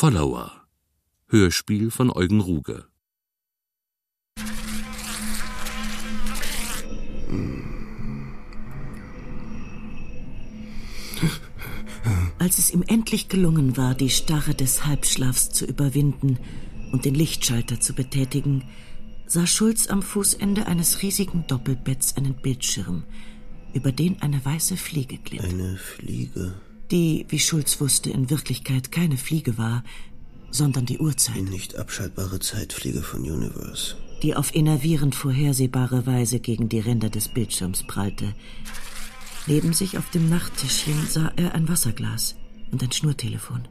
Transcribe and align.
Follower 0.00 0.50
Hörspiel 1.26 1.90
von 1.90 2.10
Eugen 2.10 2.40
Ruge 2.40 2.86
Als 12.38 12.56
es 12.56 12.70
ihm 12.70 12.82
endlich 12.88 13.28
gelungen 13.28 13.76
war, 13.76 13.94
die 13.94 14.08
Starre 14.08 14.54
des 14.54 14.86
Halbschlafs 14.86 15.50
zu 15.50 15.66
überwinden 15.66 16.38
und 16.92 17.04
den 17.04 17.14
Lichtschalter 17.14 17.78
zu 17.78 17.92
betätigen, 17.92 18.64
sah 19.26 19.46
Schulz 19.46 19.88
am 19.88 20.00
Fußende 20.00 20.64
eines 20.64 21.02
riesigen 21.02 21.46
Doppelbetts 21.46 22.16
einen 22.16 22.36
Bildschirm, 22.40 23.04
über 23.74 23.92
den 23.92 24.22
eine 24.22 24.42
weiße 24.42 24.78
Fliege 24.78 25.18
glitt. 25.18 25.44
Eine 25.44 25.76
Fliege. 25.76 26.58
Die, 26.90 27.24
wie 27.28 27.38
Schulz 27.38 27.80
wusste, 27.80 28.10
in 28.10 28.30
Wirklichkeit 28.30 28.90
keine 28.90 29.16
Fliege 29.16 29.58
war, 29.58 29.84
sondern 30.50 30.86
die 30.86 30.98
Uhrzeit. 30.98 31.36
Die 31.36 31.42
nicht 31.42 31.76
abschaltbare 31.76 32.40
Zeitfliege 32.40 33.02
von 33.02 33.20
Universe. 33.20 33.94
Die 34.22 34.34
auf 34.34 34.54
enervierend 34.54 35.14
vorhersehbare 35.14 36.06
Weise 36.06 36.40
gegen 36.40 36.68
die 36.68 36.80
Ränder 36.80 37.08
des 37.08 37.28
Bildschirms 37.28 37.84
prallte. 37.84 38.34
Neben 39.46 39.72
sich 39.72 39.98
auf 39.98 40.10
dem 40.10 40.28
Nachttischchen 40.28 41.06
sah 41.08 41.32
er 41.36 41.54
ein 41.54 41.68
Wasserglas 41.68 42.34
und 42.72 42.82
ein 42.82 42.92
Schnurtelefon, 42.92 43.68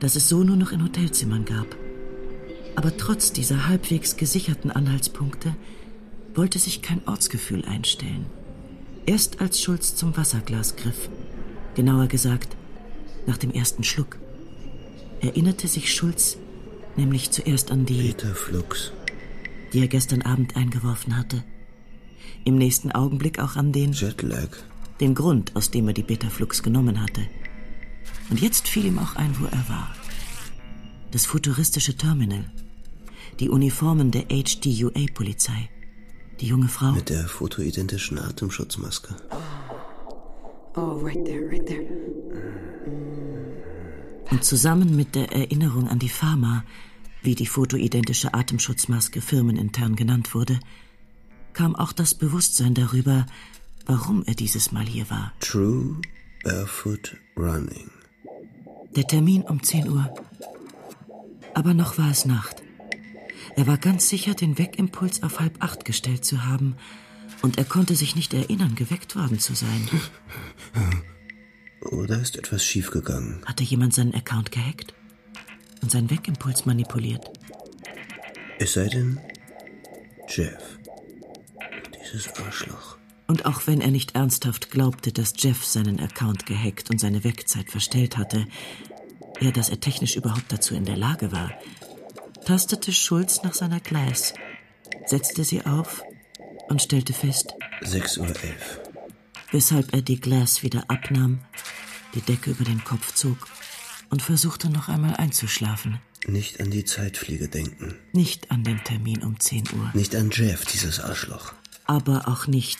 das 0.00 0.16
es 0.16 0.28
so 0.28 0.42
nur 0.42 0.56
noch 0.56 0.72
in 0.72 0.82
Hotelzimmern 0.82 1.44
gab. 1.44 1.76
Aber 2.74 2.96
trotz 2.96 3.32
dieser 3.32 3.68
halbwegs 3.68 4.16
gesicherten 4.16 4.70
Anhaltspunkte 4.70 5.54
wollte 6.34 6.58
sich 6.58 6.82
kein 6.82 7.06
Ortsgefühl 7.06 7.64
einstellen. 7.64 8.26
Erst 9.06 9.40
als 9.40 9.60
Schulz 9.60 9.96
zum 9.96 10.16
Wasserglas 10.16 10.76
griff, 10.76 11.08
genauer 11.74 12.06
gesagt, 12.06 12.56
nach 13.26 13.36
dem 13.36 13.50
ersten 13.52 13.84
Schluck, 13.84 14.18
erinnerte 15.20 15.68
sich 15.68 15.94
Schulz 15.94 16.38
nämlich 16.96 17.30
zuerst 17.30 17.70
an 17.70 17.86
die 17.86 18.00
Peter 18.00 18.34
Flux, 18.34 18.92
die 19.72 19.80
er 19.80 19.88
gestern 19.88 20.22
Abend 20.22 20.56
eingeworfen 20.56 21.16
hatte. 21.16 21.44
Im 22.44 22.56
nächsten 22.56 22.92
Augenblick 22.92 23.38
auch 23.38 23.56
an 23.56 23.72
den 23.72 23.92
Jetlag, 23.92 24.48
den 25.00 25.14
Grund, 25.14 25.54
aus 25.56 25.70
dem 25.70 25.88
er 25.88 25.94
die 25.94 26.02
Betaflux 26.02 26.62
genommen 26.62 27.00
hatte. 27.00 27.22
Und 28.30 28.40
jetzt 28.40 28.68
fiel 28.68 28.86
ihm 28.86 28.98
auch 28.98 29.16
ein, 29.16 29.34
wo 29.38 29.46
er 29.46 29.68
war. 29.68 29.94
Das 31.12 31.26
futuristische 31.26 31.96
Terminal, 31.96 32.50
die 33.38 33.48
Uniformen 33.48 34.10
der 34.10 34.24
HDUA-Polizei, 34.28 35.68
die 36.40 36.46
junge 36.46 36.68
Frau. 36.68 36.92
mit 36.92 37.10
der 37.10 37.28
fotoidentischen 37.28 38.18
Atemschutzmaske. 38.18 39.14
Oh, 39.30 39.71
right 40.76 41.24
there, 41.24 41.48
right 41.48 41.66
there. 41.66 41.86
Und 44.30 44.44
zusammen 44.44 44.96
mit 44.96 45.14
der 45.14 45.30
Erinnerung 45.32 45.88
an 45.88 45.98
die 45.98 46.08
Pharma, 46.08 46.64
wie 47.22 47.34
die 47.34 47.46
fotoidentische 47.46 48.34
Atemschutzmaske 48.34 49.20
firmenintern 49.20 49.94
genannt 49.94 50.34
wurde, 50.34 50.58
kam 51.52 51.76
auch 51.76 51.92
das 51.92 52.14
Bewusstsein 52.14 52.74
darüber, 52.74 53.26
warum 53.86 54.24
er 54.26 54.34
dieses 54.34 54.72
Mal 54.72 54.86
hier 54.86 55.10
war. 55.10 55.32
True 55.40 56.00
Barefoot 56.44 57.16
Running. 57.36 57.90
Der 58.96 59.06
Termin 59.06 59.42
um 59.42 59.62
10 59.62 59.88
Uhr. 59.88 60.12
Aber 61.54 61.74
noch 61.74 61.98
war 61.98 62.10
es 62.10 62.24
Nacht. 62.24 62.62
Er 63.54 63.66
war 63.66 63.76
ganz 63.76 64.08
sicher, 64.08 64.34
den 64.34 64.58
Weckimpuls 64.58 65.22
auf 65.22 65.40
halb 65.40 65.62
acht 65.62 65.84
gestellt 65.84 66.24
zu 66.24 66.46
haben, 66.46 66.76
und 67.42 67.58
er 67.58 67.64
konnte 67.64 67.94
sich 67.96 68.16
nicht 68.16 68.32
erinnern, 68.32 68.74
geweckt 68.74 69.16
worden 69.16 69.38
zu 69.38 69.54
sein. 69.54 69.88
Oder 71.80 72.20
ist 72.20 72.36
etwas 72.36 72.64
schiefgegangen? 72.64 73.42
Hatte 73.44 73.64
jemand 73.64 73.92
seinen 73.92 74.14
Account 74.14 74.52
gehackt 74.52 74.94
und 75.82 75.90
seinen 75.90 76.10
Weckimpuls 76.10 76.64
manipuliert? 76.64 77.28
Es 78.58 78.74
sei 78.74 78.88
denn, 78.88 79.20
Jeff. 80.28 80.78
Dieses 82.00 82.32
Arschloch. 82.36 82.96
Und 83.26 83.46
auch 83.46 83.66
wenn 83.66 83.80
er 83.80 83.90
nicht 83.90 84.14
ernsthaft 84.14 84.70
glaubte, 84.70 85.12
dass 85.12 85.34
Jeff 85.36 85.64
seinen 85.64 86.00
Account 86.00 86.46
gehackt 86.46 86.90
und 86.90 87.00
seine 87.00 87.24
Wegzeit 87.24 87.70
verstellt 87.70 88.16
hatte, 88.16 88.46
er, 89.40 89.52
dass 89.52 89.70
er 89.70 89.80
technisch 89.80 90.16
überhaupt 90.16 90.52
dazu 90.52 90.74
in 90.74 90.84
der 90.84 90.96
Lage 90.96 91.32
war, 91.32 91.50
tastete 92.44 92.92
Schulz 92.92 93.42
nach 93.42 93.54
seiner 93.54 93.80
Glass, 93.80 94.34
setzte 95.06 95.44
sie 95.44 95.64
auf 95.64 96.02
und 96.72 96.82
stellte 96.82 97.12
fest, 97.12 97.52
6.11 97.82 98.18
Uhr. 98.18 98.26
weshalb 99.52 99.92
er 99.92 100.02
die 100.02 100.18
Glass 100.20 100.62
wieder 100.62 100.84
abnahm, 100.88 101.40
die 102.14 102.22
Decke 102.22 102.50
über 102.50 102.64
den 102.64 102.82
Kopf 102.82 103.12
zog 103.14 103.46
und 104.10 104.22
versuchte 104.22 104.68
noch 104.70 104.88
einmal 104.88 105.14
einzuschlafen. 105.16 106.00
Nicht 106.26 106.60
an 106.60 106.70
die 106.70 106.84
Zeitfliege 106.84 107.48
denken. 107.48 107.94
Nicht 108.12 108.50
an 108.50 108.64
den 108.64 108.82
Termin 108.84 109.22
um 109.22 109.38
10 109.38 109.64
Uhr, 109.74 109.90
Nicht 109.94 110.14
an 110.16 110.30
Jeff, 110.30 110.64
dieses 110.64 110.98
Arschloch. 111.00 111.52
aber 111.84 112.26
auch 112.28 112.46
nicht, 112.46 112.78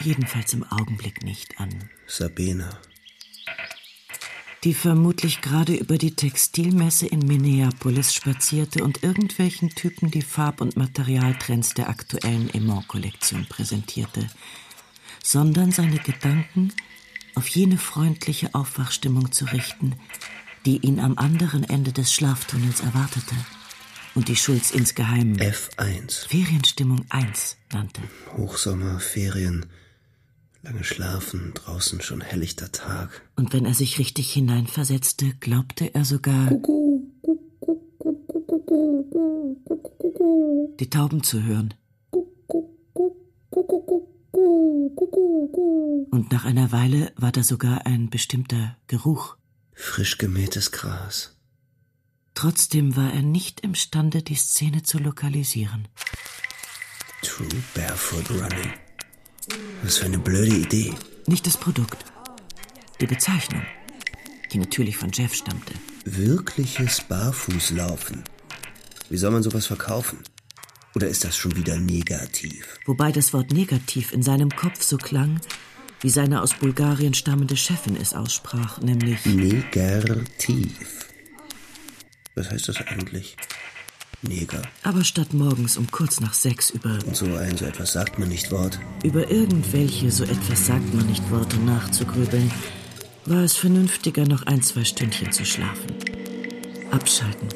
jedenfalls 0.00 0.52
im 0.54 0.64
Augenblick 0.64 1.22
nicht 1.22 1.60
an 1.60 1.90
Sabina. 2.06 2.70
Die 4.64 4.74
vermutlich 4.74 5.40
gerade 5.40 5.74
über 5.74 5.98
die 5.98 6.14
Textilmesse 6.16 7.06
in 7.06 7.20
Minneapolis 7.20 8.12
spazierte 8.12 8.82
und 8.82 9.02
irgendwelchen 9.02 9.70
Typen 9.70 10.10
die 10.10 10.22
Farb- 10.22 10.60
und 10.60 10.76
Materialtrends 10.76 11.74
der 11.74 11.88
aktuellen 11.88 12.50
Aimant-Kollektion 12.52 13.46
präsentierte, 13.48 14.26
sondern 15.22 15.70
seine 15.70 15.98
Gedanken 15.98 16.72
auf 17.34 17.48
jene 17.48 17.78
freundliche 17.78 18.54
Aufwachstimmung 18.54 19.30
zu 19.30 19.44
richten, 19.44 19.94
die 20.66 20.78
ihn 20.78 20.98
am 20.98 21.16
anderen 21.18 21.62
Ende 21.62 21.92
des 21.92 22.12
Schlaftunnels 22.12 22.80
erwartete 22.80 23.36
und 24.16 24.26
die 24.26 24.36
Schulz 24.36 24.72
insgeheim 24.72 25.34
F1. 25.34 26.26
Ferienstimmung 26.26 27.04
1 27.10 27.56
nannte. 27.72 28.02
Hochsommer, 28.36 28.98
Ferien. 28.98 29.66
Lange 30.62 30.82
schlafen, 30.82 31.54
draußen 31.54 32.00
schon 32.00 32.20
helllichter 32.20 32.72
Tag. 32.72 33.22
Und 33.36 33.52
wenn 33.52 33.64
er 33.64 33.74
sich 33.74 33.98
richtig 33.98 34.32
hineinversetzte, 34.32 35.34
glaubte 35.38 35.94
er 35.94 36.04
sogar, 36.04 36.50
die 40.80 40.90
Tauben 40.90 41.22
zu 41.22 41.42
hören. 41.42 41.74
Und 46.10 46.32
nach 46.32 46.44
einer 46.44 46.72
Weile 46.72 47.12
war 47.16 47.30
da 47.30 47.42
sogar 47.44 47.86
ein 47.86 48.10
bestimmter 48.10 48.76
Geruch. 48.88 49.36
Frisch 49.74 50.18
gemähtes 50.18 50.72
Gras. 50.72 51.36
Trotzdem 52.34 52.96
war 52.96 53.12
er 53.12 53.22
nicht 53.22 53.60
imstande, 53.60 54.22
die 54.22 54.34
Szene 54.34 54.82
zu 54.82 54.98
lokalisieren. 54.98 55.88
True 57.22 57.48
Barefoot 57.74 58.30
Running. 58.30 58.87
Was 59.82 59.98
für 59.98 60.06
eine 60.06 60.18
blöde 60.18 60.54
Idee. 60.54 60.92
Nicht 61.26 61.46
das 61.46 61.56
Produkt, 61.56 62.04
die 63.00 63.06
Bezeichnung, 63.06 63.62
die 64.52 64.58
natürlich 64.58 64.96
von 64.96 65.10
Jeff 65.12 65.34
stammte. 65.34 65.74
Wirkliches 66.04 67.02
Barfußlaufen. 67.02 68.24
Wie 69.10 69.16
soll 69.16 69.30
man 69.30 69.42
sowas 69.42 69.66
verkaufen? 69.66 70.18
Oder 70.94 71.08
ist 71.08 71.24
das 71.24 71.36
schon 71.36 71.54
wieder 71.56 71.76
negativ? 71.78 72.78
Wobei 72.86 73.12
das 73.12 73.32
Wort 73.32 73.52
negativ 73.52 74.12
in 74.12 74.22
seinem 74.22 74.50
Kopf 74.50 74.82
so 74.82 74.96
klang, 74.96 75.40
wie 76.00 76.10
seine 76.10 76.42
aus 76.42 76.54
Bulgarien 76.54 77.14
stammende 77.14 77.56
Chefin 77.56 77.96
es 77.96 78.14
aussprach, 78.14 78.80
nämlich 78.80 79.24
Negativ. 79.26 81.06
Was 82.34 82.50
heißt 82.50 82.68
das 82.68 82.76
eigentlich? 82.86 83.36
Neger. 84.22 84.62
aber 84.82 85.04
statt 85.04 85.32
morgens 85.32 85.76
um 85.76 85.90
kurz 85.90 86.20
nach 86.20 86.34
sechs 86.34 86.70
über, 86.70 86.98
Und 87.06 87.14
so 87.16 87.26
ein, 87.36 87.56
so 87.56 87.64
etwas 87.66 87.92
sagt 87.92 88.18
man 88.18 88.28
nicht 88.28 88.50
Wort. 88.50 88.78
über 89.04 89.30
irgendwelche 89.30 90.10
so 90.10 90.24
etwas 90.24 90.66
sagt 90.66 90.92
man 90.94 91.06
nicht 91.06 91.30
Worte 91.30 91.56
nachzugrübeln, 91.58 92.50
war 93.26 93.42
es 93.44 93.56
vernünftiger, 93.56 94.26
noch 94.26 94.42
ein, 94.46 94.62
zwei 94.62 94.84
Stündchen 94.84 95.30
zu 95.32 95.44
schlafen. 95.44 95.86
Abschalten. 96.90 97.48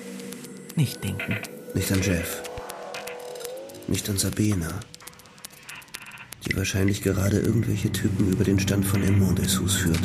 Nicht 0.76 1.02
denken. 1.02 1.36
Nicht 1.74 1.90
an 1.90 2.02
Jeff. 2.02 2.42
Nicht 3.88 4.08
an 4.08 4.18
Sabina. 4.18 4.68
Die 6.46 6.56
wahrscheinlich 6.56 7.02
gerade 7.02 7.38
irgendwelche 7.40 7.90
Typen 7.90 8.30
über 8.32 8.44
den 8.44 8.60
Stand 8.60 8.84
von 8.84 9.02
Aimont 9.02 9.38
des 9.38 9.58
Hus 9.60 9.76
führt. 9.76 10.00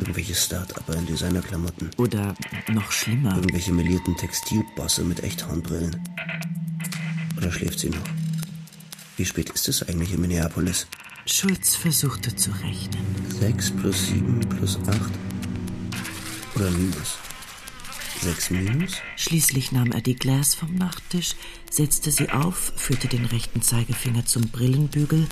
Irgendwelche 0.00 0.34
Start-Upper 0.34 0.94
in 0.94 1.06
Designerklamotten. 1.06 1.90
Oder 1.98 2.34
noch 2.68 2.90
schlimmer, 2.90 3.36
Irgendwelche 3.36 3.72
melierten 3.72 4.16
Textilbosse 4.16 5.04
mit 5.04 5.22
Echthornbrillen. 5.22 5.96
Oder 7.36 7.52
schläft 7.52 7.80
sie 7.80 7.90
noch? 7.90 8.04
Wie 9.18 9.26
spät 9.26 9.50
ist 9.50 9.68
es 9.68 9.82
eigentlich 9.86 10.14
in 10.14 10.22
Minneapolis? 10.22 10.86
Schulz 11.26 11.76
versuchte 11.76 12.34
zu 12.34 12.50
rechnen. 12.50 13.04
6 13.40 13.72
plus 13.72 14.06
7 14.08 14.40
plus 14.40 14.78
8? 14.86 14.98
Oder 16.56 16.70
minus? 16.70 17.18
6 18.22 18.50
minus? 18.50 18.92
Schließlich 19.16 19.70
nahm 19.70 19.92
er 19.92 20.00
die 20.00 20.16
Glas 20.16 20.54
vom 20.54 20.74
Nachttisch, 20.74 21.34
setzte 21.70 22.10
sie 22.10 22.30
auf, 22.30 22.72
führte 22.76 23.08
den 23.08 23.26
rechten 23.26 23.60
Zeigefinger 23.60 24.24
zum 24.24 24.48
Brillenbügel, 24.48 25.26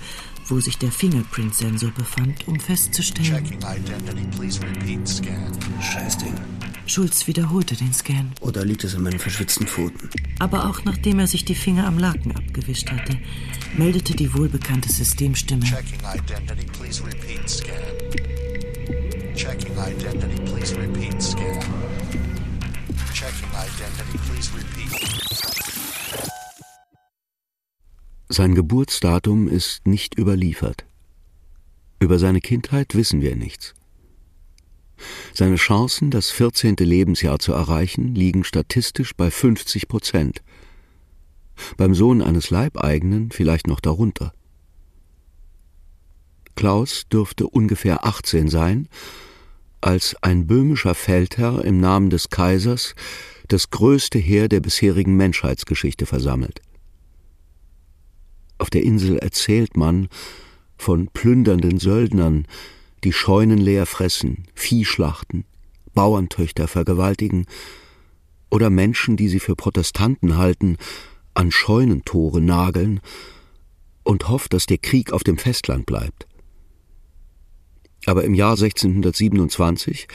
wo 0.49 0.59
sich 0.59 0.77
der 0.77 0.91
Fingerprint-Sensor 0.91 1.91
befand, 1.91 2.47
um 2.47 2.59
festzustellen, 2.59 3.45
Checking 3.45 3.59
identity. 3.59 4.37
Please 4.37 4.59
repeat 4.61 5.07
scan. 5.07 5.51
Scheißding. 5.81 6.33
Schulz 6.89 7.27
wiederholte 7.27 7.75
den 7.75 7.93
Scan. 7.93 8.31
Oder 8.41 8.65
liegt 8.65 8.83
es 8.83 8.95
an 8.95 9.03
meinen 9.03 9.19
verschwitzten 9.19 9.67
Pfoten? 9.67 10.09
Aber 10.39 10.67
auch 10.67 10.83
nachdem 10.85 11.19
er 11.19 11.27
sich 11.27 11.45
die 11.45 11.53
Finger 11.53 11.85
am 11.85 11.99
Laken 11.99 12.35
abgewischt 12.35 12.89
hatte, 12.89 13.15
meldete 13.77 14.15
die 14.15 14.33
wohlbekannte 14.33 14.91
Systemstimme. 14.91 15.65
Checking 15.65 15.99
identity, 15.99 16.65
please 16.65 17.03
repeat 17.05 17.47
scan. 17.47 17.75
Checking 19.35 19.77
identity, 19.77 20.41
please 20.45 20.75
repeat 20.75 21.21
scan. 21.21 21.59
Checking 23.13 23.49
identity, 23.49 24.17
please 24.27 24.49
repeat. 24.55 25.68
Sein 28.31 28.53
Geburtsdatum 28.53 29.47
ist 29.47 29.87
nicht 29.87 30.15
überliefert. 30.15 30.85
Über 31.99 32.19
seine 32.19 32.41
Kindheit 32.41 32.93
wissen 32.93 33.21
wir 33.21 33.35
nichts. 33.35 33.73
Seine 35.33 35.55
Chancen, 35.55 36.11
das 36.11 36.29
14. 36.29 36.75
Lebensjahr 36.75 37.39
zu 37.39 37.53
erreichen, 37.53 38.13
liegen 38.13 38.43
statistisch 38.43 39.15
bei 39.15 39.31
50 39.31 39.87
Prozent. 39.87 40.43
Beim 41.75 41.95
Sohn 41.95 42.21
eines 42.21 42.51
Leibeigenen 42.51 43.31
vielleicht 43.31 43.65
noch 43.65 43.79
darunter. 43.79 44.31
Klaus 46.53 47.07
dürfte 47.11 47.47
ungefähr 47.47 48.05
18 48.05 48.47
sein, 48.47 48.89
als 49.81 50.15
ein 50.21 50.45
böhmischer 50.45 50.93
Feldherr 50.93 51.65
im 51.65 51.79
Namen 51.79 52.11
des 52.11 52.29
Kaisers 52.29 52.93
das 53.47 53.71
größte 53.71 54.19
Heer 54.19 54.49
der 54.49 54.59
bisherigen 54.59 55.17
Menschheitsgeschichte 55.17 56.05
versammelt. 56.05 56.61
Auf 58.59 58.69
der 58.69 58.83
Insel 58.83 59.17
erzählt 59.17 59.75
man 59.75 60.09
von 60.77 61.07
plündernden 61.07 61.79
Söldnern, 61.79 62.45
die 63.03 63.13
Scheunen 63.13 63.57
leer 63.57 63.85
fressen, 63.85 64.45
Vieh 64.53 64.85
schlachten, 64.85 65.45
Bauerntöchter 65.93 66.67
vergewaltigen 66.67 67.45
oder 68.51 68.69
Menschen, 68.69 69.17
die 69.17 69.29
sie 69.29 69.39
für 69.39 69.55
Protestanten 69.55 70.37
halten, 70.37 70.77
an 71.33 71.51
Scheunentore 71.51 72.41
nageln 72.41 72.99
und 74.03 74.27
hofft, 74.27 74.53
dass 74.53 74.65
der 74.65 74.77
Krieg 74.77 75.13
auf 75.13 75.23
dem 75.23 75.37
Festland 75.37 75.85
bleibt. 75.85 76.27
Aber 78.05 78.23
im 78.23 78.33
Jahr 78.33 78.51
1627 78.51 80.07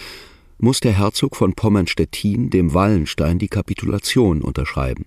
muss 0.59 0.81
der 0.81 0.93
Herzog 0.93 1.37
von 1.37 1.55
Pommern-Stettin 1.55 2.51
dem 2.51 2.75
Wallenstein 2.75 3.39
die 3.39 3.49
Kapitulation 3.49 4.43
unterschreiben. 4.43 5.07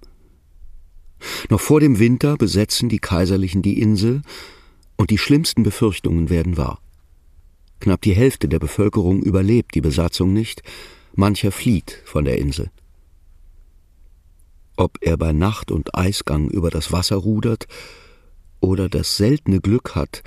Noch 1.50 1.62
vor 1.62 1.80
dem 1.80 2.00
Winter 2.00 2.38
besetzen 2.38 2.90
die 2.90 3.00
Kaiserlichen 3.00 3.62
die 3.62 3.82
Insel 3.82 4.22
und 4.96 5.10
die 5.10 5.18
schlimmsten 5.18 5.64
Befürchtungen 5.64 6.30
werden 6.30 6.58
wahr. 6.58 6.80
Knapp 7.80 8.02
die 8.02 8.16
Hälfte 8.16 8.48
der 8.48 8.60
Bevölkerung 8.60 9.22
überlebt 9.22 9.76
die 9.76 9.82
Besatzung 9.82 10.34
nicht, 10.34 10.64
mancher 11.16 11.52
flieht 11.52 12.02
von 12.06 12.26
der 12.26 12.38
Insel. 12.38 12.72
Ob 14.76 14.98
er 15.02 15.18
bei 15.18 15.32
Nacht 15.32 15.72
und 15.72 15.96
Eisgang 15.96 16.50
über 16.50 16.70
das 16.70 16.92
Wasser 16.92 17.16
rudert 17.18 17.68
oder 18.60 18.90
das 18.90 19.18
seltene 19.18 19.60
Glück 19.60 19.96
hat, 19.96 20.24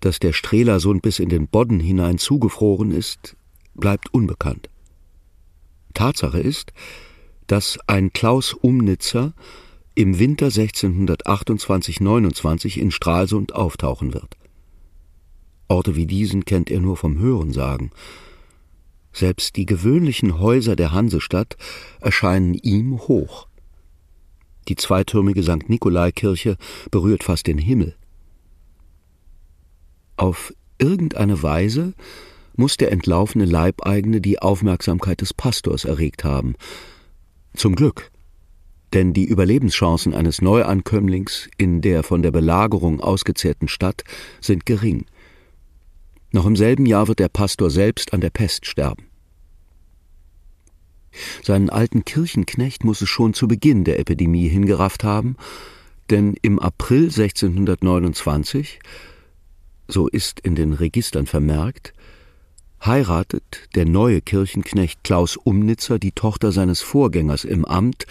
dass 0.00 0.18
der 0.18 0.32
Strelasund 0.32 1.02
bis 1.02 1.18
in 1.18 1.28
den 1.28 1.48
Bodden 1.48 1.80
hinein 1.80 2.18
zugefroren 2.18 2.90
ist, 2.90 3.36
bleibt 3.74 4.12
unbekannt. 4.12 4.70
Tatsache 5.94 6.40
ist, 6.40 6.72
dass 7.46 7.78
ein 7.86 8.12
Klaus 8.12 8.52
Umnitzer 8.54 9.34
im 9.94 10.18
Winter 10.18 10.48
1628-29 10.48 12.78
in 12.78 12.90
Stralsund 12.90 13.54
auftauchen 13.54 14.14
wird. 14.14 14.36
Orte 15.68 15.96
wie 15.96 16.06
diesen 16.06 16.44
kennt 16.44 16.70
er 16.70 16.80
nur 16.80 16.96
vom 16.96 17.18
Hörensagen. 17.18 17.90
Selbst 19.12 19.56
die 19.56 19.66
gewöhnlichen 19.66 20.38
Häuser 20.38 20.76
der 20.76 20.92
Hansestadt 20.92 21.56
erscheinen 22.00 22.54
ihm 22.54 22.98
hoch. 22.98 23.48
Die 24.68 24.76
zweitürmige 24.76 25.42
St. 25.42 25.68
Nikolaikirche 25.68 26.56
berührt 26.90 27.24
fast 27.24 27.46
den 27.46 27.58
Himmel. 27.58 27.96
Auf 30.16 30.54
irgendeine 30.78 31.42
Weise 31.42 31.94
muss 32.56 32.76
der 32.76 32.92
entlaufene 32.92 33.46
Leibeigene 33.46 34.20
die 34.20 34.40
Aufmerksamkeit 34.40 35.20
des 35.20 35.34
Pastors 35.34 35.84
erregt 35.84 36.24
haben. 36.24 36.54
Zum 37.54 37.74
Glück, 37.74 38.10
denn 38.92 39.12
die 39.12 39.24
Überlebenschancen 39.24 40.14
eines 40.14 40.42
Neuankömmlings 40.42 41.48
in 41.56 41.80
der 41.80 42.02
von 42.02 42.22
der 42.22 42.30
Belagerung 42.30 43.00
ausgezehrten 43.00 43.68
Stadt 43.68 44.04
sind 44.40 44.66
gering. 44.66 45.06
Noch 46.32 46.46
im 46.46 46.56
selben 46.56 46.86
Jahr 46.86 47.08
wird 47.08 47.18
der 47.18 47.28
Pastor 47.28 47.70
selbst 47.70 48.12
an 48.12 48.20
der 48.20 48.30
Pest 48.30 48.66
sterben. 48.66 49.06
Seinen 51.42 51.70
alten 51.70 52.04
Kirchenknecht 52.04 52.84
muss 52.84 53.00
es 53.00 53.08
schon 53.08 53.34
zu 53.34 53.48
Beginn 53.48 53.84
der 53.84 53.98
Epidemie 53.98 54.48
hingerafft 54.48 55.02
haben, 55.02 55.36
denn 56.08 56.36
im 56.42 56.58
April 56.58 57.04
1629, 57.04 58.78
so 59.88 60.08
ist 60.08 60.40
in 60.40 60.54
den 60.54 60.72
Registern 60.72 61.26
vermerkt, 61.26 61.92
heiratet 62.84 63.68
der 63.74 63.84
neue 63.86 64.20
Kirchenknecht 64.20 65.04
Klaus 65.04 65.36
Umnitzer 65.36 65.98
die 65.98 66.12
Tochter 66.12 66.52
seines 66.52 66.80
Vorgängers 66.80 67.44
im 67.44 67.64
Amt, 67.64 68.06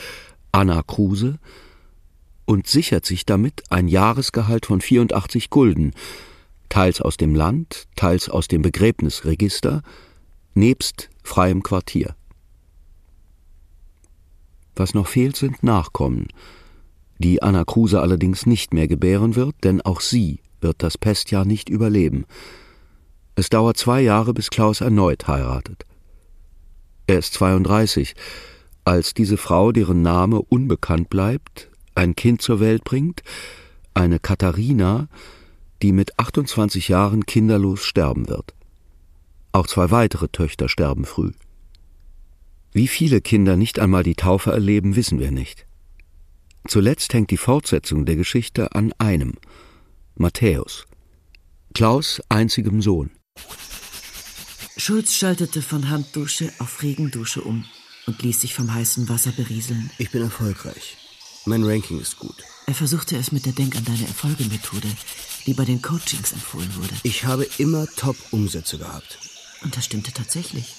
Anna 0.52 0.82
Kruse, 0.84 1.40
und 2.46 2.66
sichert 2.66 3.06
sich 3.06 3.28
damit 3.28 3.62
ein 3.70 3.88
Jahresgehalt 3.88 4.66
von 4.66 4.82
84 4.82 5.52
Gulden, 5.52 5.94
teils 6.68 7.00
aus 7.00 7.16
dem 7.16 7.36
Land, 7.36 7.88
teils 7.96 8.28
aus 8.28 8.48
dem 8.48 8.64
Begräbnisregister, 8.64 9.84
nebst 10.56 11.10
freiem 11.24 11.62
Quartier. 11.62 12.16
Was 14.76 14.96
noch 14.96 15.08
fehlt, 15.08 15.36
sind 15.36 15.62
Nachkommen, 15.62 16.28
die 17.20 17.44
Anna 17.44 17.66
Kruse 17.66 18.02
allerdings 18.02 18.46
nicht 18.46 18.74
mehr 18.74 18.88
gebären 18.88 19.36
wird, 19.36 19.56
denn 19.64 19.82
auch 19.82 20.02
sie 20.02 20.40
wird 20.62 20.82
das 20.82 20.98
Pestjahr 20.98 21.46
nicht 21.46 21.70
überleben. 21.70 22.26
Es 23.36 23.50
dauert 23.50 23.78
zwei 23.78 24.02
Jahre, 24.02 24.34
bis 24.34 24.50
Klaus 24.50 24.82
erneut 24.82 25.28
heiratet. 25.28 25.86
Er 27.08 27.20
ist 27.20 27.34
32, 27.34 28.16
als 28.90 29.14
diese 29.14 29.38
Frau, 29.38 29.72
deren 29.72 30.02
Name 30.02 30.42
unbekannt 30.42 31.12
bleibt, 31.12 31.70
ein 31.94 32.16
Kind 32.16 32.42
zur 32.42 32.60
Welt 32.60 32.84
bringt, 32.84 33.22
eine 33.94 34.18
Katharina, 34.18 35.10
die 35.84 35.92
mit 35.92 36.18
28 36.18 36.88
Jahren 36.88 37.28
kinderlos 37.28 37.86
sterben 37.86 38.28
wird. 38.28 38.56
Auch 39.52 39.68
zwei 39.68 39.92
weitere 39.92 40.28
Töchter 40.28 40.70
sterben 40.70 41.06
früh. 41.06 41.34
Wie 42.72 42.88
viele 42.88 43.22
Kinder 43.22 43.58
nicht 43.58 43.78
einmal 43.78 44.02
die 44.02 44.16
Taufe 44.16 44.52
erleben, 44.52 44.96
wissen 44.96 45.20
wir 45.20 45.30
nicht. 45.30 45.68
Zuletzt 46.68 47.14
hängt 47.14 47.30
die 47.30 47.38
Fortsetzung 47.38 48.08
der 48.08 48.16
Geschichte 48.16 48.74
an 48.74 48.92
einem, 48.98 49.34
Matthäus, 50.16 50.88
Klaus 51.76 52.24
einzigem 52.28 52.82
Sohn. 52.82 53.12
Schulz 54.78 55.14
schaltete 55.14 55.62
von 55.62 55.90
Handdusche 55.90 56.52
auf 56.58 56.82
Regendusche 56.82 57.42
um 57.42 57.66
und 58.10 58.24
ließ 58.24 58.42
sich 58.42 58.56
vom 58.56 58.74
heißen 58.74 59.08
Wasser 59.08 59.32
berieseln. 59.32 59.92
Ich 60.00 60.10
bin 60.10 60.24
erfolgreich. 60.24 60.98
Mein 61.46 61.64
Ranking 61.64 62.02
ist 62.02 62.18
gut. 62.18 62.44
Er 62.66 62.74
versuchte 62.74 63.16
es 63.18 63.32
mit 63.32 63.46
der 63.46 63.54
Denk 63.54 63.76
an 63.76 63.86
deine 63.86 64.08
Erfolge-Methode, 64.08 64.88
die 65.46 65.54
bei 65.54 65.64
den 65.64 65.82
Coachings 65.82 66.32
empfohlen 66.32 66.76
wurde. 66.76 66.96
Ich 67.04 67.26
habe 67.26 67.48
immer 67.60 67.88
Top-Umsätze 67.96 68.80
gehabt. 68.80 69.20
Und 69.64 69.78
das 69.78 69.86
stimmte 69.86 70.12
tatsächlich. 70.12 70.74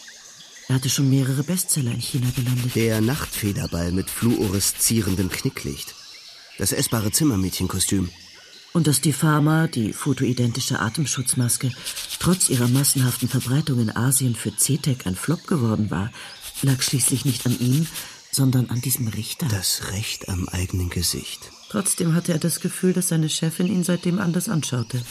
Er 0.68 0.74
hatte 0.74 0.90
schon 0.90 1.08
mehrere 1.08 1.44
Bestseller 1.44 1.92
in 1.92 2.00
China 2.00 2.26
gelandet. 2.34 2.74
Der 2.74 3.00
Nachtfederball 3.00 3.92
mit 3.92 4.10
fluoreszierendem 4.10 5.30
Knicklicht. 5.30 5.94
Das 6.58 6.72
essbare 6.72 7.12
Zimmermädchenkostüm. 7.12 8.10
Und 8.72 8.86
dass 8.86 9.00
die 9.00 9.12
Pharma, 9.12 9.66
die 9.66 9.92
fotoidentische 9.92 10.78
Atemschutzmaske, 10.78 11.70
trotz 12.18 12.48
ihrer 12.48 12.68
massenhaften 12.68 13.28
Verbreitung 13.28 13.80
in 13.80 13.94
Asien 13.96 14.34
für 14.34 14.52
CTEC 14.52 15.06
ein 15.06 15.16
Flop 15.16 15.46
geworden 15.46 15.90
war, 15.90 16.12
lag 16.62 16.82
schließlich 16.82 17.24
nicht 17.24 17.46
an 17.46 17.58
ihm, 17.58 17.86
sondern 18.32 18.70
an 18.70 18.80
diesem 18.80 19.08
Richter. 19.08 19.46
Das 19.48 19.92
Recht 19.92 20.28
am 20.28 20.48
eigenen 20.48 20.90
Gesicht. 20.90 21.50
Trotzdem 21.68 22.14
hatte 22.14 22.32
er 22.32 22.38
das 22.38 22.60
Gefühl, 22.60 22.92
dass 22.92 23.08
seine 23.08 23.28
Chefin 23.28 23.66
ihn 23.66 23.84
seitdem 23.84 24.18
anders 24.18 24.48
anschaute. 24.48 25.02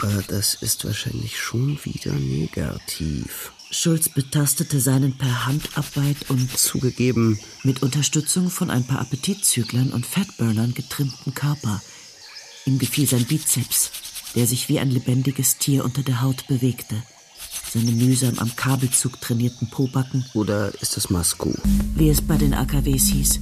Aber 0.00 0.22
das 0.28 0.54
ist 0.54 0.84
wahrscheinlich 0.84 1.38
schon 1.38 1.78
wieder 1.84 2.12
negativ. 2.12 3.52
Schulz 3.70 4.08
betastete 4.08 4.78
seinen 4.80 5.16
per 5.18 5.46
Handarbeit 5.46 6.28
und 6.28 6.56
Zugegeben, 6.56 7.40
mit 7.62 7.82
Unterstützung 7.82 8.50
von 8.50 8.70
ein 8.70 8.86
paar 8.86 9.00
Appetitzüglern 9.00 9.92
und 9.92 10.06
Fatburnern 10.06 10.74
getrimmten 10.74 11.34
Körper. 11.34 11.82
Ihm 12.66 12.78
gefiel 12.78 13.08
sein 13.08 13.24
Bizeps, 13.24 13.90
der 14.34 14.46
sich 14.46 14.68
wie 14.68 14.78
ein 14.78 14.90
lebendiges 14.90 15.58
Tier 15.58 15.84
unter 15.84 16.02
der 16.02 16.22
Haut 16.22 16.46
bewegte. 16.46 17.02
Seine 17.72 17.90
mühsam 17.90 18.38
am 18.38 18.54
Kabelzug 18.54 19.20
trainierten 19.20 19.68
Pobacken, 19.68 20.24
oder 20.34 20.72
ist 20.80 20.96
das 20.96 21.10
Masku? 21.10 21.52
wie 21.96 22.08
es 22.08 22.20
bei 22.20 22.36
den 22.36 22.54
AKWs 22.54 23.06
hieß, 23.08 23.40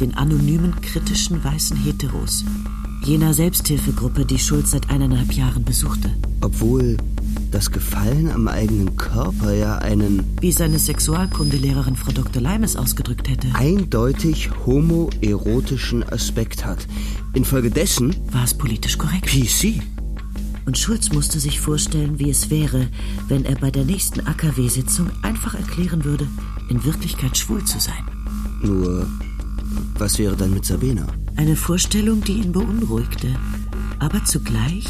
den 0.00 0.14
anonymen 0.14 0.80
kritischen 0.80 1.42
weißen 1.42 1.76
Heteros, 1.76 2.44
jener 3.04 3.34
Selbsthilfegruppe, 3.34 4.24
die 4.24 4.38
Schulz 4.38 4.70
seit 4.70 4.90
eineinhalb 4.90 5.32
Jahren 5.32 5.64
besuchte. 5.64 6.10
Obwohl 6.40 6.96
das 7.50 7.70
Gefallen 7.70 8.30
am 8.30 8.46
eigenen 8.46 8.96
Körper 8.96 9.52
ja 9.52 9.78
einen 9.78 10.24
Wie 10.40 10.52
seine 10.52 10.78
Sexualkundelehrerin 10.78 11.96
Frau 11.96 12.12
Dr. 12.12 12.40
Leimes 12.40 12.76
ausgedrückt 12.76 13.28
hätte, 13.28 13.48
eindeutig 13.54 14.50
homoerotischen 14.66 16.02
Aspekt 16.08 16.64
hat. 16.64 16.86
Infolgedessen 17.34 18.14
war 18.30 18.44
es 18.44 18.54
politisch 18.54 18.98
korrekt. 18.98 19.26
PC. 19.26 19.82
Und 20.70 20.78
Schulz 20.78 21.10
musste 21.10 21.40
sich 21.40 21.58
vorstellen, 21.58 22.20
wie 22.20 22.30
es 22.30 22.48
wäre, 22.48 22.86
wenn 23.26 23.44
er 23.44 23.56
bei 23.56 23.72
der 23.72 23.84
nächsten 23.84 24.24
AKW-Sitzung 24.24 25.10
einfach 25.20 25.54
erklären 25.54 26.04
würde, 26.04 26.28
in 26.68 26.84
Wirklichkeit 26.84 27.36
schwul 27.36 27.64
zu 27.64 27.80
sein. 27.80 28.04
Nur, 28.62 29.04
was 29.98 30.20
wäre 30.20 30.36
dann 30.36 30.54
mit 30.54 30.64
Sabina? 30.64 31.08
Eine 31.34 31.56
Vorstellung, 31.56 32.22
die 32.22 32.34
ihn 32.34 32.52
beunruhigte, 32.52 33.34
aber 33.98 34.24
zugleich, 34.24 34.86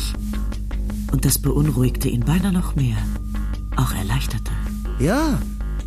und 1.12 1.24
das 1.24 1.38
beunruhigte 1.38 2.10
ihn 2.10 2.26
beinahe 2.26 2.52
noch 2.52 2.76
mehr, 2.76 2.98
auch 3.76 3.94
erleichterte. 3.94 4.52
Ja, 4.98 5.40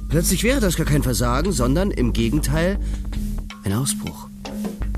plötzlich 0.09 0.43
wäre 0.43 0.59
das 0.59 0.75
gar 0.75 0.87
kein 0.87 1.03
Versagen, 1.03 1.51
sondern 1.51 1.91
im 1.91 2.13
Gegenteil 2.13 2.79
ein 3.63 3.73
Ausbruch. 3.73 4.27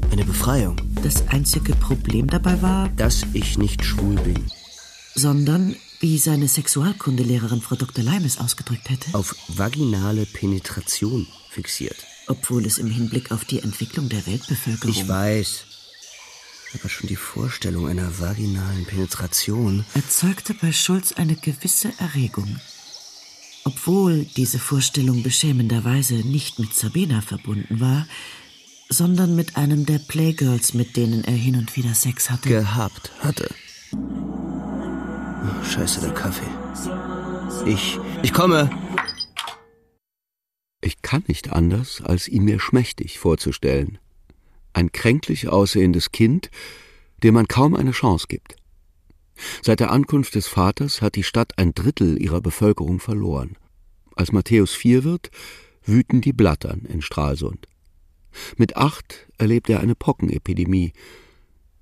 Eine 0.10 0.24
Befreiung. 0.24 0.78
Das 1.04 1.28
einzige 1.28 1.74
Problem 1.76 2.28
dabei 2.28 2.62
war, 2.62 2.88
Dass 2.96 3.26
ich 3.34 3.58
nicht 3.58 3.84
schwul 3.84 4.16
bin. 4.16 4.40
Sondern, 5.16 5.76
wie 6.02 6.18
seine 6.18 6.48
Sexualkundelehrerin 6.48 7.62
Frau 7.62 7.76
Dr. 7.76 8.04
Leimes 8.04 8.38
ausgedrückt 8.38 8.90
hätte, 8.90 9.14
Auf 9.14 9.36
vaginale 9.48 10.26
Penetration 10.26 11.26
fixiert. 11.50 11.96
obwohl 12.28 12.66
es 12.66 12.78
im 12.78 12.90
Hinblick 12.92 13.32
auf 13.32 13.46
die 13.46 13.60
Entwicklung 13.60 14.10
der 14.10 14.26
Weltbevölkerung 14.28 14.94
Ich 14.96 15.08
weiß. 15.08 15.66
Aber 16.74 16.90
schon 16.90 17.08
die 17.08 17.16
Vorstellung 17.16 17.88
einer 17.88 18.20
vaginalen 18.20 18.86
Penetration. 18.86 19.86
erzeugte 19.94 20.54
bei 20.54 20.74
Schulz 20.74 21.14
eine 21.14 21.36
gewisse 21.38 21.94
Erregung. 22.00 22.60
Obwohl 23.64 24.26
diese 24.36 24.60
Vorstellung 24.60 25.24
beschämenderweise 25.24 26.16
nicht 26.16 26.60
mit 26.60 26.76
Sabina 26.76 27.22
verbunden 27.22 27.80
war, 27.80 28.06
sondern 28.90 29.36
mit 29.36 29.56
einem 29.58 29.86
der 29.86 29.98
Playgirls, 30.00 30.74
mit 30.74 30.98
denen 30.98 31.24
er 31.24 31.34
hin 31.34 31.56
und 31.56 31.76
wieder 31.76 31.96
Sex 31.96 32.30
hatte. 32.30 32.50
gehabt 32.50 33.12
hatte. 33.20 33.50
Scheiße, 35.76 36.00
der 36.00 36.14
Kaffee. 36.14 36.48
Ich. 37.70 38.00
Ich 38.24 38.32
komme! 38.32 38.70
Ich 40.82 41.02
kann 41.02 41.26
nicht 41.28 41.52
anders, 41.52 42.02
als 42.02 42.30
ihn 42.30 42.46
mir 42.46 42.62
schmächtig 42.62 43.20
vorzustellen. 43.20 43.98
Ein 44.72 44.94
kränklich 44.94 45.50
aussehendes 45.50 46.14
Kind, 46.14 46.50
dem 47.24 47.34
man 47.34 47.50
kaum 47.50 47.76
eine 47.76 47.92
Chance 47.92 48.28
gibt. 48.30 48.56
Seit 49.62 49.82
der 49.82 49.92
Ankunft 49.92 50.36
des 50.36 50.48
Vaters 50.48 51.02
hat 51.02 51.16
die 51.16 51.24
Stadt 51.24 51.58
ein 51.58 51.74
Drittel 51.74 52.22
ihrer 52.22 52.40
Bevölkerung 52.40 53.02
verloren. 53.02 53.58
Als 54.16 54.32
Matthäus 54.32 54.74
vier 54.74 55.04
wird, 55.04 55.30
wüten 55.84 56.22
die 56.22 56.32
Blattern 56.32 56.86
in 56.88 57.02
Stralsund. 57.02 57.68
Mit 58.56 58.78
acht 58.78 59.28
erlebt 59.38 59.70
er 59.70 59.82
eine 59.82 59.96
Pockenepidemie. 59.96 60.94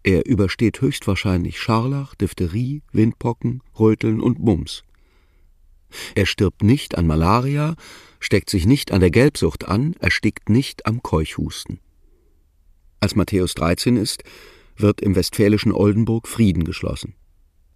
Er 0.03 0.25
übersteht 0.25 0.81
höchstwahrscheinlich 0.81 1.59
Scharlach, 1.59 2.13
Diphtherie, 2.15 2.81
Windpocken, 2.91 3.61
Röteln 3.79 4.19
und 4.19 4.39
Mumps. 4.39 4.83
Er 6.15 6.25
stirbt 6.25 6.61
nicht 6.61 6.97
an 6.97 7.07
Malaria, 7.07 7.75
steckt 8.19 8.49
sich 8.49 8.65
nicht 8.65 8.91
an 8.91 8.99
der 8.99 9.11
Gelbsucht 9.11 9.65
an, 9.65 9.95
erstickt 9.99 10.49
nicht 10.49 10.85
am 10.85 11.01
Keuchhusten. 11.01 11.79
Als 12.99 13.15
Matthäus 13.15 13.53
13 13.53 13.95
ist, 13.95 14.23
wird 14.75 15.01
im 15.01 15.15
westfälischen 15.15 15.71
Oldenburg 15.71 16.27
Frieden 16.27 16.63
geschlossen. 16.63 17.15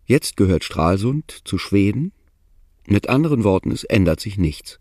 Jetzt 0.05 0.35
gehört 0.37 0.63
Stralsund 0.63 1.41
zu 1.45 1.57
Schweden. 1.57 2.11
Mit 2.87 3.09
anderen 3.09 3.43
Worten, 3.43 3.71
es 3.71 3.83
ändert 3.83 4.19
sich 4.19 4.37
nichts. 4.37 4.79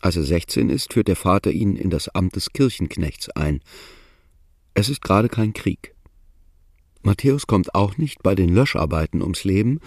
Als 0.00 0.16
er 0.16 0.24
16 0.24 0.70
ist, 0.70 0.92
führt 0.92 1.08
der 1.08 1.16
Vater 1.16 1.52
ihn 1.52 1.76
in 1.76 1.88
das 1.88 2.08
Amt 2.08 2.34
des 2.34 2.52
Kirchenknechts 2.52 3.28
ein. 3.30 3.60
Es 4.74 4.88
ist 4.88 5.00
gerade 5.00 5.28
kein 5.28 5.52
Krieg. 5.52 5.94
Matthäus 7.02 7.46
kommt 7.46 7.74
auch 7.74 7.98
nicht 7.98 8.22
bei 8.22 8.34
den 8.34 8.48
Löscharbeiten 8.48 9.22
ums 9.22 9.44
Leben, 9.44 9.80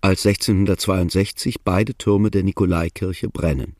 als 0.00 0.26
1662 0.26 1.62
beide 1.62 1.94
Türme 1.94 2.30
der 2.30 2.42
Nikolaikirche 2.42 3.28
brennen. 3.28 3.76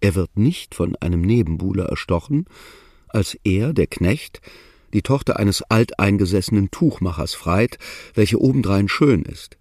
Er 0.00 0.14
wird 0.14 0.36
nicht 0.36 0.74
von 0.74 0.96
einem 0.96 1.20
Nebenbuhler 1.20 1.86
erstochen, 1.86 2.46
als 3.08 3.36
er, 3.44 3.72
der 3.72 3.86
Knecht, 3.86 4.40
die 4.92 5.02
Tochter 5.02 5.38
eines 5.38 5.62
alteingesessenen 5.62 6.70
Tuchmachers 6.70 7.34
freit, 7.34 7.78
welche 8.14 8.40
obendrein 8.40 8.88
schön 8.88 9.22
ist. 9.22 9.58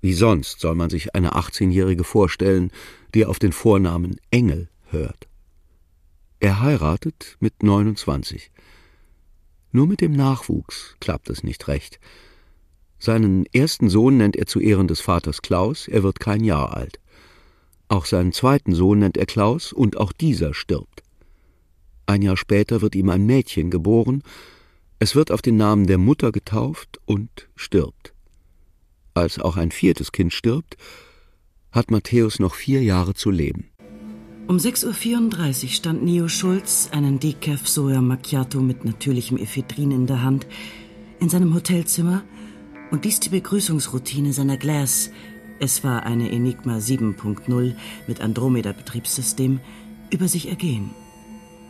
Wie 0.00 0.12
sonst 0.12 0.60
soll 0.60 0.74
man 0.74 0.90
sich 0.90 1.14
eine 1.14 1.32
18-Jährige 1.32 2.04
vorstellen, 2.04 2.70
die 3.14 3.26
auf 3.26 3.38
den 3.38 3.52
Vornamen 3.52 4.16
Engel 4.30 4.68
hört. 4.86 5.28
Er 6.40 6.60
heiratet 6.60 7.36
mit 7.40 7.62
29. 7.62 8.50
Nur 9.72 9.86
mit 9.86 10.00
dem 10.00 10.12
Nachwuchs 10.12 10.96
klappt 11.00 11.30
es 11.30 11.42
nicht 11.42 11.68
recht. 11.68 12.00
Seinen 12.98 13.46
ersten 13.46 13.88
Sohn 13.88 14.16
nennt 14.16 14.36
er 14.36 14.46
zu 14.46 14.60
Ehren 14.60 14.88
des 14.88 15.00
Vaters 15.00 15.42
Klaus, 15.42 15.88
er 15.88 16.02
wird 16.02 16.20
kein 16.20 16.44
Jahr 16.44 16.76
alt. 16.76 17.00
Auch 17.88 18.04
seinen 18.04 18.32
zweiten 18.32 18.74
Sohn 18.74 18.98
nennt 18.98 19.16
er 19.16 19.26
Klaus, 19.26 19.72
und 19.72 19.96
auch 19.96 20.12
dieser 20.12 20.54
stirbt. 20.54 21.02
Ein 22.06 22.22
Jahr 22.22 22.36
später 22.36 22.82
wird 22.82 22.94
ihm 22.94 23.08
ein 23.08 23.24
Mädchen 23.24 23.70
geboren, 23.70 24.22
es 24.98 25.14
wird 25.14 25.30
auf 25.30 25.40
den 25.40 25.56
Namen 25.56 25.86
der 25.86 25.96
Mutter 25.96 26.30
getauft 26.30 27.00
und 27.06 27.48
stirbt. 27.56 28.12
Als 29.14 29.38
auch 29.38 29.56
ein 29.56 29.70
viertes 29.70 30.12
Kind 30.12 30.32
stirbt, 30.32 30.76
hat 31.72 31.90
Matthäus 31.90 32.38
noch 32.38 32.54
vier 32.54 32.82
Jahre 32.82 33.14
zu 33.14 33.30
leben. 33.30 33.70
Um 34.50 34.56
6.34 34.56 35.62
Uhr 35.62 35.68
stand 35.68 36.02
Nio 36.02 36.26
Schulz, 36.26 36.88
einen 36.90 37.20
Decaf 37.20 37.68
Soja 37.68 38.00
Macchiato 38.00 38.58
mit 38.58 38.84
natürlichem 38.84 39.38
Ephedrin 39.38 39.92
in 39.92 40.08
der 40.08 40.24
Hand, 40.24 40.44
in 41.20 41.28
seinem 41.28 41.54
Hotelzimmer 41.54 42.24
und 42.90 43.04
ließ 43.04 43.20
die 43.20 43.28
Begrüßungsroutine 43.28 44.32
seiner 44.32 44.56
Glass, 44.56 45.12
es 45.60 45.84
war 45.84 46.02
eine 46.02 46.32
Enigma 46.32 46.78
7.0 46.78 47.76
mit 48.08 48.20
Andromeda-Betriebssystem, 48.20 49.60
über 50.10 50.26
sich 50.26 50.48
ergehen. 50.48 50.90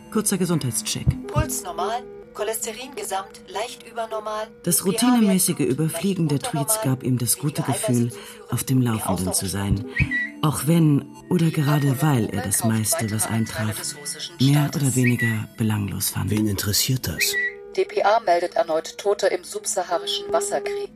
Kurzer 0.09 0.39
Gesundheitscheck. 0.39 1.05
Puls 1.27 1.61
normal, 1.61 2.01
Cholesterin 2.33 2.95
gesamt 2.95 3.41
leicht 3.47 3.87
übernormal. 3.89 4.47
Das 4.63 4.85
routinemäßige 4.85 5.59
Überfliegen 5.59 6.27
der 6.27 6.39
Tweets 6.39 6.81
gab 6.81 7.03
ihm 7.03 7.17
das 7.17 7.37
gute 7.37 7.61
Gefühl, 7.61 8.11
auf 8.49 8.63
dem 8.63 8.81
Laufenden 8.81 9.33
zu 9.33 9.47
sein. 9.47 9.85
Auch 10.41 10.67
wenn 10.67 11.05
oder 11.29 11.51
gerade 11.51 12.01
weil 12.01 12.29
er 12.29 12.41
das 12.41 12.63
meiste, 12.63 13.11
was 13.11 13.27
eintraf, 13.27 13.95
mehr 14.39 14.69
oder 14.75 14.95
weniger 14.95 15.47
belanglos 15.57 16.09
fand. 16.09 16.31
Wen 16.31 16.47
interessiert 16.47 17.07
das? 17.07 17.35
DPA 17.75 18.19
meldet 18.25 18.55
erneut 18.55 18.97
Tote 18.97 19.27
im 19.27 19.43
subsaharischen 19.43 20.31
Wasserkrieg. 20.31 20.89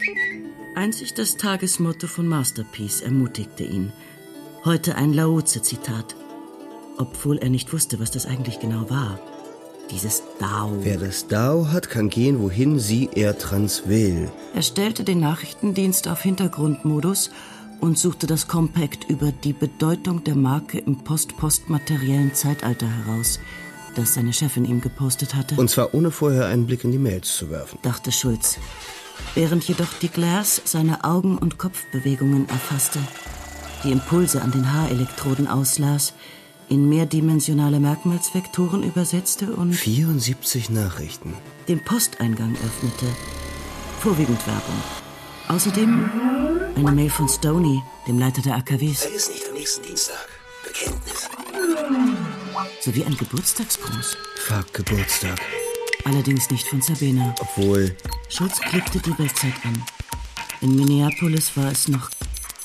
Einzig 0.75 1.13
das 1.13 1.37
Tagesmotto 1.37 2.07
von 2.07 2.27
Masterpiece 2.27 3.01
ermutigte 3.01 3.63
ihn. 3.63 3.93
Heute 4.65 4.95
ein 4.95 5.13
Laoze-Zitat. 5.13 6.15
Obwohl 6.97 7.37
er 7.37 7.49
nicht 7.49 7.71
wusste, 7.71 7.99
was 7.99 8.11
das 8.11 8.25
eigentlich 8.25 8.59
genau 8.59 8.89
war. 8.89 9.19
Dieses 9.91 10.23
Dao. 10.39 10.71
Wer 10.81 10.97
das 10.97 11.27
Dao 11.27 11.67
hat, 11.71 11.89
kann 11.89 12.09
gehen, 12.09 12.41
wohin 12.41 12.79
sie 12.79 13.09
er 13.13 13.37
trans 13.37 13.87
will. 13.87 14.29
Er 14.53 14.61
stellte 14.61 15.03
den 15.03 15.19
Nachrichtendienst 15.19 16.07
auf 16.07 16.21
Hintergrundmodus 16.21 17.29
und 17.81 17.97
suchte 17.99 18.25
das 18.27 18.47
Compact 18.47 19.09
über 19.09 19.31
die 19.31 19.53
Bedeutung 19.53 20.23
der 20.23 20.35
Marke 20.35 20.79
im 20.79 21.03
post-postmateriellen 21.03 22.33
Zeitalter 22.33 22.87
heraus, 22.87 23.39
das 23.95 24.15
seine 24.15 24.33
Chefin 24.33 24.65
ihm 24.65 24.81
gepostet 24.81 25.35
hatte, 25.35 25.55
Und 25.55 25.69
zwar 25.69 25.93
ohne 25.93 26.11
vorher 26.11 26.47
einen 26.47 26.65
Blick 26.65 26.83
in 26.83 26.91
die 26.91 26.97
Mails 26.97 27.35
zu 27.35 27.49
werfen. 27.49 27.77
dachte 27.83 28.11
Schulz, 28.11 28.57
während 29.35 29.63
jedoch 29.65 29.93
die 30.01 30.09
Glass 30.09 30.61
seine 30.65 31.03
Augen- 31.03 31.37
und 31.37 31.57
Kopfbewegungen 31.57 32.49
erfasste, 32.49 32.99
die 33.83 33.91
Impulse 33.91 34.41
an 34.41 34.51
den 34.51 34.73
Haarelektroden 34.73 35.47
auslas, 35.47 36.13
in 36.69 36.89
mehrdimensionale 36.89 37.79
Merkmalsvektoren 37.79 38.83
übersetzte 38.83 39.53
und 39.55 39.73
74 39.73 40.69
Nachrichten. 40.69 41.33
den 41.67 41.79
Posteingang 41.83 42.55
öffnete. 42.55 43.05
Vorwiegend 43.99 44.45
Werbung. 44.47 44.75
Außerdem 45.47 46.09
eine 46.75 46.91
Mail 46.91 47.09
von 47.09 47.27
Stoney, 47.29 47.81
dem 48.07 48.19
Leiter 48.19 48.41
der 48.41 48.55
AKWs, 48.55 49.01
Vergiss 49.03 49.29
nicht 49.29 49.47
am 49.49 49.53
nächsten 49.55 49.83
Dienstag. 49.83 50.27
Bekenntnis. 50.63 51.29
sowie 52.81 53.03
ein 53.05 53.15
Geburtstagsgruß. 53.17 54.17
Fuck, 54.47 54.73
Geburtstag. 54.73 55.39
Allerdings 56.03 56.49
nicht 56.49 56.67
von 56.67 56.81
Sabina. 56.81 57.33
Obwohl, 57.39 57.95
Schulz 58.29 58.59
klickte 58.59 58.99
die 58.99 59.17
Weltzeit 59.17 59.53
an. 59.63 59.83
In 60.61 60.75
Minneapolis 60.75 61.55
war 61.55 61.71
es 61.71 61.87
noch 61.87 62.09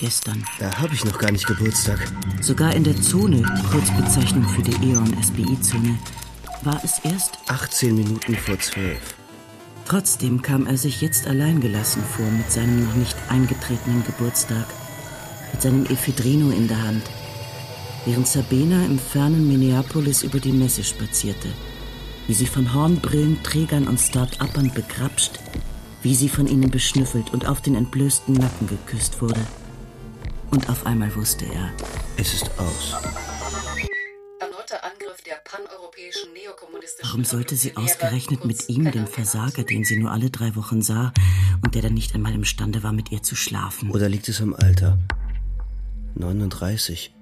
gestern. 0.01 0.45
da 0.59 0.77
habe 0.79 0.95
ich 0.95 1.05
noch 1.05 1.19
gar 1.19 1.31
nicht 1.31 1.47
Geburtstag. 1.47 2.01
Sogar 2.41 2.75
in 2.75 2.85
der 2.85 3.01
Zone, 3.01 3.43
Kurzbezeichnung 3.71 4.49
für 4.49 4.63
die 4.63 4.93
EON-SBI-Zone, 4.93 5.99
war 6.63 6.81
es 6.83 6.99
erst 7.05 7.39
18 7.49 7.95
Minuten 7.95 8.35
vor 8.37 8.59
12. 8.59 8.99
Trotzdem 9.87 10.43
kam 10.43 10.67
er 10.67 10.77
sich 10.77 11.01
jetzt 11.01 11.27
alleingelassen 11.27 12.03
vor 12.05 12.27
mit 12.31 12.51
seinem 12.51 12.85
noch 12.85 12.95
nicht 12.95 13.17
eingetretenen 13.29 14.05
Geburtstag. 14.05 14.67
mit 15.53 15.63
seinem 15.63 15.85
Ephedrino 15.87 16.51
in 16.51 16.69
der 16.69 16.81
Hand, 16.81 17.03
während 18.07 18.29
Sabina 18.29 18.85
im 18.85 18.99
fernen 18.99 19.49
Minneapolis 19.49 20.23
über 20.23 20.39
die 20.39 20.53
Messe 20.53 20.85
spazierte, 20.85 21.49
wie 22.29 22.35
sie 22.35 22.47
von 22.47 22.73
Hornbrillenträgern 22.73 23.89
und 23.89 23.99
Start-Uppern 23.99 24.71
begrapscht, 24.73 25.41
wie 26.03 26.15
sie 26.15 26.29
von 26.29 26.47
ihnen 26.47 26.71
beschnüffelt 26.71 27.33
und 27.33 27.47
auf 27.47 27.61
den 27.61 27.75
entblößten 27.75 28.35
Nacken 28.35 28.69
geküsst 28.69 29.21
wurde. 29.21 29.41
Und 30.51 30.69
auf 30.69 30.87
einmal 30.87 31.15
wusste 31.15 31.45
er, 31.47 31.73
Es 32.17 32.35
ist 32.35 32.51
aus. 32.59 32.95
Erneuter 34.41 34.83
Angriff 34.85 35.21
der 35.25 35.37
paneuropäischen 35.45 36.33
neokommunistischen 36.33 37.09
warum 37.09 37.25
sollte 37.25 37.57
sie 37.57 37.77
ausgerechnet 37.77 38.45
mit 38.45 38.69
ihm, 38.69 38.91
dem 38.91 39.07
Versager, 39.07 39.63
den 39.65 39.85
sie 39.85 39.99
nur 39.99 40.11
alle 40.11 40.31
drei 40.31 40.57
Wochen 40.57 40.83
sah 40.83 41.13
und 41.63 41.75
der 41.75 41.83
dann 41.83 41.95
nicht 41.95 42.15
einmal 42.15 42.35
imstande 42.35 42.83
war, 42.83 42.93
mit 42.93 43.13
ihr 43.13 43.23
zu 43.23 43.37
schlafen? 43.37 43.91
Oder 43.91 44.09
liegt 44.09 44.29
es 44.29 44.41
am 44.41 44.55
Alter? 44.55 44.99
39. 46.15 47.15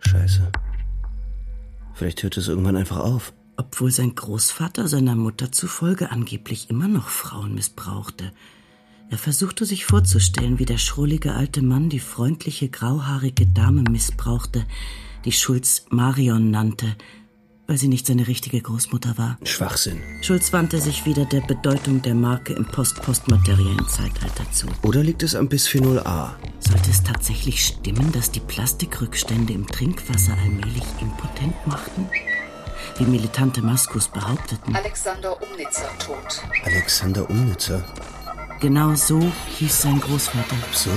Scheiße. 0.00 0.52
Vielleicht 1.94 2.22
hört 2.22 2.36
es 2.36 2.48
irgendwann 2.48 2.76
einfach 2.76 2.98
auf. 2.98 3.32
obwohl 3.58 3.90
sein 3.90 4.14
Großvater 4.14 4.86
seiner 4.86 5.16
Mutter 5.16 5.50
zufolge 5.50 6.10
angeblich 6.10 6.68
immer 6.68 6.88
noch 6.88 7.08
Frauen 7.08 7.54
missbrauchte. 7.54 8.32
Er 9.08 9.18
versuchte 9.18 9.64
sich 9.64 9.86
vorzustellen, 9.86 10.58
wie 10.58 10.64
der 10.64 10.78
schrullige 10.78 11.34
alte 11.34 11.62
Mann 11.62 11.88
die 11.88 12.00
freundliche 12.00 12.68
grauhaarige 12.68 13.46
Dame 13.46 13.82
missbrauchte, 13.82 14.64
die 15.24 15.32
Schulz 15.32 15.84
Marion 15.90 16.50
nannte, 16.50 16.96
weil 17.68 17.78
sie 17.78 17.88
nicht 17.88 18.06
seine 18.06 18.26
richtige 18.26 18.60
Großmutter 18.60 19.16
war. 19.16 19.38
Schwachsinn. 19.44 20.00
Schulz 20.22 20.52
wandte 20.52 20.80
sich 20.80 21.06
wieder 21.06 21.24
der 21.24 21.40
Bedeutung 21.40 22.02
der 22.02 22.14
Marke 22.14 22.52
im 22.52 22.64
post-postmateriellen 22.64 23.88
Zeitalter 23.88 24.50
zu. 24.50 24.66
Oder 24.82 25.02
liegt 25.02 25.22
es 25.22 25.36
am 25.36 25.48
Bisphenol 25.48 26.00
A? 26.00 26.36
Sollte 26.58 26.90
es 26.90 27.02
tatsächlich 27.02 27.64
stimmen, 27.64 28.10
dass 28.12 28.32
die 28.32 28.40
Plastikrückstände 28.40 29.52
im 29.52 29.66
Trinkwasser 29.68 30.36
allmählich 30.36 30.84
impotent 31.00 31.54
machten? 31.66 32.08
Wie 32.98 33.04
militante 33.04 33.62
Maskus 33.62 34.08
behaupteten. 34.08 34.74
Alexander 34.74 35.40
Umnitzer 35.42 35.88
tot. 35.98 36.42
Alexander 36.64 37.28
Umnitzer. 37.28 37.84
Genau 38.60 38.94
so 38.94 39.20
hieß 39.58 39.82
sein 39.82 40.00
Großvater. 40.00 40.56
Absurd. 40.68 40.94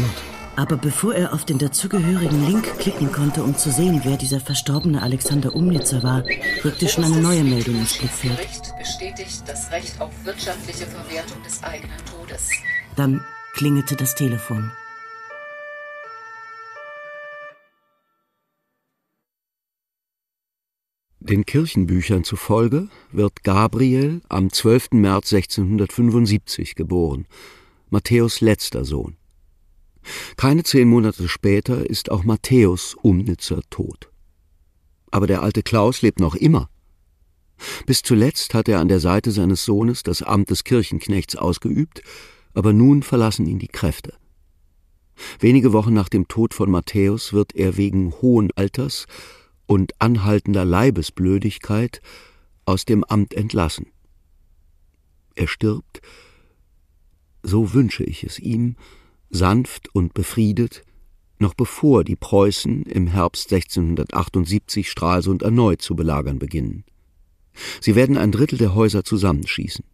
Aber 0.56 0.78
bevor 0.78 1.13
er 1.13 1.34
auf 1.34 1.46
den 1.46 1.58
dazugehörigen 1.58 2.46
Link 2.46 2.78
klicken 2.80 3.12
konnte, 3.12 3.44
um 3.44 3.56
zu 3.58 3.72
sehen, 3.72 4.01
wer 4.04 4.18
dieser 4.18 4.39
verstorbene 4.39 5.01
Alexander 5.01 5.56
Umnitzer 5.56 6.04
war, 6.04 6.24
rückte 6.66 6.88
schon 6.89 7.06
eine 7.06 7.22
neue 7.22 7.44
Meldung 7.44 7.75
ins 7.75 7.98
Blickfeld. 7.98 8.38
Gericht 8.38 8.78
bestätigt 8.78 9.44
das 9.46 9.72
Recht 9.72 10.00
auf 10.01 10.12
wirtschaftliche 10.24 10.86
Verwertung 10.86 11.42
des 11.44 11.63
eigenen 11.63 11.98
Todes. 12.06 12.50
Dann 12.96 13.24
klingelte 13.54 13.96
das 13.96 14.16
Telefon. 14.16 14.72
Den 21.22 21.46
Kirchenbüchern 21.46 22.24
zufolge 22.24 22.88
wird 23.12 23.44
Gabriel 23.44 24.22
am 24.30 24.54
12. 24.54 24.92
März 24.94 25.34
1675 25.34 26.76
geboren, 26.76 27.28
Matthäus 27.90 28.40
letzter 28.40 28.86
Sohn. 28.86 29.18
Keine 30.38 30.64
zehn 30.64 30.88
Monate 30.88 31.28
später 31.28 31.90
ist 31.90 32.10
auch 32.10 32.24
Matthäus 32.24 32.96
Umnitzer 33.02 33.60
tot. 33.70 34.10
Aber 35.12 35.28
der 35.28 35.42
alte 35.42 35.62
Klaus 35.62 36.02
lebt 36.02 36.22
noch 36.22 36.36
immer. 36.36 36.70
Bis 37.86 38.02
zuletzt 38.02 38.54
hat 38.54 38.70
er 38.70 38.80
an 38.80 38.88
der 38.88 39.02
Seite 39.02 39.32
seines 39.32 39.66
Sohnes 39.66 40.04
das 40.04 40.22
Amt 40.22 40.50
des 40.50 40.64
Kirchenknechts 40.64 41.36
ausgeübt, 41.36 42.02
aber 42.54 42.72
nun 42.72 43.04
verlassen 43.04 43.46
ihn 43.46 43.60
die 43.60 43.68
Kräfte. 43.68 44.14
Wenige 45.40 45.74
Wochen 45.74 45.94
nach 45.94 46.08
dem 46.08 46.30
Tod 46.30 46.54
von 46.54 46.72
Matthäus 46.72 47.34
wird 47.34 47.54
er 47.56 47.76
wegen 47.76 48.14
hohen 48.22 48.52
Alters 48.56 49.06
und 49.70 49.94
anhaltender 50.00 50.66
Leibesblödigkeit 50.66 52.02
aus 52.66 52.86
dem 52.86 53.04
Amt 53.04 53.36
entlassen. 53.36 53.86
Er 55.36 55.48
stirbt, 55.48 56.01
so 57.44 57.72
wünsche 57.72 58.03
ich 58.03 58.24
es 58.24 58.40
ihm, 58.40 58.77
sanft 59.29 59.94
und 59.94 60.16
befriedet, 60.16 60.82
noch 61.38 61.53
bevor 61.53 62.03
die 62.03 62.16
Preußen 62.16 62.82
im 62.82 63.05
Herbst 63.05 63.53
1678 63.53 64.90
Stralsund 64.90 65.44
erneut 65.44 65.84
zu 65.84 65.96
belagern 65.96 66.40
beginnen. 66.40 66.84
Sie 67.79 67.94
werden 67.94 68.18
ein 68.18 68.32
Drittel 68.32 68.58
der 68.58 68.74
Häuser 68.74 69.03
zusammenschießen. 69.03 69.86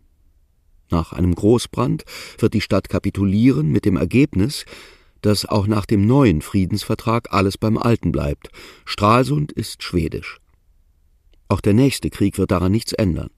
Nach 0.89 1.11
einem 1.11 1.35
Großbrand 1.35 2.05
wird 2.37 2.53
die 2.53 2.61
Stadt 2.61 2.87
kapitulieren 2.87 3.73
mit 3.73 3.83
dem 3.83 3.97
Ergebnis, 3.97 4.63
dass 5.25 5.45
auch 5.45 5.65
nach 5.65 5.87
dem 5.87 6.05
neuen 6.05 6.43
Friedensvertrag 6.43 7.33
alles 7.33 7.57
beim 7.57 7.79
Alten 7.79 8.11
bleibt. 8.11 8.49
Stralsund 8.85 9.51
ist 9.51 9.81
schwedisch. 9.81 10.37
Auch 11.47 11.61
der 11.61 11.73
nächste 11.73 12.11
Krieg 12.11 12.37
wird 12.37 12.51
daran 12.51 12.71
nichts 12.71 12.93
ändern. 12.93 13.31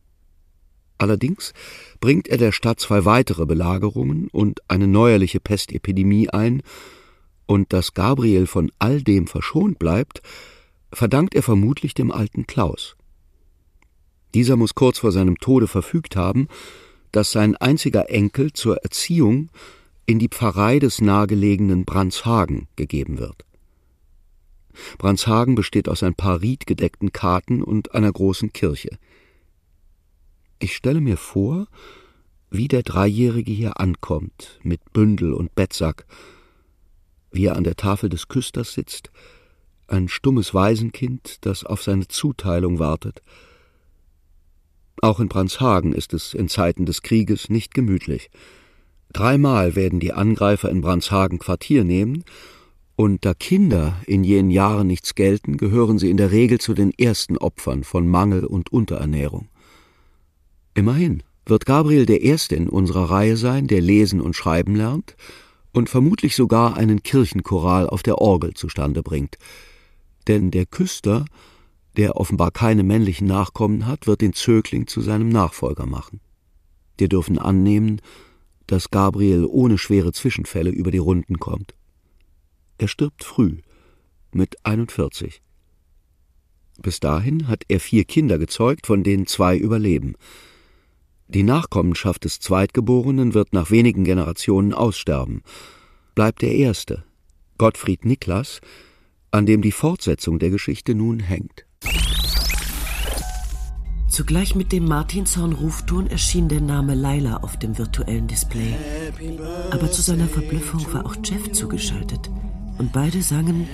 Allerdings 0.97 1.53
bringt 2.01 2.27
er 2.27 2.37
der 2.37 2.51
Stadt 2.51 2.81
zwei 2.81 3.05
weitere 3.05 3.45
Belagerungen 3.45 4.27
und 4.33 4.59
eine 4.67 4.87
neuerliche 4.87 5.39
Pestepidemie 5.39 6.29
ein, 6.29 6.61
und 7.45 7.71
dass 7.71 7.93
Gabriel 7.93 8.45
von 8.45 8.69
all 8.77 9.01
dem 9.01 9.25
verschont 9.25 9.79
bleibt, 9.79 10.21
verdankt 10.91 11.33
er 11.33 11.43
vermutlich 11.43 11.93
dem 11.93 12.11
alten 12.11 12.45
Klaus. 12.45 12.97
Dieser 14.33 14.57
muss 14.57 14.75
kurz 14.75 14.99
vor 14.99 15.13
seinem 15.13 15.37
Tode 15.37 15.67
verfügt 15.67 16.17
haben, 16.17 16.49
dass 17.13 17.31
sein 17.31 17.55
einziger 17.55 18.09
Enkel 18.09 18.51
zur 18.51 18.83
Erziehung 18.83 19.49
in 20.07 20.19
die 20.19 20.29
Pfarrei 20.29 20.79
des 20.79 21.01
nahegelegenen 21.01 21.85
Brandshagen 21.85 22.67
gegeben 22.77 23.19
wird. 23.19 23.45
Brandshagen 24.97 25.53
besteht 25.53 25.89
aus 25.89 26.01
ein 26.01 26.15
paar 26.15 26.41
riedgedeckten 26.41 27.11
Karten 27.11 27.61
und 27.61 27.93
einer 27.93 28.11
großen 28.11 28.53
Kirche. 28.53 28.97
Ich 30.59 30.75
stelle 30.75 31.01
mir 31.01 31.17
vor, 31.17 31.67
wie 32.49 32.69
der 32.69 32.83
Dreijährige 32.83 33.51
hier 33.51 33.79
ankommt, 33.81 34.59
mit 34.63 34.93
Bündel 34.93 35.33
und 35.33 35.53
Bettsack, 35.55 36.05
wie 37.31 37.45
er 37.45 37.57
an 37.57 37.65
der 37.65 37.75
Tafel 37.75 38.09
des 38.09 38.29
Küsters 38.29 38.73
sitzt, 38.73 39.11
ein 39.87 40.07
stummes 40.07 40.53
Waisenkind, 40.53 41.45
das 41.45 41.65
auf 41.65 41.83
seine 41.83 42.07
Zuteilung 42.07 42.79
wartet. 42.79 43.21
Auch 45.01 45.19
in 45.19 45.27
Brandshagen 45.27 45.91
ist 45.91 46.13
es 46.13 46.33
in 46.33 46.47
Zeiten 46.47 46.85
des 46.85 47.01
Krieges 47.01 47.49
nicht 47.49 47.73
gemütlich. 47.73 48.29
Dreimal 49.13 49.75
werden 49.75 49.99
die 49.99 50.13
Angreifer 50.13 50.69
in 50.69 50.81
Brandshagen 50.81 51.39
Quartier 51.39 51.83
nehmen, 51.83 52.23
und 52.95 53.25
da 53.25 53.35
Kinder 53.35 54.01
in 54.07 54.23
jenen 54.23 54.49
Jahren 54.49 54.87
nichts 54.87 55.13
gelten, 55.13 55.57
gehören 55.57 55.99
sie 55.99 56.09
in 56.09 56.17
der 56.17 56.31
Regel 56.31 56.59
zu 56.59 56.73
den 56.73 56.91
ersten 56.91 57.37
Opfern 57.37 57.83
von 57.83 58.07
Mangel 58.07 58.43
und 58.43 58.73
Unterernährung. 58.73 59.49
Immerhin 60.73 61.21
wird 61.45 61.67
Gabriel 61.67 62.07
der 62.07 62.21
Erste 62.21 62.55
in 62.55 62.67
unserer 62.67 63.09
Reihe 63.09 63.37
sein, 63.37 63.67
der 63.67 63.81
lesen 63.81 64.19
und 64.19 64.35
schreiben 64.35 64.75
lernt 64.75 65.15
und 65.73 65.89
vermutlich 65.89 66.35
sogar 66.35 66.75
einen 66.75 67.03
Kirchenchoral 67.03 67.87
auf 67.87 68.01
der 68.01 68.17
Orgel 68.17 68.55
zustande 68.55 69.03
bringt. 69.03 69.37
Denn 70.27 70.49
der 70.49 70.65
Küster, 70.65 71.25
der 71.97 72.17
offenbar 72.17 72.49
keine 72.49 72.83
männlichen 72.83 73.27
Nachkommen 73.27 73.85
hat, 73.85 74.07
wird 74.07 74.21
den 74.21 74.33
Zögling 74.33 74.87
zu 74.87 75.01
seinem 75.01 75.29
Nachfolger 75.29 75.85
machen. 75.85 76.19
Wir 76.97 77.09
dürfen 77.09 77.37
annehmen, 77.37 78.01
dass 78.67 78.91
Gabriel 78.91 79.45
ohne 79.45 79.77
schwere 79.77 80.11
Zwischenfälle 80.11 80.69
über 80.69 80.91
die 80.91 80.97
Runden 80.97 81.39
kommt. 81.39 81.73
Er 82.77 82.87
stirbt 82.87 83.23
früh, 83.23 83.57
mit 84.31 84.55
41. 84.63 85.41
Bis 86.79 86.99
dahin 86.99 87.47
hat 87.47 87.63
er 87.67 87.79
vier 87.79 88.03
Kinder 88.03 88.37
gezeugt, 88.37 88.85
von 88.85 89.03
denen 89.03 89.25
zwei 89.25 89.57
überleben. 89.57 90.15
Die 91.27 91.43
Nachkommenschaft 91.43 92.23
des 92.23 92.39
Zweitgeborenen 92.39 93.33
wird 93.33 93.51
nach 93.51 93.71
wenigen 93.71 94.03
Generationen 94.03 94.73
aussterben. 94.73 95.41
Bleibt 96.15 96.41
der 96.41 96.53
Erste, 96.53 97.03
Gottfried 97.57 98.05
Niklas, 98.05 98.61
an 99.31 99.45
dem 99.45 99.61
die 99.61 99.71
Fortsetzung 99.71 100.39
der 100.39 100.51
Geschichte 100.51 100.95
nun 100.95 101.19
hängt. 101.19 101.65
Zugleich 104.09 104.55
mit 104.55 104.71
dem 104.71 104.85
Martinshorn-Rufton 104.85 106.07
erschien 106.07 106.47
der 106.47 106.61
Name 106.61 106.95
Laila 106.95 107.37
auf 107.37 107.57
dem 107.57 107.77
virtuellen 107.77 108.27
Display. 108.27 108.73
Aber 109.71 109.91
zu 109.91 110.01
seiner 110.01 110.27
Verblüffung 110.27 110.85
war 110.93 111.05
auch 111.05 111.15
Jeff 111.23 111.51
zugeschaltet. 111.51 112.29
Und 112.77 112.93
beide 112.93 113.21
sangen, 113.21 113.67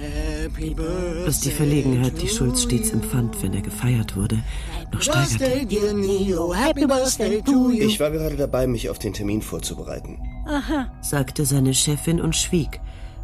dass 1.25 1.41
die 1.41 1.51
Verlegenheit, 1.51 2.21
die 2.21 2.29
Schulz 2.29 2.63
stets 2.63 2.91
empfand, 2.91 3.43
wenn 3.43 3.53
er 3.53 3.61
gefeiert 3.61 4.15
wurde, 4.15 4.39
noch 4.91 5.01
steigerte. 5.01 5.67
Ich 7.79 7.99
war 7.99 8.11
gerade 8.11 8.35
dabei, 8.37 8.65
mich 8.65 8.89
auf 8.89 8.99
den 8.99 9.13
Termin 9.13 9.41
vorzubereiten. 9.41 10.19
sagte 11.01 11.45
seine 11.45 11.73
Chefin 11.73 12.21
und 12.21 12.35
schwieg, 12.35 12.79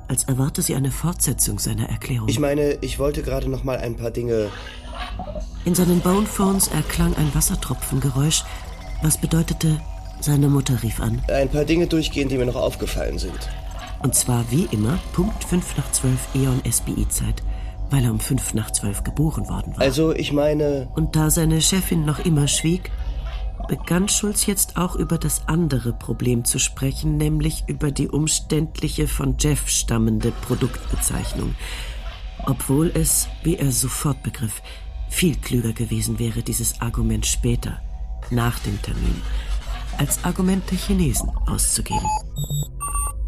als 0.10 0.24
erwarte 0.26 0.62
sie 0.62 0.76
eine 0.76 0.92
Fortsetzung 0.92 1.60
seiner 1.60 1.88
Erklärung. 1.88 2.28
Ich 2.28 2.40
meine, 2.40 2.74
ich 2.82 3.00
wollte 3.00 3.22
gerade 3.22 3.48
noch 3.48 3.64
mal 3.64 3.78
ein 3.78 3.96
paar 3.96 4.12
Dinge. 4.12 4.50
In 5.66 5.76
seinen 5.76 6.00
Bonephones 6.00 6.68
erklang 6.68 7.16
ein 7.16 7.34
Wassertropfengeräusch, 7.36 8.44
was 9.02 9.18
bedeutete, 9.18 9.80
seine 10.20 10.50
Mutter 10.50 10.82
rief 10.84 11.00
an. 11.00 11.22
Ein 11.28 11.50
paar 11.50 11.66
Dinge 11.66 11.88
durchgehen, 11.88 12.30
die 12.30 12.38
mir 12.38 12.46
noch 12.46 12.56
aufgefallen 12.56 13.20
sind. 13.20 13.50
Und 14.02 14.16
zwar 14.16 14.50
wie 14.50 14.68
immer 14.72 14.98
Punkt 15.14 15.44
5 15.44 15.78
nach 15.78 15.92
12 15.92 16.36
Eon 16.36 16.62
SBI-Zeit, 16.70 17.44
weil 17.90 18.06
er 18.06 18.12
um 18.12 18.20
5 18.20 18.54
nach 18.54 18.72
12 18.72 19.04
geboren 19.04 19.50
worden 19.50 19.74
war. 19.76 19.82
Also, 19.82 20.14
ich 20.14 20.32
meine. 20.32 20.90
Und 20.96 21.16
da 21.16 21.30
seine 21.30 21.62
Chefin 21.62 22.06
noch 22.06 22.20
immer 22.20 22.48
schwieg, 22.48 22.92
begann 23.68 24.08
Schulz 24.08 24.46
jetzt 24.46 24.78
auch 24.78 24.96
über 24.96 25.18
das 25.18 25.48
andere 25.48 25.94
Problem 25.94 26.46
zu 26.46 26.60
sprechen, 26.60 27.18
nämlich 27.18 27.66
über 27.68 27.92
die 27.92 28.08
umständliche 28.08 29.08
von 29.08 29.36
Jeff 29.38 29.70
stammende 29.70 30.32
Produktbezeichnung. 30.32 31.56
Obwohl 32.46 32.92
es, 32.94 33.28
wie 33.44 33.58
er 33.58 33.72
sofort 33.72 34.24
begriff, 34.24 34.62
viel 35.10 35.36
klüger 35.36 35.74
gewesen 35.74 36.20
wäre, 36.20 36.42
dieses 36.44 36.80
Argument 36.82 37.26
später, 37.26 37.82
nach 38.30 38.60
dem 38.60 38.82
Termin, 38.82 39.22
als 39.98 40.24
Argument 40.24 40.64
der 40.70 40.78
Chinesen 40.78 41.30
auszugeben. 41.48 42.08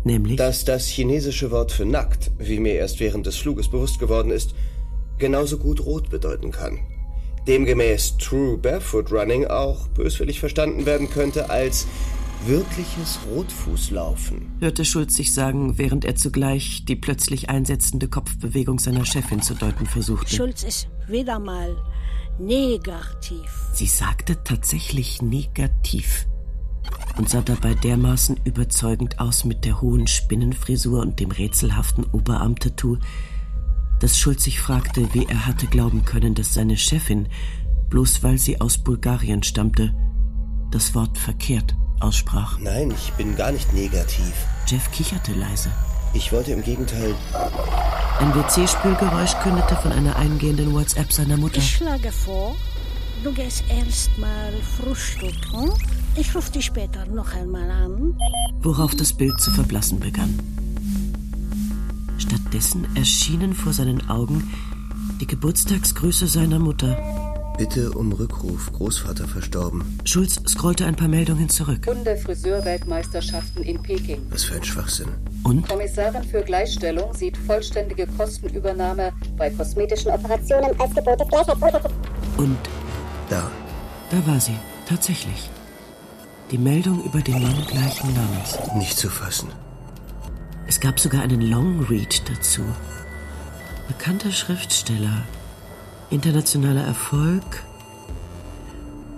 Nämlich, 0.04 0.38
dass 0.38 0.65
das 0.65 0.88
chinesische 0.88 1.52
Wort 1.52 1.72
für 1.72 1.86
nackt, 1.86 2.32
wie 2.39 2.60
mir 2.60 2.74
erst 2.74 3.00
während 3.00 3.26
des 3.26 3.38
Fluges 3.38 3.70
bewusst 3.70 4.00
geworden 4.00 4.32
ist, 4.32 4.56
genauso 5.17 5.58
gut 5.58 5.86
rot 5.86 6.10
bedeuten 6.10 6.52
kann. 6.52 6.80
Demgemäß 7.48 8.17
True 8.17 8.58
Barefoot 8.58 9.12
Running 9.12 9.46
auch 9.48 9.88
böswillig 9.89 10.39
verstanden 10.39 10.86
werden 10.86 11.10
könnte 11.10 11.50
als 11.50 11.88
wirkliches 12.45 13.19
Rotfußlaufen. 13.30 14.51
hörte 14.60 14.86
Schulz 14.86 15.15
sich 15.15 15.34
sagen, 15.34 15.77
während 15.77 16.06
er 16.06 16.15
zugleich 16.15 16.86
die 16.86 16.95
plötzlich 16.95 17.49
einsetzende 17.49 18.08
Kopfbewegung 18.08 18.80
seiner 18.80 19.06
Chefin 19.06 19.41
zu 19.41 19.54
deuten 19.54 19.86
versuchte. 19.86 20.36
Schulz 20.36 20.63
ist 20.63 20.88
wieder 21.08 21.39
mal 21.39 21.75
negativ. 22.39 23.69
Sie 23.73 23.86
sagte 23.86 24.43
tatsächlich 24.43 25.21
negativ 25.21 26.25
und 27.17 27.30
sah 27.30 27.41
dabei 27.41 27.75
dermaßen 27.75 28.39
überzeugend 28.45 29.19
aus 29.19 29.45
mit 29.45 29.65
der 29.65 29.82
hohen 29.82 30.08
Spinnenfrisur 30.08 31.01
und 31.01 31.19
dem 31.19 31.32
rätselhaften 31.32 32.06
Oberarmtattoo, 32.06 32.97
dass 33.99 34.17
Schulz 34.17 34.43
sich 34.43 34.60
fragte, 34.60 35.13
wie 35.13 35.25
er 35.25 35.45
hatte 35.45 35.67
glauben 35.67 36.06
können, 36.06 36.34
dass 36.34 36.54
seine 36.54 36.77
Chefin, 36.77 37.27
bloß 37.89 38.23
weil 38.23 38.38
sie 38.39 38.60
aus 38.60 38.80
Bulgarien 38.80 39.43
stammte, 39.43 39.93
das 40.71 40.95
Wort 40.95 41.17
verkehrt 41.17 41.75
aussprach. 42.01 42.57
Nein, 42.59 42.91
ich 42.91 43.11
bin 43.13 43.35
gar 43.35 43.51
nicht 43.51 43.73
negativ. 43.73 44.33
Jeff 44.67 44.89
kicherte 44.91 45.33
leise. 45.33 45.69
Ich 46.13 46.31
wollte 46.31 46.51
im 46.51 46.61
Gegenteil. 46.63 47.15
Ein 48.19 48.35
WC-Spülgeräusch 48.35 49.33
kündete 49.41 49.75
von 49.77 49.91
einer 49.91 50.15
eingehenden 50.15 50.73
WhatsApp 50.73 51.11
seiner 51.11 51.37
Mutter. 51.37 51.57
Ich 51.57 51.77
schlage 51.77 52.11
vor, 52.11 52.55
du 53.23 53.31
gehst 53.31 53.63
erst 53.69 54.17
mal 54.17 54.53
frühstücken. 54.77 55.71
Ich 56.15 56.35
rufe 56.35 56.51
dich 56.51 56.65
später 56.65 57.05
noch 57.05 57.33
einmal 57.33 57.69
an. 57.71 58.17
worauf 58.61 58.93
das 58.95 59.13
Bild 59.13 59.39
zu 59.41 59.51
verblassen 59.51 59.99
begann. 59.99 60.37
Stattdessen 62.17 62.85
erschienen 62.95 63.53
vor 63.53 63.73
seinen 63.73 64.09
Augen 64.09 64.53
die 65.19 65.27
Geburtstagsgrüße 65.27 66.27
seiner 66.27 66.59
Mutter. 66.59 67.31
Bitte 67.62 67.91
um 67.91 68.12
Rückruf, 68.12 68.74
Großvater 68.74 69.28
verstorben. 69.28 70.00
Schulz 70.04 70.41
scrollte 70.47 70.84
ein 70.88 70.95
paar 70.95 71.08
Meldungen 71.08 71.47
zurück. 71.47 71.86
Hunde-Friseurweltmeisterschaften 71.86 73.62
in 73.62 73.80
Peking. 73.84 74.19
Was 74.32 74.45
für 74.45 74.56
ein 74.56 74.63
Schwachsinn. 74.63 75.10
Und 75.43 75.69
Kommissarin 75.69 76.24
für 76.24 76.41
Gleichstellung 76.41 77.13
sieht 77.13 77.38
vollständige 77.38 78.08
Kostenübernahme 78.17 79.13
bei 79.38 79.52
kosmetischen 79.52 80.10
Operationen 80.10 80.71
als 80.80 80.95
Gebot 80.95 81.19
des 81.19 81.28
Gleichheitsgrundsatzes. 81.28 81.91
Und 82.38 82.58
Da. 83.30 83.52
da 84.10 84.26
war 84.26 84.39
sie, 84.39 84.56
tatsächlich. 84.89 85.47
Die 86.50 86.58
Meldung 86.58 87.04
über 87.04 87.21
den 87.21 87.43
Mann 87.43 87.63
gleichen 87.67 88.12
Namens. 88.15 88.58
Nicht 88.76 88.97
zu 88.97 89.08
fassen. 89.08 89.50
Es 90.65 90.80
gab 90.80 91.00
sogar 91.00 91.21
einen 91.21 91.41
Longread 91.41 92.24
dazu. 92.28 92.63
Bekannter 93.88 94.32
Schriftsteller, 94.32 95.21
internationaler 96.12 96.84
Erfolg. 96.84 97.63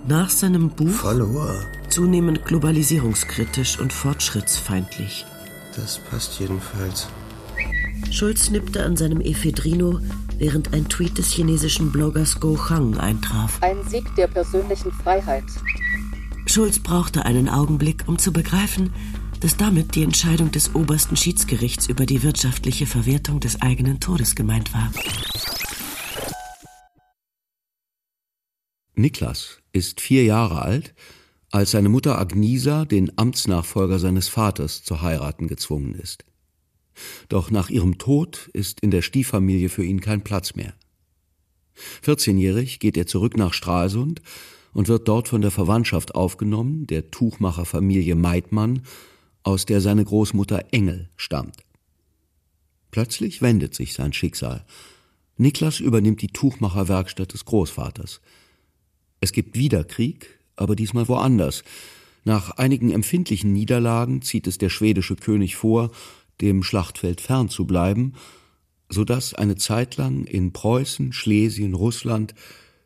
Nach 0.06 0.30
seinem 0.30 0.70
Buch 0.70 0.88
Follower. 0.90 1.54
zunehmend 1.88 2.44
globalisierungskritisch 2.44 3.78
und 3.80 3.92
fortschrittsfeindlich. 3.92 5.26
Das 5.76 5.98
passt 5.98 6.38
jedenfalls. 6.38 7.08
Schulz 8.10 8.50
nippte 8.50 8.84
an 8.84 8.96
seinem 8.96 9.20
Ephedrino, 9.20 10.00
während 10.38 10.72
ein 10.72 10.88
Tweet 10.88 11.18
des 11.18 11.32
chinesischen 11.32 11.90
Bloggers 11.90 12.38
Go 12.38 12.56
Chang 12.56 12.96
eintraf. 12.98 13.58
Ein 13.62 13.78
Sieg 13.88 14.04
der 14.16 14.28
persönlichen 14.28 14.92
Freiheit. 14.92 15.44
Schulz 16.46 16.78
brauchte 16.78 17.24
einen 17.24 17.48
Augenblick, 17.48 18.04
um 18.06 18.18
zu 18.18 18.32
begreifen, 18.32 18.92
dass 19.40 19.56
damit 19.56 19.94
die 19.94 20.02
Entscheidung 20.02 20.52
des 20.52 20.74
obersten 20.74 21.16
Schiedsgerichts 21.16 21.88
über 21.88 22.06
die 22.06 22.22
wirtschaftliche 22.22 22.86
Verwertung 22.86 23.40
des 23.40 23.60
eigenen 23.62 24.00
Todes 24.00 24.34
gemeint 24.36 24.72
war. 24.72 24.90
Niklas 28.94 29.58
ist 29.72 30.00
vier 30.00 30.24
Jahre 30.24 30.62
alt, 30.62 30.94
als 31.50 31.72
seine 31.72 31.88
Mutter 31.88 32.18
Agnisa 32.18 32.84
den 32.84 33.16
Amtsnachfolger 33.18 33.98
seines 33.98 34.28
Vaters 34.28 34.82
zu 34.82 35.02
heiraten 35.02 35.48
gezwungen 35.48 35.94
ist. 35.94 36.24
Doch 37.28 37.50
nach 37.50 37.70
ihrem 37.70 37.98
Tod 37.98 38.50
ist 38.52 38.80
in 38.80 38.90
der 38.90 39.02
Stieffamilie 39.02 39.68
für 39.68 39.84
ihn 39.84 40.00
kein 40.00 40.22
Platz 40.22 40.54
mehr. 40.54 40.74
14-jährig 42.04 42.78
geht 42.78 42.96
er 42.96 43.06
zurück 43.06 43.36
nach 43.36 43.52
Stralsund 43.52 44.22
und 44.72 44.88
wird 44.88 45.08
dort 45.08 45.28
von 45.28 45.40
der 45.40 45.50
Verwandtschaft 45.50 46.14
aufgenommen, 46.14 46.86
der 46.86 47.10
Tuchmacherfamilie 47.10 48.14
Meitmann, 48.14 48.82
aus 49.42 49.66
der 49.66 49.80
seine 49.80 50.04
Großmutter 50.04 50.66
Engel 50.72 51.10
stammt. 51.16 51.56
Plötzlich 52.90 53.42
wendet 53.42 53.74
sich 53.74 53.92
sein 53.92 54.12
Schicksal. 54.12 54.64
Niklas 55.36 55.80
übernimmt 55.80 56.22
die 56.22 56.28
Tuchmacherwerkstatt 56.28 57.32
des 57.32 57.44
Großvaters. 57.44 58.20
Es 59.24 59.32
gibt 59.32 59.56
wieder 59.56 59.84
Krieg, 59.84 60.38
aber 60.54 60.76
diesmal 60.76 61.08
woanders. 61.08 61.64
Nach 62.24 62.50
einigen 62.58 62.90
empfindlichen 62.90 63.54
Niederlagen 63.54 64.20
zieht 64.20 64.46
es 64.46 64.58
der 64.58 64.68
schwedische 64.68 65.16
König 65.16 65.56
vor, 65.56 65.92
dem 66.42 66.62
Schlachtfeld 66.62 67.22
fern 67.22 67.48
zu 67.48 67.64
bleiben, 67.64 68.12
so 68.90 69.02
dass 69.02 69.32
eine 69.32 69.56
Zeit 69.56 69.96
lang 69.96 70.26
in 70.26 70.52
Preußen, 70.52 71.14
Schlesien, 71.14 71.72
Russland, 71.72 72.34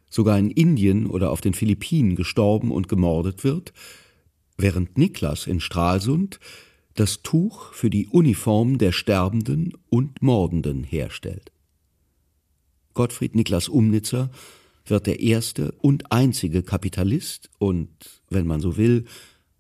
sogar 0.09 0.39
in 0.39 0.53
Indien 0.53 1.07
oder 1.07 1.33
auf 1.33 1.41
den 1.41 1.55
Philippinen 1.55 2.15
gestorben 2.15 2.71
und 2.71 2.89
gemordet 2.89 3.43
wird, 3.43 3.73
während 4.57 4.97
Niklas 4.97 5.49
in 5.49 5.59
Stralsund 5.59 6.39
das 6.95 7.23
Tuch 7.25 7.73
für 7.73 7.91
die 7.91 8.07
Uniform 8.07 8.79
der 8.79 8.93
Sterbenden 8.93 9.73
und 9.91 10.23
Mordenden 10.23 10.85
herstellt. 10.85 11.51
Gottfried 12.95 13.35
Niklas 13.35 13.69
Umnitzer 13.69 14.31
wird 14.91 15.07
der 15.07 15.21
erste 15.21 15.73
und 15.73 16.13
einzige 16.13 16.63
Kapitalist 16.63 17.51
und, 17.59 17.91
wenn 18.31 18.47
man 18.47 18.61
so 18.61 18.77
will, 18.77 19.05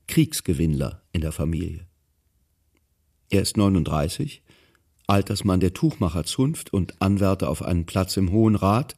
Kriegsgewinnler 0.06 1.02
in 1.12 1.20
der 1.20 1.32
Familie. 1.32 1.86
Er 3.30 3.42
ist 3.42 3.56
39, 3.56 4.42
Altersmann 5.06 5.60
der 5.60 5.74
Tuchmacherzunft 5.74 6.72
und 6.72 7.00
Anwärter 7.00 7.48
auf 7.48 7.62
einen 7.62 7.86
Platz 7.86 8.16
im 8.16 8.30
Hohen 8.30 8.56
Rat, 8.56 8.96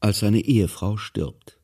als 0.00 0.20
seine 0.20 0.40
Ehefrau 0.40 0.96
stirbt. 0.96 1.58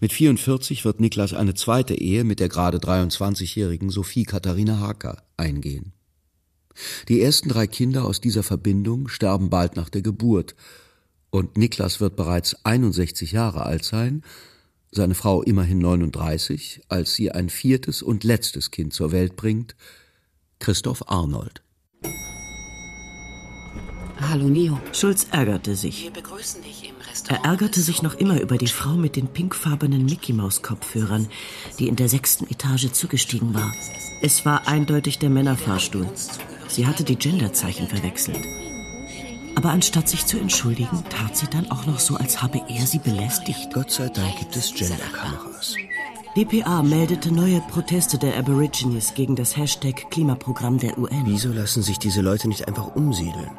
Mit 0.00 0.12
44 0.12 0.84
wird 0.84 1.00
Niklas 1.00 1.34
eine 1.34 1.54
zweite 1.54 1.94
Ehe 1.94 2.24
mit 2.24 2.38
der 2.40 2.48
gerade 2.48 2.78
23-jährigen 2.78 3.90
Sophie 3.90 4.24
Katharina 4.24 4.78
Haker 4.78 5.22
eingehen. 5.36 5.92
Die 7.08 7.20
ersten 7.20 7.48
drei 7.48 7.66
Kinder 7.66 8.04
aus 8.04 8.20
dieser 8.20 8.42
Verbindung 8.42 9.08
sterben 9.08 9.50
bald 9.50 9.76
nach 9.76 9.88
der 9.88 10.02
Geburt, 10.02 10.54
und 11.34 11.56
Niklas 11.56 12.00
wird 12.00 12.14
bereits 12.14 12.64
61 12.64 13.32
Jahre 13.32 13.66
alt 13.66 13.84
sein, 13.84 14.22
seine 14.92 15.16
Frau 15.16 15.42
immerhin 15.42 15.80
39, 15.80 16.82
als 16.88 17.14
sie 17.14 17.32
ein 17.32 17.48
viertes 17.48 18.02
und 18.02 18.22
letztes 18.22 18.70
Kind 18.70 18.94
zur 18.94 19.10
Welt 19.10 19.34
bringt, 19.34 19.74
Christoph 20.60 21.08
Arnold. 21.08 21.60
Hallo 24.20 24.48
Neo. 24.48 24.78
Schulz 24.92 25.26
ärgerte 25.32 25.74
sich. 25.74 26.04
Wir 26.04 26.12
begrüßen 26.12 26.62
dich 26.62 26.88
im 26.88 26.94
Restaurant. 27.10 27.44
Er 27.44 27.50
ärgerte 27.50 27.80
sich 27.80 28.00
noch 28.02 28.14
immer 28.14 28.40
über 28.40 28.56
die 28.56 28.68
Frau 28.68 28.94
mit 28.94 29.16
den 29.16 29.26
pinkfarbenen 29.26 30.04
Mickey-Maus-Kopfhörern, 30.04 31.26
die 31.80 31.88
in 31.88 31.96
der 31.96 32.08
sechsten 32.08 32.48
Etage 32.48 32.92
zugestiegen 32.92 33.54
war. 33.54 33.74
Es 34.22 34.46
war 34.46 34.68
eindeutig 34.68 35.18
der 35.18 35.30
Männerfahrstuhl. 35.30 36.06
Sie 36.68 36.86
hatte 36.86 37.02
die 37.02 37.16
Genderzeichen 37.16 37.88
verwechselt. 37.88 38.46
Aber 39.54 39.70
anstatt 39.70 40.08
sich 40.08 40.26
zu 40.26 40.38
entschuldigen, 40.38 41.04
tat 41.08 41.36
sie 41.36 41.46
dann 41.46 41.70
auch 41.70 41.86
noch 41.86 41.98
so, 41.98 42.16
als 42.16 42.42
habe 42.42 42.60
er 42.68 42.86
sie 42.86 42.98
belästigt. 42.98 43.72
Gott 43.72 43.90
sei 43.90 44.08
Dank 44.08 44.38
gibt 44.38 44.56
es 44.56 44.74
Genderkameras. 44.74 45.76
DPA 46.36 46.82
meldete 46.82 47.32
neue 47.32 47.60
Proteste 47.60 48.18
der 48.18 48.36
Aborigines 48.36 49.14
gegen 49.14 49.36
das 49.36 49.56
Hashtag 49.56 50.10
Klimaprogramm 50.10 50.78
der 50.78 50.98
UN. 50.98 51.22
Wieso 51.26 51.52
lassen 51.52 51.82
sich 51.82 51.98
diese 51.98 52.22
Leute 52.22 52.48
nicht 52.48 52.66
einfach 52.66 52.96
umsiedeln? 52.96 53.52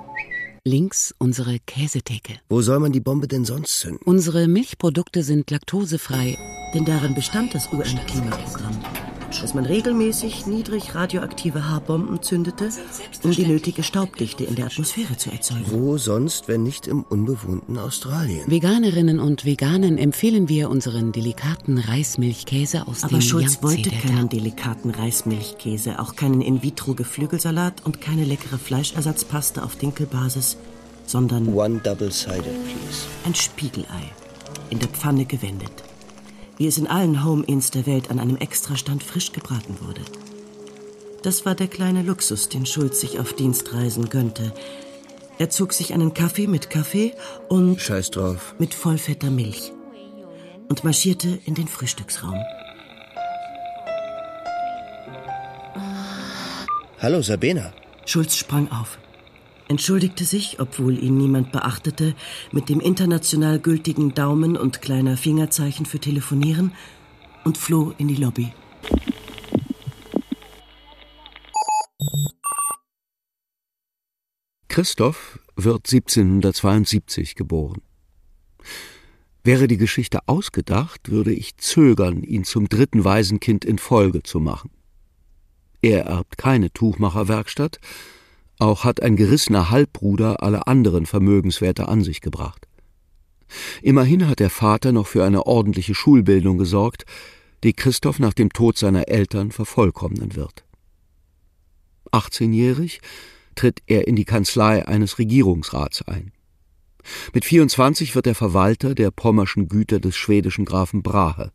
Links 0.66 1.16
unsere 1.18 1.60
Käsetheke. 1.60 2.34
Wo 2.50 2.62
soll 2.62 2.80
man 2.80 2.92
die 2.92 3.00
Bombe 3.00 3.28
denn 3.28 3.46
sonst 3.46 3.80
zünden? 3.80 4.02
Unsere 4.04 4.48
Milchprodukte 4.48 5.24
sind 5.24 5.52
laktosefrei. 5.52 6.38
Denn 6.74 6.84
darin 6.84 7.14
bestand 7.14 7.56
das 7.56 7.72
UN-Klimaprogramm. 7.72 8.76
Dass 9.42 9.54
man 9.54 9.66
regelmäßig 9.66 10.46
niedrig 10.48 10.96
radioaktive 10.96 11.70
Haarbomben 11.70 12.22
zündete, 12.22 12.70
um 13.24 13.32
die 13.32 13.46
nötige 13.46 13.84
Staubdichte 13.84 14.44
in 14.44 14.56
der 14.56 14.66
Atmosphäre 14.66 15.18
zu 15.18 15.32
erzeugen. 15.32 15.66
Wo 15.68 15.98
sonst, 15.98 16.48
wenn 16.48 16.64
nicht 16.64 16.88
im 16.88 17.04
unbewohnten 17.04 17.78
Australien? 17.78 18.50
Veganerinnen 18.50 19.20
und 19.20 19.46
Veganen 19.46 19.98
empfehlen 19.98 20.50
wir 20.50 20.70
unseren 20.70 21.12
delikaten 21.12 21.78
Reismilchkäse 21.78 22.88
aus 22.88 23.04
Aber 23.04 23.18
dem 23.18 23.22
Schulz 23.22 23.62
wollte 23.62 23.90
keinen 23.90 24.30
delikaten 24.30 24.92
Reismilchkäse, 24.92 26.00
auch 26.00 26.16
keinen 26.16 26.42
In-vitro-Geflügelsalat 26.42 27.86
und 27.86 28.02
keine 28.02 28.26
leckere 28.26 28.58
Fleischersatzpaste 28.58 29.64
auf 29.64 29.76
Dinkelbasis, 29.76 30.58
sondern 31.06 31.54
One 31.54 31.80
double-sided, 31.84 32.44
please. 32.44 33.06
ein 33.26 33.36
Spiegelei, 33.36 34.12
in 34.70 34.80
der 34.80 34.90
Pfanne 34.90 35.26
gewendet, 35.26 35.72
wie 36.58 36.68
es 36.68 36.78
in 36.78 36.88
allen 36.88 37.24
Home-Inns 37.24 37.72
der 37.72 37.86
Welt 37.86 38.10
an 38.10 38.20
einem 38.20 38.38
Extrastand 38.38 39.04
frisch 39.04 39.32
gebraten 39.32 39.78
wurde. 39.82 40.02
Das 41.24 41.46
war 41.46 41.56
der 41.56 41.68
kleine 41.68 42.04
Luxus, 42.04 42.50
den 42.50 42.66
Schulz 42.66 43.02
sich 43.02 43.20
auf 43.20 43.34
Dienstreisen 43.34 44.10
gönnte. 44.10 44.54
Er 45.38 45.50
zog 45.50 45.74
sich 45.74 45.94
einen 45.94 46.14
Kaffee 46.14 46.48
mit 46.48 46.70
Kaffee 46.70 47.14
und 47.50 47.82
Scheiß 47.82 48.12
drauf. 48.12 48.56
mit 48.60 48.74
vollfetter 48.74 49.32
Milch 49.32 49.74
und 50.70 50.84
marschierte 50.84 51.40
in 51.46 51.56
den 51.56 51.68
Frühstücksraum. 51.68 52.40
Hallo, 57.00 57.22
Sabina. 57.22 57.74
Schulz 58.06 58.36
sprang 58.36 58.72
auf, 58.72 58.98
entschuldigte 59.68 60.26
sich, 60.26 60.60
obwohl 60.60 60.98
ihn 60.98 61.18
niemand 61.18 61.52
beachtete, 61.52 62.16
mit 62.52 62.70
dem 62.70 62.80
international 62.80 63.60
gültigen 63.60 64.14
Daumen 64.14 64.58
und 64.58 64.82
kleiner 64.82 65.18
Fingerzeichen 65.18 65.86
für 65.86 66.00
Telefonieren 66.00 66.74
und 67.44 67.58
floh 67.58 67.94
in 67.98 68.08
die 68.08 68.16
Lobby. 68.16 68.54
Christoph 74.68 75.40
wird 75.56 75.90
1772 75.90 77.36
geboren. 77.36 77.82
Wäre 79.44 79.68
die 79.68 79.78
Geschichte 79.78 80.28
ausgedacht, 80.28 81.12
würde 81.12 81.32
ich 81.32 81.56
zögern, 81.58 82.24
ihn 82.24 82.44
zum 82.44 82.68
dritten 82.68 83.06
Waisenkind 83.06 83.64
in 83.64 83.78
Folge 83.78 84.24
zu 84.24 84.40
machen. 84.40 84.72
Er 85.82 86.08
erbt 86.08 86.38
keine 86.38 86.74
Tuchmacherwerkstatt, 86.74 87.80
auch 88.60 88.84
hat 88.84 89.02
ein 89.02 89.16
gerissener 89.16 89.70
Halbbruder 89.70 90.42
alle 90.44 90.68
anderen 90.68 91.06
Vermögenswerte 91.06 91.88
an 91.88 92.04
sich 92.04 92.22
gebracht. 92.22 92.68
Immerhin 93.82 94.28
hat 94.28 94.40
der 94.40 94.50
Vater 94.50 94.92
noch 94.92 95.08
für 95.08 95.24
eine 95.24 95.46
ordentliche 95.46 95.96
Schulbildung 95.96 96.58
gesorgt, 96.58 97.06
die 97.64 97.74
Christoph 97.74 98.20
nach 98.20 98.34
dem 98.34 98.52
Tod 98.52 98.78
seiner 98.78 99.08
Eltern 99.08 99.52
vervollkommnen 99.52 100.36
wird. 100.36 100.64
18-jährig 102.12 103.02
tritt 103.56 103.82
er 103.88 104.08
in 104.08 104.16
die 104.16 104.26
Kanzlei 104.26 104.88
eines 104.88 105.20
Regierungsrats 105.20 106.04
ein. 106.04 106.32
Mit 107.34 107.46
24 107.46 108.16
wird 108.16 108.28
er 108.28 108.36
Verwalter 108.36 108.96
der 108.96 109.12
pommerschen 109.12 109.68
Güter 109.68 110.00
des 110.00 110.16
schwedischen 110.16 110.66
Grafen 110.66 111.04
Brahe. 111.04 111.52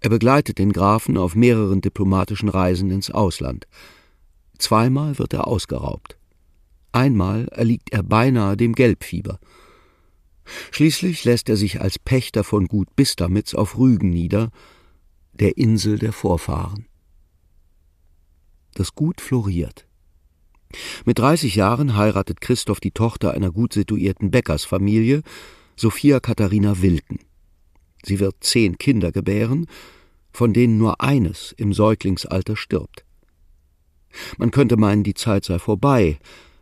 Er 0.00 0.10
begleitet 0.10 0.58
den 0.58 0.72
Grafen 0.72 1.16
auf 1.16 1.34
mehreren 1.34 1.80
diplomatischen 1.80 2.48
Reisen 2.48 2.90
ins 2.90 3.10
Ausland. 3.10 3.66
Zweimal 4.62 5.18
wird 5.18 5.32
er 5.32 5.48
ausgeraubt. 5.48 6.16
Einmal 6.92 7.48
erliegt 7.48 7.92
er 7.92 8.04
beinahe 8.04 8.56
dem 8.56 8.74
Gelbfieber. 8.74 9.40
Schließlich 10.70 11.24
lässt 11.24 11.48
er 11.48 11.56
sich 11.56 11.80
als 11.80 11.98
Pächter 11.98 12.44
von 12.44 12.68
Gut 12.68 12.94
Bistamitz 12.94 13.54
auf 13.54 13.76
Rügen 13.76 14.10
nieder, 14.10 14.52
der 15.32 15.56
Insel 15.56 15.98
der 15.98 16.12
Vorfahren. 16.12 16.86
Das 18.74 18.94
Gut 18.94 19.20
floriert. 19.20 19.88
Mit 21.04 21.18
30 21.18 21.56
Jahren 21.56 21.96
heiratet 21.96 22.40
Christoph 22.40 22.78
die 22.78 22.92
Tochter 22.92 23.32
einer 23.32 23.50
gut 23.50 23.72
situierten 23.72 24.30
Bäckersfamilie, 24.30 25.22
Sophia 25.74 26.20
Katharina 26.20 26.80
Wilken. 26.80 27.18
Sie 28.04 28.20
wird 28.20 28.36
zehn 28.44 28.78
Kinder 28.78 29.10
gebären, 29.10 29.66
von 30.32 30.52
denen 30.52 30.78
nur 30.78 31.00
eines 31.00 31.52
im 31.56 31.72
Säuglingsalter 31.72 32.54
stirbt. 32.54 33.01
Man 34.38 34.50
könnte 34.50 34.76
meinen, 34.76 35.04
die 35.04 35.14
Zeit 35.14 35.44
sei 35.44 35.58
vorbei, 35.58 36.18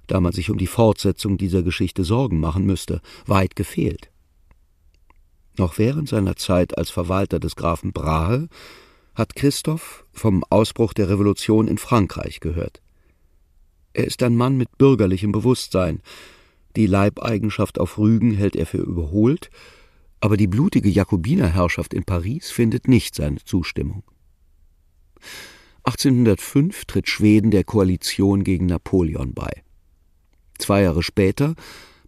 da 0.06 0.20
man 0.20 0.32
sich 0.32 0.50
um 0.50 0.58
die 0.58 0.66
Fortsetzung 0.66 1.38
dieser 1.38 1.62
Geschichte 1.62 2.04
Sorgen 2.04 2.40
machen 2.40 2.64
müsste, 2.64 3.00
weit 3.26 3.56
gefehlt. 3.56 4.10
Noch 5.56 5.78
während 5.78 6.08
seiner 6.08 6.36
Zeit 6.36 6.78
als 6.78 6.90
Verwalter 6.90 7.38
des 7.38 7.56
Grafen 7.56 7.92
Brahe 7.92 8.48
hat 9.14 9.36
Christoph 9.36 10.04
vom 10.12 10.42
Ausbruch 10.48 10.92
der 10.92 11.08
Revolution 11.08 11.68
in 11.68 11.78
Frankreich 11.78 12.40
gehört. 12.40 12.80
Er 13.92 14.06
ist 14.06 14.22
ein 14.22 14.36
Mann 14.36 14.56
mit 14.56 14.78
bürgerlichem 14.78 15.32
Bewusstsein. 15.32 16.00
Die 16.76 16.86
Leibeigenschaft 16.86 17.78
auf 17.78 17.98
Rügen 17.98 18.32
hält 18.32 18.56
er 18.56 18.66
für 18.66 18.78
überholt, 18.78 19.50
aber 20.20 20.36
die 20.36 20.46
blutige 20.46 20.88
Jakobinerherrschaft 20.88 21.92
in 21.94 22.04
Paris 22.04 22.50
findet 22.50 22.88
nicht 22.88 23.14
seine 23.14 23.42
Zustimmung. 23.44 24.04
1805 25.84 26.84
tritt 26.84 27.08
Schweden 27.08 27.50
der 27.50 27.64
Koalition 27.64 28.44
gegen 28.44 28.66
Napoleon 28.66 29.34
bei. 29.34 29.62
Zwei 30.58 30.82
Jahre 30.82 31.02
später 31.02 31.54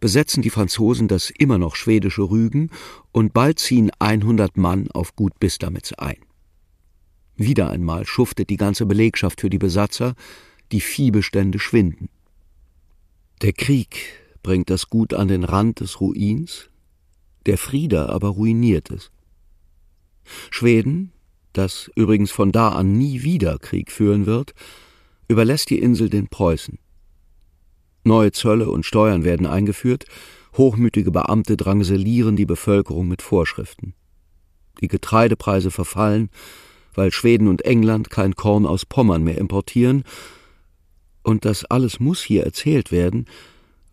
besetzen 0.00 0.42
die 0.42 0.50
Franzosen 0.50 1.08
das 1.08 1.30
immer 1.30 1.58
noch 1.58 1.76
schwedische 1.76 2.22
Rügen 2.22 2.70
und 3.12 3.32
bald 3.32 3.58
ziehen 3.58 3.90
100 3.98 4.56
Mann 4.56 4.90
auf 4.90 5.14
Gut 5.14 5.38
Bistamitz 5.38 5.92
ein. 5.92 6.16
Wieder 7.37 7.70
einmal 7.70 8.04
schuftet 8.04 8.50
die 8.50 8.56
ganze 8.56 8.85
Belegschaft 8.85 9.40
für 9.40 9.48
die 9.48 9.58
Besatzer, 9.58 10.14
die 10.72 10.80
Viehbestände 10.80 11.58
schwinden. 11.58 12.08
Der 13.42 13.52
Krieg 13.52 14.20
bringt 14.42 14.70
das 14.70 14.88
Gut 14.88 15.14
an 15.14 15.28
den 15.28 15.44
Rand 15.44 15.80
des 15.80 16.00
Ruins, 16.00 16.68
der 17.46 17.58
Frieder 17.58 18.11
aber 18.11 18.28
ruiniert 18.28 18.90
es. 18.90 19.11
Schweden, 20.50 21.12
das 21.53 21.91
übrigens 21.97 22.31
von 22.31 22.53
da 22.53 22.71
an 22.71 22.93
nie 22.93 23.23
wieder 23.23 23.59
Krieg 23.59 23.91
führen 23.91 24.27
wird, 24.27 24.55
überlässt 25.29 25.71
die 25.71 25.79
Insel 25.79 26.11
den 26.11 26.29
Preußen. 26.29 26.79
Neue 28.05 28.33
Zölle 28.33 28.71
und 28.71 28.85
Steuern 28.85 29.25
werden 29.25 29.47
eingeführt, 29.47 30.07
hochmütige 30.57 31.11
Beamte 31.11 31.57
drangsalieren 31.57 32.37
die 32.37 32.47
Bevölkerung 32.47 33.09
mit 33.09 33.23
Vorschriften. 33.23 33.95
Die 34.81 34.88
Getreidepreise 34.88 35.71
verfallen, 35.71 36.31
weil 36.95 37.12
Schweden 37.12 37.49
und 37.49 37.65
England 37.65 38.11
kein 38.11 38.35
Korn 38.35 38.67
aus 38.67 38.85
Pommern 38.85 39.23
mehr 39.23 39.38
importieren, 39.38 40.05
und 41.23 41.45
das 41.45 41.65
alles 41.65 42.01
muss 42.01 42.21
hier 42.21 42.43
erzählt 42.43 42.91
werden, 42.91 43.27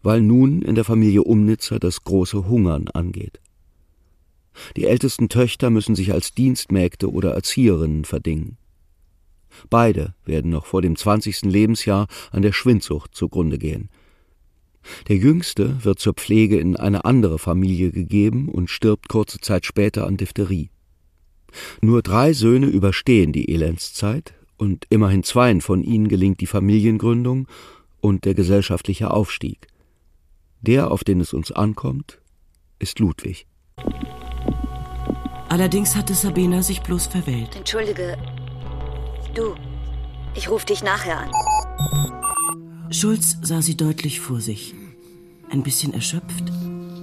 weil 0.02 0.22
nun 0.22 0.62
in 0.62 0.76
der 0.76 0.84
Familie 0.84 1.24
Umnitzer 1.24 1.80
das 1.80 2.04
große 2.04 2.48
Hungern 2.48 2.88
angeht. 2.88 3.40
Die 4.76 4.86
ältesten 4.86 5.30
Töchter 5.30 5.70
müssen 5.70 5.96
sich 5.96 6.14
als 6.14 6.34
Dienstmägde 6.34 7.12
oder 7.12 7.34
Erzieherinnen 7.34 8.06
verdingen. 8.06 8.58
Beide 9.70 10.14
werden 10.26 10.52
noch 10.52 10.66
vor 10.66 10.82
dem 10.82 10.96
zwanzigsten 10.96 11.50
Lebensjahr 11.50 12.08
an 12.32 12.42
der 12.42 12.54
Schwindsucht 12.54 13.16
zugrunde 13.16 13.58
gehen. 13.58 13.90
Der 15.08 15.18
Jüngste 15.18 15.84
wird 15.84 16.00
zur 16.00 16.14
Pflege 16.14 16.58
in 16.58 16.76
eine 16.76 17.06
andere 17.06 17.40
Familie 17.40 17.92
gegeben 17.92 18.50
und 18.50 18.70
stirbt 18.70 19.10
kurze 19.10 19.40
Zeit 19.40 19.66
später 19.66 20.08
an 20.08 20.18
Diphtherie. 20.18 20.70
Nur 21.82 22.02
drei 22.02 22.34
Söhne 22.34 22.68
überstehen 22.68 23.34
die 23.34 23.54
Elendszeit, 23.54 24.34
und 24.58 24.86
immerhin 24.90 25.24
zweien 25.24 25.62
von 25.62 25.84
ihnen 25.84 26.10
gelingt 26.10 26.42
die 26.42 26.46
Familiengründung 26.46 27.48
und 28.02 28.26
der 28.26 28.34
gesellschaftliche 28.34 29.10
Aufstieg. 29.10 29.68
Der, 30.62 30.92
auf 30.92 31.06
den 31.06 31.22
es 31.22 31.34
uns 31.34 31.52
ankommt, 31.52 32.20
ist 32.78 33.00
Ludwig. 33.00 33.48
Allerdings 35.50 35.96
hatte 35.96 36.14
Sabina 36.14 36.62
sich 36.62 36.82
bloß 36.82 37.08
verwählt. 37.08 37.56
Entschuldige. 37.56 38.18
Du, 39.34 39.56
ich 40.36 40.50
ruf 40.50 40.64
dich 40.64 40.84
nachher 40.84 41.18
an. 41.20 41.32
Schulz 42.92 43.38
sah 43.42 43.62
sie 43.62 43.76
deutlich 43.76 44.20
vor 44.20 44.42
sich. 44.42 44.76
Ein 45.50 45.64
bisschen 45.64 45.94
erschöpft, 45.94 46.44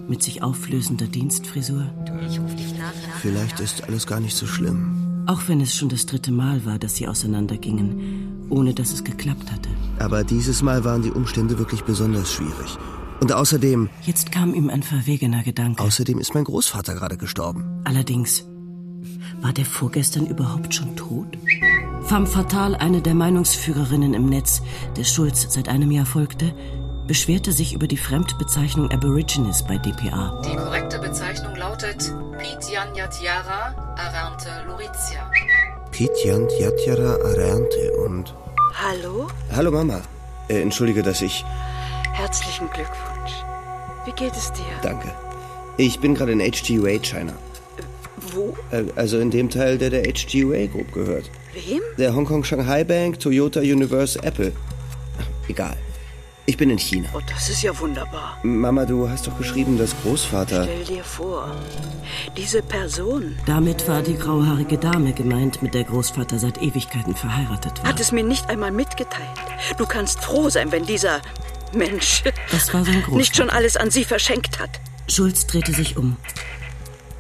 mit 0.08 0.22
sich 0.22 0.42
auflösender 0.42 1.06
Dienstfrisur. 1.06 1.86
Ich 2.28 2.38
ruf 2.38 2.54
dich 2.54 2.72
nachher 2.72 3.12
an. 3.12 3.20
Vielleicht 3.20 3.58
ist 3.58 3.84
alles 3.84 4.06
gar 4.06 4.20
nicht 4.20 4.36
so 4.36 4.46
schlimm. 4.46 5.24
Auch 5.26 5.42
wenn 5.48 5.60
es 5.60 5.74
schon 5.74 5.88
das 5.88 6.06
dritte 6.06 6.30
Mal 6.30 6.64
war, 6.64 6.78
dass 6.78 6.94
sie 6.94 7.08
auseinandergingen, 7.08 8.46
ohne 8.48 8.74
dass 8.74 8.92
es 8.92 9.02
geklappt 9.02 9.50
hatte. 9.50 9.70
Aber 9.98 10.22
dieses 10.22 10.62
Mal 10.62 10.84
waren 10.84 11.02
die 11.02 11.10
Umstände 11.10 11.58
wirklich 11.58 11.82
besonders 11.82 12.32
schwierig. 12.32 12.78
Und 13.20 13.32
außerdem, 13.32 13.88
Jetzt 14.02 14.30
kam 14.32 14.54
ihm 14.54 14.68
ein 14.70 14.82
verwegener 14.82 15.42
Gedanke. 15.42 15.82
außerdem 15.82 16.18
ist 16.18 16.34
mein 16.34 16.44
Großvater 16.44 16.94
gerade 16.94 17.16
gestorben. 17.16 17.80
Allerdings, 17.84 18.44
war 19.40 19.52
der 19.52 19.64
vorgestern 19.64 20.26
überhaupt 20.26 20.74
schon 20.74 20.96
tot? 20.96 21.26
Femme 22.02 22.26
Fatale, 22.26 22.80
eine 22.80 23.00
der 23.02 23.14
Meinungsführerinnen 23.14 24.14
im 24.14 24.26
Netz, 24.28 24.62
der 24.96 25.04
Schulz 25.04 25.46
seit 25.48 25.68
einem 25.68 25.90
Jahr 25.90 26.06
folgte, 26.06 26.54
beschwerte 27.06 27.52
sich 27.52 27.72
über 27.72 27.86
die 27.86 27.96
Fremdbezeichnung 27.96 28.90
Aborigines 28.90 29.62
bei 29.64 29.78
dpa. 29.78 30.42
Die 30.44 30.56
korrekte 30.56 30.98
Bezeichnung 30.98 31.54
lautet 31.56 32.12
Pitjanyatiara 32.38 33.74
arante 33.96 34.48
loritia. 34.66 35.30
Titjan 35.92 36.46
Jatjara 36.60 37.14
Arante 37.24 37.92
und... 38.04 38.34
Hallo? 38.74 39.28
Hallo 39.54 39.70
Mama. 39.70 40.02
Äh, 40.48 40.60
entschuldige, 40.60 41.02
dass 41.02 41.22
ich... 41.22 41.42
Herzlichen 42.16 42.70
Glückwunsch. 42.70 43.44
Wie 44.06 44.12
geht 44.12 44.32
es 44.32 44.50
dir? 44.50 44.64
Danke. 44.82 45.12
Ich 45.76 46.00
bin 46.00 46.14
gerade 46.14 46.32
in 46.32 46.40
HGUA, 46.40 46.98
China. 47.02 47.34
Wo? 48.32 48.56
Äh, 48.70 48.84
also 48.96 49.18
in 49.18 49.30
dem 49.30 49.50
Teil, 49.50 49.76
der 49.76 49.90
der 49.90 50.04
HGUA 50.04 50.64
Group 50.64 50.94
gehört. 50.94 51.30
Wem? 51.52 51.82
Der 51.98 52.14
Hong 52.14 52.24
Kong 52.24 52.42
Shanghai 52.42 52.84
Bank, 52.84 53.20
Toyota 53.20 53.60
Universe, 53.60 54.18
Apple. 54.22 54.52
Egal. 55.46 55.76
Ich 56.46 56.56
bin 56.56 56.70
in 56.70 56.78
China. 56.78 57.06
Oh, 57.12 57.20
das 57.28 57.50
ist 57.50 57.62
ja 57.62 57.78
wunderbar. 57.78 58.38
Mama, 58.42 58.86
du 58.86 59.06
hast 59.10 59.26
doch 59.26 59.36
geschrieben, 59.36 59.76
dass 59.76 59.94
Großvater... 60.02 60.64
Stell 60.64 60.84
dir 60.84 61.04
vor, 61.04 61.54
diese 62.34 62.62
Person... 62.62 63.36
Damit 63.44 63.86
war 63.88 64.00
die 64.00 64.16
grauhaarige 64.16 64.78
Dame 64.78 65.12
gemeint, 65.12 65.60
mit 65.60 65.74
der 65.74 65.84
Großvater 65.84 66.38
seit 66.38 66.62
Ewigkeiten 66.62 67.14
verheiratet 67.14 67.82
war. 67.82 67.90
Hat 67.90 68.00
es 68.00 68.10
mir 68.10 68.24
nicht 68.24 68.48
einmal 68.48 68.70
mitgeteilt. 68.70 69.28
Du 69.76 69.84
kannst 69.84 70.20
froh 70.20 70.48
sein, 70.48 70.72
wenn 70.72 70.86
dieser 70.86 71.20
Mensch... 71.76 72.22
Das 72.50 72.72
war 72.74 72.84
sein 72.84 72.94
Großvater. 72.94 73.16
Nicht 73.16 73.36
schon 73.36 73.50
alles 73.50 73.76
an 73.76 73.90
sie 73.90 74.04
verschenkt 74.04 74.58
hat. 74.58 74.80
Schulz 75.08 75.46
drehte 75.46 75.72
sich 75.72 75.96
um. 75.96 76.16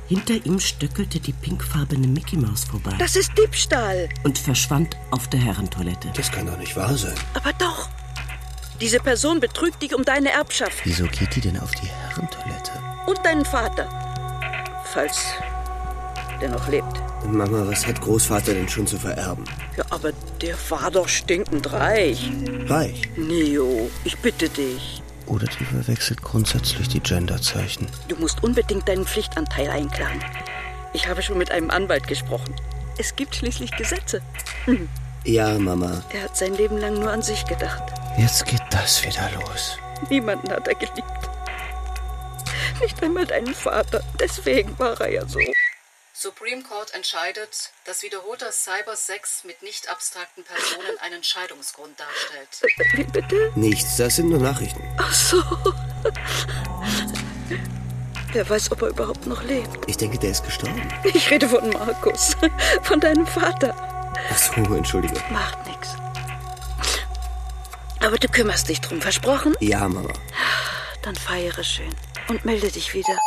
Hinter 0.08 0.34
ihm 0.34 0.60
stöckelte 0.60 1.18
die 1.18 1.32
pinkfarbene 1.32 2.06
Mickey 2.06 2.36
Maus 2.36 2.64
vorbei. 2.64 2.94
Das 2.98 3.16
ist 3.16 3.32
Diebstahl. 3.36 4.08
Und 4.22 4.38
verschwand 4.38 4.96
auf 5.10 5.28
der 5.28 5.40
Herrentoilette. 5.40 6.12
Das 6.14 6.30
kann 6.30 6.46
doch 6.46 6.58
nicht 6.58 6.76
wahr 6.76 6.96
sein. 6.96 7.14
Aber 7.34 7.52
doch. 7.54 7.88
Diese 8.80 9.00
Person 9.00 9.40
betrügt 9.40 9.82
dich 9.82 9.94
um 9.94 10.04
deine 10.04 10.30
Erbschaft. 10.30 10.78
Wieso 10.84 11.06
geht 11.06 11.34
die 11.34 11.40
denn 11.40 11.58
auf 11.58 11.72
die 11.72 11.86
Herrentoilette? 11.86 12.72
Und 13.06 13.18
deinen 13.24 13.44
Vater. 13.44 13.88
Falls 14.92 15.18
der 16.40 16.50
noch 16.50 16.68
lebt. 16.68 17.02
Mama, 17.24 17.66
was 17.66 17.86
hat 17.86 18.00
Großvater 18.00 18.54
denn 18.54 18.68
schon 18.68 18.86
zu 18.86 18.98
vererben? 18.98 19.44
Ja, 19.76 19.84
aber 19.90 20.12
der 20.40 20.54
war 20.68 20.90
doch 20.90 21.08
stinkend 21.08 21.72
reich. 21.72 22.30
Reich? 22.66 23.02
Neo, 23.16 23.90
ich 24.04 24.16
bitte 24.18 24.48
dich. 24.48 25.02
Oder 25.26 25.46
die 25.46 25.64
verwechselt 25.64 26.22
grundsätzlich 26.22 26.88
die 26.88 27.00
Genderzeichen. 27.00 27.88
Du 28.08 28.16
musst 28.16 28.44
unbedingt 28.44 28.88
deinen 28.88 29.04
Pflichtanteil 29.04 29.68
einklagen. 29.70 30.20
Ich 30.92 31.08
habe 31.08 31.20
schon 31.20 31.38
mit 31.38 31.50
einem 31.50 31.70
Anwalt 31.70 32.06
gesprochen. 32.06 32.54
Es 32.96 33.16
gibt 33.16 33.34
schließlich 33.34 33.72
Gesetze. 33.72 34.22
Hm. 34.66 34.88
Ja, 35.24 35.58
Mama. 35.58 36.02
Er 36.12 36.24
hat 36.24 36.36
sein 36.36 36.54
Leben 36.54 36.78
lang 36.78 36.94
nur 36.94 37.10
an 37.10 37.22
sich 37.22 37.44
gedacht. 37.44 37.82
Jetzt 38.16 38.46
geht 38.46 38.62
das 38.70 39.04
wieder 39.04 39.28
los. 39.40 39.76
Niemanden 40.08 40.50
hat 40.50 40.68
er 40.68 40.74
geliebt. 40.74 41.30
Nicht 42.80 43.02
einmal 43.02 43.26
deinen 43.26 43.54
Vater. 43.54 44.02
Deswegen 44.20 44.78
war 44.78 45.00
er 45.00 45.12
ja 45.12 45.26
so. 45.26 45.40
Supreme 46.18 46.62
Court 46.62 46.94
entscheidet, 46.94 47.72
dass 47.84 48.02
wiederholter 48.02 48.50
Cybersex 48.50 49.44
mit 49.44 49.62
nicht 49.62 49.90
abstrakten 49.90 50.44
Personen 50.44 50.96
einen 51.02 51.22
Scheidungsgrund 51.22 52.00
darstellt. 52.00 52.72
Wie 52.94 53.04
bitte? 53.04 53.52
Nichts, 53.54 53.98
das 53.98 54.16
sind 54.16 54.30
nur 54.30 54.38
Nachrichten. 54.38 54.82
Ach 54.96 55.12
so. 55.12 55.42
Wer 58.32 58.48
weiß, 58.48 58.72
ob 58.72 58.80
er 58.80 58.88
überhaupt 58.88 59.26
noch 59.26 59.42
lebt. 59.42 59.86
Ich 59.88 59.98
denke, 59.98 60.18
der 60.18 60.30
ist 60.30 60.42
gestorben. 60.42 60.88
Ich 61.04 61.30
rede 61.30 61.50
von 61.50 61.68
Markus. 61.68 62.34
Von 62.82 62.98
deinem 62.98 63.26
Vater. 63.26 63.74
Ach 64.30 64.38
so, 64.38 64.74
entschuldige. 64.74 65.22
Macht 65.30 65.66
nix. 65.66 65.96
Aber 68.00 68.16
du 68.16 68.28
kümmerst 68.28 68.70
dich 68.70 68.80
drum, 68.80 69.02
versprochen? 69.02 69.54
Ja, 69.60 69.86
Mama. 69.86 70.14
Dann 71.02 71.14
feiere 71.14 71.62
schön 71.62 71.94
und 72.28 72.46
melde 72.46 72.70
dich 72.70 72.94
wieder. 72.94 73.18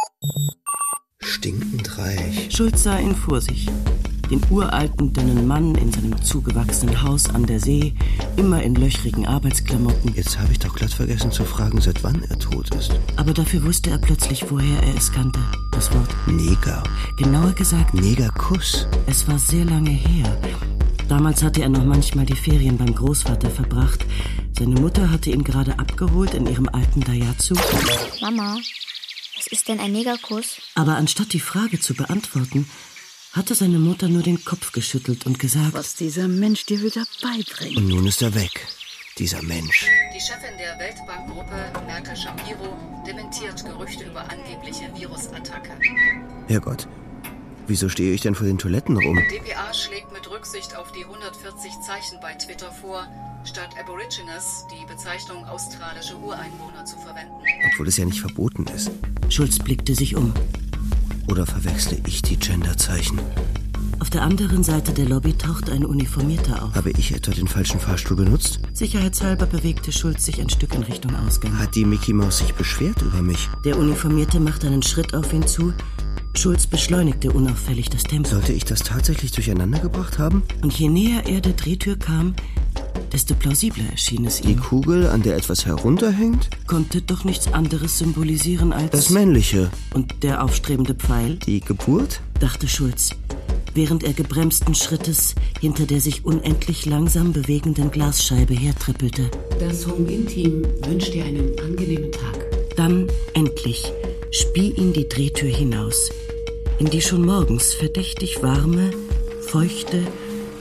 Stinkend 1.39 1.97
reich. 1.97 2.49
Schulz 2.55 2.83
sah 2.83 2.97
ihn 2.97 3.15
vor 3.15 3.39
sich. 3.41 3.67
Den 4.29 4.41
uralten, 4.49 5.11
dünnen 5.11 5.47
Mann 5.47 5.73
in 5.75 5.91
seinem 5.91 6.21
zugewachsenen 6.21 7.01
Haus 7.01 7.29
an 7.29 7.45
der 7.45 7.59
See, 7.59 7.93
immer 8.37 8.61
in 8.61 8.75
löchrigen 8.75 9.25
Arbeitsklamotten. 9.25 10.13
Jetzt 10.15 10.37
habe 10.37 10.51
ich 10.51 10.59
doch 10.59 10.75
glatt 10.75 10.93
vergessen 10.93 11.31
zu 11.31 11.45
fragen, 11.45 11.81
seit 11.81 12.03
wann 12.03 12.23
er 12.29 12.37
tot 12.37 12.73
ist. 12.75 12.91
Aber 13.15 13.33
dafür 13.33 13.63
wusste 13.63 13.89
er 13.89 13.97
plötzlich, 13.97 14.51
woher 14.51 14.83
er 14.83 14.95
es 14.95 15.11
kannte. 15.11 15.39
Das 15.71 15.91
Wort 15.93 16.09
Neger. 16.27 16.83
Genauer 17.17 17.53
gesagt, 17.53 17.93
Negerkuss. 17.93 18.87
Es 19.07 19.27
war 19.27 19.39
sehr 19.39 19.65
lange 19.65 19.91
her. 19.91 20.37
Damals 21.07 21.41
hatte 21.41 21.61
er 21.63 21.69
noch 21.69 21.85
manchmal 21.85 22.25
die 22.25 22.35
Ferien 22.35 22.77
beim 22.77 22.93
Großvater 22.93 23.49
verbracht. 23.49 24.05
Seine 24.57 24.79
Mutter 24.79 25.09
hatte 25.09 25.31
ihn 25.31 25.43
gerade 25.43 25.79
abgeholt 25.79 26.33
in 26.33 26.45
ihrem 26.45 26.69
alten 26.69 27.01
Daihatsu. 27.01 27.55
Mama, 28.21 28.57
was 29.39 29.47
ist 29.47 29.69
denn 29.69 29.79
ein 29.79 29.93
Negerkuss? 29.93 30.61
Aber 30.75 30.97
anstatt 30.97 31.31
die 31.31 31.39
Frage 31.39 31.79
zu 31.79 31.93
beantworten, 31.93 32.69
hatte 33.31 33.55
seine 33.55 33.79
Mutter 33.79 34.09
nur 34.09 34.21
den 34.21 34.43
Kopf 34.43 34.73
geschüttelt 34.73 35.25
und 35.25 35.39
gesagt, 35.39 35.73
was 35.73 35.95
dieser 35.95 36.27
Mensch 36.27 36.65
dir 36.65 36.81
wieder 36.81 37.05
beibringt. 37.21 37.77
Und 37.77 37.87
nun 37.87 38.05
ist 38.05 38.21
er 38.21 38.35
weg, 38.35 38.67
dieser 39.17 39.41
Mensch. 39.41 39.85
Die 40.13 40.19
Chefin 40.19 40.57
der 40.57 40.77
Weltbankgruppe, 40.77 41.71
Merkel 41.85 42.17
Shapiro, 42.17 42.75
dementiert 43.07 43.63
Gerüchte 43.63 44.03
über 44.03 44.29
angebliche 44.29 44.93
Virusattacke. 44.93 45.71
Herrgott, 46.47 46.87
wieso 47.69 47.87
stehe 47.87 48.13
ich 48.13 48.21
denn 48.21 48.35
vor 48.35 48.47
den 48.47 48.57
Toiletten 48.57 48.97
rum? 48.97 49.17
dpa 49.17 49.73
schlägt 49.73 50.11
mit 50.11 50.29
Rücksicht 50.29 50.75
auf 50.75 50.91
die 50.91 51.05
140 51.05 51.79
Zeichen 51.81 52.19
bei 52.21 52.33
Twitter 52.33 52.71
vor, 52.71 53.07
statt 53.45 53.69
Aborigines 53.79 54.65
die 54.71 54.85
Bezeichnung 54.85 55.45
australische 55.45 56.17
Ureinwohner 56.17 56.83
zu 56.85 56.97
verwenden. 56.97 57.33
Obwohl 57.71 57.87
es 57.87 57.97
ja 57.97 58.05
nicht 58.05 58.19
verboten 58.19 58.65
ist. 58.75 58.91
Schulz 59.29 59.59
blickte 59.59 59.95
sich 59.95 60.15
um. 60.15 60.33
Oder 61.29 61.45
verwechsle 61.45 62.01
ich 62.07 62.21
die 62.21 62.37
Genderzeichen? 62.37 63.19
Auf 63.99 64.09
der 64.09 64.23
anderen 64.23 64.63
Seite 64.63 64.93
der 64.93 65.05
Lobby 65.05 65.33
tauchte 65.33 65.71
ein 65.71 65.85
Uniformierter 65.85 66.63
auf. 66.63 66.73
Habe 66.73 66.91
ich 66.91 67.13
etwa 67.13 67.31
den 67.31 67.47
falschen 67.47 67.79
Fahrstuhl 67.79 68.17
benutzt? 68.17 68.59
Sicherheitshalber 68.73 69.45
bewegte 69.45 69.91
Schulz 69.91 70.25
sich 70.25 70.41
ein 70.41 70.49
Stück 70.49 70.73
in 70.73 70.83
Richtung 70.83 71.15
Ausgang. 71.15 71.59
Hat 71.59 71.75
die 71.75 71.85
Mickey 71.85 72.13
Maus 72.13 72.39
sich 72.39 72.53
beschwert 72.55 73.01
über 73.01 73.21
mich? 73.21 73.49
Der 73.65 73.77
Uniformierte 73.77 74.39
machte 74.39 74.67
einen 74.67 74.81
Schritt 74.81 75.13
auf 75.13 75.31
ihn 75.33 75.45
zu. 75.45 75.73
Schulz 76.39 76.67
beschleunigte 76.67 77.33
unauffällig 77.33 77.89
das 77.89 78.03
Tempo. 78.03 78.29
Sollte 78.29 78.53
ich 78.53 78.63
das 78.63 78.79
tatsächlich 78.79 79.33
durcheinander 79.33 79.79
gebracht 79.79 80.19
haben? 80.19 80.43
Und 80.61 80.71
je 80.79 80.87
näher 80.87 81.27
er 81.27 81.41
der 81.41 81.51
Drehtür 81.51 81.97
kam, 81.97 82.33
desto 83.11 83.35
plausibler 83.35 83.83
erschien 83.91 84.23
es 84.23 84.39
ihm. 84.39 84.47
Die 84.47 84.55
Kugel, 84.55 85.09
an 85.09 85.21
der 85.21 85.35
etwas 85.35 85.65
herunterhängt? 85.65 86.49
Konnte 86.65 87.01
doch 87.01 87.25
nichts 87.25 87.51
anderes 87.51 87.97
symbolisieren 87.97 88.71
als... 88.71 88.91
Das 88.91 89.09
Männliche. 89.09 89.69
Und 89.93 90.23
der 90.23 90.41
aufstrebende 90.41 90.95
Pfeil? 90.95 91.35
Die 91.45 91.59
Geburt? 91.59 92.21
dachte 92.39 92.69
Schulz, 92.69 93.09
während 93.73 94.05
er 94.05 94.13
gebremsten 94.13 94.75
Schrittes 94.75 95.35
hinter 95.59 95.87
der 95.87 95.99
sich 95.99 96.23
unendlich 96.23 96.85
langsam 96.85 97.33
bewegenden 97.33 97.91
Glasscheibe 97.91 98.53
hertrippelte. 98.53 99.29
Das 99.59 99.85
Home 99.85 100.09
Intim 100.09 100.63
wünscht 100.87 101.13
dir 101.13 101.25
einen 101.25 101.59
angenehmen 101.59 102.13
Tag. 102.13 102.45
Dann, 102.77 103.07
endlich, 103.33 103.91
spie 104.31 104.71
ihn 104.71 104.93
die 104.93 105.09
Drehtür 105.09 105.49
hinaus. 105.49 106.09
In 106.79 106.89
die 106.89 107.01
schon 107.01 107.25
morgens 107.25 107.73
verdächtig 107.73 108.41
warme, 108.41 108.91
feuchte 109.41 110.07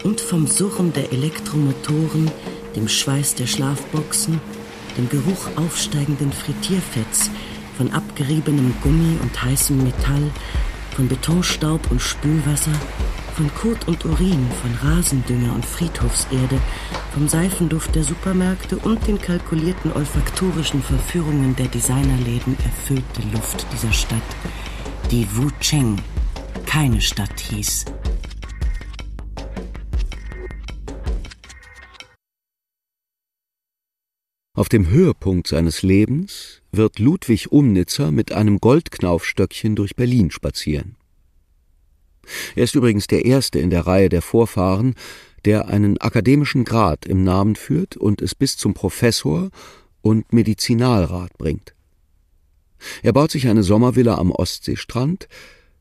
und 0.02 0.20
vom 0.20 0.48
Surren 0.48 0.92
der 0.92 1.12
Elektromotoren, 1.12 2.28
dem 2.74 2.88
Schweiß 2.88 3.36
der 3.36 3.46
Schlafboxen, 3.46 4.40
dem 4.96 5.08
Geruch 5.08 5.46
aufsteigenden 5.54 6.32
Frittierfetts, 6.32 7.30
von 7.76 7.92
abgeriebenem 7.92 8.74
Gummi 8.82 9.16
und 9.22 9.40
heißem 9.40 9.80
Metall, 9.84 10.32
von 10.96 11.06
Betonstaub 11.06 11.88
und 11.92 12.02
Spülwasser, 12.02 12.74
von 13.36 13.48
Kot 13.54 13.86
und 13.86 14.04
Urin, 14.04 14.44
von 14.60 14.90
Rasendünger 14.90 15.54
und 15.54 15.64
Friedhofserde, 15.64 16.60
vom 17.14 17.28
Seifenduft 17.28 17.94
der 17.94 18.02
Supermärkte 18.02 18.76
und 18.78 19.06
den 19.06 19.20
kalkulierten 19.20 19.92
olfaktorischen 19.92 20.82
Verführungen 20.82 21.54
der 21.54 21.68
Designerläden 21.68 22.56
erfüllte 22.64 23.22
Luft 23.32 23.64
dieser 23.72 23.92
Stadt, 23.92 24.20
die 25.10 25.26
Wu 25.34 25.48
Cheng 25.60 25.98
keine 26.66 27.00
Stadt 27.00 27.40
hieß. 27.40 27.86
Auf 34.52 34.68
dem 34.68 34.90
Höhepunkt 34.90 35.46
seines 35.46 35.82
Lebens 35.82 36.60
wird 36.72 36.98
Ludwig 36.98 37.50
Umnitzer 37.50 38.12
mit 38.12 38.32
einem 38.32 38.58
Goldknaufstöckchen 38.58 39.76
durch 39.76 39.96
Berlin 39.96 40.30
spazieren. 40.30 40.96
Er 42.54 42.64
ist 42.64 42.74
übrigens 42.74 43.06
der 43.06 43.24
erste 43.24 43.60
in 43.60 43.70
der 43.70 43.86
Reihe 43.86 44.10
der 44.10 44.20
Vorfahren, 44.20 44.94
der 45.46 45.68
einen 45.68 45.96
akademischen 45.98 46.64
Grad 46.64 47.06
im 47.06 47.24
Namen 47.24 47.56
führt 47.56 47.96
und 47.96 48.20
es 48.20 48.34
bis 48.34 48.58
zum 48.58 48.74
Professor 48.74 49.48
und 50.02 50.34
Medizinalrat 50.34 51.38
bringt. 51.38 51.77
Er 53.02 53.12
baut 53.12 53.30
sich 53.30 53.48
eine 53.48 53.62
Sommervilla 53.62 54.16
am 54.16 54.30
Ostseestrand, 54.30 55.28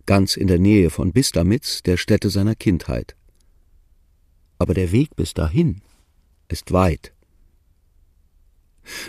ganz 0.05 0.37
in 0.37 0.47
der 0.47 0.59
Nähe 0.59 0.89
von 0.89 1.11
Bistamitz, 1.11 1.83
der 1.83 1.97
Stätte 1.97 2.29
seiner 2.29 2.55
Kindheit. 2.55 3.15
Aber 4.57 4.73
der 4.73 4.91
Weg 4.91 5.15
bis 5.15 5.33
dahin 5.33 5.81
ist 6.47 6.71
weit. 6.71 7.13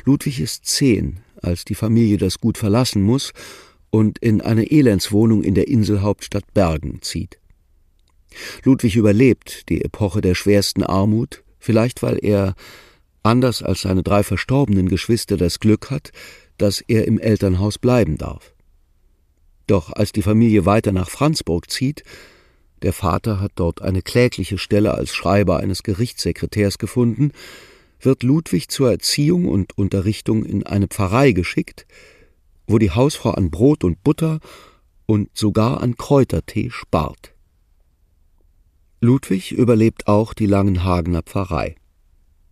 Ludwig 0.05 0.41
ist 0.41 0.67
zehn, 0.67 1.21
als 1.41 1.65
die 1.65 1.75
Familie 1.75 2.19
das 2.19 2.39
Gut 2.39 2.59
verlassen 2.59 3.03
muss 3.03 3.33
und 3.91 4.19
in 4.19 4.41
eine 4.41 4.71
Elendswohnung 4.71 5.43
in 5.43 5.55
der 5.55 5.69
Inselhauptstadt 5.69 6.53
Bergen 6.53 7.01
zieht. 7.01 7.39
Ludwig 8.65 8.97
überlebt 8.97 9.69
die 9.69 9.83
Epoche 9.83 10.21
der 10.21 10.35
schwersten 10.35 10.83
Armut, 10.83 11.43
vielleicht 11.59 12.03
weil 12.03 12.19
er, 12.23 12.55
anders 13.23 13.63
als 13.63 13.83
seine 13.83 14.03
drei 14.03 14.23
verstorbenen 14.23 14.89
Geschwister, 14.89 15.37
das 15.37 15.61
Glück 15.61 15.91
hat, 15.91 16.11
dass 16.59 16.81
er 16.81 17.07
im 17.07 17.19
Elternhaus 17.19 17.79
bleiben 17.79 18.19
darf. 18.19 18.53
Doch 19.67 19.93
als 19.93 20.13
die 20.13 20.23
Familie 20.23 20.67
weiter 20.67 20.93
nach 20.93 21.11
Franzburg 21.11 21.71
zieht, 21.71 22.03
der 22.83 22.93
Vater 22.93 23.41
hat 23.41 23.53
dort 23.57 23.83
eine 23.83 24.03
klägliche 24.03 24.59
Stelle 24.59 24.95
als 24.95 25.15
Schreiber 25.15 25.59
eines 25.59 25.83
Gerichtssekretärs 25.83 26.79
gefunden, 26.79 27.33
wird 28.01 28.23
Ludwig 28.23 28.69
zur 28.71 28.91
Erziehung 28.91 29.47
und 29.47 29.77
Unterrichtung 29.77 30.45
in 30.45 30.65
eine 30.65 30.87
Pfarrei 30.87 31.33
geschickt, 31.33 31.87
wo 32.67 32.79
die 32.79 32.93
Hausfrau 32.93 33.33
an 33.33 33.51
Brot 33.51 33.83
und 33.83 34.03
Butter 34.05 34.41
und 35.07 35.31
sogar 35.37 35.81
an 35.83 35.97
Kräutertee 35.97 36.71
spart. 36.71 37.35
Ludwig 39.01 39.53
überlebt 39.53 40.07
auch 40.07 40.35
die 40.35 40.47
Langenhagener 40.47 41.23
Pfarrei. 41.23 41.77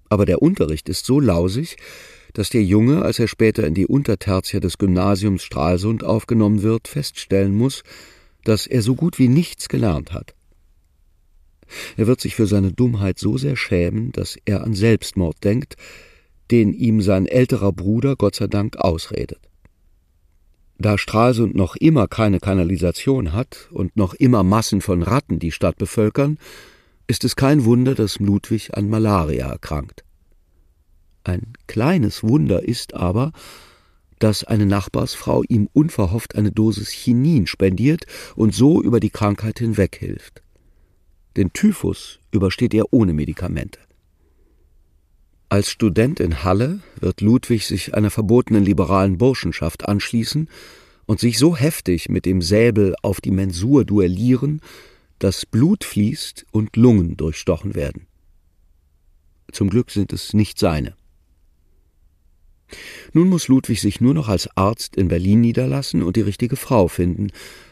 Aber 0.09 0.27
der 0.27 0.43
Unterricht 0.43 0.89
ist 0.89 1.05
so 1.05 1.21
lausig, 1.21 1.77
dass 2.37 2.51
der 2.51 2.63
Junge, 2.63 3.01
als 3.01 3.19
er 3.19 3.29
später 3.29 3.67
in 3.67 3.73
die 3.73 3.87
Untertertia 3.87 4.61
des 4.61 4.77
Gymnasiums 4.77 5.43
Stralsund 5.43 6.05
aufgenommen 6.05 6.61
wird, 6.63 6.87
feststellen 6.87 7.55
muss, 7.55 7.83
dass 8.45 8.67
er 8.67 8.83
so 8.83 8.95
gut 8.95 9.19
wie 9.19 9.29
nichts 9.29 9.71
gelernt 9.71 10.13
hat. 10.13 10.35
Er 11.97 12.07
wird 12.07 12.21
sich 12.21 12.37
für 12.37 12.47
seine 12.47 12.73
Dummheit 12.73 13.19
so 13.19 13.39
sehr 13.39 13.57
schämen, 13.57 14.13
dass 14.13 14.37
er 14.45 14.65
an 14.65 14.75
Selbstmord 14.75 15.43
denkt, 15.45 15.77
den 16.51 16.75
ihm 16.75 17.01
sein 17.01 17.25
älterer 17.25 17.73
Bruder 17.73 18.17
Gott 18.17 18.35
sei 18.35 18.49
Dank 18.49 18.77
ausredet. 18.77 19.41
Da 20.77 20.99
Stralsund 20.99 21.55
noch 21.55 21.75
immer 21.75 22.07
keine 22.07 22.39
Kanalisation 22.39 23.33
hat 23.33 23.71
und 23.71 23.97
noch 23.97 24.13
immer 24.13 24.43
Massen 24.43 24.83
von 24.83 25.03
Ratten 25.03 25.39
die 25.39 25.53
Stadt 25.53 25.79
bevölkern, 25.79 26.37
ist 27.07 27.25
es 27.25 27.35
kein 27.35 27.65
Wunder, 27.65 27.95
dass 27.95 28.21
Ludwig 28.21 28.77
an 28.77 28.91
Malaria 28.91 29.49
erkrankt. 29.49 30.06
Ein 31.27 31.55
kleines 31.67 32.23
Wunder 32.23 32.63
ist 32.63 32.95
aber, 32.95 33.33
dass 34.21 34.45
eine 34.45 34.65
Nachbarsfrau 34.65 35.43
ihm 35.43 35.69
unverhofft 35.73 36.37
eine 36.37 36.53
Dosis 36.53 36.91
Chinin 36.91 37.49
spendiert 37.49 38.07
und 38.37 38.55
so 38.55 38.81
über 38.81 39.01
die 39.01 39.11
Krankheit 39.11 39.59
hinweghilft. 39.59 40.43
Den 41.37 41.53
Typhus 41.53 42.21
übersteht 42.31 42.75
er 42.75 42.93
ohne 42.93 43.13
Medikamente. 43.13 43.81
Als 45.49 45.69
Student 45.69 46.21
in 46.21 46.45
Halle 46.45 46.79
wird 47.01 47.21
Ludwig 47.21 47.67
sich 47.67 47.95
einer 47.95 48.11
verbotenen 48.13 48.65
liberalen 48.65 49.19
Burschenschaft 49.19 49.89
anschließen 49.89 50.49
und 51.07 51.19
sich 51.19 51.39
so 51.39 51.57
heftig 51.57 52.09
mit 52.09 52.25
dem 52.25 52.41
Säbel 52.41 52.95
auf 53.03 53.21
die 53.21 53.33
Mensur 53.33 53.85
duellieren, 53.85 54.61
dass 55.19 55.45
Blut 55.45 55.83
fließt 55.83 56.47
und 56.53 56.77
Lungen 56.77 57.17
durchstochen 57.17 57.75
werden. 57.75 58.07
Zum 59.51 59.71
Glück 59.71 59.91
sind 59.91 60.13
es 60.13 60.33
nicht 60.33 60.61
seine. 60.61 60.95
Nun 63.13 63.29
muss 63.29 63.49
Ludwig 63.49 63.81
sich 63.81 64.01
nur 64.01 64.15
noch 64.15 64.29
als 64.29 64.49
Arzt 64.57 64.97
in 64.97 65.09
Berlin 65.09 65.41
niederlassen 65.41 66.03
und 66.03 66.17
die 66.17 66.23
richtige 66.23 66.57
Frau 66.57 66.89
finden, 66.89 67.29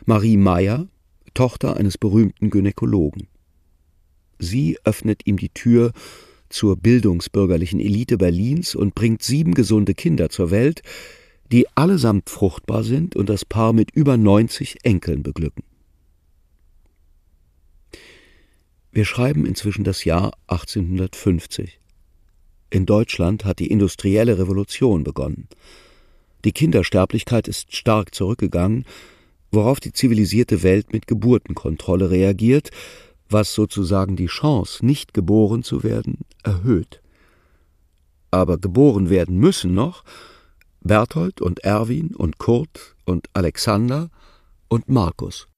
Marie 0.06 0.36
Meyer, 0.36 0.88
Tochter 1.34 1.76
eines 1.76 1.98
berühmten 1.98 2.50
Gynäkologen. 2.50 3.26
Sie 4.38 4.78
öffnet 4.84 5.22
ihm 5.26 5.36
die 5.36 5.48
Tür 5.48 5.92
zur 6.48 6.76
bildungsbürgerlichen 6.76 7.80
Elite 7.80 8.16
Berlins 8.16 8.74
und 8.74 8.94
bringt 8.94 9.22
sieben 9.22 9.54
gesunde 9.54 9.94
Kinder 9.94 10.30
zur 10.30 10.50
Welt, 10.50 10.82
die 11.50 11.66
allesamt 11.76 12.30
fruchtbar 12.30 12.84
sind 12.84 13.16
und 13.16 13.28
das 13.28 13.44
Paar 13.44 13.72
mit 13.72 13.90
über 13.90 14.16
90 14.16 14.84
Enkeln 14.84 15.22
beglücken. 15.22 15.64
Wir 18.92 19.04
schreiben 19.04 19.44
inzwischen 19.44 19.82
das 19.82 20.04
Jahr 20.04 20.32
1850. 20.46 21.80
In 22.74 22.86
Deutschland 22.86 23.44
hat 23.44 23.60
die 23.60 23.70
industrielle 23.70 24.36
Revolution 24.36 25.04
begonnen. 25.04 25.46
Die 26.44 26.50
Kindersterblichkeit 26.50 27.46
ist 27.46 27.74
stark 27.74 28.14
zurückgegangen, 28.14 28.84
worauf 29.52 29.78
die 29.78 29.92
zivilisierte 29.92 30.64
Welt 30.64 30.92
mit 30.92 31.06
Geburtenkontrolle 31.06 32.10
reagiert 32.10 32.70
was 33.28 33.54
sozusagen 33.54 34.16
die 34.16 34.26
Chance, 34.26 34.84
nicht 34.84 35.14
geboren 35.14 35.62
zu 35.62 35.82
werden, 35.82 36.20
erhöht. 36.42 37.02
Aber 38.30 38.58
geboren 38.58 39.10
werden 39.10 39.38
müssen 39.38 39.74
noch 39.74 40.04
Berthold 40.80 41.40
und 41.40 41.60
Erwin 41.60 42.14
und 42.14 42.38
Kurt 42.38 42.96
und 43.04 43.28
Alexander 43.32 44.10
und 44.68 44.88
Markus. 44.88 45.48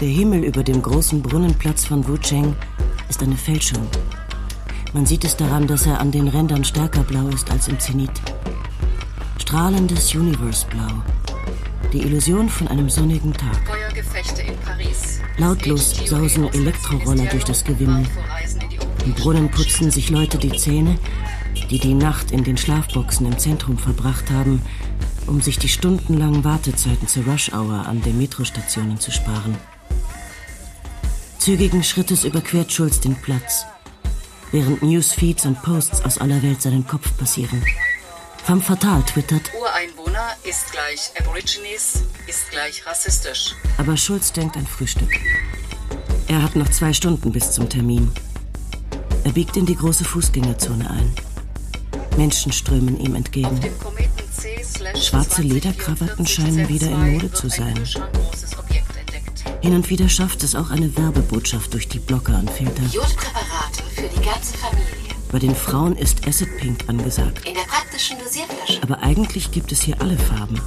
Der 0.00 0.08
Himmel 0.08 0.44
über 0.44 0.62
dem 0.62 0.82
großen 0.82 1.22
Brunnenplatz 1.22 1.84
von 1.84 2.06
Wucheng 2.08 2.54
ist 3.08 3.22
eine 3.22 3.36
Fälschung. 3.36 3.86
Man 4.92 5.06
sieht 5.06 5.24
es 5.24 5.36
daran, 5.36 5.68
dass 5.68 5.86
er 5.86 6.00
an 6.00 6.10
den 6.10 6.26
Rändern 6.26 6.64
stärker 6.64 7.04
blau 7.04 7.28
ist 7.28 7.50
als 7.50 7.68
im 7.68 7.78
Zenit. 7.78 8.10
Strahlendes 9.38 10.14
Universe-Blau. 10.14 11.02
Die 11.92 12.02
Illusion 12.02 12.48
von 12.48 12.66
einem 12.66 12.90
sonnigen 12.90 13.32
Tag. 13.32 13.66
Feuergefechte 13.66 14.42
in 14.42 14.56
Paris. 14.58 15.20
Lautlos 15.38 15.94
sausen 16.06 16.52
Elektroroller 16.52 17.26
durch 17.26 17.44
das 17.44 17.64
Gewimmel. 17.64 18.04
Im 19.04 19.14
Brunnen 19.14 19.48
putzen 19.50 19.92
sich 19.92 20.10
Leute 20.10 20.38
die 20.38 20.56
Zähne, 20.56 20.98
die 21.70 21.78
die 21.78 21.94
Nacht 21.94 22.32
in 22.32 22.42
den 22.42 22.56
Schlafboxen 22.56 23.26
im 23.26 23.38
Zentrum 23.38 23.78
verbracht 23.78 24.30
haben, 24.30 24.60
um 25.26 25.40
sich 25.40 25.58
die 25.58 25.68
stundenlangen 25.68 26.42
Wartezeiten 26.42 27.06
zur 27.06 27.24
Rush-Hour 27.24 27.86
an 27.86 28.02
den 28.02 28.18
Metrostationen 28.18 28.98
zu 28.98 29.12
sparen. 29.12 29.56
Zügigen 31.38 31.84
Schrittes 31.84 32.24
überquert 32.24 32.72
Schulz 32.72 33.00
den 33.00 33.14
Platz, 33.14 33.64
während 34.52 34.82
Newsfeeds 34.82 35.46
und 35.46 35.62
Posts 35.62 36.04
aus 36.04 36.18
aller 36.18 36.42
Welt 36.42 36.62
seinen 36.62 36.86
Kopf 36.86 37.16
passieren. 37.16 37.62
Femme 38.44 38.60
Fatal 38.60 39.02
twittert. 39.02 39.50
Ureinwohner 39.58 40.34
ist 40.44 40.72
gleich 40.72 41.12
Aborigines, 41.18 42.02
ist 42.26 42.50
gleich 42.50 42.84
rassistisch. 42.86 43.54
Aber 43.78 43.96
Schulz 43.96 44.32
denkt 44.32 44.56
an 44.56 44.66
Frühstück. 44.66 45.10
Er 46.26 46.42
hat 46.42 46.56
noch 46.56 46.68
zwei 46.70 46.92
Stunden 46.92 47.32
bis 47.32 47.52
zum 47.52 47.68
Termin. 47.68 48.10
Er 49.24 49.32
biegt 49.32 49.56
in 49.56 49.66
die 49.66 49.76
große 49.76 50.04
Fußgängerzone 50.04 50.88
ein. 50.88 51.14
Menschen 52.16 52.52
strömen 52.52 52.98
ihm 52.98 53.14
entgegen. 53.14 53.60
Schwarze 54.96 55.42
Lederkrawatten 55.42 56.26
scheinen 56.26 56.68
wieder 56.68 56.88
in 56.88 57.12
Mode 57.12 57.32
zu 57.32 57.48
sein. 57.48 57.78
Hin 59.62 59.74
und 59.74 59.90
wieder 59.90 60.08
schafft 60.08 60.42
es 60.42 60.54
auch 60.54 60.70
eine 60.70 60.96
Werbebotschaft 60.96 61.74
durch 61.74 61.86
die 61.86 61.98
Blocker 61.98 62.38
und 62.38 62.50
Filter. 62.50 62.82
Jodpräparate 62.84 63.82
für 63.94 64.08
die 64.08 64.24
ganze 64.24 64.56
Familie. 64.56 64.86
Bei 65.30 65.38
den 65.38 65.54
Frauen 65.54 65.94
ist 65.96 66.26
Acid 66.26 66.48
Pink 66.56 66.88
angesagt. 66.88 67.46
In 67.46 67.54
der 67.54 67.62
praktischen 67.62 68.18
Dosierflasche. 68.18 68.82
Aber 68.82 69.02
eigentlich 69.02 69.50
gibt 69.50 69.70
es 69.70 69.82
hier 69.82 70.00
alle 70.00 70.16
Farben. 70.16 70.58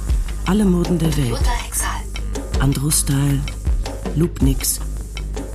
Alle 0.46 0.64
Moden 0.64 0.98
der 1.00 1.14
Welt. 1.16 1.30
Butterhexal. 1.30 2.00
Andro-Style, 2.60 3.40
Loopnix, 4.14 4.78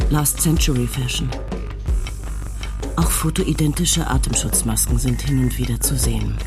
Last 0.09 0.41
Century 0.41 0.85
Fashion. 0.85 1.29
Auch 2.97 3.09
fotoidentische 3.09 4.05
Atemschutzmasken 4.05 4.99
sind 4.99 5.21
hin 5.21 5.39
und 5.39 5.57
wieder 5.57 5.79
zu 5.79 5.97
sehen. 5.97 6.37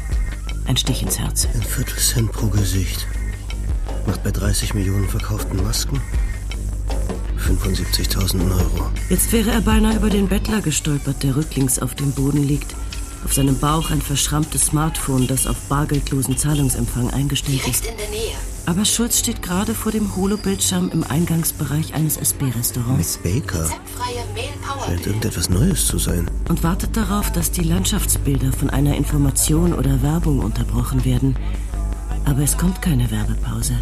Ein 0.66 0.76
Stich 0.76 1.02
ins 1.02 1.18
Herz. 1.18 1.48
Ein 1.54 1.62
Viertelcent 1.62 2.32
pro 2.32 2.48
Gesicht. 2.48 3.06
Macht 4.06 4.22
bei 4.22 4.30
30 4.30 4.74
Millionen 4.74 5.08
verkauften 5.08 5.62
Masken 5.62 6.02
75.000 7.42 8.40
Euro. 8.50 8.90
Jetzt 9.08 9.32
wäre 9.32 9.50
er 9.50 9.60
beinahe 9.60 9.96
über 9.96 10.10
den 10.10 10.28
Bettler 10.28 10.60
gestolpert, 10.60 11.22
der 11.22 11.36
rücklings 11.36 11.78
auf 11.78 11.94
dem 11.94 12.12
Boden 12.12 12.42
liegt. 12.42 12.74
Auf 13.24 13.34
seinem 13.34 13.58
Bauch 13.58 13.90
ein 13.90 14.02
verschrammtes 14.02 14.66
Smartphone, 14.66 15.26
das 15.26 15.46
auf 15.46 15.56
bargeldlosen 15.68 16.36
Zahlungsempfang 16.36 17.10
eingestellt 17.10 17.66
ist. 17.68 17.86
in 17.86 17.96
der 17.96 18.08
Nähe. 18.10 18.36
Aber 18.66 18.84
Schulz 18.84 19.18
steht 19.18 19.42
gerade 19.42 19.74
vor 19.74 19.90
dem 19.90 20.14
Holobildschirm 20.14 20.90
im 20.92 21.02
Eingangsbereich 21.04 21.94
eines 21.94 22.16
SB-Restaurants. 22.16 22.96
Miss 22.96 23.18
Baker. 23.18 23.64
Freie 23.64 24.24
Mehl 24.34 24.52
Scheint 24.86 25.06
irgendetwas 25.06 25.48
Neues 25.48 25.86
zu 25.86 25.98
sein. 25.98 26.30
Und 26.48 26.62
wartet 26.62 26.96
darauf, 26.96 27.30
dass 27.32 27.50
die 27.50 27.62
Landschaftsbilder 27.62 28.52
von 28.52 28.70
einer 28.70 28.96
Information 28.96 29.72
oder 29.74 30.02
Werbung 30.02 30.40
unterbrochen 30.40 31.04
werden. 31.04 31.36
Aber 32.24 32.42
es 32.42 32.56
kommt 32.56 32.82
keine 32.82 33.10
Werbepause. 33.10 33.74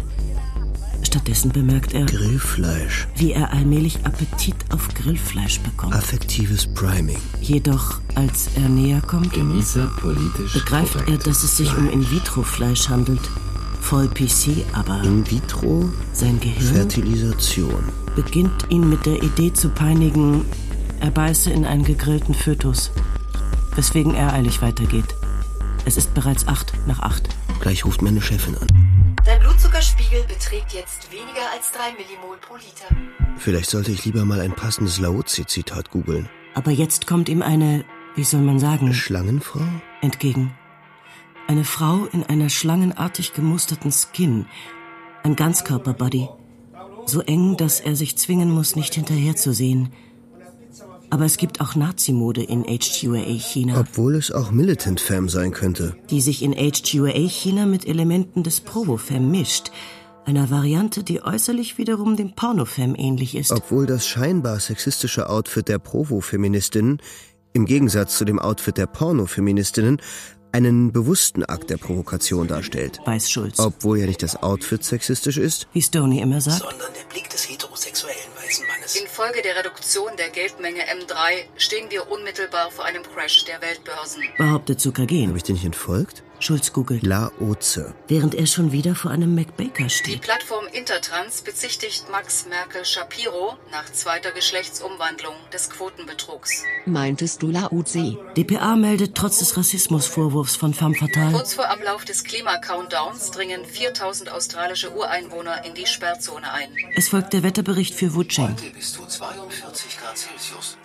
Stattdessen 1.11 1.51
bemerkt 1.51 1.93
er, 1.93 2.05
Grillfleisch. 2.05 3.05
wie 3.17 3.33
er 3.33 3.51
allmählich 3.51 4.05
Appetit 4.05 4.55
auf 4.69 4.87
Grillfleisch 4.93 5.59
bekommt. 5.59 5.93
Affektives 5.93 6.65
Priming. 6.65 7.17
Jedoch, 7.41 7.99
als 8.15 8.47
er 8.55 8.69
näher 8.69 9.01
kommt, 9.01 9.33
Genießer 9.33 9.87
politisch 9.99 10.53
begreift 10.53 10.95
er, 11.09 11.17
dass 11.17 11.43
es 11.43 11.57
sich 11.57 11.75
um 11.75 11.89
In-vitro-Fleisch 11.89 12.87
handelt. 12.87 13.19
Voll 13.81 14.07
PC, 14.07 14.63
aber 14.71 15.03
In 15.03 15.29
vitro 15.29 15.89
sein 16.13 16.39
Gehirn 16.39 16.75
Fertilisation. 16.75 17.83
beginnt 18.15 18.67
ihn 18.69 18.89
mit 18.89 19.05
der 19.05 19.21
Idee 19.21 19.51
zu 19.51 19.67
peinigen, 19.67 20.45
er 21.01 21.11
beiße 21.11 21.51
in 21.51 21.65
einen 21.65 21.83
gegrillten 21.83 22.33
Fötus. 22.33 22.89
Weswegen 23.75 24.15
er 24.15 24.31
eilig 24.31 24.61
weitergeht. 24.61 25.13
Es 25.83 25.97
ist 25.97 26.13
bereits 26.13 26.47
acht 26.47 26.71
nach 26.87 27.01
acht. 27.01 27.27
Gleich 27.59 27.83
ruft 27.83 28.01
meine 28.01 28.21
Chefin 28.21 28.55
an. 28.55 28.90
Blutzuckerspiegel 30.11 30.23
beträgt 30.27 30.73
jetzt 30.73 31.11
weniger 31.11 31.49
als 31.53 31.71
3 31.71 31.93
Millimol 31.93 32.37
pro 32.41 32.55
Liter. 32.55 32.87
Vielleicht 33.37 33.69
sollte 33.69 33.91
ich 33.91 34.05
lieber 34.05 34.25
mal 34.25 34.39
ein 34.39 34.53
passendes 34.53 34.99
Laozi-Zitat 34.99 35.89
googeln. 35.91 36.29
Aber 36.53 36.71
jetzt 36.71 37.07
kommt 37.07 37.29
ihm 37.29 37.41
eine, 37.41 37.85
wie 38.15 38.23
soll 38.23 38.41
man 38.41 38.59
sagen, 38.59 38.93
Schlangenfrau? 38.93 39.61
entgegen. 40.01 40.53
Eine 41.47 41.63
Frau 41.63 42.05
in 42.11 42.23
einer 42.23 42.49
schlangenartig 42.49 43.33
gemusterten 43.33 43.91
Skin, 43.91 44.47
ein 45.23 45.35
Ganzkörperbody, 45.35 46.27
so 47.05 47.21
eng, 47.21 47.57
dass 47.57 47.79
er 47.79 47.95
sich 47.95 48.17
zwingen 48.17 48.51
muss, 48.51 48.75
nicht 48.75 48.95
hinterherzusehen. 48.95 49.89
Aber 51.09 51.25
es 51.25 51.37
gibt 51.37 51.59
auch 51.59 51.75
Nazi-Mode 51.75 52.41
in 52.41 52.63
HQA 52.63 53.37
China, 53.37 53.79
Obwohl 53.79 54.15
es 54.15 54.31
auch 54.31 54.51
Militant 54.51 55.01
Femme 55.01 55.29
sein 55.29 55.51
könnte. 55.51 55.95
die 56.09 56.21
sich 56.21 56.41
in 56.41 56.53
HQA 56.53 57.27
China 57.27 57.65
mit 57.65 57.85
Elementen 57.85 58.43
des 58.43 58.61
Provo-Femme 58.61 59.27
mischt, 59.27 59.71
einer 60.25 60.49
Variante, 60.49 61.03
die 61.03 61.23
äußerlich 61.23 61.77
wiederum 61.77 62.15
dem 62.15 62.33
Porno-Femme 62.33 62.97
ähnlich 62.97 63.35
ist. 63.35 63.51
Obwohl 63.51 63.85
das 63.85 64.07
scheinbar 64.07 64.59
sexistische 64.59 65.29
Outfit 65.29 65.67
der 65.67 65.79
Provo-Feministinnen 65.79 67.01
im 67.53 67.65
Gegensatz 67.65 68.17
zu 68.17 68.25
dem 68.25 68.39
Outfit 68.39 68.77
der 68.77 68.87
Porno-Feministinnen 68.87 70.01
einen 70.51 70.91
bewussten 70.91 71.45
Akt 71.45 71.69
der 71.69 71.77
Provokation 71.77 72.47
darstellt. 72.47 72.99
Weiß 73.05 73.31
Schulz. 73.31 73.59
Obwohl 73.59 73.99
ja 73.99 74.05
nicht 74.05 74.21
das 74.21 74.41
Outfit 74.41 74.83
sexistisch 74.83 75.37
ist. 75.37 75.67
Wie 75.73 75.81
Stoney 75.81 76.19
immer 76.19 76.41
sagt. 76.41 76.59
Sondern 76.59 76.91
der 76.93 77.09
Blick 77.09 77.29
des 77.29 77.49
heterosexuellen 77.49 78.17
weißen 78.37 78.65
Mannes. 78.67 78.97
Infolge 79.21 79.43
der 79.43 79.55
Reduktion 79.55 80.17
der 80.17 80.29
Geldmenge 80.29 80.81
M3 80.81 81.43
stehen 81.55 81.91
wir 81.91 82.09
unmittelbar 82.09 82.71
vor 82.71 82.85
einem 82.85 83.03
Crash 83.03 83.45
der 83.45 83.61
Weltbörsen. 83.61 84.23
Behauptet 84.35 84.81
Zuckergen. 84.81 85.27
Habe 85.27 85.37
ich 85.37 85.43
dir 85.43 85.53
nicht 85.53 85.63
entfolgt? 85.63 86.23
Schulz 86.39 86.73
googelt. 86.73 87.03
Laoze. 87.03 87.93
Während 88.07 88.33
er 88.33 88.47
schon 88.47 88.71
wieder 88.71 88.95
vor 88.95 89.11
einem 89.11 89.35
McBaker 89.35 89.83
Die 89.83 89.89
steht. 89.91 90.21
Plattform 90.21 90.65
Intertrans 90.73 91.43
bezichtigt 91.43 92.09
Max 92.11 92.47
Merkel 92.49 92.83
Shapiro 92.83 93.57
nach 93.71 93.91
zweiter 93.93 94.31
Geschlechtsumwandlung 94.31 95.35
des 95.53 95.69
Quotenbetrugs. 95.69 96.63
Meintest 96.87 97.43
du 97.43 97.51
Laozi? 97.51 98.17
dpa 98.35 98.75
meldet 98.75 99.13
trotz 99.13 99.37
des 99.37 99.55
Rassismusvorwurfs 99.55 100.55
von 100.55 100.73
Femme 100.73 100.95
Fatale. 100.95 101.33
Kurz 101.33 101.53
vor 101.53 101.69
Ablauf 101.69 102.05
des 102.05 102.23
Klima-Countdowns 102.23 103.29
dringen 103.29 103.63
4000 103.63 104.31
australische 104.31 104.91
Ureinwohner 104.95 105.63
in 105.63 105.75
die 105.75 105.85
Sperrzone 105.85 106.51
ein. 106.51 106.69
Es 106.95 107.09
folgt 107.09 107.33
der 107.33 107.43
Wetterbericht 107.43 107.93
für 107.93 108.15
Wucheng. 108.15 108.55
Bis 108.73 108.93
zu 108.93 109.05
42 109.11 109.97
Grad 109.97 110.17
Celsius. 110.17 110.77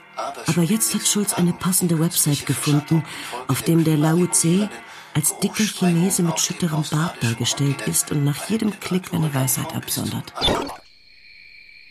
Aber, 0.46 0.62
jetzt 0.62 0.94
hat 0.94 1.06
Schulz 1.06 1.34
eine 1.34 1.52
passende 1.52 2.00
Website 2.00 2.46
gefunden, 2.46 3.04
auf 3.48 3.62
dem 3.62 3.84
der 3.84 3.96
Lao 3.96 4.26
Tse 4.26 4.70
als 5.14 5.38
dicker 5.40 5.64
Chinese 5.64 6.22
mit 6.22 6.38
schütterem 6.38 6.84
Bart 6.90 7.22
dargestellt 7.22 7.82
ist 7.86 8.10
und 8.10 8.24
nach 8.24 8.50
jedem 8.50 8.78
Klick 8.80 9.14
eine 9.14 9.32
Weisheit 9.32 9.74
absondert. 9.74 10.32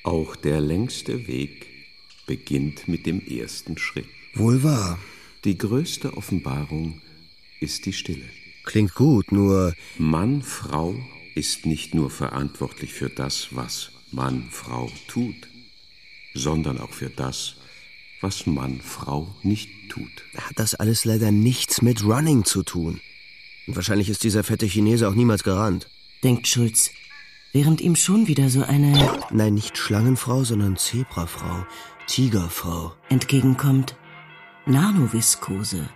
Auch 0.04 0.36
der 0.36 0.62
längste 0.62 1.28
Weg 1.28 1.68
beginnt 2.28 2.88
mit 2.88 3.06
dem 3.06 3.26
ersten 3.26 3.78
Schritt. 3.78 4.08
Wohl 4.34 4.64
wahr. 4.64 5.00
Die 5.44 5.58
größte 5.58 6.18
Offenbarung 6.18 7.02
ist 7.60 7.86
die 7.86 7.94
Stille. 7.94 8.30
Klingt 8.64 8.96
gut, 8.96 9.32
nur 9.32 9.74
Mann, 9.98 10.42
Frau 10.42 10.96
ist 11.36 11.66
nicht 11.66 11.94
nur 11.94 12.10
verantwortlich 12.10 12.94
für 12.94 13.10
das, 13.10 13.50
was 13.52 13.92
Mann, 14.12 14.48
Frau 14.52 14.92
tut, 15.08 15.36
sondern 16.36 16.80
auch 16.80 16.92
für 16.92 17.10
das, 17.10 17.56
was 18.22 18.46
Mann, 18.46 18.82
Frau 18.82 19.34
nicht 19.42 19.70
tut. 19.90 20.12
hat 20.38 20.58
das 20.60 20.76
alles 20.76 21.06
leider 21.06 21.32
nichts 21.32 21.82
mit 21.82 22.04
Running 22.04 22.44
zu 22.46 22.64
tun. 22.64 23.02
Und 23.68 23.76
wahrscheinlich 23.76 24.10
ist 24.10 24.24
dieser 24.24 24.44
fette 24.44 24.68
Chinese 24.68 25.08
auch 25.10 25.16
niemals 25.16 25.44
gerannt. 25.44 25.90
Denkt 26.24 26.48
Schulz, 26.48 26.92
während 27.54 27.82
ihm 27.82 27.96
schon 27.96 28.28
wieder 28.28 28.50
so 28.50 28.64
eine 28.64 28.94
Nein, 29.32 29.54
nicht 29.56 29.78
Schlangenfrau, 29.78 30.44
sondern 30.44 30.78
Zebrafrau, 30.78 31.66
Tigerfrau. 32.08 32.94
entgegenkommt. 33.10 33.96
Nanoviskose. 34.66 35.90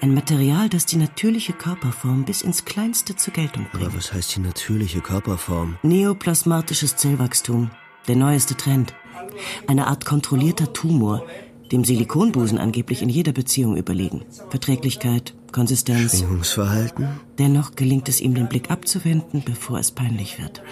Ein 0.00 0.14
Material, 0.14 0.68
das 0.68 0.86
die 0.86 0.96
natürliche 0.96 1.52
Körperform 1.52 2.24
bis 2.24 2.42
ins 2.42 2.64
Kleinste 2.64 3.16
zur 3.16 3.32
Geltung 3.32 3.66
bringt. 3.72 3.86
Aber 3.86 3.96
was 3.96 4.12
heißt 4.12 4.36
die 4.36 4.40
natürliche 4.40 5.00
Körperform? 5.00 5.78
Neoplasmatisches 5.82 6.96
Zellwachstum. 6.96 7.70
Der 8.06 8.16
neueste 8.16 8.56
Trend. 8.56 8.94
Eine 9.66 9.86
Art 9.86 10.04
kontrollierter 10.04 10.72
Tumor, 10.72 11.22
dem 11.72 11.84
Silikonbusen 11.84 12.58
angeblich 12.58 13.02
in 13.02 13.08
jeder 13.08 13.32
Beziehung 13.32 13.76
überlegen. 13.76 14.24
Verträglichkeit, 14.50 15.34
Konsistenz. 15.52 16.18
Schwingungsverhalten? 16.18 17.08
Dennoch 17.38 17.74
gelingt 17.74 18.08
es 18.08 18.20
ihm, 18.20 18.34
den 18.34 18.48
Blick 18.48 18.70
abzuwenden, 18.70 19.42
bevor 19.44 19.78
es 19.78 19.90
peinlich 19.90 20.38
wird. 20.40 20.62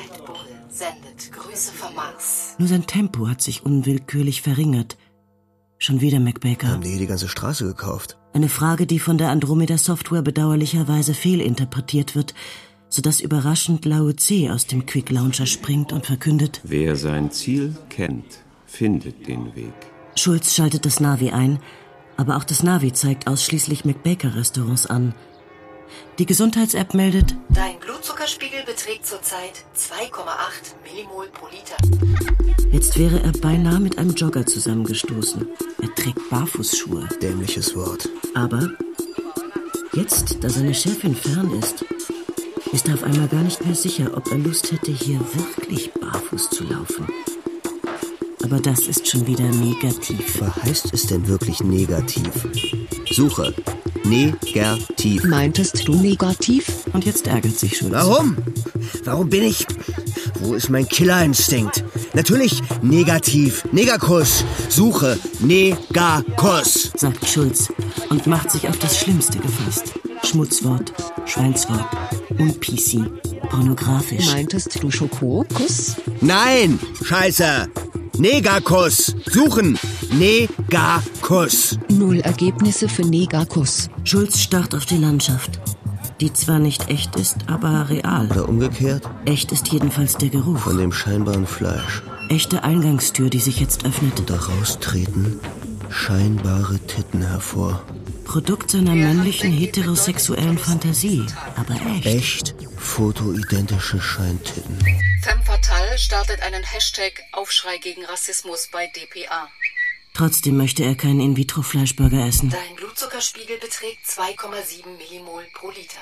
Sendet 0.68 1.32
Grüße 1.32 1.72
vom 1.72 1.94
Mars. 1.94 2.54
Nur 2.58 2.68
sein 2.68 2.86
Tempo 2.86 3.28
hat 3.28 3.40
sich 3.40 3.64
unwillkürlich 3.64 4.42
verringert. 4.42 4.96
Schon 5.78 6.00
wieder 6.00 6.18
McBaker. 6.20 6.68
Haben 6.68 6.82
die 6.82 6.90
hier 6.90 6.98
die 6.98 7.06
ganze 7.06 7.28
Straße 7.28 7.64
gekauft? 7.64 8.18
Eine 8.32 8.48
Frage, 8.48 8.86
die 8.86 8.98
von 8.98 9.18
der 9.18 9.30
Andromeda-Software 9.30 10.22
bedauerlicherweise 10.22 11.14
fehlinterpretiert 11.14 12.16
wird, 12.16 12.34
sodass 12.94 13.20
überraschend 13.20 13.84
Lao 13.86 14.12
Tse 14.12 14.52
aus 14.52 14.68
dem 14.68 14.86
Quick 14.86 15.10
Launcher 15.10 15.46
springt 15.46 15.92
und 15.92 16.06
verkündet, 16.06 16.60
Wer 16.62 16.94
sein 16.94 17.32
Ziel 17.32 17.74
kennt, 17.90 18.38
findet 18.66 19.26
den 19.26 19.56
Weg. 19.56 19.72
Schulz 20.14 20.54
schaltet 20.54 20.86
das 20.86 21.00
Navi 21.00 21.30
ein, 21.30 21.58
aber 22.16 22.36
auch 22.36 22.44
das 22.44 22.62
Navi 22.62 22.92
zeigt 22.92 23.26
ausschließlich 23.26 23.84
McBaker-Restaurants 23.84 24.86
an. 24.86 25.12
Die 26.20 26.26
Gesundheits-App 26.26 26.94
meldet, 26.94 27.34
Dein 27.48 27.80
Blutzuckerspiegel 27.80 28.62
beträgt 28.64 29.04
zurzeit 29.06 29.64
2,8 29.76 30.74
Millimol 30.84 31.26
pro 31.32 31.46
Liter. 31.48 31.76
jetzt 32.70 32.96
wäre 32.96 33.20
er 33.24 33.32
beinahe 33.32 33.80
mit 33.80 33.98
einem 33.98 34.14
Jogger 34.14 34.46
zusammengestoßen. 34.46 35.48
Er 35.82 35.92
trägt 35.96 36.30
Barfußschuhe. 36.30 37.08
Dämliches 37.20 37.74
Wort. 37.74 38.08
Aber 38.36 38.70
jetzt, 39.94 40.44
da 40.44 40.48
seine 40.48 40.74
Chefin 40.74 41.16
fern 41.16 41.52
ist, 41.58 41.84
ist 42.72 42.88
er 42.88 42.94
auf 42.94 43.04
einmal 43.04 43.28
gar 43.28 43.42
nicht 43.42 43.64
mehr 43.64 43.74
sicher, 43.74 44.10
ob 44.16 44.30
er 44.30 44.38
Lust 44.38 44.72
hätte, 44.72 44.90
hier 44.90 45.20
wirklich 45.20 45.92
barfuß 45.92 46.50
zu 46.50 46.64
laufen. 46.64 47.06
Aber 48.44 48.60
das 48.60 48.80
ist 48.88 49.08
schon 49.08 49.26
wieder 49.26 49.46
negativ. 49.46 50.40
Was 50.40 50.62
heißt 50.62 50.92
es 50.92 51.06
denn 51.06 51.26
wirklich 51.28 51.60
negativ? 51.60 52.28
Suche. 53.10 53.54
Negativ. 54.04 55.24
Meintest 55.24 55.88
du 55.88 55.94
negativ? 55.94 56.66
Und 56.92 57.06
jetzt 57.06 57.26
ärgert 57.26 57.58
sich 57.58 57.78
Schulz. 57.78 57.92
Warum? 57.92 58.36
Warum 59.04 59.30
bin 59.30 59.44
ich... 59.44 59.66
Wo 60.40 60.54
ist 60.54 60.68
mein 60.68 60.86
Killerinstinkt? 60.86 61.82
Natürlich 62.12 62.60
negativ. 62.82 63.64
Negakuss. 63.72 64.44
Suche. 64.68 65.18
Negakuss. 65.40 66.90
sagt 66.96 67.26
Schulz 67.26 67.72
und 68.10 68.26
macht 68.26 68.50
sich 68.50 68.68
auf 68.68 68.78
das 68.78 68.98
Schlimmste 68.98 69.38
gefasst. 69.38 69.94
Schmutzwort, 70.24 70.92
Schweinswort, 71.26 71.86
un-PC, 72.38 73.04
pornografisch. 73.50 74.26
Meintest 74.32 74.82
du 74.82 74.90
Schokokuss? 74.90 75.96
Nein! 76.20 76.78
Scheiße! 77.04 77.68
Negakuss! 78.18 79.14
Suchen! 79.30 79.78
Negakuss! 80.12 81.78
Null 81.90 82.20
Ergebnisse 82.20 82.88
für 82.88 83.02
Negakuss. 83.02 83.90
Schulz 84.04 84.40
starrt 84.40 84.74
auf 84.74 84.86
die 84.86 84.96
Landschaft, 84.96 85.60
die 86.20 86.32
zwar 86.32 86.58
nicht 86.58 86.88
echt 86.88 87.16
ist, 87.16 87.36
aber 87.46 87.88
real. 87.90 88.28
Oder 88.30 88.48
umgekehrt? 88.48 89.08
Echt 89.26 89.52
ist 89.52 89.68
jedenfalls 89.72 90.16
der 90.16 90.30
Geruch. 90.30 90.58
Von 90.58 90.78
dem 90.78 90.92
scheinbaren 90.92 91.46
Fleisch. 91.46 92.02
Echte 92.30 92.64
Eingangstür, 92.64 93.28
die 93.28 93.40
sich 93.40 93.60
jetzt 93.60 93.84
öffnet. 93.84 94.18
Und 94.20 94.30
daraus 94.30 94.78
treten 94.80 95.38
scheinbare 95.90 96.78
Titten 96.78 97.22
hervor. 97.22 97.82
Produkt 98.24 98.70
seiner 98.70 98.94
männlichen 98.94 99.52
heterosexuellen 99.52 100.58
Fantasie, 100.58 101.26
aber 101.56 101.74
echt. 101.74 102.06
Echt 102.06 102.54
fotoidentische 102.78 104.00
Scheintitten. 104.00 104.78
Femme 105.22 105.42
Fatale 105.44 105.98
startet 105.98 106.42
einen 106.42 106.62
Hashtag 106.62 107.22
Aufschrei 107.32 107.78
gegen 107.78 108.04
Rassismus 108.04 108.68
bei 108.72 108.86
dpa. 108.88 109.48
Trotzdem 110.14 110.56
möchte 110.56 110.84
er 110.84 110.94
keinen 110.94 111.20
In-vitro-Fleischburger 111.20 112.26
essen. 112.26 112.50
Dein 112.50 112.76
Blutzuckerspiegel 112.76 113.58
beträgt 113.58 114.06
2,7 114.06 114.86
Millimol 114.96 115.42
pro 115.54 115.70
Liter. 115.70 116.00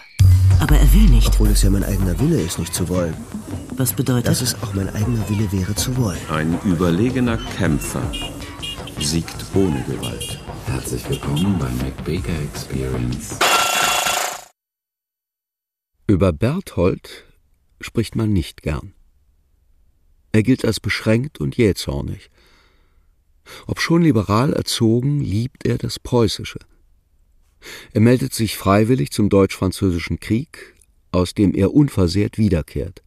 Aber 0.61 0.77
er 0.77 0.93
will 0.93 1.09
nicht. 1.09 1.29
Obwohl 1.29 1.49
es 1.49 1.62
ja 1.62 1.70
mein 1.70 1.85
eigener 1.85 2.18
Wille 2.20 2.41
ist, 2.41 2.59
nicht 2.59 2.75
zu 2.75 2.89
wollen. 2.89 3.16
Was 3.77 3.93
bedeutet? 3.93 4.29
Dass 4.29 4.43
es 4.43 4.55
auch 4.62 4.75
mein 4.75 4.95
eigener 4.95 5.29
Wille 5.29 5.51
wäre, 5.51 5.75
zu 5.75 5.97
wollen. 5.97 6.20
Ein 6.31 6.59
überlegener 6.64 7.39
Kämpfer 7.57 8.03
siegt 9.01 9.35
ohne 9.55 9.83
Gewalt. 9.85 10.41
Herzlich 10.67 11.09
willkommen 11.09 11.59
beim 11.59 11.77
McBaker 11.79 12.41
Experience. 12.43 13.39
Über 16.07 16.33
Berthold 16.33 17.25
spricht 17.81 18.17
man 18.17 18.33
nicht 18.33 18.63
gern. 18.63 18.95
Er 20.33 20.43
gilt 20.43 20.65
als 20.65 20.81
beschränkt 20.81 21.41
und 21.41 21.57
jähzornig. 21.57 22.31
Obschon 23.67 24.03
liberal 24.03 24.53
erzogen, 24.53 25.21
liebt 25.21 25.67
er 25.67 25.79
das 25.79 25.99
Preußische. 25.99 26.61
Er 27.93 28.01
meldet 28.01 28.33
sich 28.33 28.57
freiwillig 28.57 29.11
zum 29.11 29.29
Deutsch-Französischen 29.29 30.21
Krieg, 30.21 30.75
aus 31.11 31.35
dem 31.35 31.55
er 31.55 31.75
unversehrt 31.75 32.39
wiederkehrt. 32.39 33.03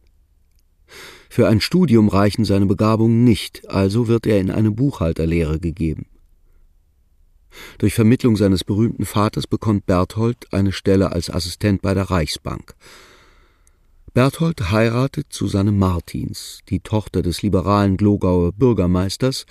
Für 1.28 1.48
ein 1.48 1.60
Studium 1.60 2.08
reichen 2.08 2.44
seine 2.44 2.66
Begabungen 2.66 3.24
nicht, 3.24 3.68
also 3.68 4.08
wird 4.08 4.26
er 4.26 4.40
in 4.40 4.50
eine 4.50 4.70
Buchhalterlehre 4.70 5.58
gegeben. 5.58 6.06
Durch 7.78 7.94
Vermittlung 7.94 8.36
seines 8.36 8.64
berühmten 8.64 9.04
Vaters 9.04 9.46
bekommt 9.46 9.86
Berthold 9.86 10.52
eine 10.52 10.72
Stelle 10.72 11.12
als 11.12 11.30
Assistent 11.30 11.82
bei 11.82 11.94
der 11.94 12.10
Reichsbank. 12.10 12.74
Berthold 14.14 14.70
heiratet 14.70 15.26
Susanne 15.30 15.72
Martins, 15.72 16.60
die 16.70 16.80
Tochter 16.80 17.20
des 17.20 17.42
liberalen 17.42 17.96
Glogauer 17.96 18.52
Bürgermeisters, 18.52 19.44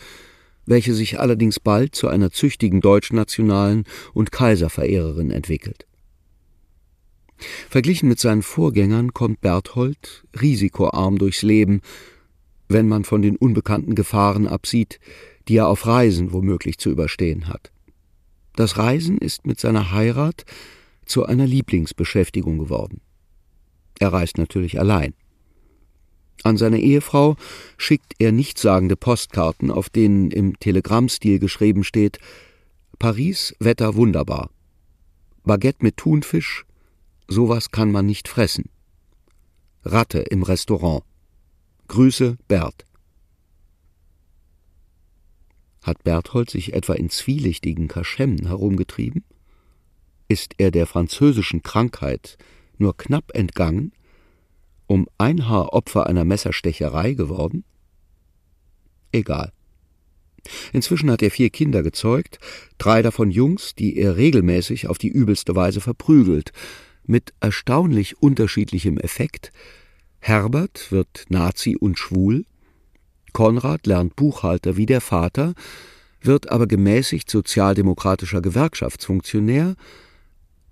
welche 0.65 0.93
sich 0.95 1.19
allerdings 1.19 1.59
bald 1.59 1.95
zu 1.95 2.07
einer 2.07 2.31
züchtigen 2.31 2.81
Deutschnationalen 2.81 3.83
und 4.13 4.31
Kaiserverehrerin 4.31 5.29
entwickelt. 5.29 5.85
Verglichen 7.69 8.09
mit 8.09 8.19
seinen 8.19 8.41
Vorgängern 8.41 9.13
kommt 9.13 9.41
Berthold 9.41 10.23
risikoarm 10.41 11.17
durchs 11.17 11.43
Leben, 11.43 11.81
wenn 12.67 12.87
man 12.87 13.03
von 13.03 13.21
den 13.21 13.35
unbekannten 13.35 13.93
Gefahren 13.93 14.47
absieht, 14.47 14.99
die 15.47 15.57
er 15.57 15.67
auf 15.67 15.85
Reisen 15.85 16.33
womöglich 16.33 16.77
zu 16.77 16.89
überstehen 16.89 17.47
hat. 17.47 17.71
Das 18.55 18.77
Reisen 18.77 19.17
ist 19.17 19.45
mit 19.45 19.59
seiner 19.59 19.91
Heirat 19.91 20.45
zu 21.05 21.25
einer 21.25 21.45
Lieblingsbeschäftigung 21.45 22.57
geworden. 22.57 23.01
Er 23.99 24.13
reist 24.13 24.37
natürlich 24.37 24.79
allein. 24.79 25.13
An 26.43 26.57
seine 26.57 26.79
Ehefrau 26.79 27.37
schickt 27.77 28.13
er 28.19 28.31
nichtssagende 28.31 28.95
Postkarten, 28.95 29.71
auf 29.71 29.89
denen 29.89 30.31
im 30.31 30.59
Telegrammstil 30.59 31.39
geschrieben 31.39 31.83
steht 31.83 32.19
Paris, 32.99 33.55
Wetter 33.59 33.95
wunderbar. 33.95 34.49
Baguette 35.43 35.83
mit 35.83 35.97
Thunfisch, 35.97 36.65
sowas 37.27 37.71
kann 37.71 37.91
man 37.91 38.05
nicht 38.05 38.27
fressen. 38.27 38.69
Ratte 39.83 40.19
im 40.19 40.43
Restaurant. 40.43 41.03
Grüße, 41.87 42.37
Bert. 42.47 42.85
Hat 45.85 46.03
Berthold 46.03 46.49
sich 46.49 46.73
etwa 46.73 46.93
in 46.93 47.11
zwielichtigen 47.11 47.87
Kaschemmen 47.87 48.47
herumgetrieben? 48.47 49.23
Ist 50.27 50.55
er 50.57 50.71
der 50.71 50.87
französischen 50.87 51.61
Krankheit 51.61 52.39
nur 52.79 52.97
knapp 52.97 53.35
entgangen, 53.35 53.93
um 54.87 55.07
ein 55.19 55.47
Haar 55.47 55.73
Opfer 55.73 56.07
einer 56.07 56.25
Messerstecherei 56.25 57.13
geworden? 57.13 57.65
Egal. 59.11 59.51
Inzwischen 60.73 61.11
hat 61.11 61.21
er 61.21 61.29
vier 61.29 61.51
Kinder 61.51 61.83
gezeugt, 61.83 62.39
drei 62.79 63.03
davon 63.03 63.29
Jungs, 63.29 63.75
die 63.75 63.97
er 63.97 64.17
regelmäßig 64.17 64.87
auf 64.87 64.97
die 64.97 65.09
übelste 65.09 65.55
Weise 65.55 65.81
verprügelt, 65.81 66.51
mit 67.05 67.35
erstaunlich 67.39 68.19
unterschiedlichem 68.23 68.97
Effekt. 68.97 69.51
Herbert 70.17 70.91
wird 70.91 71.25
Nazi 71.29 71.77
und 71.79 71.99
schwul, 71.99 72.45
Konrad 73.35 73.85
lernt 73.85 74.15
Buchhalter 74.15 74.77
wie 74.77 74.85
der 74.85 75.01
Vater, 75.01 75.55
wird 76.21 76.49
aber 76.53 76.67
gemäßigt 76.67 77.29
sozialdemokratischer 77.29 78.41
Gewerkschaftsfunktionär, 78.41 79.75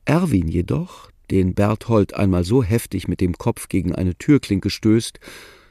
Erwin 0.06 0.48
jedoch, 0.48 1.12
den 1.30 1.56
Berthold 1.56 2.14
einmal 2.14 2.46
so 2.46 2.64
heftig 2.64 3.10
mit 3.10 3.20
dem 3.20 3.38
Kopf 3.38 3.68
gegen 3.68 3.94
eine 3.94 4.16
Türklinke 4.16 4.70
stößt, 4.70 5.20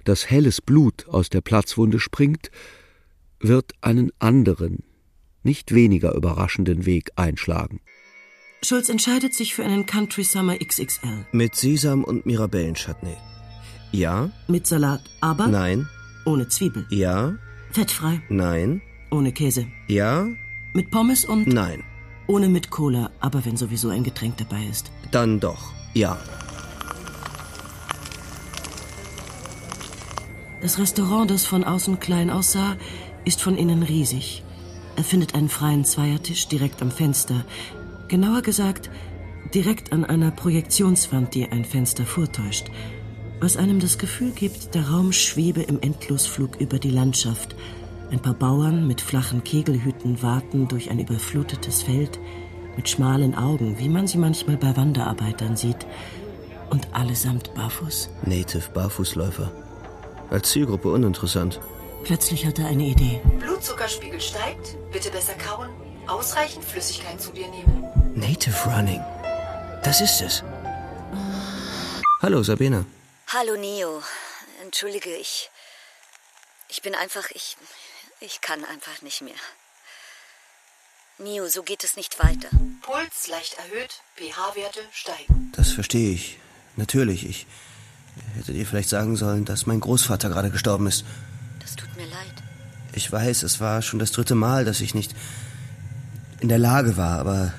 dass 0.04 0.28
helles 0.28 0.60
Blut 0.60 1.08
aus 1.08 1.30
der 1.30 1.40
Platzwunde 1.40 1.98
springt, 1.98 2.50
wird 3.40 3.72
einen 3.80 4.12
anderen, 4.18 4.84
nicht 5.42 5.74
weniger 5.74 6.14
überraschenden 6.14 6.84
Weg 6.84 7.12
einschlagen. 7.16 7.80
Schulz 8.62 8.90
entscheidet 8.90 9.32
sich 9.32 9.54
für 9.54 9.64
einen 9.64 9.86
Country 9.86 10.24
Summer 10.24 10.58
XXL. 10.58 11.24
Mit 11.32 11.56
Sesam 11.56 12.04
und 12.04 12.26
Mirabellenchutney. 12.26 13.16
Ja? 13.92 14.30
Mit 14.46 14.66
Salat, 14.66 15.00
aber 15.22 15.46
Nein. 15.46 15.88
Ohne 16.24 16.48
Zwiebel. 16.48 16.86
Ja? 16.90 17.34
Fettfrei, 17.70 18.20
Nein. 18.28 18.82
ohne 19.10 19.32
Käse. 19.32 19.66
Ja? 19.88 20.26
Mit 20.72 20.90
Pommes 20.90 21.24
und 21.24 21.46
Nein. 21.46 21.82
ohne 22.26 22.48
mit 22.48 22.70
Cola, 22.70 23.10
aber 23.20 23.44
wenn 23.44 23.56
sowieso 23.56 23.88
ein 23.90 24.04
Getränk 24.04 24.36
dabei 24.38 24.64
ist. 24.70 24.90
Dann 25.10 25.40
doch. 25.40 25.72
Ja. 25.94 26.18
Das 30.60 30.78
Restaurant, 30.78 31.30
das 31.30 31.44
von 31.44 31.64
außen 31.64 31.98
klein 31.98 32.30
aussah, 32.30 32.76
ist 33.24 33.42
von 33.42 33.56
innen 33.56 33.82
riesig. 33.82 34.44
Er 34.96 35.04
findet 35.04 35.34
einen 35.34 35.48
freien 35.48 35.84
Zweiertisch 35.84 36.48
direkt 36.48 36.82
am 36.82 36.90
Fenster. 36.90 37.44
Genauer 38.08 38.42
gesagt, 38.42 38.90
direkt 39.54 39.92
an 39.92 40.04
einer 40.04 40.30
Projektionswand, 40.30 41.34
die 41.34 41.50
ein 41.50 41.64
Fenster 41.64 42.04
vortäuscht. 42.04 42.66
Was 43.42 43.56
einem 43.56 43.80
das 43.80 43.98
Gefühl 43.98 44.30
gibt, 44.30 44.76
der 44.76 44.88
Raum 44.88 45.10
schwebe 45.10 45.62
im 45.62 45.80
Endlosflug 45.80 46.60
über 46.60 46.78
die 46.78 46.92
Landschaft. 46.92 47.56
Ein 48.12 48.20
paar 48.20 48.34
Bauern 48.34 48.86
mit 48.86 49.00
flachen 49.00 49.42
Kegelhüten 49.42 50.22
warten 50.22 50.68
durch 50.68 50.92
ein 50.92 51.00
überflutetes 51.00 51.82
Feld, 51.82 52.20
mit 52.76 52.88
schmalen 52.88 53.34
Augen, 53.34 53.80
wie 53.80 53.88
man 53.88 54.06
sie 54.06 54.18
manchmal 54.18 54.56
bei 54.56 54.76
Wanderarbeitern 54.76 55.56
sieht. 55.56 55.88
Und 56.70 56.94
allesamt 56.94 57.52
barfuß. 57.54 58.10
Native 58.24 58.70
Barfußläufer. 58.72 59.50
Als 60.30 60.50
Zielgruppe 60.52 60.92
uninteressant. 60.92 61.58
Plötzlich 62.04 62.46
hat 62.46 62.60
er 62.60 62.68
eine 62.68 62.84
Idee. 62.84 63.20
Blutzuckerspiegel 63.40 64.20
steigt. 64.20 64.76
Bitte 64.92 65.10
besser 65.10 65.34
kauen. 65.34 65.68
Ausreichend 66.06 66.64
Flüssigkeit 66.64 67.20
zu 67.20 67.32
dir 67.32 67.48
nehmen. 67.48 67.82
Native 68.14 68.54
Running. 68.68 69.00
Das 69.82 70.00
ist 70.00 70.22
es. 70.22 70.44
Hallo, 72.20 72.40
Sabina. 72.44 72.84
Hallo 73.34 73.56
Neo. 73.56 74.02
Entschuldige, 74.62 75.08
ich. 75.16 75.48
Ich 76.68 76.82
bin 76.82 76.94
einfach. 76.94 77.30
Ich. 77.30 77.56
Ich 78.20 78.42
kann 78.42 78.62
einfach 78.66 79.00
nicht 79.00 79.22
mehr. 79.22 79.40
Neo, 81.16 81.48
so 81.48 81.62
geht 81.62 81.82
es 81.82 81.96
nicht 81.96 82.22
weiter. 82.22 82.50
Puls 82.82 83.28
leicht 83.28 83.54
erhöht. 83.54 84.02
pH-Werte 84.16 84.80
steigen. 84.92 85.50
Das 85.56 85.72
verstehe 85.72 86.12
ich. 86.12 86.40
Natürlich. 86.76 87.24
Ich 87.24 87.46
hätte 88.34 88.52
dir 88.52 88.66
vielleicht 88.66 88.90
sagen 88.90 89.16
sollen, 89.16 89.46
dass 89.46 89.64
mein 89.64 89.80
Großvater 89.80 90.28
gerade 90.28 90.50
gestorben 90.50 90.86
ist. 90.86 91.06
Das 91.58 91.74
tut 91.74 91.96
mir 91.96 92.04
leid. 92.04 92.34
Ich 92.92 93.10
weiß, 93.10 93.44
es 93.44 93.60
war 93.60 93.80
schon 93.80 93.98
das 93.98 94.12
dritte 94.12 94.34
Mal, 94.34 94.66
dass 94.66 94.82
ich 94.82 94.94
nicht 94.94 95.14
in 96.40 96.50
der 96.50 96.58
Lage 96.58 96.98
war, 96.98 97.18
aber 97.18 97.54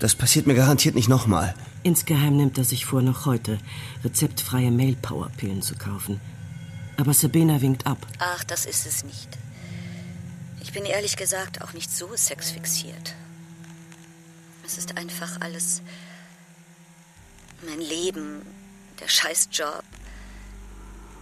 das 0.00 0.14
passiert 0.14 0.46
mir 0.46 0.54
garantiert 0.54 0.94
nicht 0.94 1.08
nochmal. 1.08 1.54
Insgeheim 1.86 2.36
nimmt 2.36 2.58
er 2.58 2.64
sich 2.64 2.84
vor, 2.84 3.00
noch 3.00 3.26
heute 3.26 3.60
rezeptfreie 4.02 4.72
Mail-Power-Pillen 4.72 5.62
zu 5.62 5.76
kaufen. 5.76 6.20
Aber 6.96 7.14
Sabina 7.14 7.60
winkt 7.62 7.86
ab. 7.86 7.98
Ach, 8.18 8.42
das 8.42 8.66
ist 8.66 8.86
es 8.86 9.04
nicht. 9.04 9.28
Ich 10.60 10.72
bin 10.72 10.84
ehrlich 10.84 11.16
gesagt 11.16 11.62
auch 11.62 11.74
nicht 11.74 11.88
so 11.88 12.10
sexfixiert. 12.16 13.14
Es 14.66 14.78
ist 14.78 14.96
einfach 14.96 15.40
alles. 15.40 15.80
Mein 17.64 17.78
Leben, 17.78 18.42
der 18.98 19.06
Scheißjob. 19.06 19.84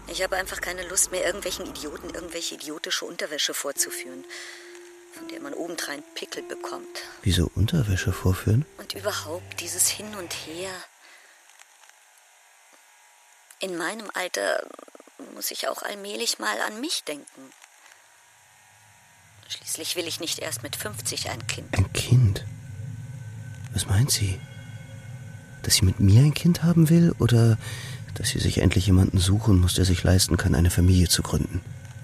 Ich 0.06 0.22
habe 0.22 0.36
einfach 0.36 0.62
keine 0.62 0.88
Lust 0.88 1.10
mehr, 1.10 1.26
irgendwelchen 1.26 1.66
Idioten 1.66 2.08
irgendwelche 2.08 2.54
idiotische 2.54 3.04
Unterwäsche 3.04 3.52
vorzuführen, 3.52 4.24
von 5.14 5.28
der 5.28 5.40
man 5.40 5.54
obendrein 5.54 6.02
Pickel 6.14 6.42
bekommt. 6.42 7.02
Wieso 7.22 7.50
Unterwäsche 7.54 8.12
vorführen? 8.12 8.64
Und 8.78 8.94
überhaupt 8.94 9.60
dieses 9.60 9.88
Hin 9.88 10.14
und 10.16 10.32
Her. 10.32 10.70
In 13.60 13.76
meinem 13.76 14.10
Alter 14.12 14.66
muss 15.34 15.50
ich 15.50 15.68
auch 15.68 15.82
allmählich 15.82 16.38
mal 16.38 16.60
an 16.60 16.80
mich 16.80 17.04
denken. 17.04 17.50
Schließlich 19.48 19.96
will 19.96 20.06
ich 20.06 20.20
nicht 20.20 20.38
erst 20.38 20.62
mit 20.62 20.76
50 20.76 21.30
ein 21.30 21.46
Kind. 21.46 21.76
Ein 21.76 21.92
Kind? 21.92 22.44
Was 23.72 23.86
meint 23.86 24.10
sie? 24.10 24.40
Dass 25.62 25.76
sie 25.76 25.84
mit 25.84 26.00
mir 26.00 26.22
ein 26.22 26.34
Kind 26.34 26.62
haben 26.62 26.88
will 26.90 27.14
oder 27.18 27.58
dass 28.14 28.28
sie 28.28 28.38
sich 28.38 28.58
endlich 28.58 28.86
jemanden 28.86 29.18
suchen 29.18 29.60
muss, 29.60 29.74
der 29.74 29.84
sich 29.84 30.02
leisten 30.02 30.36
kann, 30.36 30.54
eine 30.54 30.70
Familie 30.70 31.08
zu 31.08 31.22
gründen? 31.22 31.60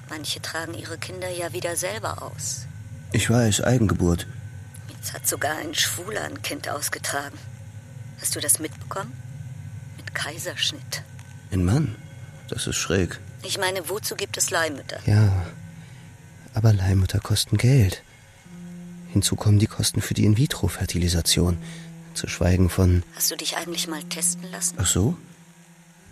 Manche 0.08 0.42
tragen 0.42 0.74
ihre 0.74 0.98
Kinder 0.98 1.28
ja 1.28 1.52
wieder 1.52 1.76
selber 1.76 2.22
aus. 2.22 2.66
Ich 3.12 3.28
weiß, 3.28 3.62
Eigengeburt. 3.62 4.26
Jetzt 4.88 5.12
hat 5.12 5.26
sogar 5.26 5.56
ein 5.56 5.74
Schwuler 5.74 6.22
ein 6.22 6.42
Kind 6.42 6.68
ausgetragen. 6.68 7.36
Hast 8.20 8.36
du 8.36 8.40
das 8.40 8.58
mitbekommen? 8.58 9.12
Mit 9.96 10.14
Kaiserschnitt. 10.14 11.02
Ein 11.50 11.64
Mann? 11.64 11.96
Das 12.48 12.66
ist 12.66 12.76
schräg. 12.76 13.18
Ich 13.42 13.58
meine, 13.58 13.88
wozu 13.88 14.14
gibt 14.14 14.36
es 14.36 14.50
Leihmütter? 14.50 15.00
Ja, 15.06 15.46
aber 16.54 16.72
Leihmütter 16.72 17.20
kosten 17.20 17.56
Geld. 17.56 18.02
Hinzu 19.12 19.34
kommen 19.34 19.58
die 19.58 19.66
Kosten 19.66 20.02
für 20.02 20.14
die 20.14 20.24
In-vitro-Fertilisation. 20.24 21.58
Zu 22.14 22.28
schweigen 22.28 22.68
von. 22.68 23.02
Hast 23.16 23.30
du 23.30 23.36
dich 23.36 23.56
eigentlich 23.56 23.88
mal 23.88 24.02
testen 24.04 24.50
lassen? 24.50 24.76
Ach 24.78 24.86
so? 24.86 25.16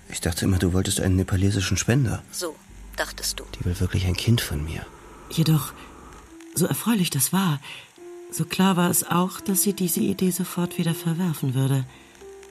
Ich 0.09 0.21
dachte 0.21 0.45
immer, 0.45 0.59
du 0.59 0.73
wolltest 0.73 1.01
einen 1.01 1.17
nepalesischen 1.17 1.77
Spender. 1.77 2.23
So, 2.33 2.57
dachtest 2.97 3.39
du. 3.39 3.45
Die 3.59 3.65
will 3.65 3.79
wirklich 3.79 4.07
ein 4.07 4.17
Kind 4.17 4.41
von 4.41 4.65
mir. 4.65 4.87
Jedoch, 5.31 5.73
so 6.59 6.67
erfreulich 6.67 7.11
das 7.11 7.33
war, 7.33 7.61
so 8.31 8.45
klar 8.45 8.77
war 8.77 8.91
es 8.91 9.11
auch, 9.11 9.41
dass 9.41 9.63
sie 9.63 9.73
diese 9.73 10.01
Idee 10.01 10.31
sofort 10.31 10.77
wieder 10.77 10.95
verwerfen 10.95 11.55
würde. 11.55 11.87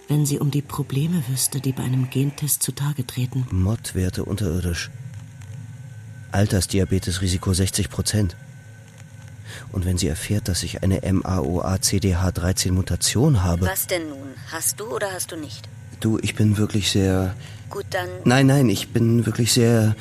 Wenn 0.08 0.26
sie 0.26 0.39
um 0.39 0.49
die 0.49 0.64
Probleme 0.64 1.22
wüsste, 1.28 1.60
die 1.60 1.74
bei 1.74 1.84
einem 1.84 2.10
Gentest 2.10 2.64
zutage 2.64 3.05
treten. 3.05 3.45
Mottwerte 3.51 4.26
unterirdisch. 4.26 4.89
Altersdiabetesrisiko 6.32 7.53
60 7.53 7.89
Prozent. 7.89 8.36
Und 9.72 9.86
wenn 9.86 9.97
sie 9.97 10.08
erfährt, 10.08 10.47
dass 10.47 10.64
ich 10.64 10.82
eine 10.84 11.01
MAOA-CDH13-Mutation 11.01 13.43
habe. 13.43 13.68
Was 13.68 13.88
denn 13.88 14.10
nun? 14.10 14.34
Hast 14.51 14.80
du 14.80 14.86
oder 14.86 15.12
hast 15.12 15.32
du 15.32 15.36
nicht? 15.36 15.68
Du, 15.99 16.20
ich 16.22 16.36
bin 16.36 16.58
wirklich 16.58 16.91
sehr. 16.91 17.36
Gut, 17.70 17.86
dann. 17.89 18.08
Nein, 18.24 18.45
nein, 18.47 18.70
ich 18.70 18.89
bin 18.89 19.26
wirklich 19.26 19.51
sehr 19.51 19.95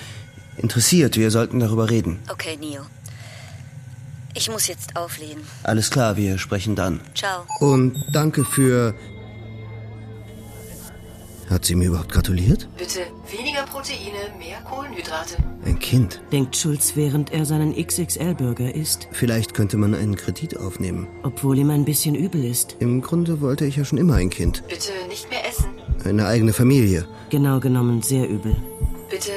interessiert. 0.57 1.17
Wir 1.17 1.31
sollten 1.31 1.61
darüber 1.61 1.89
reden. 1.91 2.19
Okay, 2.29 2.57
Neo. 2.57 2.83
Ich 4.37 4.51
muss 4.51 4.69
jetzt 4.69 4.97
auflegen. 4.97 5.43
Alles 5.63 5.91
klar, 5.91 6.19
wir 6.19 6.37
sprechen 6.37 6.77
dann. 6.77 7.01
Ciao. 7.15 7.47
Und 7.59 8.05
danke 8.13 8.45
für. 8.45 8.95
Hat 11.49 11.65
sie 11.65 11.75
mir 11.75 11.89
überhaupt 11.89 12.13
gratuliert? 12.13 12.69
Bitte 12.77 13.01
weniger 13.31 13.63
Proteine, 13.63 14.37
mehr 14.39 14.59
Kohlenhydrate. 14.69 15.37
Ein 15.65 15.79
Kind. 15.79 16.21
Denkt 16.33 16.57
Schulz, 16.57 16.97
während 16.97 17.33
er 17.33 17.47
seinen 17.47 17.73
XXL-Burger 17.75 18.75
isst. 18.75 19.09
Vielleicht 19.13 19.55
könnte 19.55 19.79
man 19.79 19.95
einen 19.95 20.17
Kredit 20.17 20.59
aufnehmen. 20.59 21.07
Obwohl 21.23 21.57
ihm 21.57 21.71
ein 21.71 21.85
bisschen 21.85 22.15
übel 22.15 22.45
ist. 22.45 22.77
Im 22.81 23.01
Grunde 23.01 23.41
wollte 23.41 23.65
ich 23.65 23.77
ja 23.77 23.85
schon 23.85 23.99
immer 23.99 24.17
ein 24.17 24.29
Kind. 24.29 24.65
Bitte 24.69 24.91
nicht 25.09 25.31
mehr 25.31 25.49
essen. 25.49 25.67
Eine 26.05 26.27
eigene 26.27 26.53
Familie. 26.53 27.09
Genau 27.31 27.59
genommen 27.61 28.03
sehr 28.03 28.29
übel. 28.29 28.55
Bitte. 29.09 29.31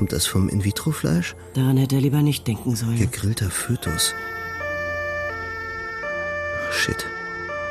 Kommt 0.00 0.12
das 0.12 0.26
vom 0.26 0.48
In-vitro-Fleisch? 0.48 1.36
Daran 1.52 1.76
hätte 1.76 1.96
er 1.96 2.00
lieber 2.00 2.22
nicht 2.22 2.46
denken 2.46 2.74
sollen. 2.74 2.96
Gegrillter 2.96 3.50
Fötus. 3.50 4.14
Shit. 6.72 7.04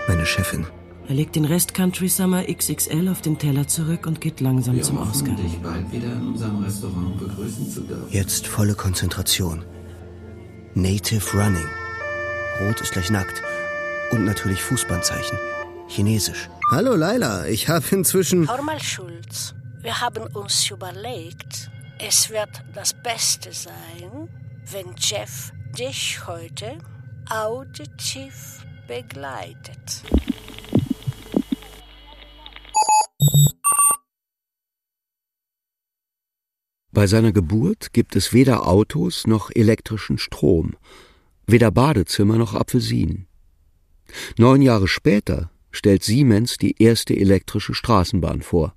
Meine 0.07 0.27
Chefin. 0.27 0.67
Er 1.07 1.15
legt 1.15 1.35
den 1.35 1.45
Rest 1.45 1.73
Country 1.73 2.07
Summer 2.07 2.43
XXL 2.43 3.09
auf 3.09 3.21
den 3.21 3.39
Teller 3.39 3.67
zurück 3.67 4.05
und 4.05 4.21
geht 4.21 4.41
langsam 4.41 4.75
Wir 4.75 4.83
zum 4.83 4.99
hoffen, 4.99 5.09
Ausgang. 5.09 5.37
dich 5.37 5.57
bald 5.57 5.91
wieder 5.91 6.13
in 6.13 6.27
unserem 6.27 6.63
Restaurant 6.63 7.17
begrüßen 7.17 7.67
zu 7.67 7.81
dürfen. 7.81 8.05
Jetzt 8.11 8.45
volle 8.45 8.75
Konzentration. 8.75 9.65
Native 10.75 11.35
Running. 11.35 11.67
Rot 12.61 12.79
ist 12.79 12.91
gleich 12.91 13.09
nackt. 13.09 13.41
Und 14.11 14.23
natürlich 14.25 14.61
Fußbandzeichen. 14.61 15.39
Chinesisch. 15.87 16.47
Hallo 16.69 16.95
Laila, 16.95 17.47
ich 17.47 17.69
habe 17.69 17.87
inzwischen... 17.89 18.47
Hör 18.47 18.61
mal, 18.61 18.79
Schulz. 18.79 19.55
Wir 19.81 19.99
haben 19.99 20.27
uns 20.35 20.69
überlegt, 20.69 21.71
es 21.99 22.29
wird 22.29 22.63
das 22.73 22.93
Beste 22.93 23.51
sein, 23.51 24.29
wenn 24.71 24.95
Jeff 24.97 25.51
dich 25.77 26.25
heute 26.25 26.77
auditiv 27.29 28.65
begleitet. 28.87 30.03
Bei 36.91 37.05
seiner 37.05 37.31
Geburt 37.31 37.93
gibt 37.93 38.15
es 38.15 38.33
weder 38.33 38.67
Autos 38.67 39.27
noch 39.27 39.51
elektrischen 39.53 40.17
Strom, 40.17 40.75
weder 41.47 41.69
Badezimmer 41.71 42.37
noch 42.37 42.55
Apfelsinen. 42.55 43.27
Neun 44.37 44.61
Jahre 44.61 44.87
später 44.87 45.51
stellt 45.71 46.03
Siemens 46.03 46.57
die 46.57 46.81
erste 46.81 47.15
elektrische 47.15 47.73
Straßenbahn 47.73 48.41
vor. 48.41 48.73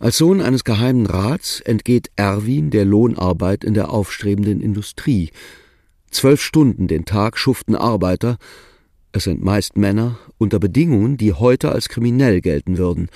Als 0.00 0.18
Sohn 0.18 0.40
eines 0.40 0.62
geheimen 0.62 1.06
Rats 1.06 1.60
entgeht 1.60 2.12
Erwin 2.14 2.70
der 2.70 2.84
Lohnarbeit 2.84 3.64
in 3.64 3.74
der 3.74 3.90
aufstrebenden 3.90 4.60
Industrie. 4.60 5.30
Zwölf 6.12 6.40
Stunden 6.40 6.86
den 6.86 7.04
Tag 7.04 7.36
schuften 7.36 7.74
Arbeiter, 7.74 8.38
es 9.10 9.24
sind 9.24 9.42
meist 9.42 9.76
Männer, 9.76 10.16
unter 10.38 10.60
Bedingungen, 10.60 11.16
die 11.16 11.32
heute 11.32 11.72
als 11.72 11.88
kriminell 11.88 12.40
gelten 12.40 12.78
würden, 12.78 13.08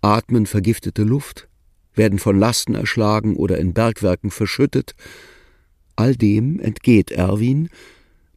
atmen 0.00 0.46
vergiftete 0.46 1.04
Luft, 1.04 1.46
werden 1.94 2.18
von 2.18 2.36
Lasten 2.36 2.74
erschlagen 2.74 3.36
oder 3.36 3.58
in 3.58 3.72
Bergwerken 3.72 4.32
verschüttet. 4.32 4.96
All 5.94 6.16
dem 6.16 6.58
entgeht 6.58 7.12
Erwin, 7.12 7.68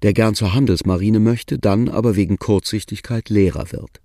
der 0.04 0.14
gern 0.14 0.36
zur 0.36 0.54
Handelsmarine 0.54 1.20
möchte, 1.20 1.58
dann 1.58 1.90
aber 1.90 2.16
wegen 2.16 2.38
Kurzsichtigkeit 2.38 3.30
Lehrer 3.30 3.72
wird. 3.72 4.03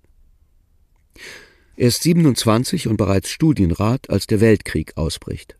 Er 1.79 1.87
ist 1.87 2.03
27 2.03 2.89
und 2.89 2.97
bereits 2.97 3.29
Studienrat, 3.29 4.09
als 4.09 4.27
der 4.27 4.41
Weltkrieg 4.41 4.97
ausbricht. 4.97 5.55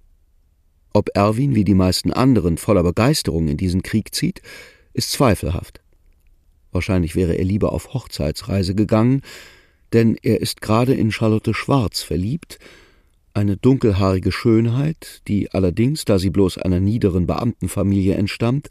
Ob 0.92 1.08
Erwin 1.14 1.56
wie 1.56 1.64
die 1.64 1.74
meisten 1.74 2.12
anderen 2.12 2.58
voller 2.58 2.84
Begeisterung 2.84 3.48
in 3.48 3.56
diesen 3.56 3.84
Krieg 3.84 4.14
zieht, 4.14 4.42
ist 4.92 5.14
zweifelhaft. 5.14 5.80
Wahrscheinlich 6.74 7.16
wäre 7.16 7.36
er 7.36 7.46
lieber 7.46 7.72
auf 7.72 7.94
Hochzeitsreise 7.94 8.76
gegangen, 8.76 9.22
denn 9.94 10.18
er 10.22 10.42
ist 10.42 10.60
gerade 10.60 10.94
in 10.94 11.14
Charlotte 11.14 11.54
Schwarz 11.54 12.02
verliebt, 12.02 12.60
eine 13.34 13.56
dunkelhaarige 13.56 14.34
Schönheit, 14.34 15.22
die 15.30 15.50
allerdings, 15.52 16.04
da 16.04 16.20
sie 16.20 16.32
bloß 16.32 16.58
einer 16.58 16.82
niederen 16.82 17.28
Beamtenfamilie 17.28 18.16
entstammt, 18.16 18.68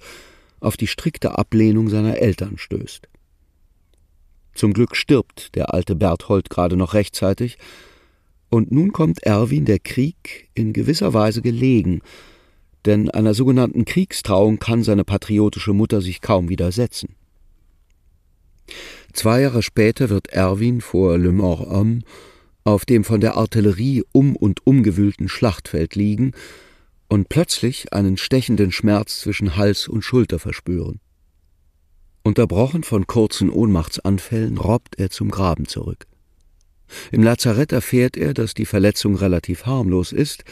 auf 0.60 0.76
die 0.76 0.86
strikte 0.86 1.38
Ablehnung 1.38 1.88
seiner 1.88 2.18
Eltern 2.18 2.58
stößt. 2.58 3.08
Zum 4.58 4.72
Glück 4.72 4.96
stirbt 4.96 5.54
der 5.54 5.72
alte 5.72 5.94
Berthold 5.94 6.50
gerade 6.50 6.76
noch 6.76 6.92
rechtzeitig, 6.92 7.58
und 8.50 8.72
nun 8.72 8.92
kommt 8.92 9.22
Erwin 9.22 9.66
der 9.66 9.78
Krieg 9.78 10.48
in 10.52 10.72
gewisser 10.72 11.14
Weise 11.14 11.42
gelegen, 11.42 12.00
denn 12.84 13.08
einer 13.08 13.34
sogenannten 13.34 13.84
Kriegstrauung 13.84 14.58
kann 14.58 14.82
seine 14.82 15.04
patriotische 15.04 15.74
Mutter 15.74 16.00
sich 16.00 16.22
kaum 16.22 16.48
widersetzen. 16.48 17.14
Zwei 19.12 19.42
Jahre 19.42 19.62
später 19.62 20.10
wird 20.10 20.26
Erwin 20.30 20.80
vor 20.80 21.18
Le 21.18 21.30
Mort-Homme 21.30 22.00
auf 22.64 22.84
dem 22.84 23.04
von 23.04 23.20
der 23.20 23.36
Artillerie 23.36 24.02
um 24.10 24.34
und 24.34 24.66
umgewühlten 24.66 25.28
Schlachtfeld 25.28 25.94
liegen 25.94 26.32
und 27.08 27.28
plötzlich 27.28 27.92
einen 27.92 28.16
stechenden 28.16 28.72
Schmerz 28.72 29.20
zwischen 29.20 29.54
Hals 29.54 29.86
und 29.86 30.02
Schulter 30.02 30.40
verspüren. 30.40 30.98
Unterbrochen 32.22 32.82
von 32.82 33.06
kurzen 33.06 33.50
Ohnmachtsanfällen 33.50 34.58
robbt 34.58 34.98
er 34.98 35.10
zum 35.10 35.30
Graben 35.30 35.66
zurück. 35.66 36.06
Im 37.10 37.22
Lazarett 37.22 37.72
erfährt 37.72 38.16
er, 38.16 38.34
dass 38.34 38.54
die 38.54 38.66
Verletzung 38.66 39.16
relativ 39.16 39.66
harmlos 39.66 40.12
ist, 40.12 40.44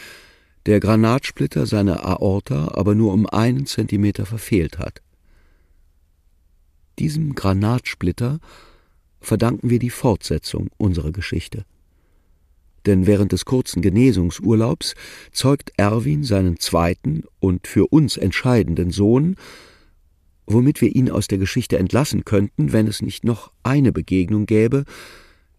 der 0.67 0.81
Granatsplitter 0.81 1.67
seine 1.67 2.05
Aorta 2.05 2.73
aber 2.75 2.95
nur 2.95 3.13
um 3.13 3.27
einen 3.27 3.67
Zentimeter 3.67 4.27
verfehlt 4.27 4.79
hat. 4.79 5.01
Diesem 6.99 7.35
Granatsplitter 7.35 8.41
verdanken 9.21 9.71
wir 9.71 9.79
die 9.79 9.91
Fortsetzung 9.91 10.69
unserer 10.77 11.13
Geschichte. 11.13 11.65
Denn 12.87 13.07
während 13.07 13.33
des 13.33 13.45
kurzen 13.45 13.83
Genesungsurlaubs 13.83 14.95
zeugt 15.33 15.73
Erwin 15.77 16.25
seinen 16.25 16.59
zweiten 16.59 17.25
und 17.41 17.67
für 17.67 17.87
uns 17.89 18.17
entscheidenden 18.17 18.91
Sohn, 18.93 19.37
womit 20.47 20.81
wir 20.81 20.95
ihn 20.95 21.11
aus 21.11 21.27
der 21.27 21.39
Geschichte 21.39 21.79
entlassen 21.79 22.25
könnten, 22.25 22.73
wenn 22.73 22.87
es 22.87 23.03
nicht 23.03 23.25
noch 23.25 23.53
eine 23.63 23.93
Begegnung 23.93 24.47
gäbe, 24.47 24.85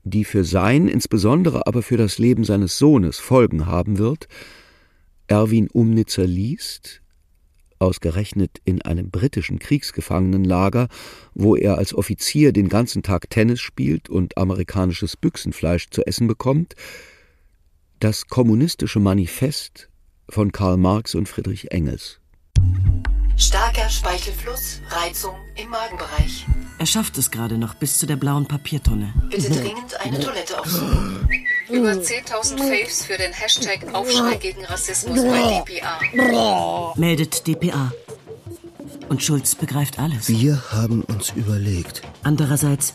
die 0.04 0.24
für 0.24 0.44
sein, 0.44 0.88
insbesondere 0.88 1.68
aber 1.68 1.82
für 1.82 1.98
das 1.98 2.18
Leben 2.18 2.44
seines 2.44 2.78
Sohnes 2.78 3.20
Folgen 3.20 3.66
haben 3.66 3.98
wird. 3.98 4.28
Erwin 5.28 5.70
Umnitzer 5.70 6.26
liest, 6.26 7.02
ausgerechnet 7.80 8.62
in 8.66 8.82
einem 8.82 9.12
britischen 9.12 9.60
Kriegsgefangenenlager, 9.60 10.88
wo 11.34 11.56
er 11.56 11.78
als 11.78 11.94
Offizier 11.94 12.54
den 12.54 12.70
ganzen 12.70 13.04
Tag 13.04 13.30
Tennis 13.30 13.60
spielt 13.60 14.10
und 14.10 14.38
amerikanisches 14.38 15.18
Büchsenfleisch 15.18 15.90
zu 15.90 16.06
essen 16.08 16.28
bekommt, 16.28 16.76
das 18.00 18.28
kommunistische 18.28 19.00
Manifest 19.00 19.90
von 20.30 20.52
Karl 20.52 20.78
Marx 20.78 21.16
und 21.16 21.28
Friedrich 21.28 21.72
Engels. 21.72 22.20
Starker 23.38 23.90
Speichelfluss, 23.90 24.82
Reizung 24.90 25.36
im 25.56 25.70
Magenbereich. 25.70 26.46
Er 26.80 26.86
schafft 26.86 27.18
es 27.18 27.32
gerade 27.32 27.58
noch 27.58 27.74
bis 27.76 27.98
zu 27.98 28.06
der 28.06 28.16
blauen 28.16 28.48
Papiertonne. 28.48 29.14
Bitte 29.30 29.50
dringend 29.50 30.00
eine 30.00 30.20
Toilette 30.20 30.60
aufsuchen. 30.60 31.28
Über 31.70 31.92
10.000 31.92 32.58
Faves 32.58 33.06
für 33.06 33.18
den 33.18 33.34
Hashtag 33.34 33.94
Aufschrei 33.94 34.36
gegen 34.36 34.64
Rassismus 34.66 35.22
bei 35.22 35.64
DPA. 35.66 36.94
Meldet 36.96 37.48
DPA. 37.48 37.92
Und 39.10 39.24
Schulz 39.24 39.56
begreift 39.56 40.00
alles. 40.00 40.30
Wir 40.30 40.62
haben 40.72 41.02
uns 41.04 41.32
überlegt. 41.36 42.02
Andererseits, 42.24 42.94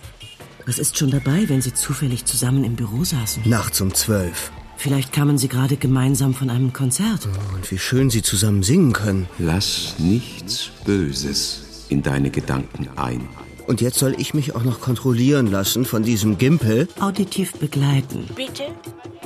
was 0.66 0.78
ist 0.78 0.98
schon 0.98 1.10
dabei, 1.10 1.48
wenn 1.48 1.62
sie 1.62 1.74
zufällig 1.74 2.24
zusammen 2.24 2.64
im 2.64 2.76
Büro 2.76 3.04
saßen? 3.04 3.42
Nachts 3.48 3.80
um 3.80 3.94
zwölf. 3.94 4.52
Vielleicht 4.82 5.12
kamen 5.12 5.38
sie 5.38 5.46
gerade 5.46 5.76
gemeinsam 5.76 6.34
von 6.34 6.50
einem 6.50 6.72
Konzert. 6.72 7.28
Oh, 7.28 7.54
und 7.54 7.70
wie 7.70 7.78
schön 7.78 8.10
sie 8.10 8.20
zusammen 8.20 8.64
singen 8.64 8.92
können. 8.92 9.28
Lass 9.38 9.94
nichts 10.00 10.72
Böses 10.84 11.86
in 11.88 12.02
deine 12.02 12.30
Gedanken 12.30 12.88
ein. 12.96 13.28
Und 13.66 13.80
jetzt 13.80 13.98
soll 13.98 14.14
ich 14.18 14.34
mich 14.34 14.54
auch 14.54 14.64
noch 14.64 14.80
kontrollieren 14.80 15.46
lassen 15.46 15.84
von 15.84 16.02
diesem 16.02 16.38
Gimpel? 16.38 16.88
Auditiv 17.00 17.52
begleiten. 17.52 18.28
Bitte, 18.34 18.64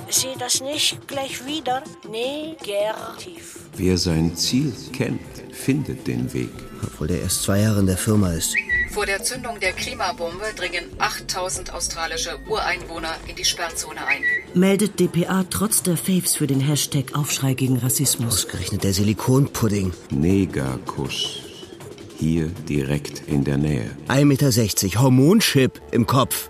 sieh 0.09 0.34
das 0.39 0.61
nicht 0.61 1.07
gleich 1.09 1.45
wieder 1.47 1.82
negativ. 2.11 3.61
Wer 3.76 3.99
sein 3.99 4.37
Ziel 4.37 4.72
kennt, 4.93 5.20
findet 5.53 6.07
den 6.07 6.32
Weg. 6.32 6.51
Obwohl 6.82 7.09
der 7.09 7.22
erst 7.22 7.43
zwei 7.43 7.61
Jahre 7.61 7.80
in 7.80 7.87
der 7.87 7.97
Firma 7.97 8.32
ist. 8.32 8.55
Vor 8.91 9.07
der 9.07 9.22
Zündung 9.22 9.61
der 9.61 9.72
Klimabombe 9.72 10.47
dringen 10.57 10.84
8000 10.99 11.72
australische 11.74 12.39
Ureinwohner 12.49 13.14
in 13.28 13.37
die 13.37 13.45
Sperrzone 13.45 14.07
ein. 14.07 14.22
Meldet 14.55 14.99
dpa 14.99 15.45
trotz 15.51 15.82
der 15.82 15.97
Faves 15.97 16.37
für 16.37 16.47
den 16.47 16.61
Hashtag 16.61 17.14
Aufschrei 17.14 17.55
gegen 17.55 17.76
Rassismus. 17.78 18.45
Ausgerechnet 18.47 18.84
der 18.84 18.95
Silikonpudding. 18.95 19.93
Negerkuss. 20.11 21.45
Hier 22.19 22.47
direkt 22.69 23.23
in 23.27 23.45
der 23.45 23.59
Nähe. 23.59 23.91
1,60 24.09 24.25
Meter, 24.25 25.03
Hormonchip 25.03 25.81
im 25.91 26.07
Kopf. 26.07 26.49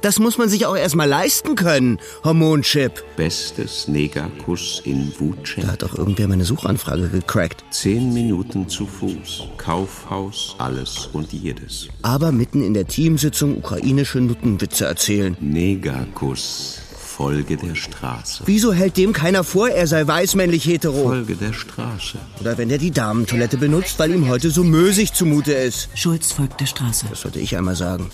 Das 0.00 0.18
muss 0.18 0.38
man 0.38 0.48
sich 0.48 0.66
auch 0.66 0.76
erstmal 0.76 1.08
leisten 1.08 1.54
können, 1.54 1.98
Hormonchip. 2.24 3.04
Bestes 3.16 3.88
Negerkuss 3.88 4.82
in 4.84 5.12
Wuchen. 5.18 5.62
Da 5.62 5.68
hat 5.68 5.82
doch 5.82 5.96
irgendwer 5.96 6.28
meine 6.28 6.44
Suchanfrage 6.44 7.08
gecrackt. 7.08 7.64
Zehn 7.70 8.12
Minuten 8.12 8.68
zu 8.68 8.86
Fuß. 8.86 9.44
Kaufhaus, 9.56 10.56
alles 10.58 11.08
und 11.12 11.32
jedes. 11.32 11.88
Aber 12.02 12.32
mitten 12.32 12.62
in 12.62 12.74
der 12.74 12.86
Teamsitzung 12.86 13.56
ukrainische 13.58 14.20
Nuttenwitze 14.20 14.86
erzählen. 14.86 15.36
Negerkuss. 15.40 16.83
Folge 17.16 17.56
der 17.56 17.76
Straße. 17.76 18.42
Wieso 18.46 18.72
hält 18.72 18.96
dem 18.96 19.12
keiner 19.12 19.44
vor, 19.44 19.68
er 19.68 19.86
sei 19.86 20.04
weißmännlich 20.04 20.64
hetero? 20.64 21.04
Folge 21.04 21.36
der 21.36 21.52
Straße. 21.52 22.18
Oder 22.40 22.58
wenn 22.58 22.70
er 22.70 22.78
die 22.78 22.90
Damentoilette 22.90 23.56
benutzt, 23.56 24.00
weil 24.00 24.12
ihm 24.12 24.28
heute 24.28 24.50
so 24.50 24.64
mösig 24.64 25.12
zumute 25.12 25.52
ist. 25.52 25.90
Schulz 25.94 26.32
folgt 26.32 26.60
der 26.60 26.66
Straße. 26.66 27.06
Das 27.08 27.20
sollte 27.20 27.38
ich 27.38 27.56
einmal 27.56 27.76
sagen. 27.76 28.10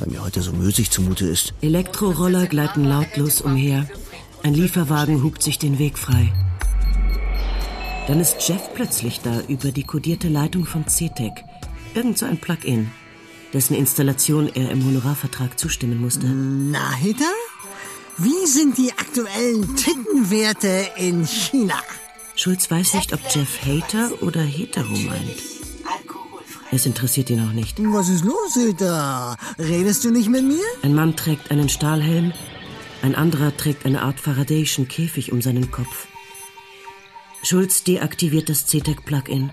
Weil 0.00 0.08
mir 0.08 0.24
heute 0.24 0.42
so 0.42 0.52
mösig 0.52 0.90
zumute 0.90 1.26
ist. 1.26 1.54
Elektroroller 1.60 2.48
gleiten 2.48 2.84
lautlos 2.84 3.40
umher. 3.40 3.86
Ein 4.42 4.54
Lieferwagen 4.54 5.22
hupt 5.22 5.40
sich 5.40 5.60
den 5.60 5.78
Weg 5.78 5.96
frei. 5.96 6.32
Dann 8.08 8.18
ist 8.18 8.48
Jeff 8.48 8.74
plötzlich 8.74 9.20
da 9.20 9.42
über 9.46 9.70
die 9.70 9.84
kodierte 9.84 10.28
Leitung 10.28 10.66
von 10.66 10.86
CTEC. 10.86 11.44
Irgend 11.94 12.18
so 12.18 12.26
ein 12.26 12.38
Plugin, 12.38 12.90
dessen 13.52 13.76
Installation 13.76 14.50
er 14.52 14.70
im 14.72 14.84
Honorarvertrag 14.84 15.56
zustimmen 15.56 16.00
musste. 16.00 16.26
Na, 16.26 16.94
Hitter? 16.94 17.24
Wie 18.20 18.46
sind 18.46 18.76
die 18.76 18.90
aktuellen 18.90 19.76
Tittenwerte 19.76 20.88
in 20.96 21.24
China? 21.24 21.80
Schulz 22.34 22.68
weiß 22.68 22.94
nicht, 22.94 23.12
ob 23.12 23.20
Jeff 23.32 23.64
Hater 23.64 24.10
oder 24.22 24.42
Hetero 24.42 24.90
meint. 24.90 25.40
Es 26.72 26.84
interessiert 26.84 27.30
ihn 27.30 27.46
auch 27.46 27.52
nicht. 27.52 27.78
Was 27.80 28.08
ist 28.08 28.24
los, 28.24 28.54
Hitter? 28.54 29.36
Redest 29.56 30.04
du 30.04 30.10
nicht 30.10 30.28
mit 30.28 30.42
mir? 30.42 30.64
Ein 30.82 30.96
Mann 30.96 31.14
trägt 31.14 31.52
einen 31.52 31.68
Stahlhelm, 31.68 32.32
ein 33.02 33.14
anderer 33.14 33.56
trägt 33.56 33.86
eine 33.86 34.02
Art 34.02 34.18
Faradayschen 34.18 34.88
Käfig 34.88 35.30
um 35.30 35.40
seinen 35.40 35.70
Kopf. 35.70 36.08
Schulz 37.44 37.84
deaktiviert 37.84 38.48
das 38.48 38.66
CTEC-Plugin. 38.66 39.52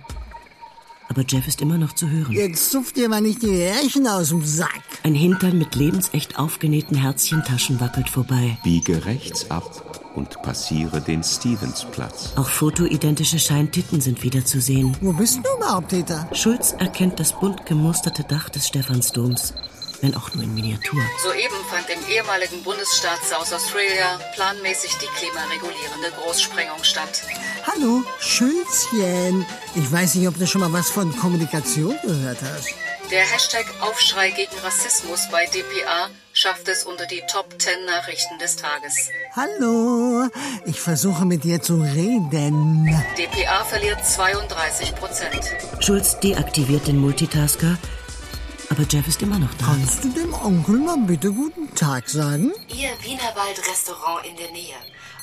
Aber 1.08 1.24
Jeff 1.28 1.48
ist 1.48 1.62
immer 1.62 1.78
noch 1.78 1.94
zu 1.94 2.10
hören. 2.10 2.32
Jetzt 2.32 2.72
zupft 2.72 2.98
dir 2.98 3.10
mal 3.10 3.22
nicht 3.22 3.42
die 3.42 3.56
Härchen 3.56 4.08
aus 4.08 4.30
dem 4.30 4.44
Sack. 4.44 4.84
Ein 5.04 5.16
Hintern 5.16 5.58
mit 5.58 5.76
lebensecht 5.76 6.38
aufgenähten 6.40 6.98
Herzchentaschen 6.98 7.80
wackelt 7.80 8.10
vorbei. 8.10 8.58
Biege 8.64 9.06
rechts 9.06 9.50
ab 9.52 10.02
und 10.16 10.42
passiere 10.42 11.02
den 11.02 11.24
Stevensplatz. 11.24 12.32
Auch 12.36 12.50
fotoidentische 12.50 13.40
Scheintitten 13.40 14.02
sind 14.02 14.24
wieder 14.24 14.44
zu 14.46 14.60
sehen. 14.62 14.96
Wo 15.02 15.14
bist 15.14 15.38
du 15.38 15.58
überhaupt, 15.58 15.90
Peter? 15.90 16.28
Schulz 16.34 16.74
erkennt 16.78 17.20
das 17.20 17.34
bunt 17.34 17.66
gemusterte 17.66 18.24
Dach 18.24 18.50
des 18.50 18.68
Stephansdoms, 18.68 19.54
wenn 20.02 20.16
auch 20.16 20.34
nur 20.34 20.44
in 20.44 20.54
Miniatur. 20.54 21.02
Soeben 21.22 21.62
fand 21.70 21.90
im 21.90 22.10
ehemaligen 22.10 22.64
Bundesstaat 22.64 23.20
South 23.24 23.54
Australia 23.54 24.20
planmäßig 24.36 24.96
die 24.98 25.08
klimaregulierende 25.18 26.12
Großsprengung 26.22 26.84
statt. 26.84 27.24
Hallo, 27.68 28.04
Schulzchen. 28.20 29.46
Ich 29.76 29.92
weiß 29.92 30.16
nicht, 30.16 30.28
ob 30.28 30.38
du 30.38 30.46
schon 30.46 30.62
mal 30.62 30.72
was 30.72 30.90
von 30.90 31.16
Kommunikation 31.18 31.96
gehört 32.04 32.38
hast. 32.42 32.70
Der 33.12 33.22
Hashtag 33.22 33.66
Aufschrei 33.82 34.32
gegen 34.32 34.56
Rassismus 34.64 35.28
bei 35.32 35.46
dpa 35.46 36.10
schafft 36.34 36.68
es 36.68 36.86
unter 36.86 37.06
die 37.06 37.22
Top 37.32 37.54
10 37.60 37.86
Nachrichten 37.86 38.38
des 38.40 38.56
Tages. 38.56 39.10
Hallo, 39.36 40.28
ich 40.66 40.80
versuche 40.82 41.26
mit 41.26 41.44
dir 41.44 41.62
zu 41.62 41.76
reden. 41.76 42.86
dpa 43.18 43.64
verliert 43.66 44.06
32 44.06 44.96
Prozent. 44.96 45.42
Schulz 45.80 46.20
deaktiviert 46.20 46.88
den 46.88 46.98
Multitasker, 46.98 47.78
aber 48.70 48.84
Jeff 48.90 49.08
ist 49.08 49.22
immer 49.22 49.38
noch 49.40 49.54
da. 49.60 49.66
Kannst 49.66 50.04
du 50.04 50.10
dem 50.10 50.34
Onkel 50.34 50.80
mal 50.80 50.98
bitte 50.98 51.32
guten 51.32 51.74
Tag 51.76 52.10
sagen? 52.10 52.54
Ihr 52.70 52.90
Wienerwald-Restaurant 53.02 54.26
in 54.26 54.36
der 54.38 54.52
Nähe. 54.52 54.76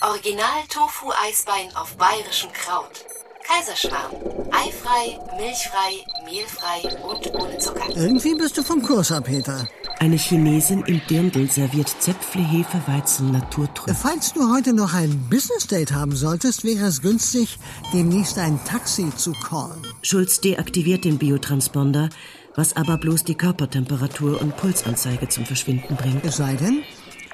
Original 0.05 0.64
Tofu-Eisbein 0.68 1.76
auf 1.76 1.96
bayerischem 1.96 2.50
Kraut. 2.53 3.05
Kaiserschmarrn. 3.46 4.11
Eifrei, 4.50 5.16
milchfrei, 5.38 6.05
mehlfrei 6.24 7.05
und 7.05 7.32
ohne 7.34 7.57
Zucker. 7.59 7.88
Irgendwie 7.94 8.34
bist 8.34 8.59
du 8.59 8.64
vom 8.64 8.82
Kurs 8.82 9.12
ab, 9.12 9.26
Peter. 9.26 9.68
Eine 10.00 10.16
Chinesin 10.16 10.82
im 10.86 11.00
Dirndl 11.09 11.48
serviert 11.48 11.94
Zäpfle, 12.00 12.42
Hefe, 12.42 12.82
Weizen, 12.86 13.30
Naturtrüb. 13.30 13.94
Falls 13.94 14.32
du 14.32 14.53
heute 14.53 14.72
noch 14.72 14.92
ein 14.92 15.28
Business-Date 15.30 15.92
haben 15.92 16.16
solltest, 16.16 16.64
wäre 16.64 16.86
es 16.86 17.00
günstig, 17.00 17.59
demnächst 17.92 18.38
ein 18.38 18.59
Taxi 18.64 19.09
zu 19.14 19.32
callen. 19.32 19.86
Schulz 20.03 20.40
deaktiviert 20.40 21.05
den 21.05 21.18
Biotransponder, 21.18 22.09
was 22.57 22.74
aber 22.76 22.98
bloß 22.98 23.22
die 23.22 23.36
Körpertemperatur 23.36 24.40
und 24.40 24.57
Pulsanzeige 24.57 25.28
zum 25.28 25.46
Verschwinden 25.46 25.94
bringt. 25.94 26.24
Es 26.24 26.38
sei 26.38 26.55
denn, 26.55 26.82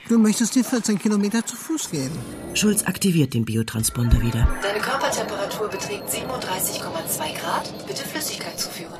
du 0.09 0.19
möchtest 0.19 0.55
die 0.55 0.65
14 0.65 0.99
Kilometer 0.99 1.45
zu 1.45 1.57
Fuß 1.57 1.91
gehen. 1.91 2.11
Schulz 2.55 2.85
aktiviert 2.85 3.35
den 3.35 3.45
Biotransponder 3.45 4.21
wieder. 4.21 4.49
Deine 4.63 4.81
Körpertemperatur 4.81 5.69
beträgt 5.69 6.09
37,2 6.09 7.41
Grad. 7.41 7.87
Bitte 7.87 8.05
Flüssigkeit 8.05 8.59
zuführen. 8.59 8.93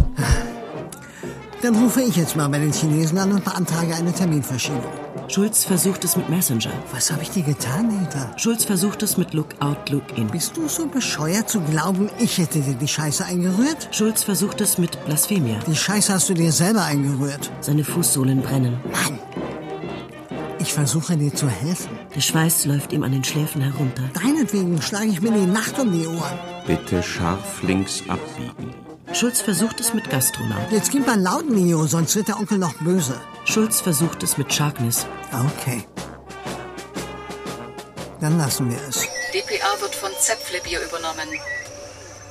Dann 1.61 1.75
rufe 1.75 2.03
ich 2.03 2.15
jetzt 2.15 2.37
mal 2.37 2.49
bei 2.49 2.61
den 2.61 2.73
Chinesen 2.73 3.19
an 3.19 3.33
und 3.33 3.45
beantrage 3.45 3.95
eine 3.95 4.13
Terminverschiebung. 4.13 4.93
Schulz 5.27 5.65
versucht 5.65 6.05
es 6.05 6.17
mit 6.17 6.29
Messenger. 6.31 6.71
Was 6.93 7.11
habe 7.11 7.23
ich 7.23 7.31
dir 7.31 7.43
getan, 7.43 7.89
Peter? 7.89 8.31
Schulz 8.39 8.65
versucht 8.65 9.03
es 9.03 9.17
mit 9.17 9.35
Lookout, 9.35 9.91
Lookin. 9.91 10.29
Bist 10.29 10.57
du 10.57 10.69
so 10.69 10.87
bescheuert 10.87 11.51
zu 11.51 11.61
glauben, 11.61 12.09
ich 12.19 12.39
hätte 12.39 12.61
dir 12.61 12.75
die 12.75 12.89
Scheiße 12.89 13.25
eingerührt? 13.25 13.89
Schulz 13.91 14.23
versucht 14.23 14.61
es 14.61 14.79
mit 14.79 15.05
Blasphemia. 15.05 15.59
Die 15.67 15.77
Scheiße 15.77 16.15
hast 16.15 16.29
du 16.29 16.35
dir 16.35 16.53
selber 16.53 16.85
eingerührt. 16.85 17.51
Seine 17.61 17.85
Fußsohlen 17.85 18.41
brennen. 18.41 18.79
Mann! 18.93 19.19
Ich 20.61 20.73
versuche 20.73 21.17
dir 21.17 21.35
zu 21.35 21.49
helfen. 21.49 21.99
Der 22.15 22.21
Schweiß 22.21 22.65
läuft 22.67 22.93
ihm 22.93 23.03
an 23.03 23.13
den 23.13 23.25
Schläfen 23.25 23.61
herunter. 23.61 24.03
Deinetwegen 24.15 24.81
schlage 24.83 25.07
ich 25.07 25.21
mir 25.21 25.31
die 25.31 25.47
Nacht 25.47 25.79
um 25.79 25.93
die 25.93 26.07
Ohren. 26.07 26.39
Bitte 26.67 27.03
scharf 27.03 27.63
links 27.63 28.03
abbiegen. 28.09 28.75
Schulz 29.13 29.41
versucht 29.41 29.81
es 29.81 29.95
mit 29.95 30.11
Gastronaut. 30.11 30.71
Jetzt 30.71 30.91
gib 30.91 31.07
mal 31.07 31.19
laut, 31.19 31.49
Mio, 31.49 31.87
sonst 31.87 32.15
wird 32.17 32.29
der 32.29 32.39
Onkel 32.39 32.59
noch 32.59 32.75
böse. 32.75 33.19
Schulz 33.45 33.81
versucht 33.81 34.23
es 34.23 34.37
mit 34.37 34.53
Sharkness. 34.53 35.07
Okay. 35.33 35.85
Dann 38.21 38.37
lassen 38.37 38.69
wir 38.69 38.79
es. 38.89 38.97
dpa 39.33 39.81
wird 39.81 39.95
von 39.95 40.11
Zäpflebier 40.19 40.81
übernommen. 40.87 41.29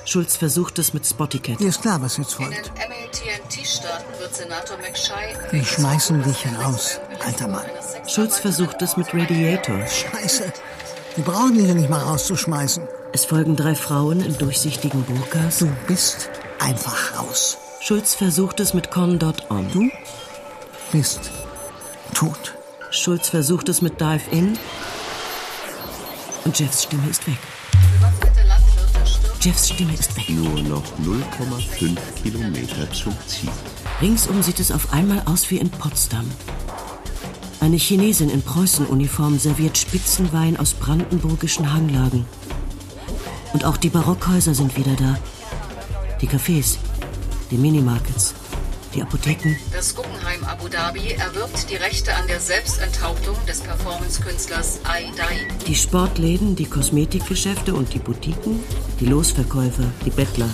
Schulz 0.08 0.38
versucht 0.38 0.80
es 0.80 0.94
mit 0.94 1.06
Spotticat. 1.06 1.60
Dir 1.60 1.68
ist 1.68 1.82
klar, 1.82 2.02
was 2.02 2.16
jetzt 2.16 2.40
In 2.40 2.46
folgt. 2.46 2.68
den 2.68 2.74
MATNT-Staaten 2.76 4.20
wird 4.20 4.34
Senator 4.34 4.78
McShay... 4.78 5.36
Die 5.52 5.66
schmeißen 5.66 6.24
dich 6.24 6.46
heraus, 6.46 7.02
alter 7.26 7.50
Mann. 7.50 7.66
Schulz 8.08 8.40
versucht 8.40 8.82
es 8.82 8.96
mit 8.96 9.14
Radiator. 9.14 9.86
Scheiße. 9.86 10.54
Die 11.18 11.22
brauchen 11.24 11.56
dich 11.58 11.68
ja 11.68 11.74
nicht 11.74 11.90
mal 11.90 12.00
rauszuschmeißen. 12.00 12.88
Es 13.12 13.26
folgen 13.26 13.58
drei 13.58 13.76
Frauen 13.76 14.22
in 14.22 14.38
durchsichtigen 14.38 15.04
Burkas. 15.04 15.58
Du 15.60 15.68
bist 15.88 16.30
einfach 16.60 17.20
raus. 17.20 17.58
Schulz 17.82 18.16
versucht 18.16 18.62
es 18.62 18.74
mit 18.74 18.90
Con.on. 18.90 19.72
Du 19.74 19.90
bist 20.94 21.32
tot. 22.14 22.56
Schulz 22.92 23.28
versucht 23.28 23.68
es 23.68 23.82
mit 23.82 24.00
Dive 24.00 24.32
In. 24.32 24.58
Und 26.46 26.58
Jeffs 26.58 26.84
Stimme 26.84 27.10
ist 27.10 27.28
weg. 27.28 27.40
Jeffs 29.48 29.70
Stimme 29.70 29.94
ist 29.94 30.14
weg. 30.18 30.28
Nur 30.28 30.62
noch 30.64 30.84
0,5 31.06 31.96
Kilometer 32.22 32.92
zum 32.92 33.16
Ziel. 33.28 33.50
Ringsum 34.02 34.44
sieht 34.44 34.60
es 34.60 34.74
auf 34.74 34.92
einmal 34.92 35.22
aus 35.26 35.50
wie 35.50 35.56
in 35.56 35.70
Potsdam. 35.70 36.30
Eine 37.62 37.78
Chinesin 37.78 38.30
in 38.30 38.42
Preußenuniform 38.42 39.40
serviert 39.40 39.78
Spitzenwein 39.78 40.58
aus 40.58 40.74
brandenburgischen 40.74 41.74
Hanglagen. 41.74 42.26
Und 43.54 43.64
auch 43.64 43.78
die 43.78 43.88
Barockhäuser 43.88 44.54
sind 44.54 44.76
wieder 44.76 44.98
da. 44.98 45.18
Die 46.20 46.28
Cafés, 46.28 46.76
die 47.50 47.58
Minimarkets, 47.58 48.34
die 48.94 49.02
Apotheken. 49.02 49.56
Das 49.72 49.96
Guggenheim 50.28 50.44
Abu 50.44 50.68
Dhabi 50.68 51.12
erwirbt 51.14 51.70
die 51.70 51.76
Rechte 51.76 52.14
an 52.14 52.28
der 52.28 52.40
Selbstenthauptung 52.42 53.36
des 53.48 53.62
Performance-Künstlers 53.62 54.80
Ai 54.84 55.06
Dai. 55.16 55.48
Die 55.66 55.76
Sportläden, 55.76 56.56
die 56.56 56.66
Kosmetikgeschäfte 56.66 57.74
und 57.74 57.94
die 57.94 58.00
Boutiquen, 58.00 58.60
die 59.00 59.06
Losverkäufer, 59.06 59.86
die 60.06 60.10
Bettler, 60.10 60.50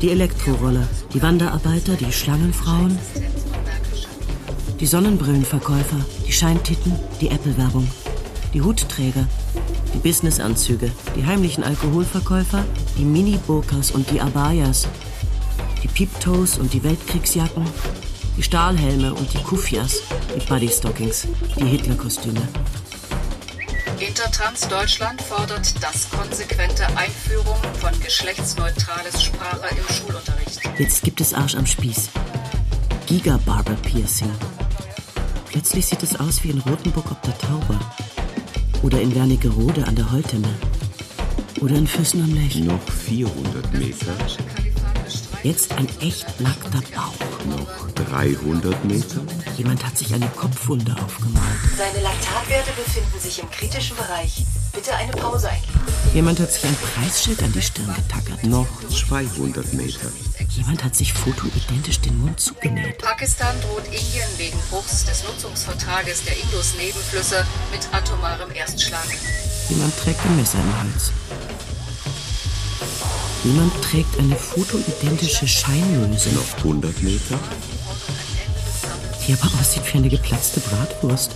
die 0.00 0.10
Elektroroller, 0.10 0.88
die 1.12 1.20
Wanderarbeiter, 1.20 1.96
die 1.96 2.12
Schlangenfrauen, 2.12 2.98
die 4.80 4.86
Sonnenbrillenverkäufer, 4.86 6.04
die 6.26 6.32
Scheintitten, 6.32 6.98
die 7.20 7.28
Apple-Werbung, 7.28 7.90
die 8.54 8.62
Hutträger, 8.62 9.26
die 9.92 9.98
Businessanzüge, 9.98 10.90
die 11.14 11.26
heimlichen 11.26 11.62
Alkoholverkäufer, 11.62 12.64
die 12.96 13.04
Mini-Burkas 13.04 13.90
und 13.90 14.10
die 14.10 14.20
Abayas, 14.20 14.88
Die 15.82 15.88
Peeptoes 15.88 16.58
und 16.58 16.72
die 16.72 16.84
Weltkriegsjacken, 16.84 17.66
die 18.36 18.42
Stahlhelme 18.42 19.14
und 19.14 19.32
die 19.32 19.42
Kufias, 19.42 20.02
die 20.34 20.44
Bodystockings, 20.46 21.26
die 21.56 21.64
Hitlerkostüme. 21.64 22.40
Intertrans 23.98 24.66
Deutschland 24.68 25.20
fordert 25.22 25.74
das 25.82 26.10
konsequente 26.10 26.84
Einführung 26.96 27.56
von 27.80 27.92
geschlechtsneutrales 28.00 29.22
Sprache 29.22 29.68
im 29.70 29.94
Schulunterricht. 29.94 30.60
Jetzt 30.78 31.02
gibt 31.02 31.20
es 31.20 31.32
Arsch 31.32 31.54
am 31.54 31.66
Spieß. 31.66 32.10
Giga-Barber 33.06 33.76
Piercing. 33.82 34.32
Plötzlich 35.50 35.86
sieht 35.86 36.02
es 36.02 36.18
aus 36.18 36.42
wie 36.42 36.50
in 36.50 36.58
Rotenburg 36.60 37.10
ob 37.12 37.22
der 37.22 37.38
Tauber. 37.38 37.78
Oder 38.82 39.00
in 39.00 39.14
Wernigerode 39.14 39.86
an 39.86 39.94
der 39.94 40.10
Holtemme. 40.10 40.48
Oder 41.60 41.76
in 41.76 41.86
Füssen 41.86 42.22
am 42.22 42.34
Lech. 42.34 42.56
Noch 42.56 42.82
400 42.82 43.72
Meter. 43.74 44.16
Jetzt 45.42 45.72
ein 45.72 45.88
echt 46.00 46.40
nackter 46.40 46.80
Bauch. 46.94 47.14
Noch 47.46 47.90
300 47.94 48.84
Meter. 48.84 49.20
Jemand 49.56 49.84
hat 49.84 49.98
sich 49.98 50.14
eine 50.14 50.28
Kopfwunde 50.28 50.94
aufgemalt. 51.04 51.58
Seine 51.76 52.00
Laktatwerte 52.00 52.70
befinden 52.76 53.18
sich 53.18 53.40
im 53.40 53.50
kritischen 53.50 53.96
Bereich. 53.96 54.44
Bitte 54.72 54.94
eine 54.94 55.10
Pause 55.10 55.50
eingeben. 55.50 55.80
Jemand 56.14 56.38
hat 56.38 56.52
sich 56.52 56.64
ein 56.64 56.76
Preisschild 56.76 57.42
an 57.42 57.52
die 57.52 57.60
Stirn 57.60 57.92
getackert. 57.92 58.44
Noch 58.44 58.68
200 58.88 59.72
Meter. 59.72 60.12
Jemand 60.50 60.84
hat 60.84 60.94
sich 60.94 61.12
fotoidentisch 61.12 61.98
den 61.98 62.18
Mund 62.18 62.38
zugenäht. 62.38 62.98
Pakistan 62.98 63.56
droht 63.62 63.86
Indien 63.86 64.28
wegen 64.36 64.58
Bruchs 64.70 65.04
des 65.06 65.24
Nutzungsvertrages 65.24 66.22
der 66.24 66.36
Indus-Nebenflüsse 66.38 67.44
mit 67.72 67.80
atomarem 67.92 68.52
Erstschlag. 68.52 69.06
Jemand 69.68 69.96
trägt 69.98 70.24
ein 70.24 70.36
Messer 70.36 70.58
im 70.58 70.78
Hals. 70.78 71.10
Jemand 73.44 73.72
trägt 73.82 74.18
eine 74.20 74.36
fotoidentische 74.36 75.48
Scheinlöse. 75.48 76.30
Noch 76.30 76.56
100 76.58 77.02
Meter. 77.02 77.38
Die 79.26 79.32
aber 79.32 79.50
aussieht 79.58 79.82
wie 79.92 79.98
eine 79.98 80.08
geplatzte 80.08 80.60
Bratwurst. 80.60 81.32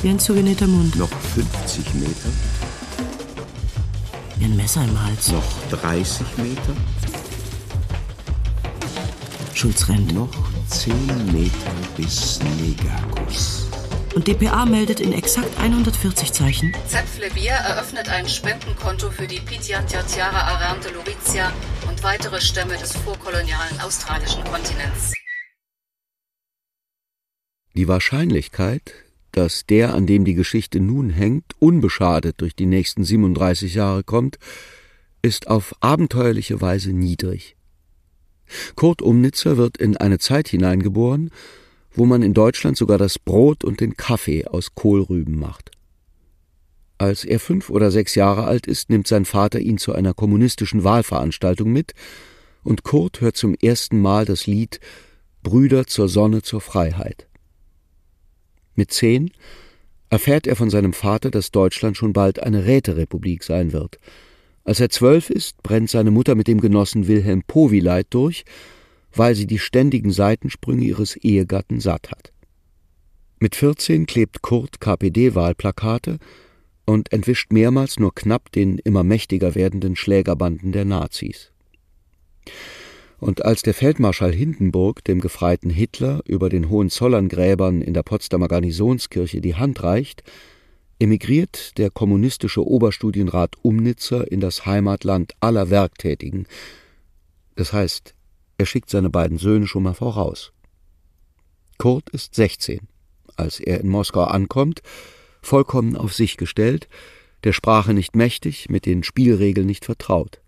Wie 0.00 0.08
ein 0.08 0.18
zugenähter 0.18 0.66
Mund. 0.66 0.96
Noch 0.96 1.10
50 1.34 1.94
Meter. 1.94 2.30
Wie 4.38 4.44
ein 4.46 4.56
Messer 4.56 4.84
im 4.84 5.04
Hals. 5.04 5.32
Noch 5.32 5.44
30 5.70 6.26
Meter. 6.38 6.74
Schulz 9.52 9.86
rennt. 9.88 10.14
Noch 10.14 10.30
10 10.68 11.32
Meter 11.32 11.72
bis 11.94 12.40
Negerkuss. 12.58 13.67
Und 14.18 14.26
dpa 14.26 14.66
meldet 14.66 14.98
in 14.98 15.12
exakt 15.12 15.60
140 15.60 16.32
Zeichen. 16.32 16.74
Zepflebir 16.88 17.52
eröffnet 17.52 18.08
ein 18.08 18.28
Spendenkonto 18.28 19.12
für 19.12 19.28
die 19.28 19.38
Pitiantiatiara 19.38 20.40
Aram 20.40 20.80
de 20.80 20.92
Loritia 20.92 21.52
und 21.88 22.02
weitere 22.02 22.40
Stämme 22.40 22.76
des 22.78 22.96
vorkolonialen 22.96 23.78
australischen 23.80 24.42
Kontinents. 24.42 25.14
Die 27.76 27.86
Wahrscheinlichkeit, 27.86 28.92
dass 29.30 29.66
der, 29.66 29.94
an 29.94 30.08
dem 30.08 30.24
die 30.24 30.34
Geschichte 30.34 30.80
nun 30.80 31.10
hängt, 31.10 31.44
unbeschadet 31.60 32.40
durch 32.40 32.56
die 32.56 32.66
nächsten 32.66 33.04
37 33.04 33.74
Jahre 33.74 34.02
kommt, 34.02 34.40
ist 35.22 35.46
auf 35.46 35.76
abenteuerliche 35.78 36.60
Weise 36.60 36.90
niedrig. 36.90 37.54
Kurt 38.74 39.00
Umnitzer 39.00 39.56
wird 39.58 39.76
in 39.76 39.96
eine 39.96 40.18
Zeit 40.18 40.48
hineingeboren, 40.48 41.30
wo 41.92 42.06
man 42.06 42.22
in 42.22 42.34
Deutschland 42.34 42.76
sogar 42.76 42.98
das 42.98 43.18
Brot 43.18 43.64
und 43.64 43.80
den 43.80 43.96
Kaffee 43.96 44.46
aus 44.46 44.74
Kohlrüben 44.74 45.38
macht. 45.38 45.70
Als 46.98 47.24
er 47.24 47.38
fünf 47.38 47.70
oder 47.70 47.90
sechs 47.90 48.14
Jahre 48.16 48.44
alt 48.44 48.66
ist, 48.66 48.90
nimmt 48.90 49.06
sein 49.06 49.24
Vater 49.24 49.60
ihn 49.60 49.78
zu 49.78 49.92
einer 49.92 50.14
kommunistischen 50.14 50.82
Wahlveranstaltung 50.82 51.72
mit, 51.72 51.94
und 52.64 52.82
Kurt 52.82 53.20
hört 53.20 53.36
zum 53.36 53.54
ersten 53.54 54.00
Mal 54.00 54.24
das 54.24 54.46
Lied 54.46 54.80
Brüder 55.42 55.86
zur 55.86 56.08
Sonne 56.08 56.42
zur 56.42 56.60
Freiheit. 56.60 57.28
Mit 58.74 58.92
zehn 58.92 59.30
erfährt 60.10 60.46
er 60.46 60.56
von 60.56 60.70
seinem 60.70 60.92
Vater, 60.92 61.30
dass 61.30 61.50
Deutschland 61.50 61.96
schon 61.96 62.12
bald 62.12 62.42
eine 62.42 62.66
Räterepublik 62.66 63.44
sein 63.44 63.72
wird. 63.72 63.98
Als 64.64 64.80
er 64.80 64.90
zwölf 64.90 65.30
ist, 65.30 65.62
brennt 65.62 65.90
seine 65.90 66.10
Mutter 66.10 66.34
mit 66.34 66.48
dem 66.48 66.60
Genossen 66.60 67.06
Wilhelm 67.06 67.42
Powileit 67.42 68.08
durch, 68.10 68.44
weil 69.12 69.34
sie 69.34 69.46
die 69.46 69.58
ständigen 69.58 70.10
Seitensprünge 70.10 70.84
ihres 70.84 71.16
Ehegatten 71.16 71.80
satt 71.80 72.10
hat. 72.10 72.32
Mit 73.40 73.54
14 73.54 74.06
klebt 74.06 74.42
Kurt 74.42 74.80
KPD-Wahlplakate 74.80 76.18
und 76.86 77.12
entwischt 77.12 77.52
mehrmals 77.52 77.98
nur 77.98 78.14
knapp 78.14 78.50
den 78.50 78.78
immer 78.78 79.04
mächtiger 79.04 79.54
werdenden 79.54 79.94
Schlägerbanden 79.94 80.72
der 80.72 80.84
Nazis. 80.84 81.52
Und 83.18 83.44
als 83.44 83.62
der 83.62 83.74
Feldmarschall 83.74 84.32
Hindenburg 84.32 85.04
dem 85.04 85.20
gefreiten 85.20 85.70
Hitler 85.70 86.20
über 86.24 86.48
den 86.48 86.68
Hohenzollern-Gräbern 86.70 87.82
in 87.82 87.94
der 87.94 88.02
Potsdamer 88.02 88.48
Garnisonskirche 88.48 89.40
die 89.40 89.56
Hand 89.56 89.82
reicht, 89.82 90.22
emigriert 90.98 91.78
der 91.78 91.90
kommunistische 91.90 92.66
Oberstudienrat 92.66 93.56
Umnitzer 93.62 94.30
in 94.30 94.40
das 94.40 94.66
Heimatland 94.66 95.34
aller 95.40 95.70
Werktätigen. 95.70 96.46
Das 97.54 97.72
heißt, 97.72 98.14
er 98.58 98.66
schickt 98.66 98.90
seine 98.90 99.08
beiden 99.08 99.38
Söhne 99.38 99.66
schon 99.66 99.84
mal 99.84 99.94
voraus. 99.94 100.52
Kurt 101.78 102.10
ist 102.10 102.34
16, 102.34 102.80
als 103.36 103.60
er 103.60 103.80
in 103.80 103.88
Moskau 103.88 104.24
ankommt, 104.24 104.82
vollkommen 105.40 105.96
auf 105.96 106.12
sich 106.12 106.36
gestellt, 106.36 106.88
der 107.44 107.52
Sprache 107.52 107.94
nicht 107.94 108.16
mächtig, 108.16 108.68
mit 108.68 108.84
den 108.84 109.04
Spielregeln 109.04 109.66
nicht 109.66 109.84
vertraut. 109.84 110.40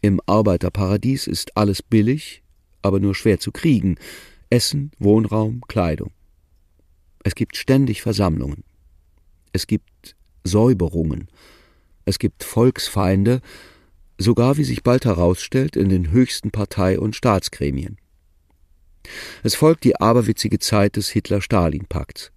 Im 0.00 0.20
Arbeiterparadies 0.24 1.26
ist 1.26 1.56
alles 1.56 1.82
billig, 1.82 2.42
aber 2.80 2.98
nur 2.98 3.14
schwer 3.14 3.38
zu 3.38 3.52
kriegen. 3.52 3.96
Essen, 4.48 4.90
Wohnraum, 4.98 5.60
Kleidung. 5.68 6.12
Es 7.24 7.34
gibt 7.34 7.56
ständig 7.56 8.00
Versammlungen. 8.02 8.64
Es 9.52 9.66
gibt 9.66 10.16
Säuberungen. 10.44 11.28
Es 12.04 12.18
gibt 12.18 12.44
Volksfeinde, 12.44 13.40
sogar 14.18 14.56
wie 14.56 14.64
sich 14.64 14.82
bald 14.82 15.04
herausstellt, 15.04 15.76
in 15.76 15.88
den 15.88 16.10
höchsten 16.10 16.50
Partei- 16.50 16.98
und 16.98 17.16
Staatsgremien. 17.16 17.98
Es 19.42 19.54
folgt 19.54 19.84
die 19.84 19.96
aberwitzige 19.96 20.58
Zeit 20.58 20.96
des 20.96 21.08
Hitler-Stalin-Pakts. 21.10 22.32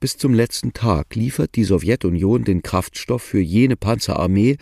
Bis 0.00 0.18
zum 0.18 0.34
letzten 0.34 0.74
Tag 0.74 1.14
liefert 1.14 1.54
die 1.54 1.64
Sowjetunion 1.64 2.44
den 2.44 2.62
Kraftstoff 2.62 3.22
für 3.22 3.40
jene 3.40 3.76
Panzerarmee, 3.76 4.58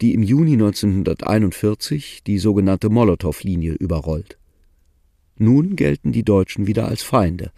die 0.00 0.14
im 0.14 0.22
Juni 0.22 0.54
1941 0.54 2.22
die 2.26 2.38
sogenannte 2.38 2.88
Molotow-Linie 2.88 3.74
überrollt. 3.74 4.38
Nun 5.36 5.76
gelten 5.76 6.12
die 6.12 6.22
Deutschen 6.22 6.66
wieder 6.66 6.88
als 6.88 7.02
Feinde. 7.02 7.52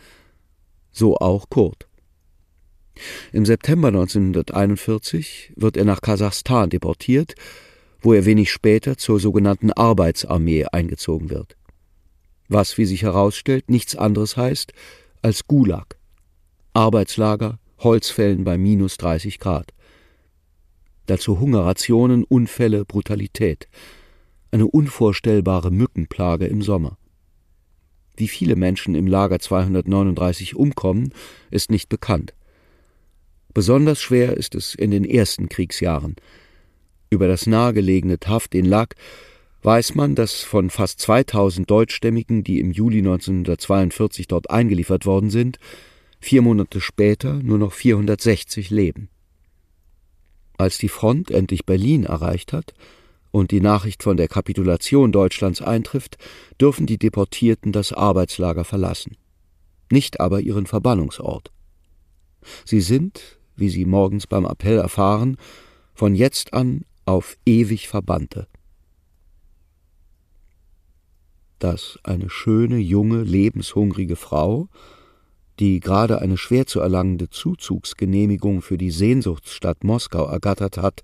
So 0.91 1.17
auch 1.17 1.49
Kurt. 1.49 1.87
Im 3.33 3.47
September 3.47 3.89
1941 3.89 5.53
wird 5.57 5.77
er 5.77 5.85
nach 5.85 6.01
Kasachstan 6.01 6.71
deportiert, 6.71 7.35
wo 8.03 8.13
er 8.13 8.25
wenig 8.25 8.51
später 8.51 8.97
zur 8.99 9.21
sogenannten 9.21 9.73
Arbeitsarmee 9.73 10.67
eingezogen 10.67 11.31
wird. 11.31 11.57
Was, 12.49 12.77
wie 12.77 12.85
sich 12.85 13.03
herausstellt, 13.03 13.71
nichts 13.71 13.97
anderes 13.97 14.37
heißt 14.37 14.73
als 15.23 15.47
Gulag. 15.47 15.97
Arbeitslager, 16.75 17.59
Holzfällen 17.79 18.45
bei 18.45 18.59
minus 18.59 18.97
30 18.99 19.39
Grad 19.39 19.73
dazu 21.07 21.41
Hungerrationen, 21.41 22.25
Unfälle, 22.25 22.85
Brutalität, 22.85 23.69
eine 24.51 24.67
unvorstellbare 24.67 25.71
Mückenplage 25.71 26.47
im 26.47 26.63
Sommer. 26.63 26.99
Wie 28.17 28.29
viele 28.29 28.57
Menschen 28.57 28.95
im 28.95 29.07
Lager 29.07 29.39
239 29.39 30.55
umkommen, 30.55 31.13
ist 31.51 31.71
nicht 31.71 31.89
bekannt. 31.89 32.35
Besonders 33.55 34.01
schwer 34.01 34.37
ist 34.37 34.55
es 34.55 34.75
in 34.75 34.91
den 34.91 35.05
ersten 35.05 35.49
Kriegsjahren. 35.49 36.17
Über 37.13 37.29
das 37.29 37.47
nahegelegene 37.47 38.19
Taft 38.19 38.55
in 38.55 38.65
Lack 38.65 38.95
weiß 39.63 39.97
man, 39.97 40.15
dass 40.15 40.41
von 40.41 40.71
fast 40.71 40.99
2000 41.01 41.71
Deutschstämmigen, 41.71 42.43
die 42.43 42.59
im 42.59 42.71
Juli 42.71 43.01
1942 43.01 44.29
dort 44.29 44.49
eingeliefert 44.49 45.05
worden 45.05 45.29
sind, 45.29 45.59
vier 46.21 46.41
Monate 46.41 46.81
später 46.81 47.35
nur 47.35 47.59
noch 47.59 47.75
460 47.75 48.71
leben. 48.71 49.11
Als 50.57 50.79
die 50.79 50.89
Front 50.89 51.31
endlich 51.31 51.67
Berlin 51.67 52.05
erreicht 52.05 52.55
hat 52.55 52.73
und 53.31 53.51
die 53.51 53.61
Nachricht 53.61 54.03
von 54.03 54.17
der 54.17 54.29
Kapitulation 54.29 55.13
Deutschlands 55.13 55.61
eintrifft, 55.61 56.17
dürfen 56.59 56.87
die 56.87 56.97
Deportierten 56.97 57.73
das 57.73 57.93
Arbeitslager 57.93 58.65
verlassen, 58.65 59.19
nicht 59.91 60.19
aber 60.19 60.41
ihren 60.41 60.65
Verbannungsort. 60.65 61.53
Sie 62.65 62.81
sind, 62.81 63.39
wie 63.55 63.69
sie 63.69 63.85
morgens 63.85 64.27
beim 64.27 64.47
Appell 64.47 64.79
erfahren, 64.79 65.37
von 65.93 66.15
jetzt 66.15 66.55
an 66.55 66.87
auf 67.05 67.37
ewig 67.47 67.89
Verbannte. 67.89 68.47
Dass 71.59 71.99
eine 72.03 72.29
schöne, 72.29 72.79
junge, 72.79 73.23
lebenshungrige 73.23 74.17
Frau 74.17 74.69
die 75.59 75.81
gerade 75.81 76.21
eine 76.21 76.37
schwer 76.37 76.67
zu 76.67 76.81
erlangende 76.81 77.31
Zuzugsgenehmigung 77.31 78.63
für 78.63 78.79
die 78.79 78.91
Sehnsuchtsstadt 78.91 79.85
Moskau 79.85 80.27
ergattert 80.27 80.79
hat, 80.79 81.03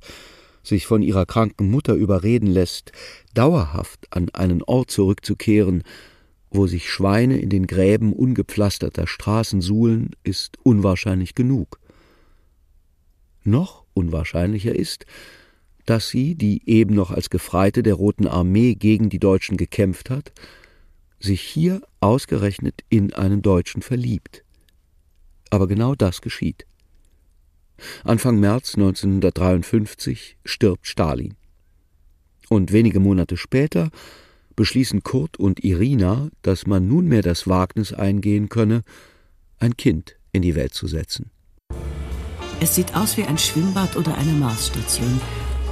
sich 0.63 0.87
von 0.87 1.03
ihrer 1.03 1.27
kranken 1.27 1.71
Mutter 1.71 1.95
überreden 1.95 2.49
lässt, 2.49 2.93
dauerhaft 3.35 4.07
an 4.11 4.31
einen 4.31 4.63
Ort 4.63 4.91
zurückzukehren, 4.91 5.83
wo 6.51 6.67
sich 6.67 6.91
Schweine 6.91 7.39
in 7.39 7.51
den 7.51 7.67
Gräben 7.67 8.13
ungepflasterter 8.13 9.07
Straßen 9.07 9.61
suhlen, 9.61 10.11
ist 10.25 10.57
unwahrscheinlich 10.63 11.35
genug. 11.35 11.79
Noch 13.45 13.85
unwahrscheinlicher 13.95 14.75
ist, 14.75 15.05
dass 15.89 16.11
sie, 16.11 16.35
die 16.35 16.69
eben 16.69 16.95
noch 16.95 17.11
als 17.11 17.31
Gefreite 17.31 17.83
der 17.83 17.95
Roten 17.95 18.27
Armee 18.27 18.75
gegen 18.75 19.09
die 19.09 19.19
Deutschen 19.19 19.57
gekämpft 19.57 20.11
hat, 20.11 20.33
sich 21.19 21.41
hier 21.41 21.81
ausgerechnet 22.01 22.85
in 22.91 23.15
einen 23.15 23.41
Deutschen 23.41 23.81
verliebt. 23.81 24.45
Aber 25.49 25.67
genau 25.67 25.95
das 25.95 26.21
geschieht. 26.21 26.67
Anfang 28.05 28.39
März 28.39 28.75
1953 28.75 30.37
stirbt 30.45 30.87
Stalin. 30.87 31.35
Und 32.51 32.71
wenige 32.71 33.01
Monate 33.01 33.39
später 33.39 33.91
beschließen 34.57 35.03
Kurt 35.03 35.39
und 35.39 35.65
Irina, 35.65 36.29
dass 36.43 36.67
man 36.67 36.87
nunmehr 36.87 37.23
das 37.23 37.49
Wagnis 37.49 37.95
eingehen 37.95 38.51
könne, 38.51 38.83
ein 39.59 39.75
Kind 39.79 40.17
in 40.33 40.43
die 40.43 40.55
Welt 40.55 40.75
zu 40.75 40.87
setzen. 40.87 41.31
Es 42.61 42.75
sieht 42.75 42.95
aus 42.95 43.17
wie 43.17 43.23
ein 43.23 43.39
Schwimmbad 43.39 43.97
oder 43.97 44.19
eine 44.19 44.33
Marsstation, 44.33 45.21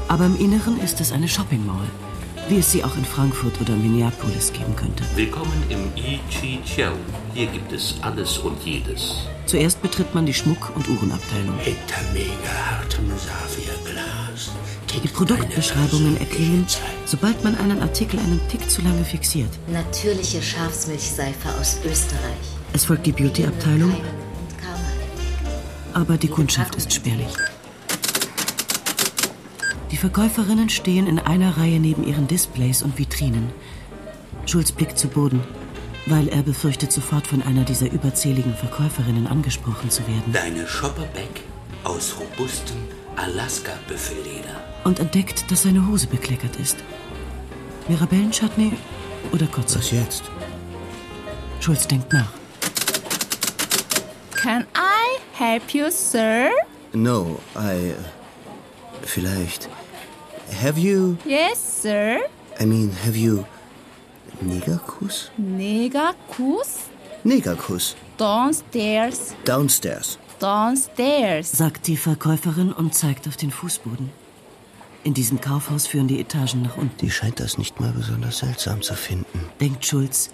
aber 0.09 0.27
im 0.27 0.39
Inneren 0.39 0.81
ist 0.81 1.01
es 1.01 1.13
eine 1.13 1.29
Shopping 1.29 1.65
Mall, 1.67 1.89
wie 2.49 2.59
es 2.59 2.71
sie 2.71 2.85
auch 2.85 2.97
in 2.97 3.05
Frankfurt 3.05 3.61
oder 3.61 3.75
Minneapolis 3.75 4.53
geben 4.53 4.75
könnte. 4.77 5.05
Willkommen 5.15 5.63
im 5.69 5.81
I 5.97 6.21
Chi 6.31 6.61
Chiao. 6.65 6.93
Hier 7.35 7.47
gibt 7.47 7.73
es 7.73 7.97
alles 8.03 8.39
und 8.39 8.63
jedes. 8.65 9.17
Zuerst 9.47 9.83
betritt 9.83 10.15
man 10.15 10.27
die 10.27 10.35
Schmuck- 10.35 10.75
und 10.75 10.89
Uhrenabteilung. 10.89 11.59
Hinter 11.59 12.03
mega 12.13 12.71
hartem 12.71 13.09
Saphirglas. 13.11 14.51
Die 15.03 15.09
Produktbeschreibungen 15.09 16.17
erklingen, 16.19 16.67
sobald 17.05 17.43
man 17.45 17.57
einen 17.57 17.83
Artikel 17.83 18.19
einen 18.19 18.41
Tick 18.49 18.69
zu 18.71 18.83
lange 18.83 19.05
fixiert. 19.05 19.51
Natürliche 19.69 20.41
Schafsmilchseife 20.41 21.49
aus 21.61 21.79
Österreich. 21.85 22.47
Es 22.73 22.85
folgt 22.85 23.07
die 23.07 23.13
Beauty-Abteilung, 23.13 23.95
aber 25.93 26.17
die 26.17 26.29
Kundschaft 26.29 26.75
ist 26.77 26.93
spärlich. 26.93 27.29
Die 29.91 29.97
Verkäuferinnen 29.97 30.69
stehen 30.69 31.07
in 31.07 31.19
einer 31.19 31.57
Reihe 31.59 31.79
neben 31.79 32.07
ihren 32.07 32.27
Displays 32.27 32.83
und 32.83 32.99
Vitrinen. 32.99 33.51
Schulz 34.45 34.73
blickt 34.73 34.99
zu 34.99 35.09
Boden, 35.09 35.41
weil 36.07 36.29
er 36.29 36.43
befürchtet, 36.43 36.93
sofort 36.93 37.27
von 37.27 37.43
einer 37.43 37.65
dieser 37.65 37.91
überzähligen 37.91 38.55
Verkäuferinnen 38.55 39.27
angesprochen 39.27 39.91
zu 39.91 40.07
werden. 40.07 40.33
Deine 40.33 40.67
Shopperback 40.67 41.43
aus 41.85 42.17
robustem 42.19 42.77
Alaska-Büffelleder. 43.17 44.61
Und 44.85 44.99
entdeckt, 44.99 45.51
dass 45.51 45.63
seine 45.63 45.87
Hose 45.87 46.07
bekleckert 46.09 46.57
ist. 46.57 46.77
Mirabellenchutney 47.89 48.73
oder 49.33 49.47
Kotze? 49.47 49.79
Was 49.79 49.91
jetzt? 49.93 50.25
Schulz 51.61 51.87
denkt 51.87 52.13
nach. 52.13 52.31
Can 54.33 54.67
I 54.77 55.21
help 55.33 55.71
you, 55.71 55.91
sir? 55.91 56.51
No, 56.93 57.41
I. 57.57 57.93
uh, 57.93 58.16
Vielleicht. 59.07 59.69
Have 60.63 60.79
you. 60.79 61.17
Yes, 61.25 61.83
sir. 61.83 62.19
I 62.61 62.67
mean, 62.67 62.93
have 63.05 63.17
you. 63.17 63.45
Negerkuss? 64.41 65.31
Negerkuss? 65.39 66.87
Negerkuss. 67.25 67.97
Downstairs. 68.19 69.35
Downstairs. 69.45 70.19
Downstairs. 70.39 71.53
sagt 71.53 71.87
die 71.87 71.97
Verkäuferin 71.97 72.73
und 72.73 72.95
zeigt 72.95 73.27
auf 73.27 73.37
den 73.37 73.51
Fußboden. 73.51 74.11
In 75.05 75.15
diesem 75.15 75.41
Kaufhaus 75.41 75.87
führen 75.87 76.09
die 76.09 76.21
Etagen 76.21 76.63
nach 76.63 76.77
unten. 76.77 76.99
Die 76.99 77.11
scheint 77.11 77.41
das 77.41 77.57
nicht 77.59 77.81
mal 77.81 77.93
besonders 77.93 78.39
seltsam 78.39 78.83
zu 78.83 78.95
finden. 78.95 79.41
denkt 79.61 79.87
Schulz, 79.87 80.31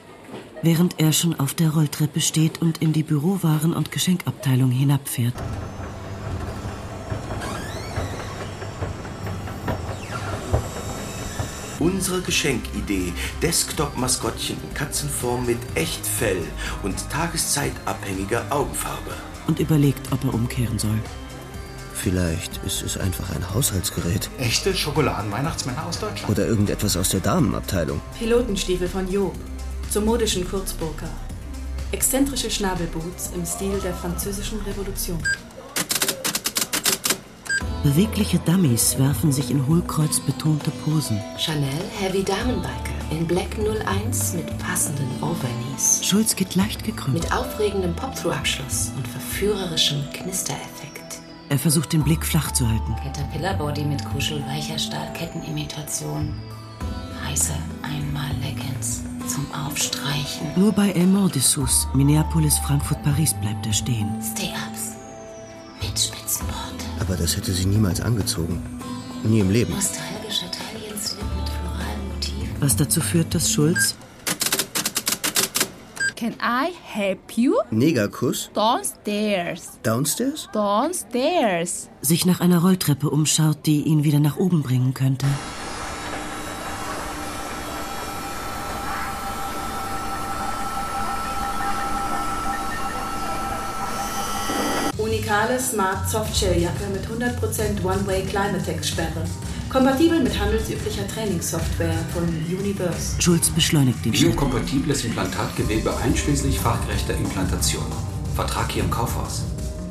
während 0.63 0.99
er 0.99 1.13
schon 1.13 1.39
auf 1.39 1.55
der 1.55 1.71
Rolltreppe 1.71 2.21
steht 2.21 2.61
und 2.63 2.79
in 2.79 2.93
die 2.93 3.03
Bürowaren- 3.05 3.75
und 3.75 3.93
Geschenkabteilung 3.93 4.71
hinabfährt. 4.71 5.35
Unsere 11.83 12.21
Geschenkidee: 12.21 13.13
Desktop-Maskottchen 13.43 14.57
in 14.63 14.73
Katzenform 14.73 15.47
mit 15.47 15.59
Echtfell 15.75 16.43
und 16.85 16.95
tageszeitabhängiger 17.11 18.45
Augenfarbe. 18.51 19.11
und 19.49 19.59
überlegt, 19.59 20.13
ob 20.13 20.23
er 20.23 20.33
umkehren 20.35 20.79
soll. 20.79 21.01
Vielleicht 21.93 22.59
ist 22.65 22.83
es 22.83 22.97
einfach 22.97 23.35
ein 23.35 23.53
Haushaltsgerät. 23.53 24.31
Echte 24.39 24.73
Schokoladen-Weihnachtsmänner 24.75 25.85
aus 25.85 25.99
Deutschland. 25.99 26.31
Oder 26.31 26.47
irgendetwas 26.47 26.97
aus 26.97 27.09
der 27.09 27.19
Damenabteilung. 27.21 28.01
Pilotenstiefel 28.17 28.87
von 28.87 29.11
Job 29.11 29.35
zur 29.91 30.03
modischen 30.03 30.49
Kurzburka. 30.49 31.07
Exzentrische 31.91 32.51
Schnabelboots 32.51 33.33
im 33.35 33.45
Stil 33.45 33.81
der 33.83 33.95
französischen 33.95 34.61
Revolution. 34.61 35.23
Bewegliche 37.83 38.39
Dummies 38.39 38.97
werfen 38.97 39.33
sich 39.33 39.51
in 39.51 39.67
hohlkreuzbetonte 39.67 40.71
Posen. 40.85 41.21
Chanel 41.37 41.83
Heavy 41.99 42.23
Damenbiker 42.23 42.93
in 43.11 43.27
Black 43.27 43.59
01 43.59 44.35
mit 44.35 44.57
passenden 44.59 45.09
Overknees. 45.21 46.01
Schulz 46.05 46.37
geht 46.37 46.55
leicht 46.55 46.85
gekrümmt. 46.85 47.15
Mit 47.15 47.33
aufregendem 47.33 47.93
Pop-Through-Abschluss 47.97 48.93
und 48.97 49.09
verführerischem 49.09 49.99
Knistereffekt. 50.13 51.21
Er 51.49 51.59
versucht, 51.59 51.93
den 51.93 52.05
Blick 52.05 52.25
flach 52.25 52.53
zu 52.53 52.69
halten. 52.69 52.95
Caterpillar-Body 53.03 53.85
mit 53.85 54.05
kuschelweicher 54.05 54.79
Stahlkettenimitation. 54.79 56.33
Heiße 57.27 57.53
Einmal-Leggings 57.83 59.03
zum 59.27 59.45
Aufstreichen. 59.53 60.47
Nur 60.55 60.71
bei 60.71 60.93
El 60.93 61.09
Mont 61.09 61.35
Dessous, 61.35 61.89
Minneapolis, 61.95 62.59
Frankfurt, 62.59 63.03
Paris 63.03 63.35
bleibt 63.35 63.67
er 63.67 63.73
stehen. 63.73 64.09
Stay-Ups 64.23 64.93
mit 65.83 65.99
Spitzenbord. 65.99 66.72
Aber 67.03 67.17
das 67.17 67.37
hätte 67.37 67.53
sie 67.53 67.67
niemals 67.67 68.01
angezogen. 68.01 68.63
Nie 69.25 69.41
im 69.41 69.51
Leben. 69.51 69.75
Nostalgischer 69.75 70.47
Taillenslip 70.53 71.25
mit 71.37 71.49
floralen 71.49 72.09
Motiven. 72.15 72.57
Was 72.61 72.77
dazu 72.77 73.01
führt, 73.01 73.35
dass 73.35 73.51
Schulz 73.51 73.97
Can 76.15 76.35
I 76.41 76.71
help 76.85 77.33
you? 77.37 77.55
Negerkuss? 77.73 78.51
Downstairs. 78.55 79.81
Downstairs? 79.83 80.49
Downstairs. 80.53 81.89
sich 82.03 82.25
nach 82.25 82.39
einer 82.39 82.61
Rolltreppe 82.61 83.11
umschaut, 83.11 83.67
die 83.67 83.83
ihn 83.83 84.05
wieder 84.05 84.21
nach 84.21 84.37
oben 84.37 84.63
bringen 84.63 84.95
könnte. 84.95 85.27
Smart 95.63 96.11
Softshell-Jacke 96.11 96.85
mit 96.93 97.07
100% 97.07 97.85
One-Way 97.85 98.25
Climatex-Sperre. 98.25 99.25
Kompatibel 99.71 100.21
mit 100.21 100.39
handelsüblicher 100.39 101.07
Trainingssoftware 101.09 101.95
von 102.13 102.25
Universe. 102.25 103.21
Schulz 103.21 103.49
beschleunigt 103.49 104.05
den 104.05 104.15
Schritt. 104.15 104.33
Biokompatibles 104.33 105.05
Implantatgewebe 105.05 105.97
einschließlich 105.97 106.59
fachgerechter 106.59 107.15
Implantation. 107.15 107.87
Vertrag 108.35 108.71
hier 108.73 108.83
im 108.85 108.91
Kaufhaus. 108.91 109.45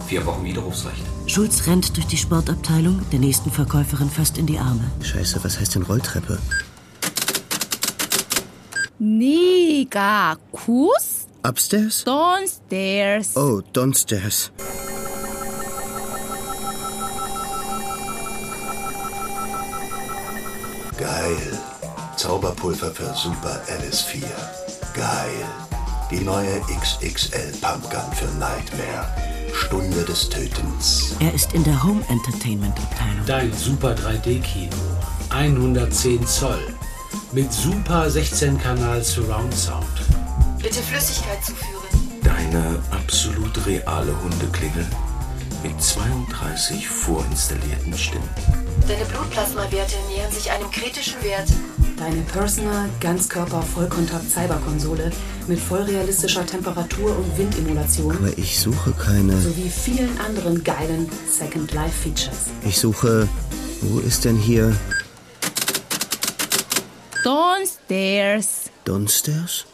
Vier 0.07 0.25
Wochen 0.25 0.43
Widerrufsrecht. 0.43 1.01
Schulz 1.25 1.65
rennt 1.67 1.95
durch 1.95 2.07
die 2.07 2.17
Sportabteilung, 2.17 3.01
der 3.11 3.19
nächsten 3.19 3.49
Verkäuferin 3.49 4.09
fast 4.09 4.37
in 4.37 4.45
die 4.45 4.59
Arme. 4.59 4.83
Scheiße, 5.01 5.43
was 5.43 5.59
heißt 5.59 5.75
denn 5.75 5.83
Rolltreppe? 5.83 6.37
Negerkuss? 8.99 10.37
Upstairs? 11.43 12.03
Downstairs. 12.03 13.35
Oh, 13.35 13.61
downstairs. 13.73 14.51
Geil. 21.01 21.59
Zauberpulver 22.15 22.91
für 22.91 23.11
Super 23.15 23.59
LS4. 23.67 24.23
Geil. 24.93 25.45
Die 26.11 26.19
neue 26.19 26.61
XXL 26.79 27.53
Pumpgun 27.59 28.13
für 28.13 28.27
Nightmare. 28.37 29.07
Stunde 29.51 30.03
des 30.05 30.29
Tötens. 30.29 31.15
Er 31.19 31.33
ist 31.33 31.53
in 31.53 31.63
der 31.63 31.83
Home 31.83 32.03
Entertainment 32.07 32.77
Abteilung. 32.77 33.25
Dein 33.25 33.51
Super 33.51 33.95
3D-Kino. 33.95 34.75
110 35.31 36.27
Zoll. 36.27 36.67
Mit 37.31 37.51
Super 37.51 38.05
16-Kanal 38.05 39.03
Surround 39.03 39.55
Sound. 39.55 39.87
Bitte 40.61 40.83
Flüssigkeit 40.83 41.43
zuführen. 41.43 42.21
Deine 42.21 42.77
absolut 42.91 43.65
reale 43.65 44.13
Hundeklingel 44.21 44.85
mit 45.63 45.81
32 45.81 46.87
vorinstallierten 46.87 47.97
Stimmen. 47.97 48.29
Deine 48.87 49.05
Blutplasmawerte 49.05 49.95
nähern 50.13 50.31
sich 50.31 50.49
einem 50.51 50.69
kritischen 50.71 51.21
Wert. 51.23 51.47
Deine 51.97 52.21
Personal 52.21 52.89
Ganzkörper 52.99 53.61
Vollkontakt 53.61 54.29
Cyberkonsole 54.29 55.11
mit 55.47 55.59
vollrealistischer 55.59 56.45
Temperatur- 56.45 57.15
und 57.15 57.37
Windemulation 57.37 58.15
Aber 58.17 58.35
ich 58.37 58.59
suche 58.59 58.91
keine. 58.93 59.39
sowie 59.39 59.69
vielen 59.69 60.19
anderen 60.19 60.63
geilen 60.63 61.07
Second 61.29 61.71
Life 61.73 61.93
Features. 62.03 62.47
Ich 62.65 62.79
suche 62.79 63.27
Wo 63.81 63.99
ist 63.99 64.25
denn 64.25 64.37
hier 64.37 64.75
Downstairs. 67.23 68.71
Downstairs? 68.83 69.65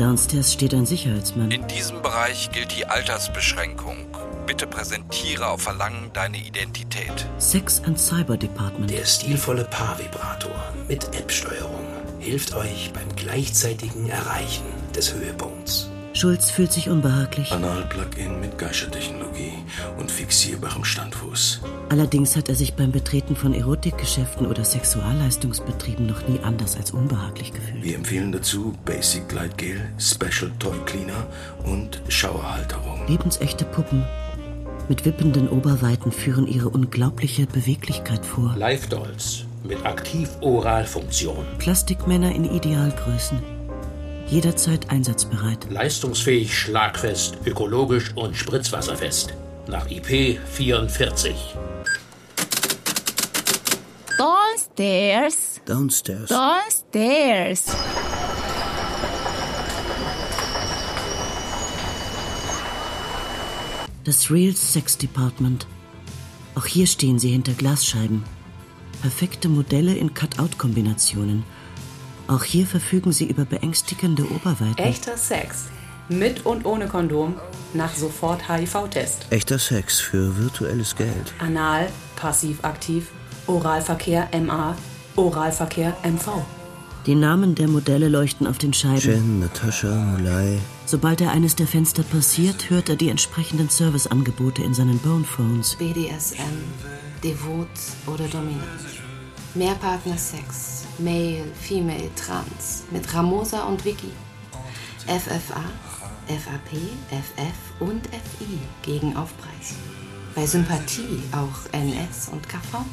Downstairs 0.00 0.54
steht 0.54 0.72
ein 0.72 0.86
Sicherheitsmann. 0.86 1.50
In 1.50 1.68
diesem 1.68 2.00
Bereich 2.00 2.50
gilt 2.52 2.74
die 2.74 2.86
Altersbeschränkung. 2.86 4.06
Bitte 4.46 4.66
präsentiere 4.66 5.46
auf 5.46 5.60
Verlangen 5.60 6.10
deine 6.14 6.38
Identität. 6.38 7.28
Sex 7.36 7.82
and 7.84 8.00
Cyber 8.00 8.38
Department. 8.38 8.90
Der 8.90 9.04
stilvolle 9.04 9.64
Paarvibrator 9.64 10.72
mit 10.88 11.04
App-Steuerung 11.14 11.84
hilft 12.18 12.54
euch 12.54 12.90
beim 12.94 13.14
gleichzeitigen 13.14 14.08
Erreichen 14.08 14.64
des 14.96 15.12
Höhepunkts. 15.12 15.90
Schulz 16.12 16.50
fühlt 16.50 16.72
sich 16.72 16.88
unbehaglich. 16.88 17.52
Anal-Plugin 17.52 18.40
mit 18.40 18.58
Geischertechnologie 18.58 19.52
und 19.98 20.10
fixierbarem 20.10 20.84
Standfuß. 20.84 21.60
Allerdings 21.88 22.36
hat 22.36 22.48
er 22.48 22.54
sich 22.54 22.74
beim 22.74 22.92
Betreten 22.92 23.36
von 23.36 23.54
Erotikgeschäften 23.54 24.46
oder 24.46 24.64
Sexualleistungsbetrieben 24.64 26.06
noch 26.06 26.26
nie 26.26 26.40
anders 26.40 26.76
als 26.76 26.90
unbehaglich 26.90 27.52
gefühlt. 27.52 27.82
Wir 27.82 27.94
empfehlen 27.94 28.32
dazu 28.32 28.74
Basic 28.84 29.28
Gleitgel, 29.28 29.80
Special 29.98 30.50
Toy 30.58 30.76
Cleaner 30.84 31.26
und 31.64 32.02
Schauerhalterung. 32.08 33.06
Lebensechte 33.08 33.64
Puppen 33.64 34.04
mit 34.88 35.04
wippenden 35.04 35.48
Oberweiten 35.48 36.10
führen 36.10 36.48
ihre 36.48 36.68
unglaubliche 36.68 37.46
Beweglichkeit 37.46 38.26
vor. 38.26 38.56
Live 38.56 38.88
Dolls 38.88 39.44
mit 39.62 39.86
Aktiv-Oralfunktion. 39.86 41.44
Plastikmänner 41.58 42.34
in 42.34 42.44
Idealgrößen. 42.44 43.59
Jederzeit 44.30 44.88
einsatzbereit. 44.90 45.66
Leistungsfähig, 45.70 46.56
schlagfest, 46.56 47.38
ökologisch 47.46 48.12
und 48.14 48.36
spritzwasserfest. 48.36 49.34
Nach 49.66 49.90
IP 49.90 50.38
44. 50.46 51.34
Downstairs. 54.16 55.60
Downstairs. 55.66 56.28
Downstairs. 56.28 57.64
Das 64.04 64.30
Real 64.30 64.54
Sex 64.54 64.96
Department. 64.96 65.66
Auch 66.54 66.66
hier 66.66 66.86
stehen 66.86 67.18
sie 67.18 67.30
hinter 67.30 67.52
Glasscheiben. 67.52 68.22
Perfekte 69.02 69.48
Modelle 69.48 69.96
in 69.96 70.14
Cut-out-Kombinationen. 70.14 71.42
Auch 72.30 72.44
hier 72.44 72.64
verfügen 72.64 73.10
sie 73.10 73.24
über 73.24 73.44
beängstigende 73.44 74.22
Oberweiten. 74.30 74.78
Echter 74.78 75.16
Sex. 75.16 75.64
Mit 76.08 76.46
und 76.46 76.64
ohne 76.64 76.86
Kondom. 76.86 77.34
Nach 77.74 77.92
sofort 77.92 78.48
HIV-Test. 78.48 79.26
Echter 79.30 79.58
Sex 79.58 79.98
für 79.98 80.38
virtuelles 80.38 80.94
Geld. 80.94 81.34
Anal, 81.40 81.88
passiv-aktiv. 82.14 83.08
Oralverkehr 83.48 84.28
MA. 84.40 84.76
Oralverkehr 85.16 85.96
MV. 86.04 86.44
Die 87.06 87.16
Namen 87.16 87.56
der 87.56 87.66
Modelle 87.66 88.08
leuchten 88.08 88.46
auf 88.46 88.58
den 88.58 88.74
Scheiben. 88.74 89.00
Jen, 89.00 89.40
Natascha, 89.40 89.88
Mulai. 89.88 90.60
Sobald 90.86 91.20
er 91.20 91.32
eines 91.32 91.56
der 91.56 91.66
Fenster 91.66 92.04
passiert, 92.04 92.70
hört 92.70 92.88
er 92.88 92.96
die 92.96 93.08
entsprechenden 93.08 93.70
Serviceangebote 93.70 94.62
in 94.62 94.72
seinen 94.72 94.98
Bonephones. 94.98 95.74
BDSM, 95.76 96.38
Devot 97.24 97.66
oder 98.06 98.28
Dominant. 98.28 98.62
Mehrpartner-Sex, 99.54 100.79
Male, 101.00 101.44
Female, 101.60 102.10
Trans, 102.14 102.84
mit 102.90 103.12
Ramosa 103.14 103.64
und 103.64 103.84
Vicky. 103.84 104.12
FFA, 105.06 105.62
FAP, 106.26 106.76
FF 107.10 107.80
und 107.80 108.06
FI 108.06 108.58
gegen 108.82 109.16
Aufpreis. 109.16 109.74
Bei 110.34 110.46
Sympathie 110.46 111.22
auch 111.32 111.72
NS 111.72 112.28
und 112.32 112.48
KV. 112.48 112.84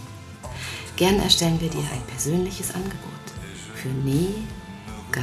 Gern 0.95 1.19
erstellen 1.19 1.59
wir 1.61 1.69
dir 1.69 1.79
ein 1.79 2.01
persönliches 2.07 2.73
Angebot. 2.73 2.97
Für 3.75 3.89
Ne, 3.89 4.29
Ga 5.11 5.21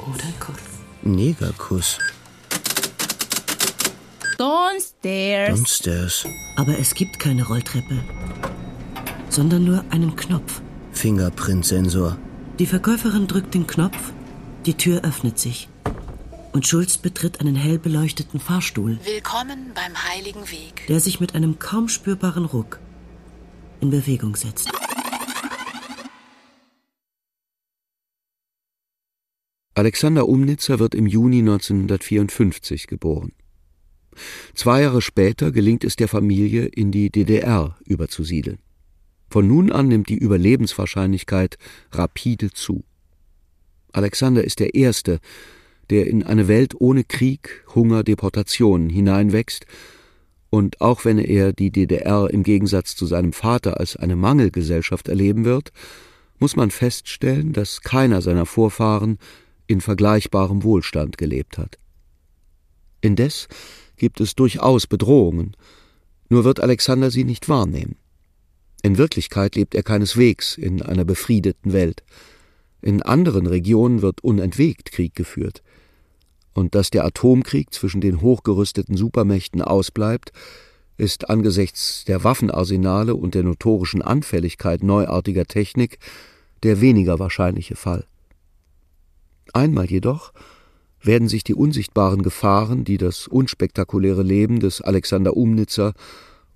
oder 0.00 0.32
Kuss. 0.40 0.56
Negerkuss. 1.02 1.98
Downstairs. 4.36 5.56
Downstairs. 5.56 6.26
Aber 6.56 6.78
es 6.78 6.94
gibt 6.94 7.18
keine 7.18 7.46
Rolltreppe, 7.46 8.02
sondern 9.28 9.64
nur 9.64 9.84
einen 9.90 10.16
Knopf. 10.16 10.60
Fingerprint-Sensor. 10.98 12.18
Die 12.58 12.66
Verkäuferin 12.66 13.28
drückt 13.28 13.54
den 13.54 13.68
Knopf, 13.68 14.12
die 14.66 14.74
Tür 14.74 15.04
öffnet 15.04 15.38
sich 15.38 15.68
und 16.52 16.66
Schulz 16.66 16.98
betritt 16.98 17.40
einen 17.40 17.54
hell 17.54 17.78
beleuchteten 17.78 18.40
Fahrstuhl, 18.40 18.98
Willkommen 19.04 19.70
beim 19.76 19.94
Heiligen 20.08 20.50
Weg. 20.50 20.88
der 20.88 20.98
sich 20.98 21.20
mit 21.20 21.36
einem 21.36 21.60
kaum 21.60 21.88
spürbaren 21.88 22.44
Ruck 22.46 22.80
in 23.80 23.90
Bewegung 23.90 24.34
setzt. 24.34 24.72
Alexander 29.74 30.28
Umnitzer 30.28 30.80
wird 30.80 30.96
im 30.96 31.06
Juni 31.06 31.38
1954 31.38 32.88
geboren. 32.88 33.30
Zwei 34.52 34.82
Jahre 34.82 35.00
später 35.00 35.52
gelingt 35.52 35.84
es 35.84 35.94
der 35.94 36.08
Familie, 36.08 36.64
in 36.66 36.90
die 36.90 37.10
DDR 37.10 37.78
überzusiedeln. 37.84 38.58
Von 39.30 39.46
nun 39.46 39.70
an 39.70 39.88
nimmt 39.88 40.08
die 40.08 40.18
Überlebenswahrscheinlichkeit 40.18 41.58
rapide 41.92 42.50
zu. 42.50 42.84
Alexander 43.92 44.44
ist 44.44 44.60
der 44.60 44.74
Erste, 44.74 45.20
der 45.90 46.06
in 46.06 46.22
eine 46.22 46.48
Welt 46.48 46.74
ohne 46.78 47.04
Krieg, 47.04 47.64
Hunger, 47.74 48.04
Deportationen 48.04 48.90
hineinwächst, 48.90 49.66
und 50.50 50.80
auch 50.80 51.04
wenn 51.04 51.18
er 51.18 51.52
die 51.52 51.70
DDR 51.70 52.30
im 52.30 52.42
Gegensatz 52.42 52.96
zu 52.96 53.04
seinem 53.04 53.34
Vater 53.34 53.78
als 53.78 53.96
eine 53.96 54.16
Mangelgesellschaft 54.16 55.08
erleben 55.08 55.44
wird, 55.44 55.72
muss 56.38 56.56
man 56.56 56.70
feststellen, 56.70 57.52
dass 57.52 57.82
keiner 57.82 58.22
seiner 58.22 58.46
Vorfahren 58.46 59.18
in 59.66 59.82
vergleichbarem 59.82 60.62
Wohlstand 60.62 61.18
gelebt 61.18 61.58
hat. 61.58 61.78
Indes 63.02 63.48
gibt 63.96 64.20
es 64.20 64.34
durchaus 64.34 64.86
Bedrohungen, 64.86 65.54
nur 66.30 66.44
wird 66.44 66.60
Alexander 66.60 67.10
sie 67.10 67.24
nicht 67.24 67.48
wahrnehmen. 67.48 67.96
In 68.82 68.98
Wirklichkeit 68.98 69.56
lebt 69.56 69.74
er 69.74 69.82
keineswegs 69.82 70.56
in 70.56 70.82
einer 70.82 71.04
befriedeten 71.04 71.72
Welt. 71.72 72.02
In 72.80 73.02
anderen 73.02 73.46
Regionen 73.46 74.02
wird 74.02 74.22
unentwegt 74.22 74.92
Krieg 74.92 75.14
geführt. 75.14 75.62
Und 76.54 76.74
dass 76.74 76.90
der 76.90 77.04
Atomkrieg 77.04 77.72
zwischen 77.72 78.00
den 78.00 78.20
hochgerüsteten 78.20 78.96
Supermächten 78.96 79.62
ausbleibt, 79.62 80.32
ist 80.96 81.30
angesichts 81.30 82.04
der 82.04 82.24
Waffenarsenale 82.24 83.14
und 83.14 83.34
der 83.34 83.44
notorischen 83.44 84.02
Anfälligkeit 84.02 84.82
neuartiger 84.82 85.46
Technik 85.46 85.98
der 86.64 86.80
weniger 86.80 87.18
wahrscheinliche 87.18 87.76
Fall. 87.76 88.04
Einmal 89.52 89.86
jedoch 89.86 90.32
werden 91.00 91.28
sich 91.28 91.44
die 91.44 91.54
unsichtbaren 91.54 92.22
Gefahren, 92.22 92.84
die 92.84 92.98
das 92.98 93.28
unspektakuläre 93.28 94.22
Leben 94.22 94.58
des 94.58 94.80
Alexander 94.80 95.36
Umnitzer 95.36 95.94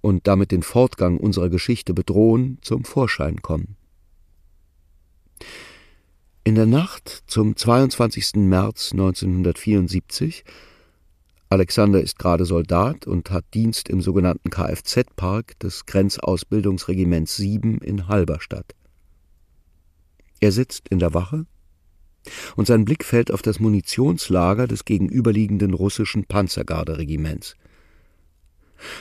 und 0.03 0.27
damit 0.27 0.51
den 0.51 0.62
Fortgang 0.62 1.16
unserer 1.16 1.49
Geschichte 1.49 1.95
bedrohen, 1.95 2.59
zum 2.61 2.85
Vorschein 2.85 3.41
kommen. 3.41 3.77
In 6.45 6.57
der 6.57 6.66
Nacht 6.66 7.23
zum 7.27 7.57
22. 7.57 8.35
März 8.35 8.93
1974 8.93 10.45
Alexander 11.53 12.01
ist 12.01 12.19
gerade 12.19 12.47
Soldat 12.47 13.07
und 13.07 13.31
hat 13.31 13.45
Dienst 13.53 13.91
im 13.91 14.01
sogenannten 14.01 14.49
Kfz-Park 14.49 15.59
des 15.61 15.85
Grenzausbildungsregiments 15.85 17.37
7 17.37 17.79
in 17.79 18.09
Halberstadt. 18.09 18.74
Er 20.41 20.51
sitzt 20.51 20.89
in 20.89 20.99
der 20.99 21.12
Wache 21.12 21.45
und 22.57 22.66
sein 22.66 22.87
Blick 22.87 23.05
fällt 23.05 23.31
auf 23.31 23.43
das 23.43 23.61
Munitionslager 23.61 24.66
des 24.66 24.87
gegenüberliegenden 24.87 25.74
russischen 25.74 26.24
Panzergarderegiments. 26.24 27.55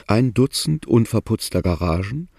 Ein 0.07 0.33
Dutzend 0.33 0.85
unverputzter 0.85 1.61
Garagen, 1.61 2.29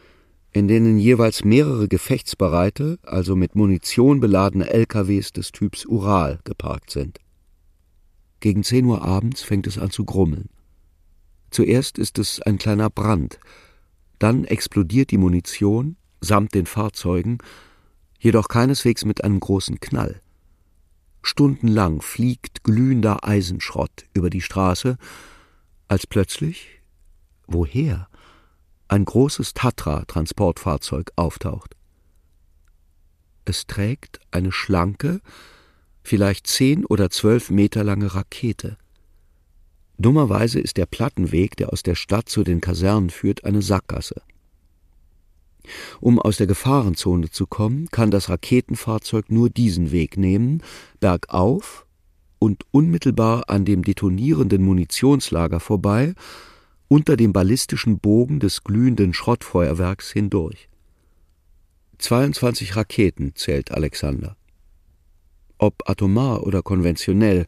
in 0.53 0.69
denen 0.69 0.99
jeweils 0.99 1.45
mehrere 1.45 1.89
gefechtsbereite, 1.89 2.99
also 3.03 3.37
mit 3.37 3.55
Munition 3.55 4.21
beladene 4.21 4.71
LKWs 4.71 5.33
des 5.33 5.53
Typs 5.53 5.87
Ural 5.87 6.41
geparkt 6.45 6.91
sind. 6.91 7.19
Gegen 8.41 8.63
zehn 8.65 8.85
Uhr 8.87 9.03
abends 9.03 9.43
fängt 9.43 9.67
es 9.67 9.79
an 9.79 9.91
zu 9.91 10.05
grummeln. 10.05 10.51
Zuerst 11.51 11.99
ist 11.99 12.19
es 12.19 12.41
ein 12.43 12.59
kleiner 12.59 12.91
Brand, 12.91 13.39
dann 14.19 14.45
explodiert 14.45 15.11
die 15.11 15.19
Munition 15.19 15.97
samt 16.23 16.55
den 16.55 16.67
Fahrzeugen, 16.67 17.39
jedoch 18.19 18.49
keineswegs 18.49 19.05
mit 19.05 19.25
einem 19.25 19.41
großen 19.41 19.81
Knall. 19.81 20.21
Stundenlang 21.23 22.01
fliegt 22.01 22.65
glühender 22.65 23.25
Eisenschrott 23.25 24.05
über 24.15 24.31
die 24.31 24.41
Straße, 24.41 24.97
als 25.89 26.07
plötzlich, 26.07 26.82
woher, 27.53 28.09
ein 28.89 29.05
großes 29.05 29.55
Tatra-Transportfahrzeug 29.55 31.13
auftaucht. 31.17 31.77
Es 33.45 33.67
trägt 33.67 34.21
eine 34.31 34.53
schlanke, 34.53 35.21
vielleicht 36.03 36.47
zehn 36.47 36.85
oder 36.85 37.11
zwölf 37.11 37.51
Meter 37.51 37.85
lange 37.85 38.15
Rakete. 38.15 38.77
Dummerweise 39.99 40.61
ist 40.61 40.77
der 40.77 40.87
Plattenweg, 40.87 41.57
der 41.57 41.73
aus 41.73 41.83
der 41.83 41.95
Stadt 41.95 42.29
zu 42.29 42.45
den 42.45 42.61
Kasernen 42.61 43.11
führt, 43.11 43.45
eine 43.45 43.63
Sackgasse. 43.63 44.23
Um 46.01 46.19
aus 46.19 46.37
der 46.37 46.47
Gefahrenzone 46.47 47.31
zu 47.31 47.47
kommen, 47.47 47.89
kann 47.91 48.11
das 48.11 48.29
Raketenfahrzeug 48.29 49.31
nur 49.31 49.49
diesen 49.49 49.93
Weg 49.93 50.17
nehmen, 50.17 50.63
bergauf 50.99 51.87
und 52.39 52.65
unmittelbar 52.73 53.49
an 53.49 53.65
dem 53.65 53.85
detonierenden 53.85 54.63
Munitionslager 54.63 55.61
vorbei, 55.61 56.15
unter 56.93 57.17
dem 57.17 57.33
ballistischen 57.33 58.01
Bogen 58.01 58.39
des 58.39 58.65
glühenden 58.65 59.15
Schrottfeuerwerks 59.15 60.13
hindurch. 60.13 60.69
22 61.97 62.77
Raketen 62.77 63.35
zählt 63.35 63.71
Alexander. 63.71 64.37
Ob 65.57 65.89
atomar 65.89 66.47
oder 66.47 66.61
konventionell, 66.61 67.47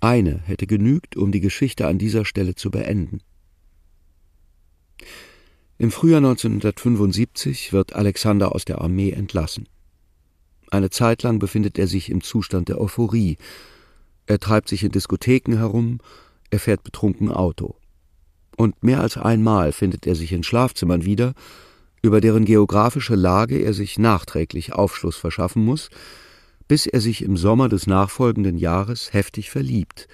eine 0.00 0.38
hätte 0.46 0.66
genügt, 0.66 1.14
um 1.14 1.30
die 1.30 1.40
Geschichte 1.40 1.86
an 1.86 1.98
dieser 1.98 2.24
Stelle 2.24 2.54
zu 2.54 2.70
beenden. 2.70 3.20
Im 5.76 5.90
Frühjahr 5.90 6.22
1975 6.24 7.74
wird 7.74 7.94
Alexander 7.94 8.54
aus 8.54 8.64
der 8.64 8.80
Armee 8.80 9.10
entlassen. 9.10 9.68
Eine 10.70 10.88
Zeit 10.88 11.22
lang 11.22 11.38
befindet 11.38 11.78
er 11.78 11.86
sich 11.86 12.08
im 12.08 12.22
Zustand 12.22 12.70
der 12.70 12.80
Euphorie. 12.80 13.36
Er 14.24 14.38
treibt 14.38 14.70
sich 14.70 14.84
in 14.84 14.90
Diskotheken 14.90 15.58
herum, 15.58 15.98
er 16.48 16.60
fährt 16.60 16.82
betrunken 16.82 17.30
Auto. 17.30 17.76
Und 18.56 18.82
mehr 18.82 19.00
als 19.00 19.16
einmal 19.16 19.72
findet 19.72 20.06
er 20.06 20.14
sich 20.14 20.32
in 20.32 20.42
Schlafzimmern 20.42 21.04
wieder, 21.04 21.34
über 22.02 22.20
deren 22.20 22.44
geografische 22.44 23.14
Lage 23.14 23.58
er 23.58 23.72
sich 23.72 23.98
nachträglich 23.98 24.72
Aufschluss 24.72 25.16
verschaffen 25.16 25.64
muss, 25.64 25.88
bis 26.68 26.86
er 26.86 27.00
sich 27.00 27.22
im 27.22 27.36
Sommer 27.36 27.68
des 27.68 27.86
nachfolgenden 27.86 28.58
Jahres 28.58 29.12
heftig 29.12 29.50
verliebt, 29.50 30.08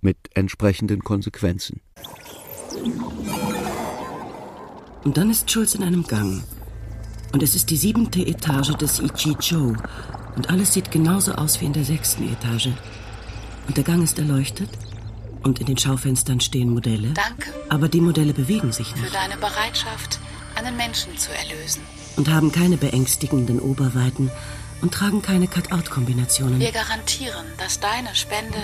mit 0.00 0.16
entsprechenden 0.34 1.00
Konsequenzen. 1.02 1.80
Und 5.04 5.16
dann 5.16 5.30
ist 5.30 5.50
Schulz 5.50 5.74
in 5.74 5.82
einem 5.82 6.04
Gang. 6.06 6.42
Und 7.32 7.42
es 7.42 7.54
ist 7.54 7.70
die 7.70 7.76
siebente 7.76 8.20
Etage 8.20 8.74
des 8.76 9.00
Ichijo. 9.00 9.76
Und 10.36 10.50
alles 10.50 10.72
sieht 10.72 10.90
genauso 10.90 11.32
aus 11.32 11.60
wie 11.60 11.66
in 11.66 11.72
der 11.72 11.84
sechsten 11.84 12.24
Etage. 12.32 12.70
Und 13.66 13.76
der 13.76 13.84
Gang 13.84 14.02
ist 14.02 14.18
erleuchtet. 14.18 14.70
Und 15.46 15.60
in 15.60 15.66
den 15.66 15.78
Schaufenstern 15.78 16.40
stehen 16.40 16.70
Modelle. 16.70 17.10
Danke. 17.10 17.54
Aber 17.68 17.88
die 17.88 18.00
Modelle 18.00 18.34
bewegen 18.34 18.72
sich 18.72 18.92
nicht. 18.96 19.06
Für 19.06 19.12
deine 19.12 19.36
Bereitschaft, 19.36 20.18
einen 20.56 20.76
Menschen 20.76 21.16
zu 21.16 21.30
erlösen. 21.30 21.82
Und 22.16 22.28
haben 22.28 22.50
keine 22.50 22.76
beängstigenden 22.76 23.60
Oberweiten, 23.60 24.28
und 24.82 24.92
tragen 24.92 25.22
keine 25.22 25.46
Cut-Out-Kombinationen. 25.46 26.58
Wir 26.58 26.72
garantieren, 26.72 27.46
dass 27.58 27.78
deine 27.78 28.12
Spende 28.14 28.58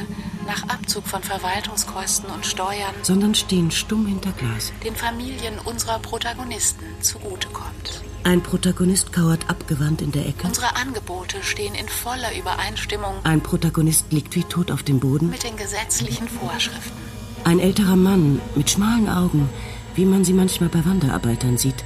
nach 0.45 0.65
Abzug 0.65 1.07
von 1.07 1.23
Verwaltungskosten 1.23 2.29
und 2.31 2.45
Steuern, 2.45 2.95
sondern 3.03 3.35
stehen 3.37 3.71
stumm 3.71 4.07
hinter 4.07 4.33
Glas, 4.33 4.73
den 4.85 4.97
Familien 4.97 5.59
unserer 5.65 6.01
Protagonisten 6.01 6.85
zugutekommt. 7.01 8.03
Ein 8.25 8.41
Protagonist 8.41 9.13
kauert 9.13 9.51
abgewandt 9.51 10.01
in 10.01 10.13
der 10.13 10.27
Ecke. 10.27 10.47
Unsere 10.47 10.77
Angebote 10.77 11.43
stehen 11.43 11.75
in 11.75 11.89
voller 11.89 12.37
Übereinstimmung. 12.39 13.15
Ein 13.25 13.41
Protagonist 13.41 14.13
liegt 14.13 14.37
wie 14.37 14.45
tot 14.45 14.71
auf 14.71 14.85
dem 14.85 15.01
Boden. 15.01 15.29
Mit 15.29 15.43
den 15.43 15.57
gesetzlichen 15.57 16.29
Vorschriften. 16.29 16.97
Ein 17.45 17.59
älterer 17.59 17.97
Mann 17.97 18.41
mit 18.55 18.71
schmalen 18.71 19.09
Augen, 19.09 19.49
wie 19.97 20.05
man 20.05 20.25
sie 20.25 20.35
manchmal 20.35 20.69
bei 20.69 20.85
Wanderarbeitern 20.85 21.59
sieht, 21.59 21.85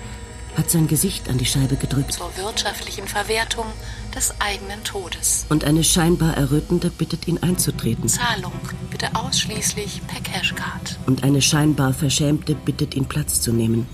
hat 0.59 0.71
sein 0.71 0.89
Gesicht 0.89 1.31
an 1.31 1.39
die 1.39 1.47
Scheibe 1.47 1.77
gedrückt. 1.77 2.13
Zur 2.13 2.31
wirtschaftlichen 2.37 3.07
Verwertung 3.07 3.67
des 4.15 4.35
eigenen 4.39 4.85
Todes. 4.85 5.47
Und 5.49 5.65
eine 5.65 5.85
scheinbar 5.85 6.37
Errötende 6.37 6.91
bittet 6.91 7.27
ihn 7.29 7.43
einzutreten. 7.43 8.09
Zahlung 8.09 8.53
bitte 8.91 9.15
ausschließlich 9.15 10.03
per 10.07 10.21
Cashcard. 10.21 10.99
Und 11.07 11.25
eine 11.25 11.41
scheinbar 11.41 11.95
Verschämte 11.95 12.55
bittet 12.55 12.95
ihn 12.95 13.07
Platz 13.07 13.41
zu 13.41 13.53
nehmen. 13.53 13.87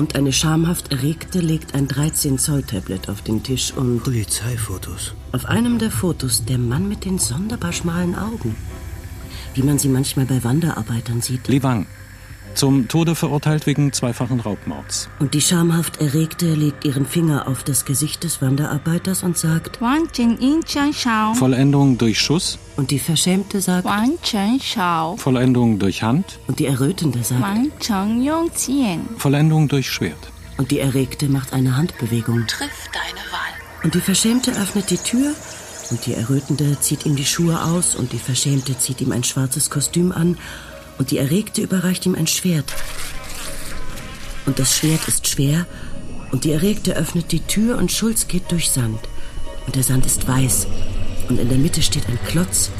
Und 0.00 0.16
eine 0.16 0.32
schamhaft 0.32 0.92
Erregte 0.92 1.40
legt 1.40 1.74
ein 1.74 1.86
13-Zoll-Tablet 1.86 3.10
auf 3.10 3.20
den 3.20 3.42
Tisch 3.42 3.70
und... 3.74 4.02
Polizeifotos. 4.02 5.12
Auf 5.32 5.44
einem 5.44 5.78
der 5.78 5.90
Fotos 5.90 6.46
der 6.46 6.56
Mann 6.56 6.88
mit 6.88 7.04
den 7.04 7.18
sonderbar 7.18 7.74
schmalen 7.74 8.14
Augen. 8.14 8.56
Wie 9.52 9.62
man 9.62 9.78
sie 9.78 9.90
manchmal 9.90 10.24
bei 10.24 10.42
Wanderarbeitern 10.42 11.20
sieht. 11.20 11.48
Li 11.48 11.62
Wang, 11.62 11.86
zum 12.54 12.88
Tode 12.88 13.14
verurteilt 13.14 13.66
wegen 13.66 13.92
zweifachen 13.92 14.40
Raubmords. 14.40 15.08
Und 15.18 15.34
die 15.34 15.40
schamhaft 15.40 16.00
Erregte 16.00 16.54
legt 16.54 16.84
ihren 16.84 17.06
Finger 17.06 17.48
auf 17.48 17.62
das 17.64 17.84
Gesicht 17.84 18.24
des 18.24 18.42
Wanderarbeiters 18.42 19.22
und 19.22 19.38
sagt 19.38 19.78
Vollendung 21.34 21.98
durch 21.98 22.20
Schuss. 22.20 22.58
Und 22.76 22.90
die 22.90 22.98
Verschämte 22.98 23.60
sagt 23.60 23.86
Vollendung 25.16 25.78
durch 25.78 26.02
Hand. 26.02 26.38
Und 26.46 26.58
die 26.58 26.66
Errötende 26.66 27.22
sagt 27.22 27.42
Vollendung 29.16 29.68
durch 29.68 29.90
Schwert. 29.90 30.32
Und 30.56 30.70
die 30.70 30.80
Erregte 30.80 31.28
macht 31.28 31.52
eine 31.52 31.76
Handbewegung. 31.76 32.46
Triff 32.46 32.88
deine 32.92 33.20
Wahl. 33.32 33.84
Und 33.84 33.94
die 33.94 34.00
Verschämte 34.00 34.52
öffnet 34.52 34.90
die 34.90 34.98
Tür 34.98 35.34
und 35.90 36.06
die 36.06 36.14
Errötende 36.14 36.78
zieht 36.80 37.06
ihm 37.06 37.16
die 37.16 37.24
Schuhe 37.24 37.62
aus 37.62 37.96
und 37.96 38.12
die 38.12 38.18
Verschämte 38.18 38.78
zieht 38.78 39.00
ihm 39.00 39.12
ein 39.12 39.24
schwarzes 39.24 39.70
Kostüm 39.70 40.12
an 40.12 40.38
und 41.00 41.10
die 41.10 41.16
Erregte 41.16 41.62
überreicht 41.62 42.04
ihm 42.04 42.14
ein 42.14 42.26
Schwert. 42.26 42.74
Und 44.44 44.58
das 44.58 44.76
Schwert 44.76 45.08
ist 45.08 45.26
schwer, 45.26 45.66
und 46.30 46.44
die 46.44 46.52
Erregte 46.52 46.94
öffnet 46.94 47.32
die 47.32 47.40
Tür 47.40 47.78
und 47.78 47.90
Schulz 47.90 48.28
geht 48.28 48.52
durch 48.52 48.70
Sand. 48.70 49.00
Und 49.64 49.76
der 49.76 49.82
Sand 49.82 50.04
ist 50.04 50.28
weiß, 50.28 50.66
und 51.30 51.40
in 51.40 51.48
der 51.48 51.56
Mitte 51.56 51.80
steht 51.80 52.06
ein 52.06 52.18
Klotz, 52.26 52.70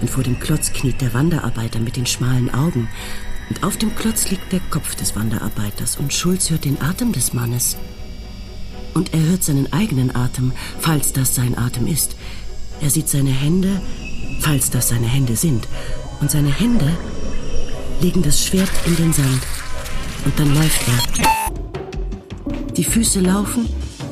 und 0.00 0.10
vor 0.10 0.24
dem 0.24 0.40
Klotz 0.40 0.72
kniet 0.72 1.00
der 1.00 1.14
Wanderarbeiter 1.14 1.78
mit 1.78 1.96
den 1.96 2.06
schmalen 2.06 2.52
Augen, 2.52 2.88
und 3.48 3.62
auf 3.62 3.76
dem 3.76 3.94
Klotz 3.94 4.28
liegt 4.28 4.50
der 4.50 4.60
Kopf 4.70 4.96
des 4.96 5.14
Wanderarbeiters, 5.14 5.98
und 5.98 6.12
Schulz 6.12 6.50
hört 6.50 6.64
den 6.64 6.82
Atem 6.82 7.12
des 7.12 7.32
Mannes. 7.32 7.76
Und 8.92 9.14
er 9.14 9.22
hört 9.22 9.44
seinen 9.44 9.72
eigenen 9.72 10.16
Atem, 10.16 10.50
falls 10.80 11.12
das 11.12 11.36
sein 11.36 11.56
Atem 11.56 11.86
ist. 11.86 12.16
Er 12.80 12.90
sieht 12.90 13.08
seine 13.08 13.30
Hände, 13.30 13.80
falls 14.40 14.68
das 14.68 14.88
seine 14.88 15.06
Hände 15.06 15.36
sind. 15.36 15.68
Und 16.20 16.32
seine 16.32 16.52
Hände 16.52 16.96
legen 18.00 18.22
das 18.22 18.44
Schwert 18.44 18.70
in 18.86 18.96
den 18.96 19.12
Sand. 19.12 19.42
Und 20.24 20.38
dann 20.38 20.54
läuft 20.54 20.82
er. 20.88 22.72
Die 22.72 22.84
Füße 22.84 23.20
laufen, 23.20 23.68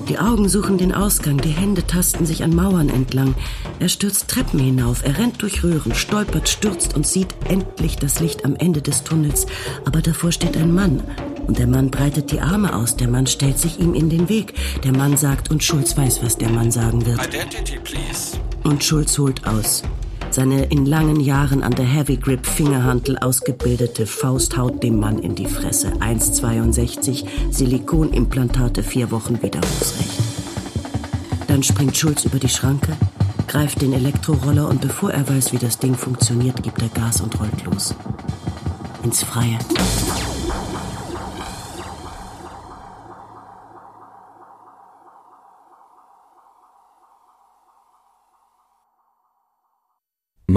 die 0.09 0.19
Augen 0.19 0.49
suchen 0.49 0.79
den 0.79 0.95
Ausgang, 0.95 1.39
die 1.39 1.51
Hände 1.51 1.85
tasten 1.85 2.27
sich 2.27 2.45
an 2.45 2.55
Mauern 2.55 2.89
entlang. 2.89 3.35
Er 3.81 3.89
stürzt 3.89 4.29
Treppen 4.29 4.61
hinauf, 4.61 5.05
er 5.05 5.19
rennt 5.19 5.43
durch 5.43 5.65
Röhren, 5.65 5.95
stolpert, 5.95 6.49
stürzt 6.49 6.95
und 6.95 7.07
sieht 7.07 7.35
endlich 7.49 7.97
das 7.97 8.21
Licht 8.21 8.45
am 8.45 8.55
Ende 8.55 8.83
des 8.83 9.03
Tunnels. 9.03 9.47
Aber 9.85 10.01
davor 10.03 10.31
steht 10.31 10.57
ein 10.57 10.73
Mann. 10.73 11.03
Und 11.49 11.59
der 11.59 11.67
Mann 11.67 11.91
breitet 11.91 12.31
die 12.31 12.41
Arme 12.41 12.75
aus, 12.75 12.97
der 12.97 13.09
Mann 13.09 13.27
stellt 13.27 13.59
sich 13.59 13.81
ihm 13.81 13.95
in 13.95 14.09
den 14.09 14.29
Weg. 14.29 14.55
Der 14.85 14.93
Mann 14.93 15.17
sagt 15.17 15.51
und 15.51 15.65
Schulz 15.65 15.97
weiß, 15.97 16.23
was 16.23 16.37
der 16.37 16.51
Mann 16.51 16.71
sagen 16.71 17.05
wird. 17.05 17.25
Identity, 17.25 17.79
please. 17.83 18.37
Und 18.63 18.83
Schulz 18.85 19.19
holt 19.19 19.47
aus. 19.47 19.83
Seine 20.37 20.65
in 20.67 20.85
langen 20.85 21.21
Jahren 21.21 21.63
an 21.63 21.73
der 21.73 21.87
Heavy 21.87 22.19
Grip 22.19 22.45
Fingerhantel 22.45 23.17
ausgebildete 23.17 24.07
Faust 24.07 24.59
haut 24.59 24.83
dem 24.83 25.01
Mann 25.01 25.19
in 25.19 25.35
die 25.35 25.47
Fresse. 25.47 25.95
1,62, 25.95 27.25
Silikonimplantate, 27.51 28.83
vier 28.83 29.11
Wochen 29.13 29.43
Widerrufsrecht. 29.43 30.21
Dann 31.47 31.63
springt 31.63 31.97
Schulz 31.97 32.27
über 32.27 32.39
die 32.39 32.51
Schranke, 32.51 32.93
greift 33.49 33.81
den 33.81 33.95
Elektroroller 33.95 34.69
und 34.69 34.83
bevor 34.83 35.11
er 35.11 35.27
weiß, 35.27 35.55
wie 35.55 35.59
das 35.59 35.79
Ding 35.79 35.95
funktioniert, 35.95 36.63
gibt 36.63 36.83
er 36.83 36.89
Gas 36.89 37.23
und 37.23 37.41
rollt 37.41 37.65
los. 37.65 37.95
Ins 39.05 39.23
Freie. 39.23 39.59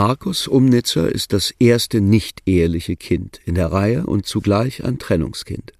Markus 0.01 0.47
Umnitzer 0.47 1.13
ist 1.13 1.34
das 1.34 1.51
erste 1.59 1.99
nicht-eheliche 1.99 2.95
Kind 2.95 3.41
in 3.43 3.55
der 3.55 3.69
Reihe 3.73 4.05
und 4.05 4.26
zugleich 4.26 4.85
ein 4.85 4.97
Trennungskind. 4.97 5.73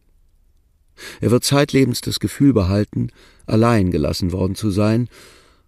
Er 1.22 1.32
wird 1.32 1.46
zeitlebens 1.46 2.02
das 2.02 2.20
Gefühl 2.20 2.52
behalten, 2.52 3.12
allein 3.46 3.92
gelassen 3.92 4.34
worden 4.34 4.56
zu 4.56 4.72
sein, 4.72 5.08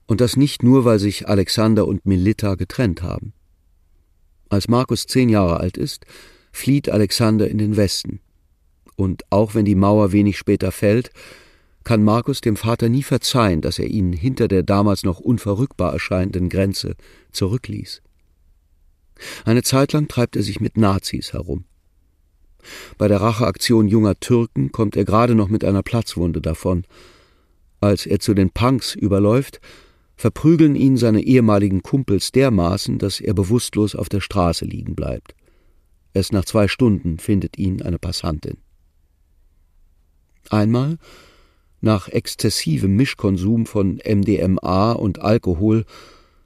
und 0.06 0.19
das 0.19 0.36
nicht 0.36 0.64
nur, 0.64 0.84
weil 0.84 0.99
sich 0.99 1.30
Alexander 1.30 1.88
und 1.88 2.06
Melita 2.06 2.56
getrennt 2.56 3.02
haben. 3.02 3.32
Als 4.49 4.68
Markus 4.68 5.07
zehn 5.07 5.30
Jahre 5.30 5.61
alt 5.61 5.78
ist, 5.78 6.06
flieht 6.52 6.90
Alexander 6.90 7.48
in 7.48 7.57
den 7.57 7.78
Westen. 7.78 8.19
Und 8.98 9.23
auch 9.30 9.56
wenn 9.56 9.64
die 9.64 9.76
Mauer 9.76 10.11
wenig 10.11 10.38
später 10.38 10.73
fällt, 10.73 11.11
kann 11.86 12.03
Markus 12.03 12.41
dem 12.41 12.57
Vater 12.57 12.90
nie 12.90 13.03
verzeihen, 13.03 13.61
dass 13.61 13.80
er 13.80 13.88
ihn 13.88 14.11
hinter 14.11 14.49
der 14.49 14.64
damals 14.64 15.03
noch 15.03 15.22
unverrückbar 15.22 15.94
erscheinenden 15.94 16.49
Grenze 16.49 16.98
zurückließ. 17.32 18.02
Eine 19.45 19.64
Zeit 19.64 19.93
lang 19.93 20.07
treibt 20.07 20.35
er 20.35 20.43
sich 20.43 20.60
mit 20.60 20.77
Nazis 20.77 21.34
herum. 21.34 21.65
Bei 22.98 23.07
der 23.07 23.22
Racheaktion 23.22 23.88
junger 23.88 24.19
Türken 24.19 24.72
kommt 24.72 24.95
er 24.95 25.06
gerade 25.06 25.35
noch 25.35 25.49
mit 25.49 25.64
einer 25.64 25.84
Platzwunde 25.84 26.41
davon. 26.41 26.85
Als 27.80 28.06
er 28.06 28.19
zu 28.19 28.34
den 28.34 28.52
Punks 28.52 28.93
überläuft, 28.93 29.60
verprügeln 30.15 30.76
ihn 30.76 30.98
seine 30.98 31.23
ehemaligen 31.23 31.81
Kumpels 31.81 32.31
dermaßen, 32.31 32.99
dass 32.99 33.19
er 33.19 33.34
bewusstlos 33.34 33.95
auf 33.95 34.07
der 34.07 34.22
Straße 34.22 34.65
liegen 34.65 34.95
bleibt. 34.95 35.34
Erst 36.14 36.34
nach 36.34 36.45
zwei 36.45 36.68
Stunden 36.68 37.18
findet 37.18 37.57
ihn 37.57 37.81
eine 37.81 37.98
Passantin. 37.98 38.57
Einmal, 40.49 40.98
nach 41.80 42.07
exzessivem 42.07 42.95
Mischkonsum 42.95 43.65
von 43.65 43.99
MDMA 44.06 44.91
und 44.91 45.19
Alkohol, 45.19 45.85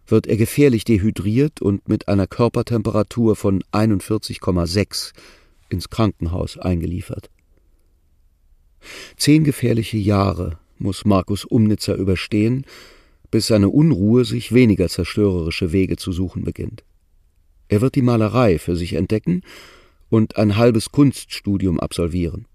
wird 0.07 0.27
er 0.27 0.37
gefährlich 0.37 0.83
dehydriert 0.83 1.61
und 1.61 1.87
mit 1.89 2.07
einer 2.07 2.27
Körpertemperatur 2.27 3.35
von 3.35 3.63
41,6 3.71 5.13
ins 5.69 5.89
Krankenhaus 5.89 6.57
eingeliefert. 6.57 7.29
Zehn 9.17 9.43
gefährliche 9.43 9.97
Jahre 9.97 10.59
muss 10.77 11.05
Markus 11.05 11.45
Umnitzer 11.45 11.95
überstehen, 11.95 12.65
bis 13.31 13.47
seine 13.47 13.69
Unruhe 13.69 14.25
sich 14.25 14.53
weniger 14.53 14.87
zerstörerische 14.89 15.71
Wege 15.71 15.97
zu 15.97 16.11
suchen 16.11 16.43
beginnt. 16.43 16.83
Er 17.67 17.81
wird 17.81 17.95
die 17.95 18.03
Malerei 18.03 18.59
für 18.59 18.75
sich 18.75 18.93
entdecken 18.93 19.41
und 20.09 20.37
ein 20.37 20.55
halbes 20.55 20.91
Kunststudium 20.91 21.79
absolvieren. 21.79 22.45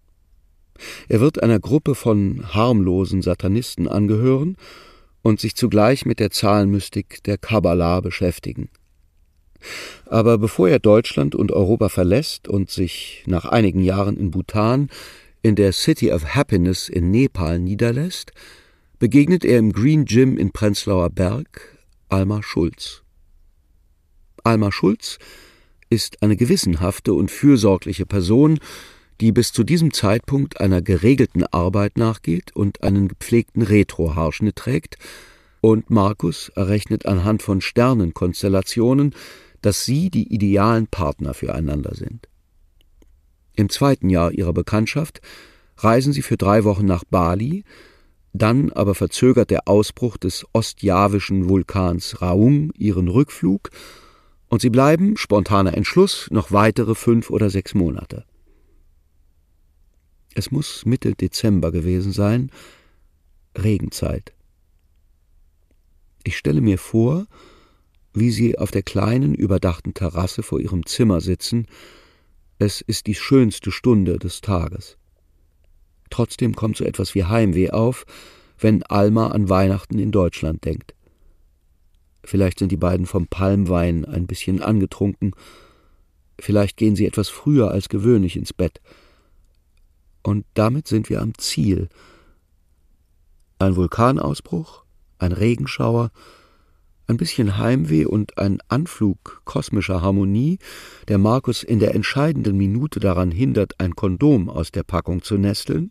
Er 1.08 1.20
wird 1.20 1.42
einer 1.42 1.58
Gruppe 1.58 1.94
von 1.94 2.54
harmlosen 2.54 3.22
Satanisten 3.22 3.88
angehören 3.88 4.56
und 5.22 5.40
sich 5.40 5.54
zugleich 5.54 6.06
mit 6.06 6.20
der 6.20 6.30
Zahlenmystik 6.30 7.22
der 7.24 7.38
Kabbalah 7.38 8.00
beschäftigen. 8.00 8.70
Aber 10.06 10.38
bevor 10.38 10.68
er 10.68 10.78
Deutschland 10.78 11.34
und 11.34 11.52
Europa 11.52 11.88
verlässt 11.88 12.48
und 12.48 12.70
sich 12.70 13.24
nach 13.26 13.44
einigen 13.44 13.82
Jahren 13.82 14.16
in 14.16 14.30
Bhutan 14.30 14.88
in 15.42 15.54
der 15.54 15.72
City 15.72 16.12
of 16.12 16.34
Happiness 16.34 16.88
in 16.88 17.10
Nepal 17.10 17.58
niederlässt, 17.58 18.32
begegnet 18.98 19.44
er 19.44 19.58
im 19.58 19.72
Green 19.72 20.04
Gym 20.04 20.36
in 20.36 20.52
Prenzlauer 20.52 21.10
Berg 21.10 21.78
Alma 22.08 22.42
Schulz. 22.42 23.02
Alma 24.44 24.72
Schulz 24.72 25.18
ist 25.90 26.22
eine 26.22 26.36
gewissenhafte 26.36 27.14
und 27.14 27.30
fürsorgliche 27.30 28.06
Person, 28.06 28.58
die 29.20 29.32
bis 29.32 29.52
zu 29.52 29.64
diesem 29.64 29.92
Zeitpunkt 29.92 30.60
einer 30.60 30.80
geregelten 30.80 31.44
Arbeit 31.44 31.98
nachgeht 31.98 32.56
und 32.56 32.82
einen 32.82 33.08
gepflegten 33.08 33.62
Retro-Haarschnitt 33.62 34.56
trägt, 34.56 34.96
und 35.60 35.90
Markus 35.90 36.48
errechnet 36.54 37.04
anhand 37.04 37.42
von 37.42 37.60
Sternenkonstellationen, 37.60 39.14
dass 39.60 39.84
sie 39.84 40.08
die 40.08 40.32
idealen 40.32 40.86
Partner 40.86 41.34
füreinander 41.34 41.94
sind. 41.94 42.28
Im 43.56 43.68
zweiten 43.68 44.08
Jahr 44.08 44.32
ihrer 44.32 44.54
Bekanntschaft 44.54 45.20
reisen 45.76 46.14
sie 46.14 46.22
für 46.22 46.38
drei 46.38 46.64
Wochen 46.64 46.86
nach 46.86 47.04
Bali, 47.04 47.64
dann 48.32 48.72
aber 48.72 48.94
verzögert 48.94 49.50
der 49.50 49.68
Ausbruch 49.68 50.16
des 50.16 50.46
ostjavischen 50.52 51.48
Vulkans 51.48 52.22
Raung 52.22 52.72
ihren 52.76 53.08
Rückflug, 53.08 53.70
und 54.48 54.62
sie 54.62 54.70
bleiben, 54.70 55.16
spontaner 55.16 55.76
Entschluss, 55.76 56.26
noch 56.30 56.50
weitere 56.50 56.94
fünf 56.94 57.30
oder 57.30 57.50
sechs 57.50 57.74
Monate. 57.74 58.24
Es 60.34 60.50
muss 60.50 60.86
Mitte 60.86 61.14
Dezember 61.14 61.72
gewesen 61.72 62.12
sein, 62.12 62.50
Regenzeit. 63.56 64.32
Ich 66.22 66.36
stelle 66.36 66.60
mir 66.60 66.78
vor, 66.78 67.26
wie 68.12 68.30
sie 68.30 68.58
auf 68.58 68.70
der 68.70 68.82
kleinen, 68.82 69.34
überdachten 69.34 69.94
Terrasse 69.94 70.42
vor 70.42 70.60
ihrem 70.60 70.86
Zimmer 70.86 71.20
sitzen. 71.20 71.66
Es 72.58 72.80
ist 72.80 73.06
die 73.06 73.14
schönste 73.14 73.70
Stunde 73.70 74.18
des 74.18 74.40
Tages. 74.40 74.96
Trotzdem 76.10 76.54
kommt 76.54 76.76
so 76.76 76.84
etwas 76.84 77.14
wie 77.14 77.24
Heimweh 77.24 77.70
auf, 77.70 78.04
wenn 78.58 78.82
Alma 78.82 79.28
an 79.28 79.48
Weihnachten 79.48 79.98
in 79.98 80.10
Deutschland 80.10 80.64
denkt. 80.64 80.94
Vielleicht 82.22 82.58
sind 82.58 82.70
die 82.70 82.76
beiden 82.76 83.06
vom 83.06 83.26
Palmwein 83.26 84.04
ein 84.04 84.26
bisschen 84.26 84.60
angetrunken, 84.60 85.32
vielleicht 86.38 86.76
gehen 86.76 86.96
sie 86.96 87.06
etwas 87.06 87.28
früher 87.28 87.70
als 87.70 87.88
gewöhnlich 87.88 88.36
ins 88.36 88.52
Bett. 88.52 88.80
Und 90.22 90.44
damit 90.54 90.88
sind 90.88 91.08
wir 91.08 91.22
am 91.22 91.36
Ziel. 91.38 91.88
Ein 93.58 93.76
Vulkanausbruch, 93.76 94.84
ein 95.18 95.32
Regenschauer, 95.32 96.10
ein 97.06 97.16
bisschen 97.16 97.58
Heimweh 97.58 98.04
und 98.04 98.38
ein 98.38 98.58
Anflug 98.68 99.42
kosmischer 99.44 100.00
Harmonie, 100.00 100.58
der 101.08 101.18
Markus 101.18 101.62
in 101.62 101.80
der 101.80 101.94
entscheidenden 101.94 102.56
Minute 102.56 103.00
daran 103.00 103.30
hindert, 103.30 103.74
ein 103.78 103.96
Kondom 103.96 104.48
aus 104.48 104.70
der 104.70 104.84
Packung 104.84 105.22
zu 105.22 105.36
nesteln, 105.36 105.90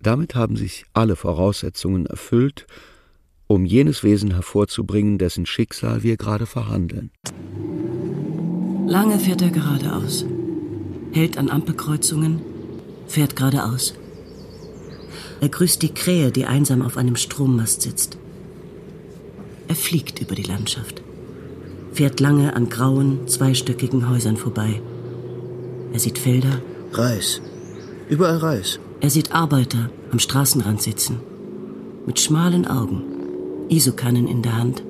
damit 0.00 0.34
haben 0.34 0.56
sich 0.56 0.84
alle 0.92 1.16
Voraussetzungen 1.16 2.06
erfüllt, 2.06 2.66
um 3.46 3.64
jenes 3.64 4.04
Wesen 4.04 4.32
hervorzubringen, 4.32 5.18
dessen 5.18 5.46
Schicksal 5.46 6.02
wir 6.02 6.16
gerade 6.16 6.46
verhandeln. 6.46 7.10
Lange 8.86 9.18
fährt 9.18 9.42
er 9.42 9.50
geradeaus, 9.50 10.24
hält 11.12 11.38
an 11.38 11.50
Ampelkreuzungen, 11.50 12.40
fährt 13.06 13.36
geradeaus. 13.36 13.94
Er 15.40 15.48
grüßt 15.48 15.82
die 15.82 15.94
Krähe, 15.94 16.32
die 16.32 16.46
einsam 16.46 16.82
auf 16.82 16.96
einem 16.96 17.16
Strommast 17.16 17.82
sitzt. 17.82 18.18
Er 19.68 19.74
fliegt 19.74 20.20
über 20.20 20.34
die 20.34 20.42
Landschaft, 20.42 21.02
fährt 21.92 22.20
lange 22.20 22.56
an 22.56 22.68
grauen, 22.68 23.28
zweistöckigen 23.28 24.08
Häusern 24.08 24.36
vorbei. 24.36 24.80
Er 25.92 26.00
sieht 26.00 26.18
Felder. 26.18 26.60
Reis. 26.92 27.40
Überall 28.08 28.38
Reis. 28.38 28.80
Er 29.00 29.10
sieht 29.10 29.32
Arbeiter 29.32 29.90
am 30.10 30.18
Straßenrand 30.18 30.82
sitzen, 30.82 31.20
mit 32.06 32.18
schmalen 32.18 32.66
Augen, 32.66 33.02
Isokannen 33.68 34.26
in 34.26 34.42
der 34.42 34.56
Hand. 34.56 34.82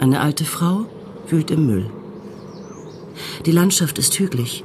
Eine 0.00 0.20
alte 0.20 0.44
Frau 0.44 0.86
wühlt 1.28 1.50
im 1.50 1.66
Müll. 1.66 1.86
Die 3.46 3.52
Landschaft 3.52 3.98
ist 3.98 4.18
hügelig. 4.18 4.64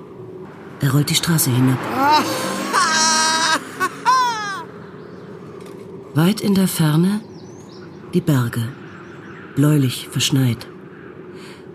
Er 0.80 0.92
rollt 0.92 1.10
die 1.10 1.16
Straße 1.16 1.50
hinab. 1.50 1.80
Weit 6.14 6.42
in 6.42 6.56
der 6.56 6.68
Ferne 6.68 7.22
die 8.14 8.22
Berge, 8.22 8.64
bläulich 9.56 10.08
verschneit. 10.10 10.68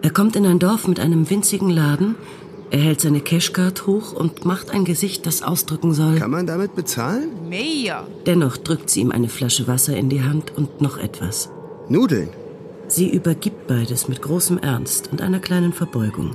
Er 0.01 0.11
kommt 0.11 0.35
in 0.35 0.47
ein 0.47 0.59
Dorf 0.59 0.89
mit 0.89 0.99
einem 0.99 1.31
winzigen 1.31 1.71
Laden, 1.71 2.17
er 2.71 2.81
hält 2.81 3.03
seine 3.03 3.21
Cashcard 3.21 3.87
hoch 3.87 4.13
und 4.13 4.47
macht 4.47 4.71
ein 4.71 4.87
Gesicht, 4.87 5.27
das 5.27 5.43
ausdrücken 5.43 5.93
soll. 5.93 6.17
Kann 6.17 6.31
man 6.31 6.47
damit 6.47 6.75
bezahlen? 6.75 7.49
Mehr. 7.49 8.07
Dennoch 8.25 8.57
drückt 8.57 8.89
sie 8.89 9.03
ihm 9.03 9.13
eine 9.13 9.29
Flasche 9.29 9.69
Wasser 9.69 9.95
in 9.95 10.09
die 10.09 10.23
Hand 10.23 10.57
und 10.57 10.81
noch 10.81 10.97
etwas. 10.97 11.51
Nudeln. 11.89 12.31
Sie 12.89 13.11
übergibt 13.11 13.67
beides 13.67 14.09
mit 14.09 14.23
großem 14.23 14.59
Ernst 14.59 15.11
und 15.13 15.21
einer 15.21 15.39
kleinen 15.39 15.75
Verbeugung. 15.75 16.35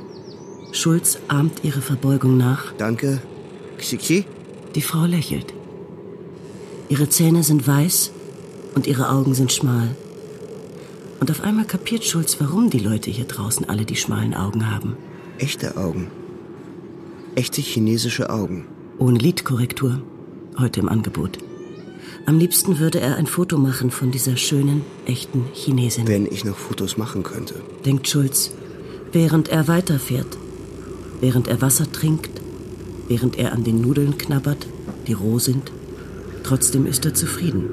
Schulz 0.71 1.19
ahmt 1.27 1.63
ihre 1.63 1.81
Verbeugung 1.81 2.37
nach. 2.37 2.73
Danke. 2.77 3.21
Xiki? 3.77 4.25
Die 4.75 4.81
Frau 4.81 5.05
lächelt. 5.05 5.53
Ihre 6.89 7.09
Zähne 7.09 7.43
sind 7.43 7.67
weiß 7.67 8.11
und 8.75 8.87
ihre 8.87 9.09
Augen 9.09 9.33
sind 9.33 9.51
schmal. 9.51 9.95
Und 11.19 11.31
auf 11.31 11.41
einmal 11.41 11.65
kapiert 11.65 12.03
Schulz, 12.03 12.37
warum 12.39 12.69
die 12.69 12.79
Leute 12.79 13.09
hier 13.09 13.25
draußen 13.25 13.67
alle 13.67 13.85
die 13.85 13.95
schmalen 13.95 14.33
Augen 14.33 14.71
haben. 14.71 14.95
Echte 15.39 15.77
Augen. 15.77 16.07
Echte 17.35 17.61
chinesische 17.61 18.29
Augen. 18.29 18.65
Ohne 18.99 19.19
Lidkorrektur. 19.19 20.01
Heute 20.57 20.79
im 20.79 20.89
Angebot. 20.89 21.37
Am 22.25 22.39
liebsten 22.39 22.79
würde 22.79 22.99
er 22.99 23.15
ein 23.15 23.27
Foto 23.27 23.57
machen 23.57 23.91
von 23.91 24.11
dieser 24.11 24.37
schönen, 24.37 24.81
echten 25.05 25.45
Chinesin. 25.53 26.07
Wenn 26.07 26.25
ich 26.25 26.45
noch 26.45 26.57
Fotos 26.57 26.97
machen 26.97 27.23
könnte. 27.23 27.55
Denkt 27.85 28.07
Schulz, 28.07 28.51
während 29.11 29.49
er 29.49 29.67
weiterfährt. 29.67 30.37
Während 31.19 31.47
er 31.47 31.61
Wasser 31.61 31.91
trinkt. 31.91 32.41
Während 33.07 33.37
er 33.37 33.53
an 33.53 33.63
den 33.63 33.81
Nudeln 33.81 34.17
knabbert, 34.17 34.67
die 35.07 35.13
roh 35.13 35.39
sind. 35.39 35.71
Trotzdem 36.43 36.85
ist 36.85 37.05
er 37.05 37.13
zufrieden. 37.13 37.65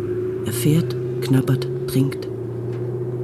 Er 0.46 0.52
fährt, 0.52 0.94
knabbert, 1.22 1.66
trinkt. 1.86 2.28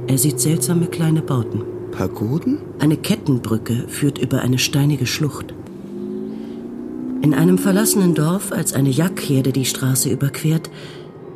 Er 0.07 0.17
sieht 0.17 0.39
seltsame 0.39 0.87
kleine 0.87 1.21
Bauten. 1.21 1.63
Pagoden? 1.91 2.59
Eine 2.79 2.97
Kettenbrücke 2.97 3.85
führt 3.87 4.17
über 4.17 4.41
eine 4.41 4.59
steinige 4.59 5.05
Schlucht. 5.05 5.53
In 7.21 7.33
einem 7.33 7.57
verlassenen 7.57 8.15
Dorf, 8.15 8.51
als 8.51 8.73
eine 8.73 8.89
Jackherde 8.89 9.51
die 9.51 9.65
Straße 9.65 10.09
überquert, 10.09 10.69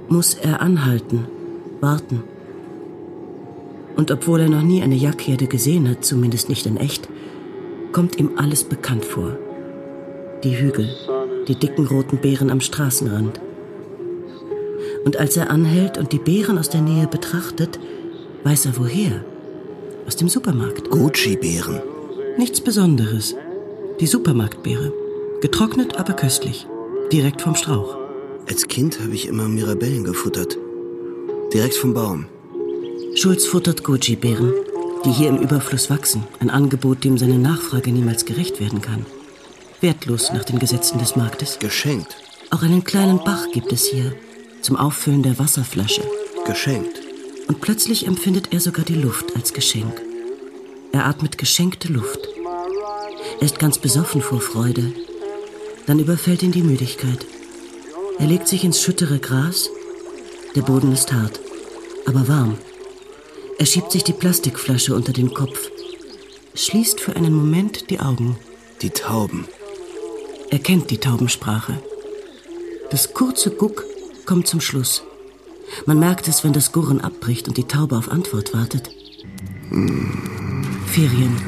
muss 0.09 0.33
er 0.33 0.61
anhalten, 0.61 1.25
warten. 1.79 2.23
Und 3.95 4.11
obwohl 4.11 4.41
er 4.41 4.49
noch 4.49 4.63
nie 4.63 4.81
eine 4.81 4.95
Jackherde 4.95 5.47
gesehen 5.47 5.87
hat, 5.87 6.03
zumindest 6.03 6.49
nicht 6.49 6.65
in 6.65 6.77
echt, 6.77 7.07
kommt 7.95 8.19
ihm 8.19 8.31
alles 8.35 8.65
bekannt 8.65 9.05
vor. 9.05 9.37
Die 10.43 10.59
Hügel, 10.59 10.89
die 11.47 11.55
dicken 11.55 11.87
roten 11.87 12.17
Beeren 12.17 12.49
am 12.49 12.59
Straßenrand. 12.59 13.39
Und 15.05 15.15
als 15.15 15.37
er 15.37 15.49
anhält 15.49 15.97
und 15.97 16.11
die 16.11 16.19
Beeren 16.19 16.57
aus 16.57 16.69
der 16.69 16.81
Nähe 16.81 17.07
betrachtet, 17.07 17.79
weiß 18.43 18.65
er 18.65 18.77
woher. 18.77 19.23
Aus 20.05 20.17
dem 20.17 20.27
Supermarkt. 20.27 20.89
Gucci-Beeren. 20.89 21.79
Nichts 22.37 22.59
Besonderes. 22.59 23.33
Die 24.01 24.07
Supermarktbeere. 24.07 24.91
Getrocknet, 25.39 25.97
aber 25.97 26.15
köstlich. 26.15 26.67
Direkt 27.13 27.43
vom 27.43 27.55
Strauch. 27.55 27.95
Als 28.49 28.67
Kind 28.67 28.99
habe 28.99 29.13
ich 29.13 29.25
immer 29.25 29.47
Mirabellen 29.47 30.03
gefuttert. 30.03 30.57
Direkt 31.53 31.75
vom 31.75 31.93
Baum. 31.93 32.25
Schulz 33.15 33.45
futtert 33.45 33.85
Gucci-Beeren. 33.85 34.51
Die 35.05 35.11
hier 35.11 35.29
im 35.29 35.37
Überfluss 35.37 35.89
wachsen, 35.89 36.23
ein 36.39 36.49
Angebot, 36.49 37.03
dem 37.03 37.17
seine 37.17 37.37
Nachfrage 37.37 37.91
niemals 37.91 38.25
gerecht 38.25 38.59
werden 38.59 38.81
kann. 38.81 39.05
Wertlos 39.79 40.31
nach 40.33 40.43
den 40.43 40.57
Gesetzen 40.57 40.97
des 40.97 41.15
Marktes. 41.15 41.59
Geschenkt. 41.59 42.17
Auch 42.49 42.63
einen 42.63 42.83
kleinen 42.83 43.19
Bach 43.23 43.45
gibt 43.53 43.71
es 43.71 43.85
hier, 43.85 44.15
zum 44.61 44.75
Auffüllen 44.75 45.21
der 45.21 45.37
Wasserflasche. 45.37 46.01
Geschenkt. 46.45 47.01
Und 47.47 47.61
plötzlich 47.61 48.07
empfindet 48.07 48.51
er 48.51 48.59
sogar 48.59 48.83
die 48.83 48.95
Luft 48.95 49.35
als 49.35 49.53
Geschenk. 49.53 50.01
Er 50.91 51.05
atmet 51.05 51.37
geschenkte 51.37 51.91
Luft. 51.91 52.27
Er 53.39 53.45
ist 53.45 53.59
ganz 53.59 53.77
besoffen 53.77 54.21
vor 54.21 54.41
Freude. 54.41 54.93
Dann 55.85 55.99
überfällt 55.99 56.41
ihn 56.41 56.51
die 56.51 56.63
Müdigkeit. 56.63 57.25
Er 58.17 58.25
legt 58.25 58.47
sich 58.47 58.63
ins 58.63 58.81
schüttere 58.81 59.19
Gras. 59.19 59.69
Der 60.55 60.61
Boden 60.61 60.91
ist 60.93 61.13
hart, 61.13 61.39
aber 62.07 62.27
warm. 62.27 62.57
Er 63.57 63.65
schiebt 63.65 63.91
sich 63.91 64.03
die 64.03 64.13
Plastikflasche 64.13 64.93
unter 64.93 65.13
den 65.13 65.33
Kopf, 65.33 65.71
schließt 66.55 66.99
für 66.99 67.15
einen 67.15 67.33
Moment 67.33 67.89
die 67.89 67.99
Augen. 67.99 68.37
Die 68.81 68.89
Tauben. 68.89 69.47
Er 70.49 70.59
kennt 70.59 70.91
die 70.91 70.97
Taubensprache. 70.97 71.79
Das 72.91 73.13
kurze 73.13 73.51
Guck 73.51 73.85
kommt 74.25 74.47
zum 74.47 74.59
Schluss. 74.59 75.03
Man 75.85 75.99
merkt 75.99 76.27
es, 76.27 76.43
wenn 76.43 76.53
das 76.53 76.73
Gurren 76.73 76.99
abbricht 77.01 77.47
und 77.47 77.57
die 77.57 77.63
Taube 77.63 77.97
auf 77.97 78.11
Antwort 78.11 78.53
wartet. 78.53 78.89
Ferien. 80.87 81.41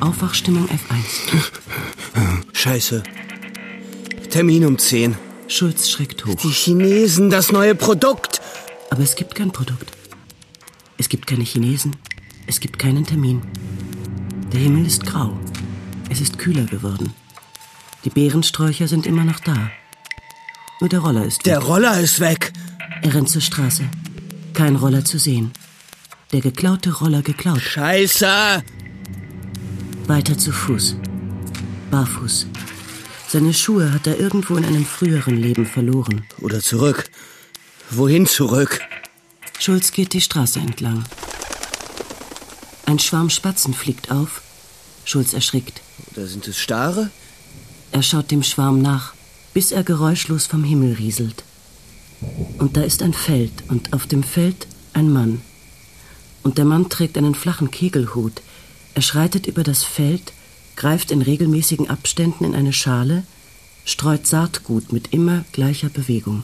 Aufwachstimmung 0.00 0.66
F1. 0.66 1.36
Scheiße. 2.52 3.02
Termin 4.30 4.66
um 4.66 4.78
10. 4.78 5.16
Schulz 5.46 5.88
schreckt 5.88 6.26
hoch. 6.26 6.34
Die 6.42 6.50
Chinesen, 6.50 7.30
das 7.30 7.52
neue 7.52 7.76
Produkt. 7.76 8.40
Aber 8.90 9.02
es 9.02 9.14
gibt 9.14 9.36
kein 9.36 9.52
Produkt. 9.52 10.01
Es 11.02 11.08
gibt 11.08 11.26
keine 11.26 11.42
Chinesen. 11.42 11.96
Es 12.46 12.60
gibt 12.60 12.78
keinen 12.78 13.04
Termin. 13.04 13.42
Der 14.52 14.60
Himmel 14.60 14.86
ist 14.86 15.04
grau. 15.04 15.36
Es 16.08 16.20
ist 16.20 16.38
kühler 16.38 16.64
geworden. 16.64 17.12
Die 18.04 18.10
Beerensträucher 18.10 18.86
sind 18.86 19.04
immer 19.04 19.24
noch 19.24 19.40
da. 19.40 19.72
Nur 20.78 20.88
der 20.88 21.00
Roller 21.00 21.24
ist 21.24 21.38
weg. 21.38 21.44
Der 21.46 21.58
Roller 21.58 21.98
ist 21.98 22.20
weg. 22.20 22.52
Er 23.02 23.14
rennt 23.14 23.28
zur 23.28 23.40
Straße. 23.40 23.82
Kein 24.54 24.76
Roller 24.76 25.04
zu 25.04 25.18
sehen. 25.18 25.50
Der 26.30 26.40
geklaute 26.40 26.92
Roller 26.92 27.22
geklaut. 27.22 27.60
Scheiße! 27.60 28.62
Weiter 30.06 30.38
zu 30.38 30.52
Fuß. 30.52 30.94
Barfuß. 31.90 32.46
Seine 33.26 33.52
Schuhe 33.52 33.92
hat 33.92 34.06
er 34.06 34.20
irgendwo 34.20 34.54
in 34.54 34.64
einem 34.64 34.86
früheren 34.86 35.36
Leben 35.36 35.66
verloren. 35.66 36.22
Oder 36.40 36.60
zurück. 36.60 37.10
Wohin 37.90 38.24
zurück? 38.26 38.80
Schulz 39.62 39.92
geht 39.92 40.12
die 40.12 40.20
Straße 40.20 40.58
entlang. 40.58 41.04
Ein 42.84 42.98
Schwarm 42.98 43.30
Spatzen 43.30 43.74
fliegt 43.74 44.10
auf. 44.10 44.42
Schulz 45.04 45.34
erschrickt. 45.34 45.82
Oder 46.10 46.26
sind 46.26 46.48
es 46.48 46.58
Stare? 46.58 47.10
Er 47.92 48.02
schaut 48.02 48.32
dem 48.32 48.42
Schwarm 48.42 48.82
nach, 48.82 49.14
bis 49.54 49.70
er 49.70 49.84
geräuschlos 49.84 50.48
vom 50.48 50.64
Himmel 50.64 50.94
rieselt. 50.94 51.44
Und 52.58 52.76
da 52.76 52.82
ist 52.82 53.02
ein 53.02 53.14
Feld 53.14 53.52
und 53.68 53.92
auf 53.92 54.08
dem 54.08 54.24
Feld 54.24 54.66
ein 54.94 55.12
Mann. 55.12 55.42
Und 56.42 56.58
der 56.58 56.64
Mann 56.64 56.88
trägt 56.88 57.16
einen 57.16 57.36
flachen 57.36 57.70
Kegelhut. 57.70 58.42
Er 58.94 59.02
schreitet 59.02 59.46
über 59.46 59.62
das 59.62 59.84
Feld, 59.84 60.32
greift 60.74 61.12
in 61.12 61.22
regelmäßigen 61.22 61.88
Abständen 61.88 62.42
in 62.42 62.56
eine 62.56 62.72
Schale, 62.72 63.22
streut 63.84 64.26
Saatgut 64.26 64.92
mit 64.92 65.12
immer 65.12 65.44
gleicher 65.52 65.88
Bewegung. 65.88 66.42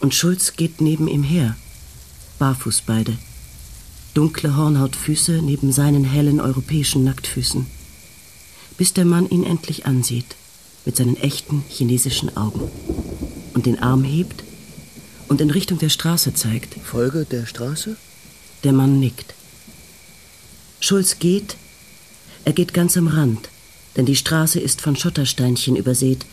Und 0.00 0.14
Schulz 0.14 0.54
geht 0.56 0.80
neben 0.80 1.08
ihm 1.08 1.22
her, 1.22 1.56
barfuß 2.38 2.82
beide. 2.86 3.16
Dunkle 4.14 4.56
Hornhautfüße 4.56 5.40
neben 5.42 5.72
seinen 5.72 6.04
hellen 6.04 6.40
europäischen 6.40 7.04
Nacktfüßen. 7.04 7.66
Bis 8.76 8.92
der 8.92 9.04
Mann 9.04 9.28
ihn 9.28 9.44
endlich 9.44 9.86
ansieht, 9.86 10.36
mit 10.84 10.96
seinen 10.96 11.16
echten 11.16 11.64
chinesischen 11.68 12.36
Augen. 12.36 12.70
Und 13.54 13.66
den 13.66 13.78
Arm 13.80 14.04
hebt 14.04 14.44
und 15.28 15.40
in 15.40 15.50
Richtung 15.50 15.78
der 15.78 15.88
Straße 15.88 16.34
zeigt. 16.34 16.74
Folge 16.84 17.24
der 17.24 17.46
Straße? 17.46 17.96
Der 18.62 18.72
Mann 18.72 19.00
nickt. 19.00 19.34
Schulz 20.80 21.18
geht. 21.18 21.56
Er 22.44 22.52
geht 22.52 22.74
ganz 22.74 22.96
am 22.96 23.08
Rand, 23.08 23.48
denn 23.96 24.06
die 24.06 24.16
Straße 24.16 24.60
ist 24.60 24.80
von 24.80 24.96
Schottersteinchen 24.96 25.76
übersät. 25.76 26.26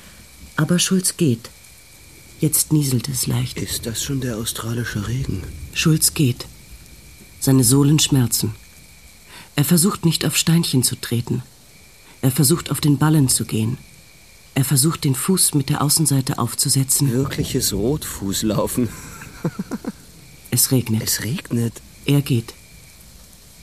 Aber 0.55 0.77
Schulz 0.77 1.15
geht. 1.17 1.49
Jetzt 2.39 2.73
nieselt 2.73 3.07
es 3.07 3.27
leicht. 3.27 3.59
Ist 3.59 3.85
das 3.85 4.03
schon 4.03 4.19
der 4.19 4.37
australische 4.37 5.07
Regen? 5.07 5.43
Schulz 5.73 6.13
geht. 6.13 6.45
Seine 7.39 7.63
Sohlen 7.63 7.99
schmerzen. 7.99 8.53
Er 9.55 9.65
versucht 9.65 10.05
nicht 10.05 10.25
auf 10.25 10.37
Steinchen 10.37 10.83
zu 10.83 10.95
treten. 10.95 11.43
Er 12.21 12.31
versucht 12.31 12.71
auf 12.71 12.81
den 12.81 12.97
Ballen 12.97 13.29
zu 13.29 13.45
gehen. 13.45 13.77
Er 14.53 14.65
versucht 14.65 15.03
den 15.03 15.15
Fuß 15.15 15.53
mit 15.53 15.69
der 15.69 15.81
Außenseite 15.81 16.37
aufzusetzen. 16.37 17.11
Wirkliches 17.11 17.73
Rotfußlaufen. 17.73 18.89
Es 20.53 20.71
regnet. 20.71 21.01
Es 21.01 21.23
regnet. 21.23 21.81
Er 22.03 22.21
geht. 22.21 22.53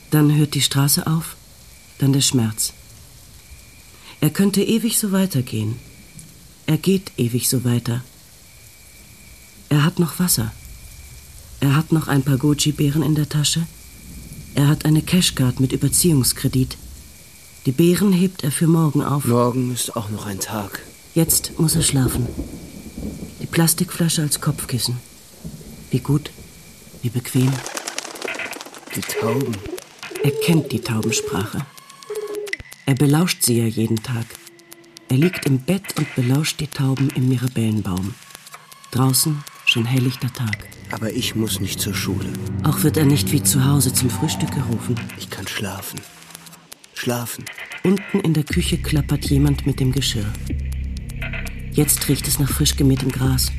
Dann 0.09 0.35
hört 0.35 0.55
die 0.55 0.61
Straße 0.61 1.05
auf, 1.05 1.35
dann 1.99 2.13
der 2.13 2.21
Schmerz. 2.21 2.73
Er 4.21 4.31
könnte 4.31 4.63
ewig 4.63 4.97
so 4.97 5.11
weitergehen. 5.11 5.75
Er 6.65 6.77
geht 6.77 7.11
ewig 7.17 7.47
so 7.47 7.63
weiter. 7.63 8.03
Er 9.69 9.85
hat 9.85 9.99
noch 9.99 10.17
Wasser. 10.17 10.51
Er 11.61 11.75
hat 11.75 11.91
noch 11.91 12.07
ein 12.07 12.23
paar 12.23 12.37
Goji-Beeren 12.37 13.03
in 13.03 13.15
der 13.15 13.27
Tasche. 13.27 13.65
Er 14.55 14.67
hat 14.67 14.85
eine 14.85 15.01
Cashcard 15.01 15.59
mit 15.59 15.73
Überziehungskredit. 15.73 16.77
Die 17.65 17.71
Beeren 17.71 18.13
hebt 18.13 18.43
er 18.43 18.51
für 18.51 18.67
morgen 18.67 19.03
auf. 19.03 19.25
Morgen 19.25 19.73
ist 19.73 19.95
auch 19.95 20.09
noch 20.09 20.25
ein 20.25 20.39
Tag. 20.39 20.81
Jetzt 21.13 21.59
muss 21.59 21.75
er 21.75 21.81
schlafen. 21.81 22.27
Die 23.41 23.45
Plastikflasche 23.45 24.21
als 24.21 24.39
Kopfkissen. 24.39 24.97
Wie 25.91 25.99
gut, 25.99 26.31
wie 27.01 27.09
bequem. 27.09 27.51
Die 28.95 29.01
Tauben. 29.01 29.57
Er 30.23 30.31
kennt 30.31 30.71
die 30.71 30.79
Taubensprache. 30.79 31.65
Er 32.85 32.95
belauscht 32.95 33.43
sie 33.43 33.57
ja 33.59 33.65
jeden 33.65 34.01
Tag. 34.01 34.25
Er 35.09 35.17
liegt 35.17 35.45
im 35.45 35.59
Bett 35.59 35.83
und 35.97 36.13
belauscht 36.15 36.59
die 36.59 36.67
Tauben 36.67 37.09
im 37.15 37.29
Mirabellenbaum. 37.29 38.13
Draußen 38.91 39.43
schon 39.65 39.85
helllichter 39.85 40.31
Tag. 40.33 40.69
Aber 40.91 41.11
ich 41.13 41.35
muss 41.35 41.59
nicht 41.59 41.79
zur 41.79 41.93
Schule. 41.93 42.29
Auch 42.63 42.83
wird 42.83 42.97
er 42.97 43.05
nicht 43.05 43.31
wie 43.31 43.43
zu 43.43 43.65
Hause 43.65 43.93
zum 43.93 44.09
Frühstück 44.09 44.51
gerufen. 44.51 44.95
Ich 45.17 45.29
kann 45.29 45.47
schlafen. 45.47 45.99
Schlafen. 46.93 47.45
Unten 47.83 48.19
in 48.19 48.33
der 48.33 48.43
Küche 48.43 48.77
klappert 48.77 49.25
jemand 49.25 49.65
mit 49.65 49.79
dem 49.79 49.91
Geschirr. 49.91 50.25
Jetzt 51.71 52.09
riecht 52.09 52.27
es 52.27 52.39
nach 52.39 52.49
frisch 52.49 52.75
gemähtem 52.75 53.11
Gras. 53.11 53.51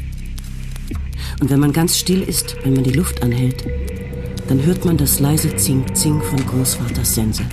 Und 1.41 1.51
wenn 1.51 1.61
man 1.61 1.73
ganz 1.73 1.97
still 1.97 2.23
ist, 2.23 2.57
wenn 2.65 2.75
man 2.75 2.85
die 2.85 2.93
Luft 2.93 3.23
anhält, 3.23 3.65
dann 4.49 4.63
hört 4.65 4.85
man 4.85 4.97
das 4.97 5.21
leise 5.21 5.55
Zing-Zing 5.55 6.21
von 6.21 6.45
Großvaters 6.45 7.15
Sense. 7.15 7.45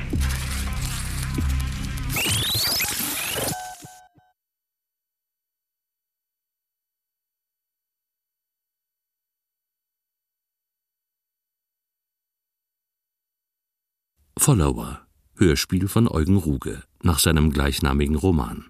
Follower, 14.48 15.02
Hörspiel 15.36 15.90
von 15.90 16.08
Eugen 16.08 16.38
Ruge, 16.38 16.82
nach 17.04 17.20
seinem 17.20 17.52
gleichnamigen 17.52 18.16
Roman. 18.16 18.70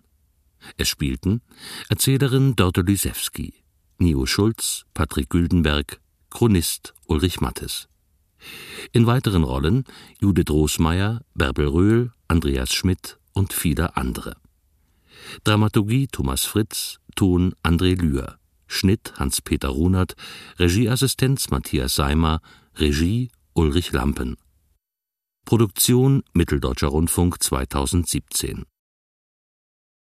Es 0.75 0.89
spielten 0.89 1.43
Erzählerin 1.87 2.55
Dörte 2.55 2.81
Lysewski, 2.81 3.53
Nio 3.99 4.25
Schulz, 4.25 4.87
Patrick 4.95 5.29
Güldenberg, 5.29 6.01
Chronist 6.31 6.95
Ulrich 7.05 7.41
Mattes. 7.41 7.89
In 8.91 9.05
weiteren 9.05 9.43
Rollen 9.43 9.83
Judith 10.19 10.49
Rosmeier, 10.49 11.21
Bärbel 11.35 11.67
Röhl, 11.67 12.11
Andreas 12.27 12.73
Schmidt 12.73 13.19
und 13.33 13.53
viele 13.53 13.95
andere. 13.95 14.35
Dramaturgie 15.43 16.07
Thomas 16.07 16.43
Fritz, 16.43 16.97
Ton 17.15 17.53
André 17.61 17.95
Lühr, 18.01 18.39
Schnitt 18.65 19.13
Hans-Peter 19.17 19.69
Runert, 19.69 20.15
Regieassistenz 20.57 21.51
Matthias 21.51 21.93
Seimer, 21.93 22.41
Regie 22.77 23.29
Ulrich 23.53 23.91
Lampen. 23.91 24.37
Produktion 25.47 26.23
Mitteldeutscher 26.33 26.89
Rundfunk 26.89 27.41
2017 27.41 28.65